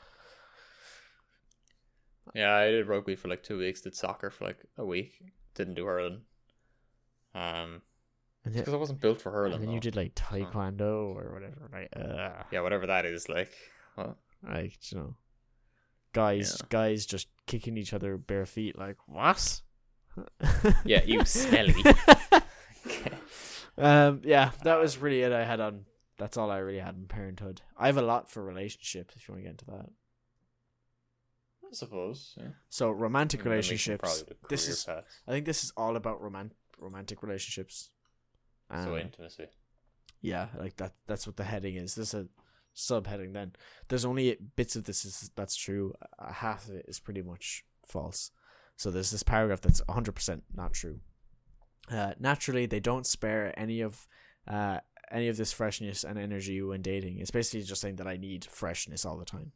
Yeah, 2.34 2.54
I 2.54 2.70
did 2.70 2.86
rugby 2.88 3.16
for 3.16 3.28
like 3.28 3.42
two 3.42 3.58
weeks. 3.58 3.80
Did 3.80 3.94
soccer 3.94 4.30
for 4.30 4.44
like 4.44 4.58
a 4.76 4.84
week. 4.84 5.14
Didn't 5.54 5.74
do 5.74 5.86
hurling. 5.86 6.22
Um, 7.34 7.82
because 8.44 8.72
I 8.72 8.76
wasn't 8.76 9.00
built 9.00 9.20
for 9.20 9.30
hurling. 9.30 9.54
and 9.54 9.62
then 9.62 9.70
you 9.70 9.80
did 9.80 9.96
like 9.96 10.14
taekwondo 10.14 11.14
or 11.14 11.32
whatever. 11.32 11.68
Like, 11.72 11.88
uh, 11.96 12.42
Yeah, 12.50 12.60
whatever 12.60 12.86
that 12.86 13.04
is. 13.06 13.28
Like, 13.28 13.52
well, 13.96 14.16
like 14.46 14.78
you 14.90 14.98
know, 14.98 15.16
guys, 16.12 16.56
Yeah. 16.60 16.66
guys 16.68 17.06
just 17.06 17.28
kicking 17.46 17.76
each 17.76 17.92
other 17.92 18.16
bare 18.16 18.46
feet. 18.46 18.78
Like 18.78 18.96
what? 19.06 19.60
yeah, 20.84 21.02
you 21.04 21.24
smelly. 21.24 21.74
Okay. 22.86 23.10
Um, 23.76 24.22
yeah, 24.24 24.52
that 24.64 24.80
was 24.80 24.96
really 24.98 25.20
it. 25.22 25.30
I 25.32 25.44
had 25.44 25.60
on. 25.60 25.84
That's 26.18 26.36
all 26.36 26.50
I 26.50 26.58
really 26.58 26.80
had 26.80 26.96
in 26.96 27.06
parenthood. 27.06 27.62
I 27.76 27.86
have 27.86 27.96
a 27.96 28.02
lot 28.02 28.28
for 28.30 28.42
relationships. 28.42 29.14
If 29.16 29.28
you 29.28 29.32
want 29.34 29.44
to 29.44 29.50
get 29.50 29.50
into 29.52 29.64
that. 29.66 29.86
I 31.64 31.72
suppose. 31.72 32.34
Yeah. 32.38 32.48
So 32.70 32.90
romantic 32.90 33.40
And 33.40 33.46
then 33.52 33.58
we 33.58 33.62
can 33.62 33.68
relationships. 33.68 34.24
This 34.48 34.68
is. 34.68 34.84
paths. 34.84 35.20
I 35.26 35.30
think 35.32 35.46
this 35.46 35.64
is 35.64 35.72
all 35.76 35.96
about 35.96 36.20
roman- 36.20 36.52
romantic 36.78 37.22
relationships. 37.22 37.90
so 38.70 38.76
Um, 38.94 38.98
intimacy. 38.98 39.46
yeah, 40.20 40.48
like 40.58 40.76
that. 40.76 40.94
That's 41.06 41.26
what 41.26 41.36
the 41.36 41.44
heading 41.44 41.76
is. 41.76 41.94
This 41.94 42.14
is 42.14 42.24
a 42.24 42.28
subheading 42.76 43.32
then 43.32 43.52
there's 43.88 44.04
only 44.04 44.36
bits 44.54 44.76
of 44.76 44.84
this 44.84 45.04
is 45.04 45.32
that's 45.34 45.56
true 45.56 45.92
uh, 46.16 46.32
half 46.32 46.68
of 46.68 46.76
it 46.76 46.84
is 46.86 47.00
pretty 47.00 47.22
much 47.22 47.64
false 47.84 48.30
so 48.76 48.88
there's 48.88 49.10
this 49.10 49.24
paragraph 49.24 49.60
that's 49.60 49.80
100% 49.88 50.42
not 50.54 50.74
true 50.74 51.00
uh, 51.90 52.12
naturally 52.20 52.66
they 52.66 52.78
don't 52.78 53.04
spare 53.04 53.52
any 53.58 53.80
of 53.80 54.06
uh, 54.46 54.78
any 55.10 55.28
of 55.28 55.36
this 55.36 55.52
freshness 55.52 56.04
and 56.04 56.18
energy 56.18 56.60
when 56.62 56.82
dating 56.82 57.18
it's 57.18 57.30
basically 57.30 57.62
just 57.62 57.80
saying 57.80 57.96
that 57.96 58.06
i 58.06 58.16
need 58.16 58.44
freshness 58.44 59.04
all 59.04 59.16
the 59.16 59.24
time 59.24 59.52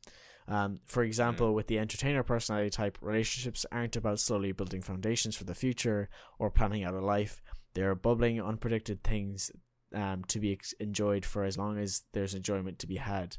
um, 0.49 0.81
for 0.87 1.03
example, 1.03 1.55
with 1.55 1.69
the 1.69 1.79
entertainer 1.79 2.23
personality 2.23 2.71
type, 2.71 2.99
relationships 3.01 3.65
aren't 3.71 3.97
about 3.97 4.21
slowly 4.21 4.53
building 4.53 4.83
foundations 4.83 5.37
for 5.37 5.45
the 5.45 5.55
future 5.55 6.09
or 6.39 6.51
planning 6.51 6.85
out 6.85 6.95
a 6.95 7.01
life. 7.01 7.41
They 7.75 7.83
are 7.83 7.95
bubbling, 7.95 8.37
unpredicted 8.37 9.01
things 9.03 9.51
um, 9.95 10.25
to 10.29 10.41
be 10.41 10.53
ex- 10.53 10.75
enjoyed 10.75 11.25
for 11.25 11.45
as 11.45 11.57
long 11.57 11.79
as 11.79 12.03
there's 12.13 12.35
enjoyment 12.35 12.79
to 12.81 12.87
be 12.87 12.97
had. 12.97 13.37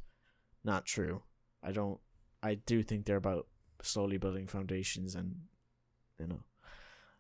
Not 0.64 0.86
true. 0.86 1.24
I 1.62 1.72
don't. 1.72 2.00
I 2.42 2.56
do 2.56 2.84
think 2.84 3.06
they're 3.06 3.18
about 3.18 3.48
slowly 3.82 4.18
building 4.18 4.48
foundations 4.48 5.16
and, 5.16 5.36
you 6.20 6.28
know, 6.28 6.40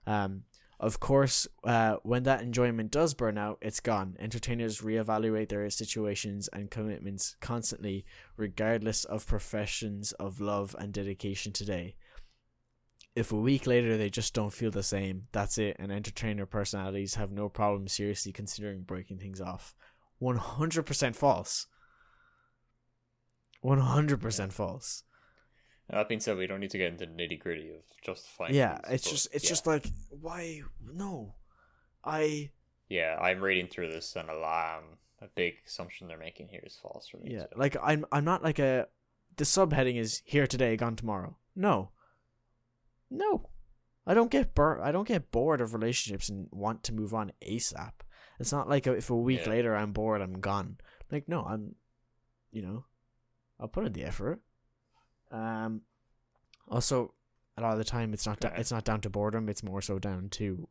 um, 0.05 0.43
of 0.84 0.99
course, 0.99 1.47
uh, 1.63 1.95
when 2.03 2.23
that 2.23 2.41
enjoyment 2.41 2.91
does 2.91 3.13
burn 3.13 3.38
out, 3.38 3.57
it's 3.61 3.79
gone. 3.79 4.17
Entertainers 4.19 4.81
reevaluate 4.81 5.47
their 5.47 5.69
situations 5.69 6.49
and 6.51 6.69
commitments 6.69 7.38
constantly, 7.39 8.03
regardless 8.36 9.05
of 9.05 9.25
professions 9.25 10.11
of 10.19 10.41
love 10.41 10.75
and 10.77 10.91
dedication 10.91 11.53
today. 11.53 11.95
If 13.15 13.31
a 13.31 13.38
week 13.38 13.65
later 13.65 13.95
they 13.95 14.09
just 14.09 14.34
don't 14.34 14.51
feel 14.51 14.71
the 14.71 14.84
same, 14.84 15.27
that's 15.31 15.57
it, 15.57 15.77
and 15.79 15.89
entertainer 15.89 16.45
personalities 16.45 17.15
have 17.15 17.31
no 17.31 17.47
problem 17.47 17.88
seriously 17.88 18.34
considering 18.34 18.81
breaking 18.81 19.19
things 19.19 19.39
off. 19.39 19.73
100% 20.21 21.15
false. 21.15 21.67
100% 23.63 24.51
false. 24.51 25.03
That 25.93 26.07
being 26.07 26.19
said, 26.19 26.37
we 26.37 26.47
don't 26.47 26.59
need 26.59 26.71
to 26.71 26.77
get 26.77 26.91
into 26.91 27.05
the 27.05 27.11
nitty 27.11 27.39
gritty 27.39 27.69
of 27.69 27.81
justifying. 28.01 28.53
It. 28.53 28.57
Yeah, 28.57 28.77
things, 28.79 28.93
it's 28.93 29.09
just 29.09 29.27
it's 29.33 29.43
yeah. 29.45 29.49
just 29.49 29.67
like 29.67 29.85
why 30.09 30.61
no. 30.81 31.35
I 32.03 32.51
yeah. 32.89 33.17
I'm 33.21 33.41
reading 33.41 33.67
through 33.67 33.91
this, 33.91 34.15
and 34.15 34.29
a 34.29 34.35
lot, 34.35 34.79
um, 34.79 34.83
a 35.21 35.27
big 35.35 35.55
assumption 35.65 36.07
they're 36.07 36.17
making 36.17 36.49
here 36.49 36.63
is 36.65 36.77
false 36.81 37.07
for 37.07 37.17
me. 37.17 37.31
Yeah, 37.33 37.43
too. 37.43 37.57
like 37.57 37.77
I'm 37.81 38.05
I'm 38.11 38.25
not 38.25 38.43
like 38.43 38.59
a 38.59 38.87
the 39.37 39.43
subheading 39.45 39.97
is 39.97 40.21
here 40.25 40.47
today, 40.47 40.75
gone 40.75 40.95
tomorrow. 40.95 41.37
No. 41.55 41.91
No. 43.09 43.49
I 44.05 44.13
don't 44.13 44.31
get 44.31 44.53
bur- 44.53 44.81
I 44.81 44.91
don't 44.91 45.07
get 45.07 45.31
bored 45.31 45.61
of 45.61 45.73
relationships 45.73 46.27
and 46.29 46.47
want 46.51 46.83
to 46.83 46.93
move 46.93 47.13
on 47.13 47.31
ASAP. 47.41 47.93
It's 48.39 48.51
not 48.51 48.67
like 48.67 48.85
if 48.85 49.09
a 49.09 49.15
week 49.15 49.45
Yeah. 49.45 49.49
later 49.51 49.75
I'm 49.75 49.93
bored, 49.93 50.21
I'm 50.21 50.39
gone. 50.39 50.77
Like 51.11 51.29
no, 51.29 51.43
I'm 51.43 51.75
you 52.51 52.61
know, 52.61 52.85
I'll 53.59 53.67
put 53.67 53.85
in 53.85 53.93
the 53.93 54.03
effort. 54.03 54.41
Um 55.34 55.81
also 56.69 57.13
a 57.57 57.61
lot 57.61 57.73
of 57.73 57.77
the 57.77 57.84
time 57.84 58.13
it's 58.13 58.25
not 58.25 58.39
da- 58.39 58.53
it's 58.55 58.71
not 58.71 58.86
down 58.86 59.01
to 59.01 59.09
boredom, 59.09 59.49
it's 59.49 59.63
more 59.63 59.81
so 59.81 59.99
down 59.99 60.29
to 60.29 60.69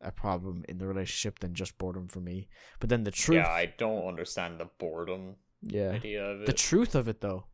a 0.00 0.12
problem 0.12 0.64
in 0.68 0.78
the 0.78 0.86
relationship 0.86 1.40
than 1.40 1.54
just 1.54 1.76
boredom 1.76 2.06
for 2.06 2.20
me. 2.20 2.48
But 2.78 2.88
then 2.88 3.02
the 3.02 3.10
truth 3.10 3.38
yeah, 3.38 3.48
I 3.48 3.74
don't 3.76 4.06
understand 4.06 4.60
the 4.60 4.68
boredom 4.78 5.36
yeah. 5.62 5.90
idea 5.90 6.24
of 6.24 6.40
it. 6.42 6.46
the 6.46 6.52
truth 6.52 6.94
of 6.94 7.08
it 7.08 7.20
though 7.20 7.46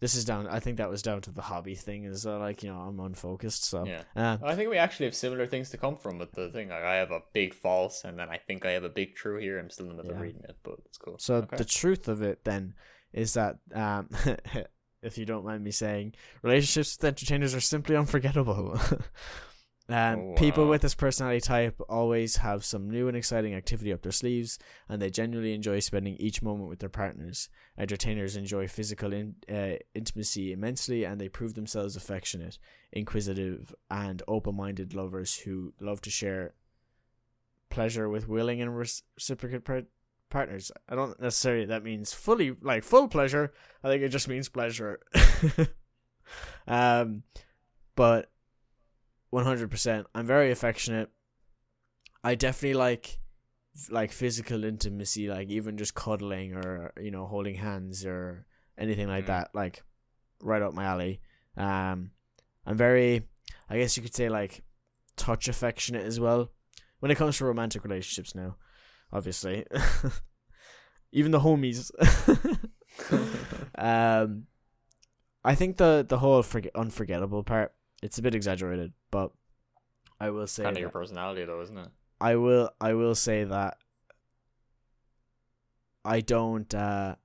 this 0.00 0.14
is 0.14 0.24
down 0.24 0.46
i 0.48 0.60
think 0.60 0.76
that 0.78 0.90
was 0.90 1.02
down 1.02 1.20
to 1.20 1.30
the 1.30 1.42
hobby 1.42 1.74
thing 1.74 2.04
is 2.04 2.26
uh, 2.26 2.38
like 2.38 2.62
you 2.62 2.70
know 2.70 2.78
i'm 2.78 2.98
unfocused 3.00 3.64
so 3.64 3.84
yeah. 3.84 4.02
uh, 4.16 4.36
I 4.42 4.54
think 4.54 4.70
we 4.70 4.76
actually 4.78 5.06
have 5.06 5.14
similar 5.14 5.46
things 5.46 5.70
to 5.70 5.76
come 5.76 5.96
from 5.96 6.18
with 6.18 6.32
the 6.32 6.50
thing. 6.50 6.68
Like 6.68 6.82
I 6.82 6.96
have 6.96 7.10
a 7.10 7.20
big 7.32 7.54
false, 7.54 8.04
and 8.04 8.18
then 8.18 8.28
I 8.28 8.38
think 8.38 8.64
I 8.64 8.72
have 8.72 8.84
a 8.84 8.88
big 8.88 9.14
true 9.16 9.38
here. 9.38 9.58
I'm 9.58 9.70
still 9.70 9.90
in 9.90 9.96
the 9.96 10.02
middle 10.02 10.16
of 10.16 10.20
reading 10.20 10.42
it, 10.48 10.56
but 10.62 10.76
it's 10.86 10.98
cool. 10.98 11.16
so 11.18 11.36
Okay. 11.36 11.56
the 11.56 11.64
truth 11.64 12.08
of 12.08 12.22
it 12.22 12.44
then 12.44 12.74
is 13.12 13.34
that 13.34 13.58
um 13.74 14.08
if 15.02 15.18
you 15.18 15.24
don't 15.24 15.44
mind 15.44 15.64
me 15.64 15.70
saying. 15.70 16.14
Relationships 16.42 16.96
with 16.96 17.04
entertainers 17.06 17.54
are 17.54 17.60
simply 17.60 17.96
unforgettable. 17.96 18.78
Um, 19.90 20.18
Oh, 20.20 20.34
people 20.36 20.68
with 20.68 20.82
this 20.82 20.94
personality 20.94 21.40
type 21.40 21.80
always 21.88 22.36
have 22.36 22.62
some 22.62 22.90
new 22.90 23.08
and 23.08 23.16
exciting 23.16 23.54
activity 23.54 23.90
up 23.90 24.02
their 24.02 24.12
sleeves 24.12 24.58
and 24.86 25.00
they 25.00 25.08
genuinely 25.08 25.54
enjoy 25.54 25.80
spending 25.80 26.14
each 26.16 26.42
moment 26.42 26.68
with 26.68 26.80
their 26.80 26.90
partners. 26.90 27.48
Entertainers 27.78 28.36
enjoy 28.36 28.68
physical 28.68 29.14
in, 29.14 29.36
uh, 29.50 29.76
intimacy 29.94 30.52
immensely 30.52 31.04
and 31.04 31.18
they 31.18 31.28
prove 31.30 31.54
themselves 31.54 31.96
affectionate 31.96 32.58
inquisitive 32.92 33.74
and 33.90 34.22
open-minded 34.28 34.92
lovers 34.92 35.38
who 35.38 35.72
love 35.80 36.02
to 36.02 36.10
share 36.10 36.52
pleasure 37.70 38.10
with 38.10 38.28
willing 38.28 38.60
and 38.60 38.76
reciprocate 38.76 39.64
partners. 40.30 40.70
I 40.88 40.94
don't 40.94 41.18
necessarily 41.20 41.66
that 41.66 41.82
means 41.84 42.12
fully 42.12 42.54
like 42.62 42.84
full 42.84 43.08
pleasure. 43.08 43.52
I 43.82 43.88
think 43.88 44.02
it 44.02 44.08
just 44.10 44.28
means 44.28 44.48
pleasure. 44.48 45.00
Um 46.66 47.22
but 47.96 48.30
100% 49.32 50.04
i'm 50.14 50.26
very 50.26 50.50
affectionate. 50.50 51.10
I 52.22 52.34
definitely 52.34 52.74
like 52.74 53.18
like 53.90 54.12
physical 54.12 54.64
intimacy 54.64 55.28
like 55.28 55.48
even 55.48 55.76
just 55.78 55.94
cuddling 55.94 56.52
or 56.54 56.92
you 57.00 57.10
know 57.10 57.26
holding 57.26 57.54
hands 57.54 58.04
or 58.04 58.46
anything 58.76 59.08
like 59.08 59.24
Mm. 59.24 59.28
that 59.28 59.50
like 59.54 59.82
right 60.42 60.62
up 60.62 60.74
my 60.74 60.84
alley. 60.84 61.20
Um 61.56 62.10
i'm 62.66 62.76
very 62.76 63.22
i 63.70 63.78
guess 63.78 63.96
you 63.96 64.02
could 64.02 64.14
say 64.14 64.28
like 64.28 64.62
touch 65.16 65.48
affectionate 65.48 66.04
as 66.04 66.20
well. 66.20 66.50
When 67.00 67.10
it 67.10 67.16
comes 67.16 67.38
to 67.38 67.44
romantic 67.46 67.84
relationships 67.84 68.34
now 68.34 68.56
obviously 69.12 69.64
even 71.12 71.30
the 71.30 71.40
homies 71.40 71.90
um 73.78 74.46
i 75.44 75.54
think 75.54 75.76
the 75.76 76.04
the 76.08 76.18
whole 76.18 76.42
forget 76.42 76.72
unforgettable 76.74 77.42
part 77.42 77.72
it's 78.02 78.18
a 78.18 78.22
bit 78.22 78.34
exaggerated 78.34 78.92
but 79.10 79.32
i 80.20 80.30
will 80.30 80.46
say 80.46 80.62
kind 80.64 80.76
of 80.76 80.80
your 80.80 80.90
personality, 80.90 81.44
though, 81.44 81.60
isn't 81.62 81.78
it? 81.78 81.88
I 82.20 82.36
will 82.36 82.70
I 82.80 82.94
will 82.94 83.14
say 83.14 83.44
that 83.44 83.78
I 86.04 86.20
don't 86.20 86.74
uh 86.74 87.16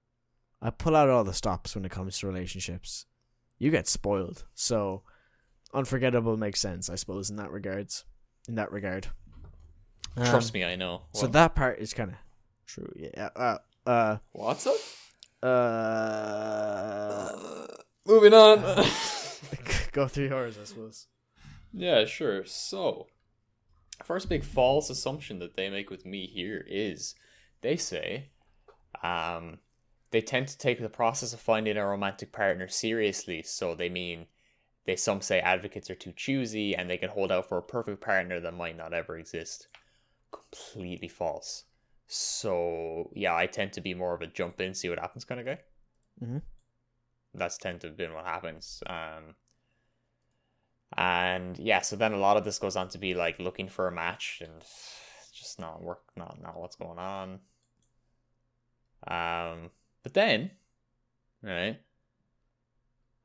I 0.62 0.70
pull 0.70 0.96
out 0.96 1.10
all 1.10 1.24
the 1.24 1.34
stops 1.34 1.76
when 1.76 1.86
it 1.86 1.92
comes 1.92 2.20
to 2.20 2.28
relationships. 2.28 3.06
You 3.58 3.72
get 3.72 3.88
spoiled. 3.88 4.46
So 4.54 5.04
unforgettable 5.74 6.38
makes 6.38 6.60
sense, 6.62 6.90
I 6.90 6.96
suppose, 6.96 7.30
in 7.30 7.36
that 7.38 7.52
regards. 7.52 8.06
In 8.48 8.56
that 8.56 8.72
regard. 8.72 9.08
Trust 10.18 10.54
me, 10.54 10.64
I 10.64 10.76
know. 10.76 10.96
Um, 10.96 11.02
So 11.14 11.28
that 11.28 11.56
part 11.56 11.80
is 11.80 11.94
kinda 11.94 12.18
true. 12.66 12.92
Yeah. 12.96 13.30
Uh 13.36 13.58
uh 13.86 14.18
what's 14.32 14.68
up? 14.68 14.76
uh 15.42 17.30
Moving 18.06 18.34
on. 18.34 18.60
go 19.94 20.08
through 20.08 20.28
yours, 20.28 20.58
I 20.60 20.66
suppose. 20.66 21.08
Yeah, 21.72 22.06
sure. 22.06 22.46
So, 22.46 23.08
first 24.04 24.28
big 24.30 24.44
false 24.44 24.90
assumption 24.90 25.40
that 25.40 25.56
they 25.56 25.70
make 25.70 25.90
with 25.90 26.06
me 26.06 26.28
here 26.28 26.66
is 26.68 27.16
they 27.62 27.78
say 27.78 28.30
um, 29.02 29.60
they 30.12 30.22
tend 30.22 30.50
to 30.50 30.58
take 30.58 30.80
the 30.82 30.90
process 30.90 31.34
of 31.34 31.40
finding 31.40 31.78
a 31.78 31.86
romantic 31.86 32.32
partner 32.34 32.68
seriously. 32.68 33.42
So, 33.42 33.74
they 33.74 33.90
mean 33.90 34.28
they 34.86 34.98
some 34.98 35.22
say 35.22 35.40
advocates 35.40 35.90
are 35.90 35.96
too 35.96 36.14
choosy 36.16 36.76
and 36.76 36.90
they 36.90 36.98
can 36.98 37.10
hold 37.10 37.32
out 37.32 37.48
for 37.48 37.58
a 37.58 37.64
perfect 37.64 38.02
partner 38.02 38.42
that 38.42 38.54
might 38.54 38.78
not 38.78 38.94
ever 38.94 39.18
exist. 39.18 39.68
Completely 40.34 41.08
false. 41.08 41.66
So, 42.08 43.12
yeah, 43.14 43.36
I 43.36 43.46
tend 43.46 43.74
to 43.74 43.82
be 43.82 43.94
more 43.94 44.14
of 44.14 44.22
a 44.22 44.28
jump 44.28 44.60
in, 44.60 44.74
see 44.74 44.90
what 44.90 45.00
happens 45.00 45.26
kind 45.26 45.40
of 45.40 45.46
guy. 45.46 45.60
Mhm. 46.22 46.42
That's 47.34 47.58
tend 47.58 47.82
to 47.82 47.88
have 47.88 47.98
been 47.98 48.14
what 48.14 48.26
happens. 48.26 48.84
Um, 48.86 49.36
and 50.96 51.58
yeah, 51.58 51.82
so 51.82 51.96
then 51.96 52.14
a 52.14 52.18
lot 52.18 52.38
of 52.38 52.44
this 52.46 52.60
goes 52.60 52.76
on 52.76 52.90
to 52.90 52.98
be 52.98 53.14
like 53.14 53.40
looking 53.40 53.68
for 53.68 53.88
a 53.88 53.92
match 53.92 54.42
and 54.44 54.62
just 55.34 55.60
not 55.60 55.82
work, 55.82 56.04
not 56.16 56.40
not 56.42 56.60
what's 56.60 56.76
going 56.76 57.00
on. 57.00 57.40
Um, 59.08 59.72
but 60.04 60.14
then, 60.14 60.52
right, 61.42 61.80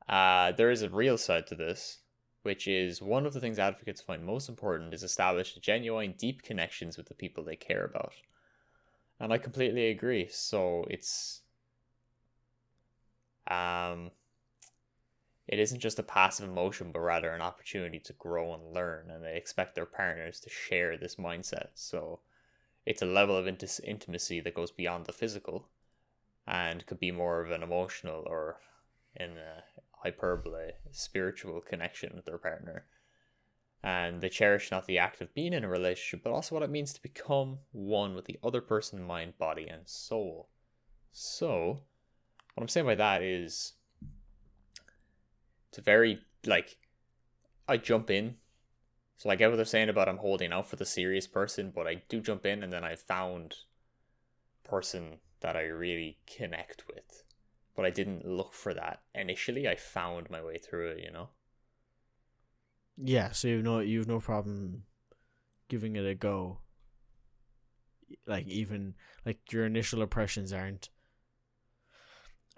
uh, 0.07 0.51
there 0.53 0.71
is 0.71 0.81
a 0.81 0.89
real 0.89 1.17
side 1.17 1.47
to 1.47 1.55
this, 1.55 1.99
which 2.43 2.67
is 2.67 3.01
one 3.01 3.25
of 3.25 3.33
the 3.33 3.39
things 3.39 3.59
advocates 3.59 4.01
find 4.01 4.23
most 4.23 4.49
important 4.49 4.93
is 4.93 5.03
establish 5.03 5.55
genuine, 5.55 6.13
deep 6.17 6.41
connections 6.41 6.97
with 6.97 7.07
the 7.07 7.13
people 7.13 7.43
they 7.43 7.55
care 7.55 7.85
about. 7.85 8.13
And 9.19 9.33
I 9.33 9.37
completely 9.37 9.89
agree. 9.89 10.27
So 10.29 10.85
it's 10.89 11.41
um 13.47 14.11
it 15.47 15.59
isn't 15.59 15.79
just 15.79 15.97
a 15.97 16.03
passive 16.03 16.47
emotion, 16.47 16.91
but 16.91 16.99
rather 16.99 17.31
an 17.31 17.41
opportunity 17.41 17.99
to 17.99 18.13
grow 18.13 18.53
and 18.53 18.71
learn, 18.71 19.09
and 19.09 19.23
they 19.23 19.35
expect 19.35 19.73
their 19.73 19.87
partners 19.87 20.39
to 20.41 20.49
share 20.49 20.95
this 20.95 21.15
mindset. 21.15 21.69
So 21.73 22.19
it's 22.85 23.01
a 23.01 23.07
level 23.07 23.35
of 23.35 23.47
inti- 23.47 23.83
intimacy 23.83 24.41
that 24.41 24.53
goes 24.53 24.69
beyond 24.69 25.07
the 25.07 25.13
physical 25.13 25.67
and 26.45 26.85
could 26.85 26.99
be 26.99 27.11
more 27.11 27.41
of 27.41 27.49
an 27.49 27.63
emotional 27.63 28.23
or, 28.27 28.57
in 29.15 29.31
a 29.37 29.63
hyperbole, 30.03 30.71
spiritual 30.91 31.61
connection 31.61 32.13
with 32.15 32.25
their 32.25 32.37
partner. 32.37 32.85
And 33.81 34.21
they 34.21 34.29
cherish 34.29 34.71
not 34.71 34.87
the 34.87 34.97
act 34.97 35.21
of 35.21 35.33
being 35.33 35.53
in 35.53 35.63
a 35.63 35.69
relationship, 35.69 36.23
but 36.23 36.33
also 36.33 36.55
what 36.55 36.63
it 36.63 36.69
means 36.69 36.93
to 36.93 37.01
become 37.01 37.59
one 37.71 38.13
with 38.13 38.25
the 38.25 38.37
other 38.43 38.61
person, 38.61 39.01
mind, 39.01 39.37
body, 39.37 39.67
and 39.67 39.87
soul. 39.87 40.49
So, 41.11 41.81
what 42.53 42.63
I'm 42.63 42.67
saying 42.67 42.85
by 42.85 42.95
that 42.95 43.23
is 43.23 43.73
it's 45.69 45.77
a 45.77 45.81
very 45.81 46.19
like 46.45 46.77
I 47.67 47.77
jump 47.77 48.09
in. 48.09 48.35
So 49.17 49.29
I 49.29 49.35
get 49.35 49.49
what 49.49 49.57
they're 49.57 49.65
saying 49.65 49.89
about 49.89 50.09
I'm 50.09 50.17
holding 50.17 50.51
out 50.51 50.67
for 50.67 50.75
the 50.75 50.85
serious 50.85 51.27
person, 51.27 51.71
but 51.73 51.87
I 51.87 52.03
do 52.09 52.21
jump 52.21 52.45
in 52.45 52.63
and 52.63 52.71
then 52.71 52.83
I 52.83 52.95
found 52.95 53.55
person 54.63 55.19
that 55.41 55.55
I 55.55 55.63
really 55.63 56.17
connect 56.25 56.85
with. 56.87 57.23
But 57.79 57.85
I 57.87 57.91
didn't 57.91 58.25
look 58.27 58.53
for 58.53 58.73
that 58.73 59.03
initially. 59.15 59.65
I 59.69 59.75
found 59.77 60.29
my 60.29 60.43
way 60.43 60.57
through 60.57 60.89
it, 60.91 60.99
you 60.99 61.11
know. 61.11 61.29
Yeah, 63.01 63.31
so 63.31 63.47
you've 63.47 63.63
no 63.63 63.79
you've 63.79 64.07
no 64.07 64.19
problem 64.19 64.83
giving 65.69 65.95
it 65.95 66.05
a 66.05 66.13
go. 66.13 66.59
Like 68.27 68.47
even 68.47 68.95
like 69.25 69.53
your 69.53 69.65
initial 69.65 70.01
impressions 70.01 70.51
aren't 70.51 70.89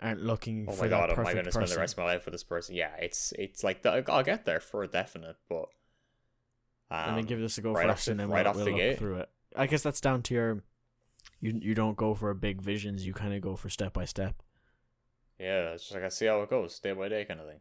aren't 0.01 0.23
looking 0.23 0.65
Oh 0.67 0.71
for 0.71 0.85
my 0.85 0.87
that 0.87 1.09
god, 1.09 1.19
am 1.19 1.27
I 1.27 1.33
going 1.33 1.45
to 1.45 1.51
spend 1.51 1.67
the 1.67 1.77
rest 1.77 1.93
of 1.93 1.99
my 1.99 2.05
life 2.05 2.25
with 2.25 2.31
this 2.33 2.43
person? 2.43 2.73
Yeah, 2.73 2.95
it's 2.99 3.31
it's 3.37 3.63
like 3.63 3.83
the, 3.83 4.03
I'll 4.09 4.23
get 4.23 4.45
there 4.45 4.59
for 4.59 4.81
a 4.81 4.87
definite, 4.87 5.35
but 5.47 5.65
um, 6.89 7.09
and 7.09 7.17
then 7.17 7.25
give 7.25 7.39
this 7.39 7.59
a 7.59 7.61
go 7.61 7.73
right 7.73 7.87
first, 7.87 8.05
the- 8.05 8.11
and 8.11 8.19
then 8.19 8.29
right 8.29 8.45
we'll, 8.45 8.49
off 8.49 8.55
we'll 8.55 8.65
the 8.65 8.73
gate. 8.73 8.97
through 8.97 9.17
it. 9.17 9.29
I 9.55 9.67
guess 9.67 9.83
that's 9.83 10.01
down 10.01 10.23
to 10.23 10.33
your. 10.33 10.63
You 11.39 11.59
you 11.61 11.75
don't 11.75 11.97
go 11.97 12.15
for 12.15 12.33
big 12.33 12.61
visions. 12.61 13.05
You 13.05 13.13
kind 13.13 13.33
of 13.35 13.41
go 13.41 13.55
for 13.55 13.69
step 13.69 13.93
by 13.93 14.05
step. 14.05 14.41
Yeah, 15.41 15.73
it's 15.73 15.83
just 15.83 15.95
like 15.95 16.03
I 16.03 16.09
see 16.09 16.27
how 16.27 16.41
it 16.41 16.49
goes, 16.49 16.79
day 16.79 16.93
by 16.93 17.09
day, 17.09 17.25
kind 17.25 17.39
of 17.39 17.47
thing. 17.47 17.59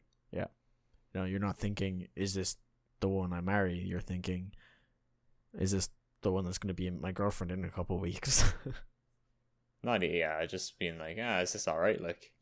You 1.15 1.21
know, 1.21 1.27
you're 1.27 1.41
not 1.41 1.59
thinking, 1.59 2.09
"Is 2.15 2.35
this 2.35 2.57
the 3.01 3.09
one 3.09 3.33
I 3.33 3.41
marry?" 3.41 3.79
You're 3.79 4.01
thinking, 4.01 4.53
"Is 5.59 5.73
this 5.73 5.89
the 6.23 6.31
one 6.31 6.45
that's 6.45 6.59
going 6.59 6.69
to 6.69 6.75
be 6.75 6.91
my 6.91 7.13
girlfriend 7.13 7.51
in 7.51 7.65
a 7.65 7.71
couple 7.71 7.97
of 7.97 8.03
weeks?" 8.11 8.45
Not 9.83 10.03
yeah, 10.03 10.37
I 10.39 10.47
just 10.47 10.79
being 10.79 10.99
like, 10.99 11.17
ah, 11.21 11.41
is 11.41 11.55
this 11.55 11.67
all 11.67 11.79
right? 11.79 12.01
Like, 12.01 12.33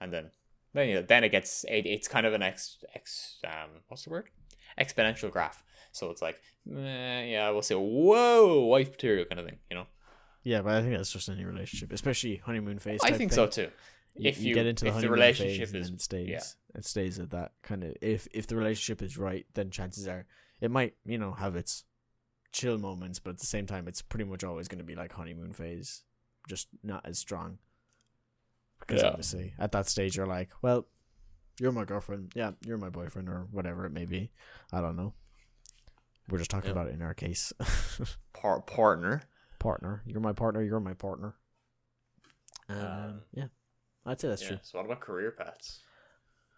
and 0.00 0.12
then 0.12 0.30
then 0.72 0.88
you 0.88 0.94
know, 0.96 1.02
then 1.02 1.24
it 1.24 1.30
gets 1.30 1.64
it, 1.64 1.86
it's 1.86 2.08
kind 2.08 2.24
of 2.24 2.34
an 2.34 2.42
ex 2.42 2.78
ex 2.94 3.40
um 3.44 3.82
what's 3.88 4.04
the 4.04 4.10
word 4.10 4.28
exponential 4.80 5.30
graph. 5.30 5.62
So 5.90 6.10
it's 6.10 6.22
like, 6.22 6.40
eh, 6.70 7.24
yeah, 7.24 7.50
we'll 7.50 7.62
say, 7.62 7.74
whoa, 7.74 8.64
wife 8.66 8.90
material 8.90 9.24
kind 9.24 9.40
of 9.40 9.46
thing, 9.46 9.58
you 9.70 9.76
know. 9.76 9.86
yeah, 10.44 10.62
but 10.62 10.74
I 10.74 10.82
think 10.82 10.96
that's 10.96 11.10
just 11.10 11.28
any 11.28 11.44
relationship, 11.44 11.92
especially 11.92 12.36
honeymoon 12.36 12.78
phase. 12.78 13.00
I 13.02 13.08
think 13.08 13.32
thing. 13.32 13.36
so 13.36 13.46
too. 13.48 13.70
If 14.26 14.40
you 14.40 14.48
you- 14.48 14.54
get 14.54 14.66
into 14.66 14.84
the 14.84 14.88
if 14.88 14.94
the 14.94 15.00
honeymoon 15.00 15.18
relationship 15.18 15.68
phase 15.68 15.74
and 15.74 15.76
is- 15.82 15.86
then 15.88 15.94
it 15.94 16.00
stays. 16.02 16.28
yeah. 16.28 16.78
it 16.78 16.84
stays 16.84 17.18
at 17.18 17.30
that 17.30 17.52
kind 17.62 17.84
of 17.84 17.94
if 18.02 18.26
if 18.32 18.46
the 18.46 18.56
relationship 18.56 19.02
is 19.02 19.16
right 19.18 19.46
then 19.54 19.70
chances 19.70 20.06
are 20.08 20.26
it 20.60 20.70
might 20.70 20.94
you 21.04 21.18
know 21.18 21.32
have 21.32 21.54
its 21.56 21.84
chill 22.52 22.78
moments 22.78 23.18
but 23.18 23.30
at 23.30 23.38
the 23.38 23.46
same 23.46 23.66
time 23.66 23.86
it's 23.86 24.02
pretty 24.02 24.24
much 24.24 24.42
always 24.44 24.68
going 24.68 24.78
to 24.78 24.84
be 24.84 24.94
like 24.94 25.12
honeymoon 25.12 25.52
phase 25.52 26.02
just 26.48 26.68
not 26.82 27.04
as 27.06 27.18
strong. 27.18 27.58
Because 28.80 29.02
Yeah. 29.02 29.08
obviously 29.08 29.54
at 29.58 29.72
that 29.72 29.86
stage 29.88 30.16
you're 30.16 30.26
like 30.26 30.50
well 30.62 30.86
you're 31.60 31.72
my 31.72 31.84
girlfriend. 31.84 32.32
Yeah 32.34 32.52
you're 32.64 32.78
my 32.78 32.88
boyfriend 32.90 33.28
or 33.28 33.46
whatever 33.50 33.84
it 33.86 33.92
may 33.92 34.04
be. 34.06 34.30
I 34.72 34.80
don't 34.80 34.96
know. 34.96 35.14
We're 36.28 36.38
just 36.38 36.50
talking 36.50 36.68
Yeah. 36.68 36.72
about 36.72 36.88
it 36.88 36.94
in 36.94 37.02
our 37.02 37.14
case. 37.14 37.52
Par- 38.32 38.60
partner. 38.62 39.22
partner. 39.58 40.02
You're 40.06 40.20
my 40.20 40.32
partner. 40.32 40.62
You're 40.62 40.78
my 40.80 40.94
partner. 40.94 41.34
Um, 42.68 42.76
Um, 42.78 43.20
yeah 43.32 43.46
i'd 44.08 44.20
say 44.20 44.28
that's 44.28 44.42
yeah. 44.42 44.48
true 44.48 44.58
So 44.62 44.78
what 44.78 44.86
about 44.86 45.00
career 45.00 45.30
paths? 45.30 45.80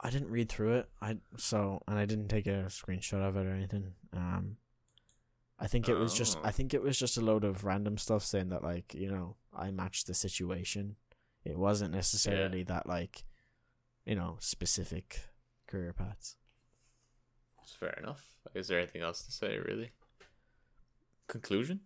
I 0.02 0.08
didn't 0.08 0.30
read 0.30 0.48
through 0.48 0.76
it. 0.76 0.88
I 1.02 1.18
so 1.36 1.82
and 1.86 1.98
I 1.98 2.06
didn't 2.06 2.28
take 2.28 2.46
a 2.46 2.64
screenshot 2.68 3.20
of 3.26 3.36
it 3.36 3.46
or 3.46 3.52
anything. 3.54 3.92
Um, 4.14 4.56
I 5.58 5.66
think 5.66 5.90
it 5.90 5.94
was 5.94 6.14
just 6.14 6.38
Oh. 6.38 6.42
I 6.42 6.52
think 6.52 6.72
it 6.72 6.82
was 6.82 6.98
just 6.98 7.18
a 7.18 7.20
load 7.20 7.44
of 7.44 7.64
random 7.64 7.98
stuff 7.98 8.24
saying 8.24 8.48
that 8.48 8.62
like 8.62 8.94
you 8.94 9.10
know 9.10 9.36
I 9.52 9.70
matched 9.70 10.06
the 10.06 10.14
situation. 10.14 10.96
It 11.44 11.58
wasn't 11.58 11.92
necessarily 11.94 12.62
that 12.64 12.86
like, 12.86 13.24
you 14.04 14.14
know, 14.14 14.36
specific 14.40 15.20
career 15.66 15.92
paths. 15.92 16.36
It's 17.62 17.72
fair 17.74 17.98
enough. 18.02 18.24
Is 18.54 18.68
there 18.68 18.78
anything 18.78 19.02
else 19.02 19.22
to 19.22 19.32
say 19.32 19.58
really? 19.58 19.90
Conclusion? 21.28 21.80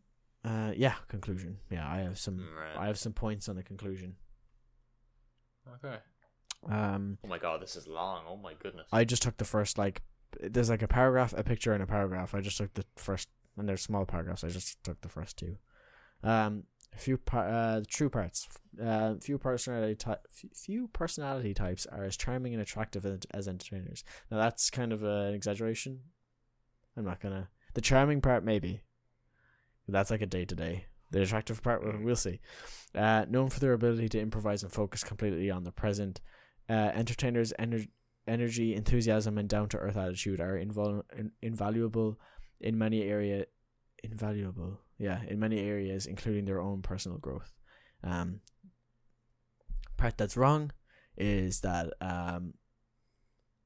Uh, 0.44 0.72
yeah. 0.76 0.94
Conclusion. 1.08 1.58
Yeah, 1.70 1.88
I 1.88 1.98
have 1.98 2.18
some. 2.18 2.38
Right. 2.56 2.76
I 2.76 2.86
have 2.86 2.98
some 2.98 3.12
points 3.12 3.48
on 3.48 3.56
the 3.56 3.62
conclusion. 3.62 4.16
Okay. 5.76 5.96
Um, 6.70 7.18
Oh 7.24 7.28
my 7.28 7.38
god, 7.38 7.60
this 7.62 7.76
is 7.76 7.86
long. 7.86 8.24
Oh 8.28 8.36
my 8.36 8.54
goodness. 8.54 8.86
I 8.92 9.04
just 9.04 9.22
took 9.22 9.36
the 9.36 9.44
first 9.44 9.78
like 9.78 10.02
there's 10.40 10.70
like 10.70 10.82
a 10.82 10.88
paragraph, 10.88 11.34
a 11.36 11.44
picture, 11.44 11.72
and 11.72 11.82
a 11.82 11.86
paragraph. 11.86 12.34
I 12.34 12.40
just 12.40 12.56
took 12.58 12.74
the 12.74 12.84
first, 12.96 13.28
and 13.56 13.68
there's 13.68 13.82
small 13.82 14.04
paragraphs. 14.04 14.44
I 14.44 14.48
just 14.48 14.82
took 14.82 15.00
the 15.00 15.08
first 15.08 15.36
two. 15.36 15.56
Um, 16.22 16.64
a 16.92 16.98
few 16.98 17.18
par- 17.18 17.48
uh, 17.48 17.82
true 17.88 18.08
parts. 18.10 18.48
Uh, 18.82 19.14
few 19.20 19.38
personality 19.38 19.94
ty- 19.94 20.16
few 20.54 20.88
personality 20.88 21.54
types 21.54 21.86
are 21.86 22.04
as 22.04 22.16
charming 22.16 22.52
and 22.54 22.62
attractive 22.62 23.04
as, 23.04 23.20
as 23.32 23.48
entertainers. 23.48 24.04
Now 24.30 24.38
that's 24.38 24.70
kind 24.70 24.92
of 24.92 25.02
an 25.04 25.34
exaggeration. 25.34 26.00
I'm 26.96 27.04
not 27.04 27.20
gonna. 27.20 27.48
The 27.74 27.80
charming 27.80 28.20
part 28.20 28.44
maybe. 28.44 28.80
That's 29.86 30.10
like 30.10 30.22
a 30.22 30.26
day 30.26 30.44
to 30.46 30.54
day. 30.54 30.86
The 31.14 31.22
attractive 31.22 31.62
part 31.62 32.02
we'll, 32.02 32.16
see. 32.16 32.40
Uh, 32.92 33.24
known 33.30 33.48
for 33.48 33.60
their 33.60 33.72
ability 33.72 34.08
to 34.08 34.20
improvise 34.20 34.64
and 34.64 34.72
focus 34.72 35.04
completely 35.04 35.48
on 35.48 35.62
the 35.62 35.70
present. 35.70 36.20
Uh, 36.68 36.90
entertainers' 36.92 37.52
ener- 37.56 37.86
energy, 38.26 38.74
enthusiasm, 38.74 39.38
and 39.38 39.48
down 39.48 39.68
to 39.68 39.78
earth 39.78 39.96
attitude 39.96 40.40
are 40.40 40.56
in- 40.56 41.30
invaluable 41.40 42.18
in 42.60 42.76
many 42.76 43.04
area 43.04 43.46
invaluable. 44.02 44.80
Yeah, 44.98 45.20
in 45.28 45.38
many 45.38 45.60
areas, 45.60 46.06
including 46.06 46.46
their 46.46 46.60
own 46.60 46.82
personal 46.82 47.18
growth. 47.18 47.52
Um, 48.02 48.40
part 49.96 50.18
that's 50.18 50.36
wrong 50.36 50.72
is 51.16 51.60
that 51.60 51.92
um, 52.00 52.54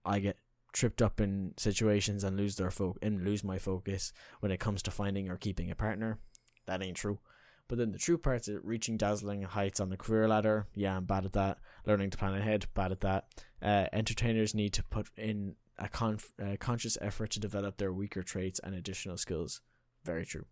I 0.05 0.19
get 0.19 0.37
tripped 0.75 1.01
up 1.01 1.19
in 1.19 1.55
situations 1.57 2.25
and 2.25 2.37
lose 2.37 2.57
their 2.57 2.71
fo- 2.71 2.99
and 3.01 3.25
lose 3.25 3.43
my 3.43 3.57
focus 3.57 4.13
when 4.41 4.53
it 4.53 4.61
comes 4.61 4.83
to 4.83 4.91
finding 4.91 5.31
or 5.31 5.39
keeping 5.39 5.71
a 5.71 5.75
partner. 5.75 6.19
That 6.67 6.83
ain't 6.83 6.99
true. 6.99 7.21
But 7.69 7.79
then 7.79 7.93
the 7.93 7.99
true 7.99 8.17
parts 8.17 8.49
are 8.49 8.61
reaching 8.63 8.97
dazzling 8.97 9.43
heights 9.43 9.79
on 9.79 9.91
the 9.91 9.97
career 9.97 10.27
ladder. 10.27 10.67
Yeah, 10.75 10.97
I'm 10.97 11.05
bad 11.05 11.27
at 11.27 11.35
that. 11.35 11.59
Learning 11.87 12.09
to 12.11 12.17
plan 12.19 12.35
ahead, 12.35 12.67
bad 12.75 12.93
at 12.93 13.01
that. 13.01 13.27
Uh, 13.63 13.87
entertainers 13.93 14.55
need 14.55 14.73
to 14.73 14.83
put 14.85 15.09
in 15.17 15.55
a 15.79 15.89
conf- 15.89 16.33
uh, 16.43 16.57
conscious 16.59 16.97
effort 17.01 17.31
to 17.31 17.41
develop 17.41 17.77
their 17.77 17.93
weaker 17.93 18.23
traits 18.23 18.59
and 18.65 18.75
additional 18.75 19.19
skills. 19.19 19.61
Very 20.05 20.25
true. 20.25 20.47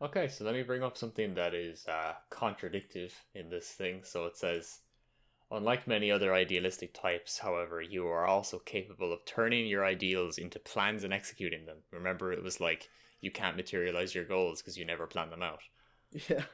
Okay, 0.00 0.28
so 0.28 0.44
let 0.44 0.54
me 0.54 0.62
bring 0.62 0.82
up 0.82 0.96
something 0.96 1.34
that 1.34 1.54
is 1.54 1.86
uh, 1.86 2.14
contradictive 2.30 3.14
in 3.34 3.50
this 3.50 3.68
thing. 3.68 4.02
So 4.04 4.26
it 4.26 4.36
says, 4.36 4.80
unlike 5.50 5.86
many 5.86 6.10
other 6.10 6.34
idealistic 6.34 6.94
types, 6.94 7.38
however, 7.38 7.80
you 7.82 8.06
are 8.06 8.26
also 8.26 8.58
capable 8.58 9.12
of 9.12 9.24
turning 9.24 9.66
your 9.66 9.84
ideals 9.84 10.38
into 10.38 10.58
plans 10.58 11.04
and 11.04 11.12
executing 11.12 11.66
them. 11.66 11.78
Remember, 11.92 12.32
it 12.32 12.42
was 12.42 12.60
like 12.60 12.88
you 13.20 13.30
can't 13.30 13.56
materialize 13.56 14.14
your 14.14 14.24
goals 14.24 14.60
because 14.60 14.76
you 14.76 14.84
never 14.84 15.06
plan 15.06 15.30
them 15.30 15.42
out. 15.42 15.60
Yeah. 16.28 16.44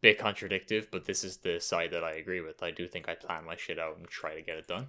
Bit 0.00 0.18
contradictive, 0.18 0.90
but 0.90 1.04
this 1.04 1.24
is 1.24 1.38
the 1.38 1.60
side 1.60 1.90
that 1.92 2.02
I 2.02 2.12
agree 2.12 2.40
with. 2.40 2.62
I 2.62 2.70
do 2.70 2.88
think 2.88 3.08
I 3.08 3.14
plan 3.14 3.44
my 3.44 3.56
shit 3.56 3.78
out 3.78 3.98
and 3.98 4.08
try 4.08 4.34
to 4.34 4.40
get 4.42 4.56
it 4.56 4.66
done. 4.66 4.86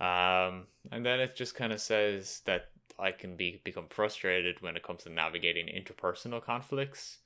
Um, 0.00 0.66
and 0.90 1.06
then 1.06 1.20
it 1.20 1.36
just 1.36 1.54
kind 1.54 1.72
of 1.72 1.80
says 1.80 2.42
that 2.46 2.70
I 2.98 3.12
can 3.12 3.36
be 3.36 3.60
become 3.62 3.86
frustrated 3.88 4.60
when 4.60 4.76
it 4.76 4.82
comes 4.82 5.04
to 5.04 5.10
navigating 5.10 5.66
interpersonal 5.66 6.42
conflicts, 6.42 7.18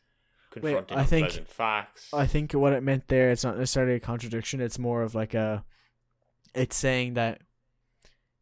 confronting 0.50 0.98
I 0.98 1.04
think- 1.04 1.24
unpleasant 1.24 1.48
facts. 1.48 2.10
I 2.12 2.26
think 2.26 2.52
what 2.52 2.74
it 2.74 2.82
meant 2.82 3.08
there, 3.08 3.30
it's 3.30 3.44
not 3.44 3.56
necessarily 3.58 3.94
a 3.94 4.00
contradiction. 4.00 4.60
It's 4.60 4.78
more 4.78 5.02
of 5.02 5.14
like 5.14 5.32
a. 5.34 5.64
It's 6.54 6.76
saying 6.76 7.14
that 7.14 7.40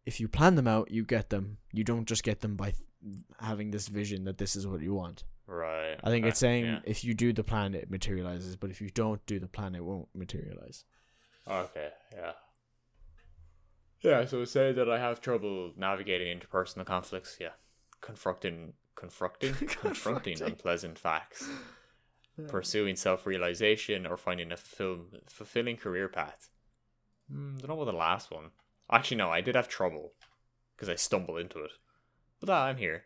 if 0.05 0.19
you 0.21 0.27
plan 0.29 0.57
them 0.57 0.67
out, 0.69 0.91
you 0.91 1.05
get 1.05 1.31
them. 1.31 1.59
You 1.73 1.85
don't 1.85 2.07
just 2.07 2.25
get 2.25 2.41
them 2.41 2.57
by 2.57 2.73
th- 2.73 3.19
having 3.41 3.71
this 3.71 3.87
vision 3.89 4.25
that 4.25 4.39
this 4.39 4.57
is 4.57 4.67
what 4.67 4.81
you 4.81 4.95
want. 4.95 5.23
Right. 5.47 5.97
I 6.03 6.11
think 6.11 6.25
okay, 6.25 6.31
it's 6.31 6.39
saying 6.41 6.65
yeah. 6.65 6.81
if 6.85 7.05
you 7.05 7.15
do 7.15 7.33
the 7.33 7.45
plan, 7.45 7.75
it 7.75 7.91
materializes. 7.91 8.57
But 8.57 8.71
if 8.71 8.81
you 8.81 8.91
don't 8.91 9.25
do 9.27 9.39
the 9.39 9.49
plan, 9.49 9.75
it 9.75 9.85
won't 9.85 10.09
materialize. 10.15 10.85
Okay, 11.49 11.91
yeah. 12.13 12.33
Yeah, 14.01 14.27
so 14.27 14.45
say 14.45 14.73
that 14.73 14.89
I 14.91 14.99
have 14.99 15.21
trouble 15.21 15.73
navigating 15.77 16.39
interpersonal 16.39 16.85
conflicts, 16.85 17.39
yeah. 17.41 17.57
Confronting 18.01 18.75
confronting 18.97 19.55
confronting 19.55 19.75
Confronting. 19.75 20.43
unpleasant 20.43 20.99
facts. 20.99 21.49
Pursuing 22.49 22.97
self 22.97 23.27
realization 23.27 24.07
or 24.07 24.17
finding 24.17 24.51
a 24.53 24.57
fulfill, 24.57 25.07
fulfilling 25.27 25.77
career 25.77 26.09
path. 26.09 26.51
Mm, 27.33 27.61
don't 27.61 27.69
know 27.69 27.81
about 27.81 27.91
the 27.93 27.97
last 27.97 28.31
one. 28.31 28.51
Actually 28.91 29.19
no, 29.19 29.31
I 29.31 29.41
did 29.41 29.55
have 29.55 29.69
trouble. 29.69 30.13
Because 30.75 30.89
I 30.89 30.97
stumbled 30.97 31.39
into 31.39 31.61
it. 31.63 31.71
But 32.41 32.51
ah, 32.51 32.65
I'm 32.67 32.77
here. 32.77 33.05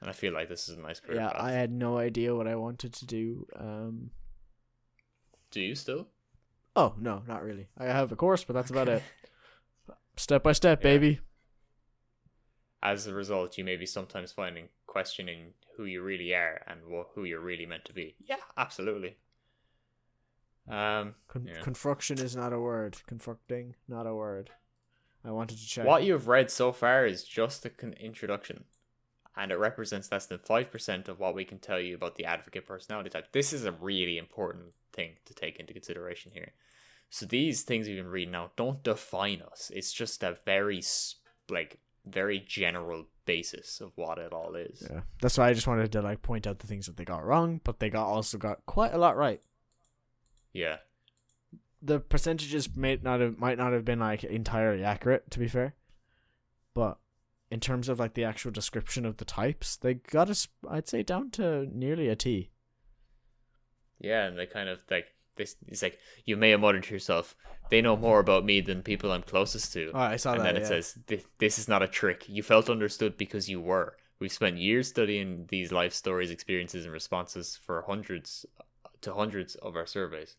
And 0.00 0.10
I 0.10 0.12
feel 0.12 0.32
like 0.32 0.48
this 0.48 0.68
is 0.68 0.76
a 0.76 0.80
nice 0.80 1.00
career 1.00 1.20
Yeah, 1.20 1.30
path. 1.30 1.40
I 1.40 1.52
had 1.52 1.72
no 1.72 1.96
idea 1.98 2.34
what 2.34 2.46
I 2.46 2.54
wanted 2.56 2.92
to 2.94 3.06
do. 3.06 3.46
Um, 3.56 4.10
Do 5.50 5.60
you 5.60 5.74
still? 5.74 6.08
oh 6.74 6.94
no, 6.98 7.22
not 7.26 7.42
really. 7.42 7.68
I 7.78 7.86
have 7.86 8.12
a 8.12 8.16
course, 8.16 8.44
but 8.44 8.52
that's 8.52 8.70
about 8.70 8.88
it. 8.88 9.02
Step 10.18 10.42
by 10.42 10.52
step, 10.52 10.80
Yeah. 10.82 10.90
baby. 10.90 11.20
As 12.82 13.06
a 13.06 13.14
result, 13.14 13.58
you 13.58 13.64
may 13.64 13.76
be 13.76 13.86
sometimes 13.86 14.32
finding 14.32 14.68
questioning 14.86 15.52
who 15.76 15.84
you 15.84 16.02
really 16.02 16.32
are 16.34 16.62
and 16.66 16.80
wh- 16.90 17.08
who 17.14 17.24
you're 17.24 17.40
really 17.40 17.66
meant 17.66 17.84
to 17.86 17.92
be. 17.92 18.16
Yeah, 18.24 18.36
absolutely. 18.56 19.16
Um, 20.68 21.14
Con- 21.28 21.46
Yeah. 21.46 21.60
Confruction 21.60 22.18
is 22.18 22.34
not 22.36 22.52
a 22.52 22.58
word. 22.60 22.96
Confructing, 23.06 23.76
not 23.88 24.06
a 24.06 24.14
word. 24.14 24.50
I 25.24 25.30
wanted 25.32 25.58
to 25.58 25.66
check. 25.66 25.86
what 25.86 26.04
you 26.04 26.12
have 26.12 26.28
read 26.28 26.50
so 26.50 26.72
far 26.72 27.04
is 27.06 27.24
just 27.24 27.64
an 27.66 27.72
con- 27.76 27.92
introduction, 27.94 28.64
and 29.36 29.52
it 29.52 29.58
represents 29.58 30.10
less 30.10 30.26
than 30.26 30.38
five 30.38 30.70
percent 30.70 31.08
of 31.08 31.20
what 31.20 31.34
we 31.34 31.44
can 31.44 31.58
tell 31.58 31.80
you 31.80 31.94
about 31.94 32.16
the 32.16 32.24
advocate 32.24 32.66
personality 32.66 33.10
type. 33.10 33.32
This 33.32 33.52
is 33.52 33.64
a 33.64 33.72
really 33.72 34.18
important 34.18 34.72
thing 34.92 35.12
to 35.26 35.34
take 35.34 35.60
into 35.60 35.72
consideration 35.72 36.32
here. 36.32 36.52
So 37.10 37.26
these 37.26 37.62
things 37.62 37.86
we've 37.86 37.96
been 37.96 38.08
reading 38.08 38.32
now 38.32 38.50
don't 38.56 38.82
define 38.82 39.42
us. 39.42 39.70
It's 39.74 39.92
just 39.92 40.22
a 40.22 40.38
very 40.44 40.82
like 41.50 41.78
very 42.04 42.40
general 42.40 43.06
basis 43.26 43.80
of 43.80 43.92
what 43.96 44.18
it 44.18 44.32
all 44.32 44.54
is. 44.54 44.86
Yeah, 44.88 45.00
that's 45.20 45.36
why 45.36 45.48
I 45.48 45.52
just 45.52 45.66
wanted 45.66 45.92
to 45.92 46.02
like 46.02 46.22
point 46.22 46.46
out 46.46 46.60
the 46.60 46.66
things 46.66 46.86
that 46.86 46.96
they 46.96 47.04
got 47.04 47.24
wrong, 47.24 47.60
but 47.62 47.78
they 47.78 47.90
got 47.90 48.06
also 48.06 48.38
got 48.38 48.64
quite 48.66 48.94
a 48.94 48.98
lot 48.98 49.16
right. 49.16 49.40
Yeah. 50.52 50.76
The 51.82 52.00
percentages 52.00 52.74
may 52.74 52.98
not 53.00 53.20
have 53.20 53.38
might 53.38 53.58
not 53.58 53.72
have 53.72 53.84
been 53.84 54.00
like 54.00 54.24
entirely 54.24 54.82
accurate, 54.82 55.30
to 55.32 55.38
be 55.38 55.48
fair, 55.48 55.74
but 56.74 56.98
in 57.50 57.60
terms 57.60 57.88
of 57.88 57.98
like 57.98 58.14
the 58.14 58.24
actual 58.24 58.50
description 58.50 59.04
of 59.06 59.18
the 59.18 59.24
types, 59.24 59.76
they 59.76 59.94
got 59.94 60.30
us, 60.30 60.48
I'd 60.68 60.88
say, 60.88 61.02
down 61.02 61.30
to 61.32 61.66
nearly 61.72 62.08
a 62.08 62.16
T. 62.16 62.50
Yeah, 63.98 64.26
and 64.26 64.38
they 64.38 64.46
kind 64.46 64.68
of 64.68 64.82
like 64.90 65.06
this. 65.36 65.56
It's 65.66 65.82
like 65.82 65.98
you 66.24 66.36
may 66.36 66.50
have 66.50 66.60
muttered 66.60 66.84
to 66.84 66.94
yourself, 66.94 67.34
"They 67.70 67.80
know 67.80 67.96
more 67.96 68.20
about 68.20 68.44
me 68.44 68.60
than 68.60 68.82
people 68.82 69.10
I'm 69.10 69.22
closest 69.22 69.72
to." 69.74 69.90
Oh, 69.94 69.98
I 69.98 70.16
saw 70.16 70.32
and 70.32 70.40
that. 70.40 70.44
then 70.44 70.56
it 70.56 70.62
yeah. 70.62 70.68
says, 70.68 70.98
"This- 71.06 71.26
"This 71.38 71.58
is 71.58 71.68
not 71.68 71.82
a 71.82 71.88
trick. 71.88 72.28
You 72.28 72.42
felt 72.42 72.68
understood 72.68 73.16
because 73.16 73.48
you 73.48 73.60
were." 73.60 73.96
We've 74.18 74.32
spent 74.32 74.56
years 74.56 74.88
studying 74.88 75.46
these 75.48 75.72
life 75.72 75.92
stories, 75.92 76.30
experiences, 76.30 76.84
and 76.84 76.92
responses 76.92 77.56
for 77.56 77.82
hundreds 77.82 78.46
to 79.02 79.14
hundreds 79.14 79.54
of 79.56 79.76
our 79.76 79.86
surveys, 79.86 80.36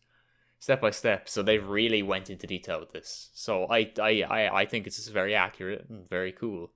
step 0.58 0.80
by 0.80 0.90
step. 0.90 1.28
So 1.28 1.42
they've 1.42 1.66
really 1.66 2.02
went 2.02 2.28
into 2.28 2.46
detail 2.46 2.80
with 2.80 2.92
this. 2.92 3.30
So 3.34 3.66
I, 3.70 3.92
I, 4.00 4.22
I, 4.22 4.60
I 4.62 4.66
think 4.66 4.86
it's 4.86 4.96
just 4.96 5.12
very 5.12 5.34
accurate 5.34 5.86
and 5.88 6.08
very 6.08 6.32
cool. 6.32 6.72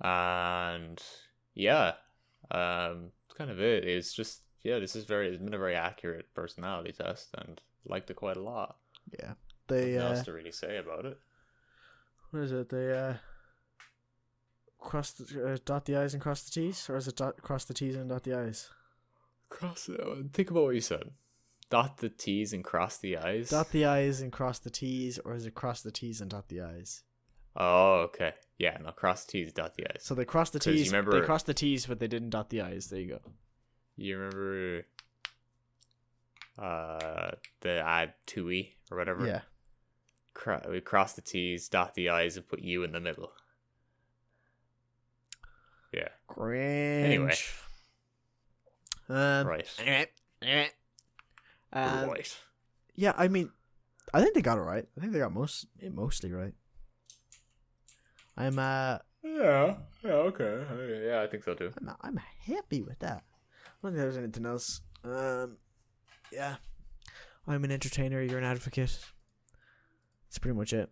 And 0.00 1.02
yeah, 1.54 1.92
um, 2.50 3.10
that's 3.26 3.36
kind 3.36 3.50
of 3.50 3.60
it. 3.60 3.84
It's 3.84 4.12
just 4.12 4.42
yeah, 4.62 4.78
this 4.78 4.96
is 4.96 5.04
very 5.04 5.28
it's 5.28 5.42
been 5.42 5.54
a 5.54 5.58
very 5.58 5.74
accurate 5.76 6.32
personality 6.34 6.92
test, 6.92 7.28
and 7.38 7.60
liked 7.84 8.10
it 8.10 8.14
quite 8.16 8.36
a 8.36 8.42
lot. 8.42 8.76
yeah, 9.18 9.32
they 9.68 9.92
Nothing 9.94 9.98
uh, 9.98 10.10
else 10.10 10.24
to 10.24 10.32
really 10.32 10.52
say 10.52 10.76
about 10.78 11.06
it. 11.06 11.18
what 12.30 12.42
is 12.42 12.52
it? 12.52 12.68
They 12.68 12.92
uh, 12.92 13.14
cross 14.78 15.12
the 15.12 15.52
uh, 15.52 15.56
dot 15.64 15.84
the 15.84 15.96
i's 15.96 16.14
and 16.14 16.22
cross 16.22 16.42
the 16.42 16.50
t's, 16.50 16.88
or 16.90 16.96
is 16.96 17.08
it 17.08 17.16
dot 17.16 17.40
cross 17.42 17.64
the 17.64 17.74
t's 17.74 17.96
and 17.96 18.08
dot 18.08 18.24
the 18.24 18.34
i's? 18.34 18.68
Cross. 19.48 19.88
Uh, 19.88 20.22
think 20.32 20.50
about 20.50 20.64
what 20.64 20.74
you 20.74 20.80
said. 20.80 21.10
Dot 21.68 21.96
the 21.96 22.08
T's 22.08 22.52
and 22.52 22.62
cross 22.62 22.98
the 22.98 23.16
I's. 23.16 23.50
Dot 23.50 23.72
the 23.72 23.86
i's 23.86 24.20
and 24.20 24.30
cross 24.30 24.60
the 24.60 24.70
t's, 24.70 25.18
or 25.18 25.34
is 25.34 25.46
it 25.46 25.54
cross 25.54 25.82
the 25.82 25.90
t's 25.90 26.20
and 26.20 26.30
dot 26.30 26.46
the 26.48 26.60
i's? 26.60 27.02
Oh, 27.56 28.00
okay. 28.08 28.34
Yeah, 28.58 28.76
no, 28.82 28.90
cross 28.92 29.24
the 29.24 29.32
T's, 29.32 29.52
dot 29.52 29.74
the 29.76 29.86
I's. 29.94 30.02
So 30.04 30.14
they 30.14 30.24
crossed 30.24 30.52
the 30.52 30.58
t's. 30.58 30.88
remember- 30.88 31.18
They 31.20 31.26
crossed 31.26 31.46
the 31.46 31.54
t's, 31.54 31.86
but 31.86 31.98
they 32.00 32.08
didn't 32.08 32.30
dot 32.30 32.50
the 32.50 32.62
i's. 32.62 32.88
There 32.88 33.00
you 33.00 33.08
go. 33.08 33.20
You 33.96 34.18
remember 34.18 34.86
uh 36.58 37.30
the 37.60 37.80
add 37.80 38.14
two 38.26 38.50
e 38.50 38.74
or 38.90 38.96
whatever? 38.98 39.26
Yeah. 39.26 39.40
Cro- 40.34 40.66
we 40.70 40.80
cross 40.82 41.14
the 41.14 41.22
T's, 41.22 41.66
dot 41.68 41.94
the 41.94 42.10
I's, 42.10 42.36
and 42.36 42.46
put 42.46 42.60
you 42.60 42.82
in 42.82 42.92
the 42.92 43.00
middle. 43.00 43.32
Yeah. 45.94 46.08
Cringe. 46.26 47.54
Um, 49.08 49.46
right. 49.46 49.66
Anyway, 49.78 50.08
anyway. 50.42 50.70
Um, 51.72 52.08
right. 52.08 52.36
yeah, 52.94 53.12
I 53.16 53.28
mean, 53.28 53.50
I 54.12 54.20
think 54.20 54.34
they 54.34 54.42
got 54.42 54.58
it 54.58 54.62
right. 54.62 54.86
I 54.96 55.00
think 55.00 55.12
they 55.14 55.18
got 55.20 55.32
most 55.32 55.66
mostly 55.92 56.32
right. 56.32 56.52
I'm 58.36 58.58
uh, 58.58 58.98
Yeah. 59.22 59.76
Yeah. 60.04 60.12
Okay. 60.30 61.06
Yeah, 61.06 61.22
I 61.22 61.26
think 61.26 61.44
so 61.44 61.54
too. 61.54 61.72
I'm 61.78 61.90
I'm 62.00 62.16
happy 62.46 62.82
with 62.82 62.98
that. 63.00 63.22
I 63.22 63.68
don't 63.82 63.92
think 63.92 63.96
there's 63.96 64.16
anything 64.16 64.46
else. 64.46 64.80
Um, 65.04 65.56
yeah, 66.32 66.56
I'm 67.46 67.64
an 67.64 67.70
entertainer. 67.70 68.20
You're 68.22 68.38
an 68.38 68.44
advocate. 68.44 68.98
That's 70.28 70.38
pretty 70.38 70.56
much 70.56 70.72
it 70.72 70.90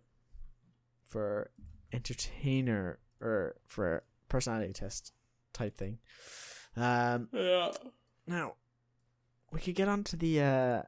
for 1.03 1.51
entertainer 1.91 2.99
or 3.21 3.55
for 3.65 4.03
personality 4.29 4.73
test 4.73 5.13
type 5.53 5.77
thing. 5.77 5.99
Um, 6.75 7.29
Yeah. 7.31 7.71
now 8.27 8.53
we 9.51 9.59
could 9.61 9.75
get 9.75 9.87
on 9.87 10.03
to 10.05 10.17
the 10.17 10.41
uh 10.41 10.81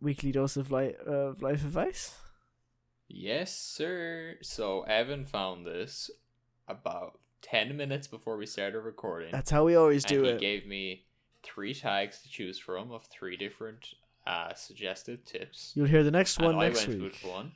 weekly 0.00 0.32
dose 0.32 0.56
of 0.56 0.70
life 0.70 0.96
of 1.00 1.42
life 1.42 1.64
advice. 1.64 2.14
Yes, 3.08 3.56
sir. 3.56 4.36
So 4.42 4.82
Evan 4.82 5.26
found 5.26 5.66
this 5.66 6.10
about 6.68 7.18
ten 7.42 7.76
minutes 7.76 8.06
before 8.06 8.36
we 8.36 8.46
started 8.46 8.80
recording. 8.80 9.30
That's 9.32 9.50
how 9.50 9.64
we 9.64 9.76
always 9.76 10.04
do 10.04 10.24
and 10.24 10.40
he 10.40 10.46
gave 10.46 10.66
me 10.66 11.04
three 11.42 11.74
tags 11.74 12.22
to 12.22 12.28
choose 12.28 12.58
from 12.58 12.90
of 12.90 13.04
three 13.06 13.36
different 13.36 13.94
uh, 14.26 14.52
suggested 14.54 15.24
tips. 15.24 15.72
You'll 15.74 15.86
hear 15.86 16.02
the 16.02 16.10
next 16.10 16.36
and 16.38 16.46
one 16.46 16.56
I 16.56 16.68
next 16.68 16.88
went 16.88 17.00
week. 17.02 17.12
with 17.22 17.30
one, 17.30 17.52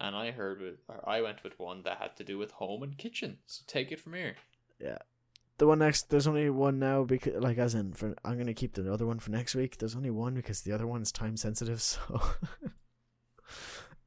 and 0.00 0.14
I 0.14 0.30
heard 0.30 0.60
with, 0.60 0.76
or 0.88 1.08
I 1.08 1.20
went 1.20 1.42
with 1.42 1.58
one 1.58 1.82
that 1.82 1.98
had 1.98 2.16
to 2.16 2.24
do 2.24 2.38
with 2.38 2.52
home 2.52 2.82
and 2.82 2.96
kitchen. 2.96 3.38
So 3.46 3.64
take 3.66 3.90
it 3.90 4.00
from 4.00 4.14
here. 4.14 4.36
Yeah, 4.80 4.98
the 5.58 5.66
one 5.66 5.80
next, 5.80 6.10
there's 6.10 6.26
only 6.26 6.50
one 6.50 6.78
now 6.78 7.04
because, 7.04 7.34
like, 7.42 7.58
as 7.58 7.74
in, 7.74 7.92
for 7.92 8.14
I'm 8.24 8.38
gonna 8.38 8.54
keep 8.54 8.74
the 8.74 8.92
other 8.92 9.06
one 9.06 9.18
for 9.18 9.30
next 9.32 9.54
week. 9.54 9.78
There's 9.78 9.96
only 9.96 10.10
one 10.10 10.34
because 10.34 10.60
the 10.60 10.72
other 10.72 10.86
one's 10.86 11.12
time 11.12 11.36
sensitive. 11.36 11.82
So, 12.06 12.20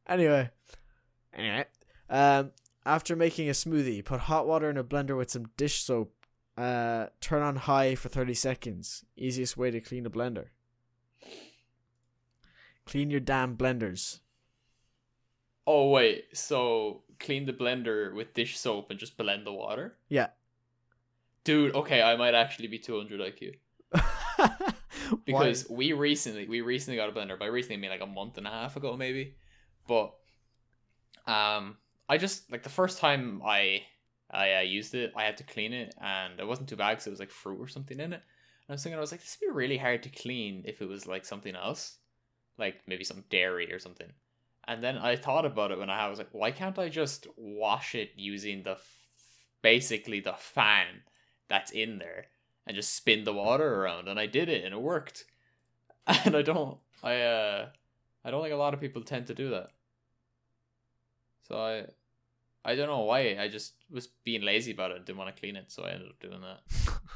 anyway, 0.07 0.49
um, 2.09 2.51
after 2.85 3.15
making 3.15 3.49
a 3.49 3.53
smoothie, 3.53 4.03
put 4.03 4.21
hot 4.21 4.47
water 4.47 4.69
in 4.69 4.77
a 4.77 4.83
blender 4.83 5.17
with 5.17 5.29
some 5.31 5.45
dish 5.57 5.83
soap. 5.83 6.13
Uh, 6.57 7.07
turn 7.21 7.43
on 7.43 7.55
high 7.55 7.93
for 7.95 8.09
thirty 8.09 8.33
seconds. 8.33 9.05
Easiest 9.15 9.57
way 9.57 9.69
to 9.71 9.79
clean 9.79 10.05
a 10.05 10.09
blender. 10.09 10.45
Clean 12.85 13.09
your 13.09 13.19
damn 13.19 13.55
blenders. 13.57 14.21
Oh 15.65 15.89
wait, 15.89 16.25
so 16.33 17.03
clean 17.19 17.45
the 17.45 17.53
blender 17.53 18.13
with 18.13 18.33
dish 18.33 18.57
soap 18.57 18.89
and 18.89 18.99
just 18.99 19.17
blend 19.17 19.45
the 19.45 19.51
water, 19.51 19.97
Yeah. 20.07 20.27
dude. 21.43 21.75
Okay, 21.75 22.01
I 22.01 22.15
might 22.15 22.33
actually 22.33 22.69
be 22.69 22.79
two 22.79 22.95
hundred 22.97 23.19
IQ 23.19 23.55
because 25.25 25.69
we 25.69 25.91
recently 25.93 26.47
we 26.47 26.61
recently 26.61 26.95
got 26.97 27.09
a 27.09 27.11
blender. 27.11 27.37
By 27.37 27.47
recently, 27.47 27.75
I 27.75 27.79
mean 27.79 27.89
like 27.91 28.01
a 28.01 28.05
month 28.05 28.37
and 28.37 28.47
a 28.47 28.49
half 28.49 28.77
ago, 28.77 28.95
maybe. 28.95 29.35
But 29.87 30.13
um, 31.27 31.77
I 32.09 32.17
just 32.17 32.51
like 32.51 32.63
the 32.63 32.69
first 32.69 32.99
time 32.99 33.41
I 33.45 33.83
I 34.31 34.55
uh, 34.55 34.61
used 34.61 34.93
it, 34.95 35.13
I 35.15 35.23
had 35.23 35.37
to 35.37 35.43
clean 35.43 35.73
it, 35.73 35.93
and 36.01 36.39
it 36.39 36.47
wasn't 36.47 36.69
too 36.69 36.75
bad 36.75 36.91
because 36.91 37.07
it 37.07 37.11
was 37.11 37.19
like 37.19 37.31
fruit 37.31 37.59
or 37.61 37.67
something 37.67 37.99
in 37.99 38.13
it. 38.13 38.21
And 38.21 38.69
I 38.69 38.73
was 38.73 38.83
thinking, 38.83 38.97
I 38.97 39.01
was 39.01 39.11
like, 39.11 39.21
this 39.21 39.37
would 39.41 39.47
be 39.47 39.55
really 39.55 39.77
hard 39.77 40.03
to 40.03 40.09
clean 40.09 40.63
if 40.65 40.81
it 40.81 40.89
was 40.89 41.07
like 41.07 41.25
something 41.25 41.55
else, 41.55 41.97
like 42.57 42.81
maybe 42.87 43.03
some 43.03 43.23
dairy 43.29 43.71
or 43.73 43.79
something. 43.79 44.11
And 44.67 44.83
then 44.83 44.97
I 44.97 45.15
thought 45.15 45.45
about 45.45 45.71
it 45.71 45.79
when 45.79 45.89
I 45.89 46.09
was 46.09 46.19
like, 46.19 46.29
why 46.33 46.51
can't 46.51 46.77
I 46.77 46.89
just 46.89 47.27
wash 47.37 47.95
it 47.95 48.11
using 48.17 48.63
the 48.63 48.71
f- 48.71 48.99
basically 49.61 50.19
the 50.19 50.33
fan 50.33 50.87
that's 51.47 51.71
in 51.71 51.99
there 51.99 52.27
and 52.65 52.75
just 52.75 52.93
spin 52.95 53.23
the 53.23 53.33
water 53.33 53.81
around? 53.81 54.09
And 54.09 54.19
I 54.19 54.25
did 54.25 54.49
it, 54.49 54.65
and 54.65 54.73
it 54.73 54.81
worked. 54.81 55.25
And 56.25 56.35
I 56.35 56.41
don't, 56.41 56.77
I 57.03 57.21
uh, 57.21 57.69
I 58.25 58.31
don't 58.31 58.41
think 58.41 58.53
a 58.53 58.57
lot 58.57 58.73
of 58.73 58.79
people 58.81 59.03
tend 59.03 59.27
to 59.27 59.35
do 59.35 59.49
that. 59.51 59.71
So 61.47 61.57
I, 61.57 61.85
I 62.69 62.75
don't 62.75 62.87
know 62.87 63.03
why. 63.03 63.37
I 63.39 63.47
just 63.47 63.73
was 63.89 64.07
being 64.25 64.41
lazy 64.41 64.71
about 64.71 64.91
it 64.91 64.97
and 64.97 65.05
didn't 65.05 65.17
want 65.17 65.33
to 65.33 65.39
clean 65.39 65.55
it, 65.55 65.71
so 65.71 65.83
I 65.83 65.91
ended 65.91 66.09
up 66.09 66.19
doing 66.19 66.41
that. 66.41 66.59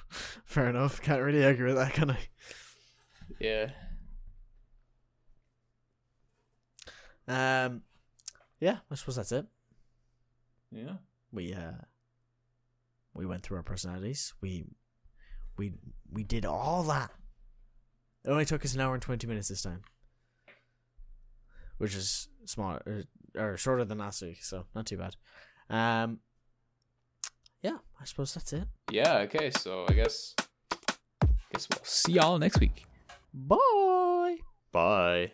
Fair 0.45 0.69
enough. 0.69 1.01
Can't 1.01 1.21
really 1.21 1.43
argue 1.43 1.65
with 1.65 1.75
that, 1.75 1.93
can 1.93 2.11
I? 2.11 2.17
Yeah. 3.39 3.71
Um, 7.27 7.81
yeah, 8.59 8.77
I 8.89 8.95
suppose 8.95 9.15
that's 9.15 9.31
it. 9.31 9.45
Yeah. 10.71 10.95
We 11.31 11.53
uh, 11.53 11.71
we 13.13 13.25
went 13.25 13.43
through 13.43 13.57
our 13.57 13.63
personalities. 13.63 14.33
We 14.41 14.65
we 15.57 15.73
we 16.11 16.23
did 16.23 16.45
all 16.45 16.83
that. 16.83 17.11
It 18.23 18.29
only 18.29 18.45
took 18.45 18.63
us 18.63 18.75
an 18.75 18.81
hour 18.81 18.93
and 18.93 19.01
twenty 19.01 19.27
minutes 19.27 19.49
this 19.49 19.61
time, 19.61 19.81
which 21.77 21.95
is 21.95 22.27
smaller 22.45 22.81
or, 22.85 23.03
or 23.35 23.57
shorter 23.57 23.85
than 23.85 23.97
last 23.97 24.21
week, 24.21 24.43
so 24.43 24.65
not 24.75 24.85
too 24.85 24.97
bad. 24.97 25.15
Um, 25.69 26.19
yeah, 27.61 27.77
I 27.99 28.05
suppose 28.05 28.33
that's 28.33 28.53
it. 28.53 28.67
Yeah. 28.89 29.19
Okay. 29.19 29.51
So 29.51 29.85
I 29.87 29.93
guess, 29.93 30.35
guess 31.51 31.67
we'll 31.69 31.83
see 31.83 32.13
y'all 32.13 32.39
next 32.39 32.59
week. 32.59 32.85
Bye. 33.33 34.37
Bye. 34.71 35.31